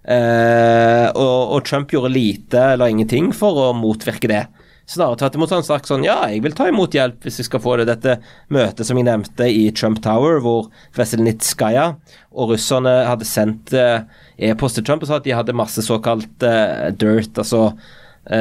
Uh, 0.00 1.12
og, 1.12 1.52
og, 1.52 1.60
Trump 1.68 1.92
gjorde 1.92 2.08
lite 2.14 2.60
eller 2.72 2.88
ingenting 2.88 3.34
for 3.36 3.66
å 3.66 3.70
motvirke 3.76 4.30
det. 4.30 4.46
Snarere 4.90 5.20
tvert 5.20 5.36
imot 5.36 5.52
han 5.54 5.66
sagt 5.66 5.86
sånn 5.86 6.02
ja, 6.02 6.16
jeg 6.32 6.40
vil 6.42 6.56
ta 6.56 6.66
imot 6.66 6.96
hjelp 6.96 7.26
hvis 7.26 7.42
vi 7.42 7.46
skal 7.46 7.62
få 7.62 7.76
det. 7.78 7.90
Dette 7.92 8.16
møtet 8.50 8.88
som 8.88 8.98
jeg 8.98 9.06
nevnte 9.06 9.46
i 9.46 9.68
Trump 9.76 10.00
Tower, 10.02 10.40
hvor 10.42 10.70
Veselnitskaja 10.96 11.92
og 12.32 12.54
russerne 12.54 12.96
hadde 13.06 13.28
sendt 13.28 13.74
uh, 13.76 14.02
e-post 14.40 14.80
til 14.80 14.88
Trump 14.88 15.04
og 15.04 15.12
sa 15.12 15.20
at 15.20 15.28
de 15.28 15.36
hadde 15.36 15.56
masse 15.58 15.84
såkalt 15.86 16.46
uh, 16.48 16.90
dirt, 16.96 17.36
altså 17.36 17.72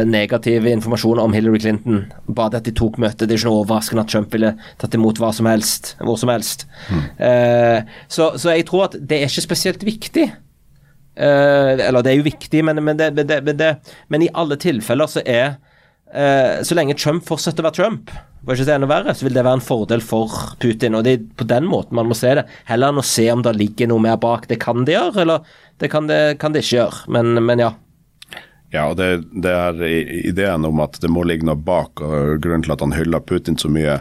negativ 0.06 0.66
informasjon 0.68 1.22
om 1.24 1.32
Hillary 1.34 1.62
Clinton. 1.64 2.02
Bare 2.36 2.60
at 2.60 2.66
de 2.68 2.74
tok 2.76 2.98
møtet. 3.02 3.24
Det 3.24 3.38
er 3.38 3.40
ikke 3.40 3.48
noe 3.48 3.62
overraskende 3.64 4.04
at 4.04 4.12
Trump 4.12 4.36
ville 4.36 4.52
tatt 4.78 4.94
imot 4.94 5.22
hva 5.24 5.32
som 5.34 5.48
helst, 5.50 5.94
hvor 6.04 6.20
som 6.20 6.30
helst. 6.30 6.66
Mm. 6.92 7.88
Så, 8.12 8.28
så 8.44 8.54
jeg 8.54 8.68
tror 8.68 8.90
at 8.90 9.00
det 9.00 9.18
er 9.18 9.32
ikke 9.32 9.46
spesielt 9.48 9.86
viktig. 9.88 10.28
Uh, 11.18 11.76
eller 11.76 12.04
det 12.06 12.14
er 12.14 12.20
jo 12.20 12.28
viktig, 12.30 12.62
men, 12.64 12.80
men, 12.86 13.00
det, 13.00 13.12
det, 13.18 13.42
det, 13.60 13.74
men, 14.08 14.24
i 14.24 14.30
alle 14.38 14.56
tilfeller 14.62 15.10
så 15.10 15.24
er 15.26 15.58
uh, 16.14 16.62
Så 16.64 16.78
lenge 16.78 16.96
Trump 16.96 17.26
fortsetter 17.28 17.66
å 17.66 17.68
være 17.68 17.76
Trump, 17.76 18.14
for 18.46 18.56
ikke 18.56 18.70
si 18.70 18.76
enda 18.76 18.88
verre, 18.88 19.16
så 19.18 19.28
vil 19.28 19.36
det 19.36 19.44
være 19.44 19.60
en 19.60 19.66
fordel 19.66 20.04
for 20.06 20.32
Putin. 20.64 20.96
Og 20.96 21.04
det 21.04 21.18
er 21.18 21.28
på 21.36 21.48
den 21.50 21.68
måten 21.68 21.98
man 22.00 22.08
må 22.08 22.16
se 22.16 22.32
det. 22.40 22.46
Heller 22.70 22.94
enn 22.94 23.02
å 23.02 23.06
se 23.06 23.28
om 23.34 23.44
det 23.44 23.58
ligger 23.60 23.92
noe 23.92 24.06
mer 24.06 24.16
bak. 24.22 24.48
Det 24.48 24.62
kan 24.64 24.88
det 24.88 24.96
gjøre, 24.96 25.26
eller 25.26 25.60
det 25.84 25.92
kan 25.92 26.08
det, 26.08 26.22
kan 26.40 26.56
det 26.56 26.64
ikke 26.64 26.78
gjøre. 26.78 27.04
Men, 27.12 27.36
men 27.44 27.66
ja. 27.66 27.74
Ja, 28.72 28.86
og 28.86 29.00
det, 29.00 29.26
det, 29.34 29.52
er 29.52 29.84
ideen 30.30 30.66
om 30.66 30.80
at 30.86 31.00
det 31.02 31.10
må 31.12 31.26
ligge 31.26 31.48
noe 31.50 31.58
bak, 31.58 32.00
og 32.06 32.40
grunnen 32.40 32.64
til 32.64 32.76
at 32.78 32.84
han 32.86 32.94
hyller 32.96 33.24
Putin 33.26 33.58
så 33.60 33.70
mye. 33.74 34.00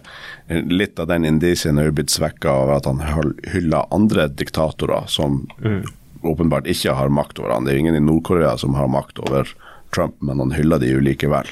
Litt 0.70 1.00
av 1.00 1.08
den 1.10 1.26
indisien 1.26 1.80
er 1.80 1.88
jo 1.88 1.98
blitt 1.98 2.12
svekka 2.14 2.52
av 2.62 2.74
at 2.76 2.88
han 2.88 3.00
hyller 3.48 3.88
andre 3.96 4.28
diktatorer 4.30 5.08
som 5.10 5.42
mm 5.58 5.97
åpenbart 6.26 6.68
ikke 6.70 6.96
har 6.96 7.12
makt 7.12 7.40
over 7.42 7.54
han. 7.54 7.66
Det 7.66 7.72
er 7.72 7.78
jo 7.78 7.84
ingen 7.86 7.98
i 7.98 8.04
Nord-Korea 8.04 8.56
som 8.60 8.76
har 8.78 8.90
makt 8.92 9.20
over 9.26 9.50
Trump, 9.94 10.16
men 10.20 10.40
han 10.42 10.52
hyller 10.52 10.82
de 10.82 10.92
jo 10.92 11.02
likevel. 11.04 11.48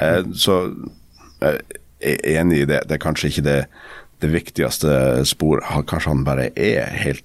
Eh, 0.00 0.22
så 0.32 0.60
jeg 1.44 1.60
er 2.00 2.40
enig 2.40 2.62
i 2.62 2.68
det. 2.68 2.84
Det 2.88 2.96
er 2.96 3.04
kanskje 3.04 3.30
ikke 3.30 3.46
det, 3.46 3.58
det 4.24 4.32
viktigste 4.32 4.94
sporet. 5.28 5.66
Kanskje 5.90 6.12
han 6.12 6.24
bare 6.26 6.50
er 6.56 6.88
helt 7.04 7.24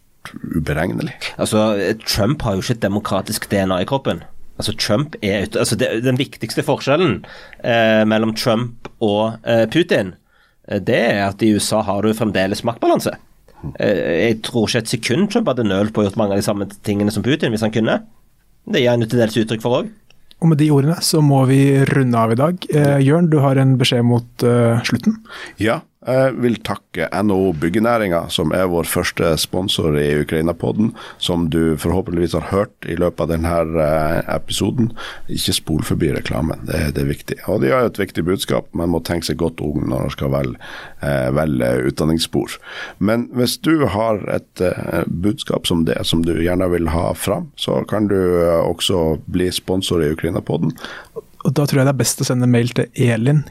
uberegnelig. 0.56 1.16
Altså, 1.38 1.94
Trump 2.06 2.42
har 2.42 2.56
jo 2.56 2.64
ikke 2.64 2.78
et 2.78 2.86
demokratisk 2.86 3.50
DNA 3.52 3.82
i 3.84 3.88
kroppen. 3.90 4.24
Altså, 4.60 4.76
Trump 4.76 5.16
er 5.24 5.48
altså, 5.48 5.76
det, 5.80 6.04
Den 6.04 6.20
viktigste 6.20 6.64
forskjellen 6.68 7.22
eh, 7.64 8.04
mellom 8.08 8.36
Trump 8.36 8.90
og 9.00 9.40
eh, 9.48 9.66
Putin, 9.72 10.14
eh, 10.68 10.82
det 10.84 11.00
er 11.00 11.24
at 11.30 11.42
i 11.42 11.54
USA 11.56 11.82
har 11.88 12.04
du 12.04 12.14
fremdeles 12.14 12.66
maktbalanse. 12.68 13.16
Eh, 13.80 14.30
jeg 14.30 14.42
tror 14.48 14.68
ikke 14.68 14.84
et 14.84 14.92
sekund 14.94 15.32
Trump 15.32 15.50
hadde 15.52 15.68
nølt 15.68 15.94
på 15.96 16.04
å 16.04 16.08
gjort 16.08 16.20
mange 16.20 16.36
av 16.36 16.42
de 16.42 16.46
samme 16.46 16.68
tingene 16.88 17.12
som 17.14 17.26
Putin, 17.26 17.52
hvis 17.54 17.66
han 17.66 17.74
kunne. 17.76 18.00
Det 18.70 18.84
gir 18.84 18.94
han 18.94 19.04
til 19.06 19.22
dels 19.22 19.38
uttrykk 19.40 19.64
for 19.66 19.82
òg. 19.82 19.90
Og 20.40 20.52
med 20.54 20.62
de 20.62 20.70
ordene 20.72 20.96
så 21.04 21.20
må 21.26 21.42
vi 21.50 21.62
runde 21.90 22.20
av 22.20 22.32
i 22.32 22.40
dag. 22.40 22.68
Eh, 22.72 23.00
Jørn, 23.04 23.28
du 23.32 23.42
har 23.44 23.60
en 23.60 23.76
beskjed 23.80 24.06
mot 24.08 24.46
uh, 24.48 24.80
slutten? 24.88 25.18
Ja, 25.60 25.82
jeg 26.08 26.36
vil 26.40 26.56
takke 26.64 27.10
NHO 27.12 27.52
Byggenæringa, 27.60 28.22
som 28.32 28.54
er 28.56 28.70
vår 28.72 28.88
første 28.88 29.34
sponsor 29.42 29.98
i 30.00 30.22
Ukraina-podden, 30.22 30.94
som 31.20 31.50
du 31.52 31.76
forhåpentligvis 31.76 32.38
har 32.38 32.48
hørt 32.54 32.88
i 32.88 32.96
løpet 32.96 33.26
av 33.26 33.34
denne 33.34 33.52
eh, 33.84 34.22
episoden. 34.32 34.94
Ikke 35.28 35.58
spol 35.58 35.84
forbi 35.84 36.14
reklamen, 36.16 36.64
det, 36.70 36.94
det, 36.96 37.04
er 37.04 37.12
viktig. 37.12 37.40
Og 37.52 37.60
de 37.66 37.74
har 37.76 37.90
et 37.90 38.00
viktig 38.00 38.24
budskap, 38.30 38.72
man 38.72 38.94
må 38.94 39.04
tenke 39.04 39.28
seg 39.28 39.42
godt 39.44 39.60
om 39.60 39.90
når 39.92 40.08
man 40.08 40.16
skal 40.16 40.34
velge, 40.38 40.72
eh, 41.04 41.28
velge 41.36 41.72
utdanningsspor. 41.92 42.56
Men 43.04 43.28
hvis 43.36 43.58
du 43.68 43.84
har 43.92 44.24
et 44.32 44.64
eh, 44.64 45.04
budskap 45.08 45.68
som 45.68 45.84
det, 45.90 46.00
som 46.08 46.24
du 46.24 46.32
gjerne 46.40 46.72
vil 46.72 46.94
ha 46.96 47.10
fram, 47.12 47.52
så 47.60 47.84
kan 47.90 48.08
du 48.08 48.20
også 48.64 49.20
bli 49.28 49.52
sponsor 49.52 50.06
i 50.06 50.14
Ukraina-podden. 50.16 50.72
Og 51.48 51.54
Da 51.56 51.64
tror 51.66 51.82
jeg 51.82 51.88
det 51.88 51.94
er 51.94 52.02
best 52.02 52.20
å 52.24 52.28
sende 52.28 52.50
mail 52.52 52.72
til 52.76 52.90
elin, 53.00 53.46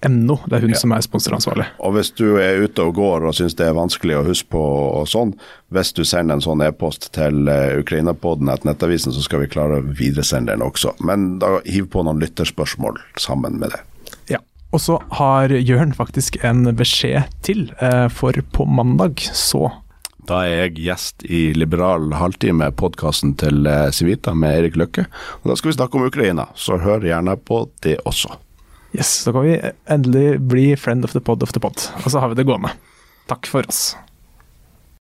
krøllalfamodernemedia.no 0.00 0.06
NO. 0.08 0.38
Det 0.46 0.56
er 0.56 0.64
hun 0.64 0.72
ja. 0.72 0.78
som 0.80 0.92
er 0.92 1.04
sponsoransvarlig. 1.04 1.66
Og 1.78 1.94
Hvis 1.96 2.10
du 2.16 2.38
er 2.40 2.62
ute 2.64 2.84
og 2.84 2.94
går 2.96 3.26
og 3.28 3.36
syns 3.36 3.56
det 3.58 3.66
er 3.68 3.76
vanskelig 3.76 4.16
å 4.16 4.24
huske 4.24 4.48
på 4.54 4.62
og 5.00 5.08
sånn, 5.10 5.34
hvis 5.74 5.92
du 5.96 6.04
sender 6.08 6.38
en 6.38 6.44
sånn 6.44 6.64
e-post 6.64 7.10
til 7.16 7.50
uh, 7.50 7.76
Ukraina-poden 7.80 8.50
etter 8.52 8.70
Nettavisen, 8.70 9.12
så 9.12 9.24
skal 9.24 9.44
vi 9.44 9.50
klare 9.52 9.80
å 9.80 9.84
videresende 9.84 10.54
den 10.54 10.64
også. 10.64 10.94
Men 11.04 11.38
da 11.42 11.58
hiv 11.68 11.90
på 11.92 12.04
noen 12.06 12.22
lytterspørsmål 12.22 13.00
sammen 13.20 13.60
med 13.60 13.76
det. 13.76 13.84
Ja. 14.36 14.40
Og 14.72 14.82
så 14.82 15.00
har 15.18 15.52
Jørn 15.52 15.92
faktisk 15.96 16.38
en 16.46 16.64
beskjed 16.78 17.28
til, 17.44 17.68
uh, 17.82 18.08
for 18.08 18.36
på 18.54 18.66
mandag 18.66 19.20
så 19.34 19.68
da 20.30 20.44
er 20.46 20.68
jeg 20.68 20.84
gjest 20.84 21.24
i 21.26 21.48
Liberal 21.56 22.12
halvtime, 22.14 22.68
podkasten 22.78 23.32
til 23.40 23.64
eh, 23.66 23.88
Civita 23.90 24.34
med 24.36 24.60
Erik 24.60 24.76
Løkke. 24.78 25.06
Og 25.40 25.48
Da 25.50 25.56
skal 25.58 25.72
vi 25.72 25.78
snakke 25.78 25.98
om 25.98 26.04
Ukraina, 26.06 26.44
så 26.54 26.76
hør 26.78 27.02
gjerne 27.08 27.34
på 27.40 27.64
det 27.82 27.96
også. 28.06 28.36
Yes, 28.92 29.10
så 29.22 29.32
kan 29.32 29.44
vi 29.46 29.56
endelig 29.86 30.40
bli 30.50 30.76
friend 30.76 31.04
of 31.04 31.12
the 31.12 31.20
pod 31.20 31.42
of 31.42 31.52
the 31.54 31.62
pod. 31.62 31.78
Og 32.04 32.10
så 32.10 32.22
har 32.22 32.32
vi 32.32 32.40
det 32.40 32.46
gående. 32.48 32.72
Takk 33.30 33.46
for 33.46 33.66
oss. 33.68 33.92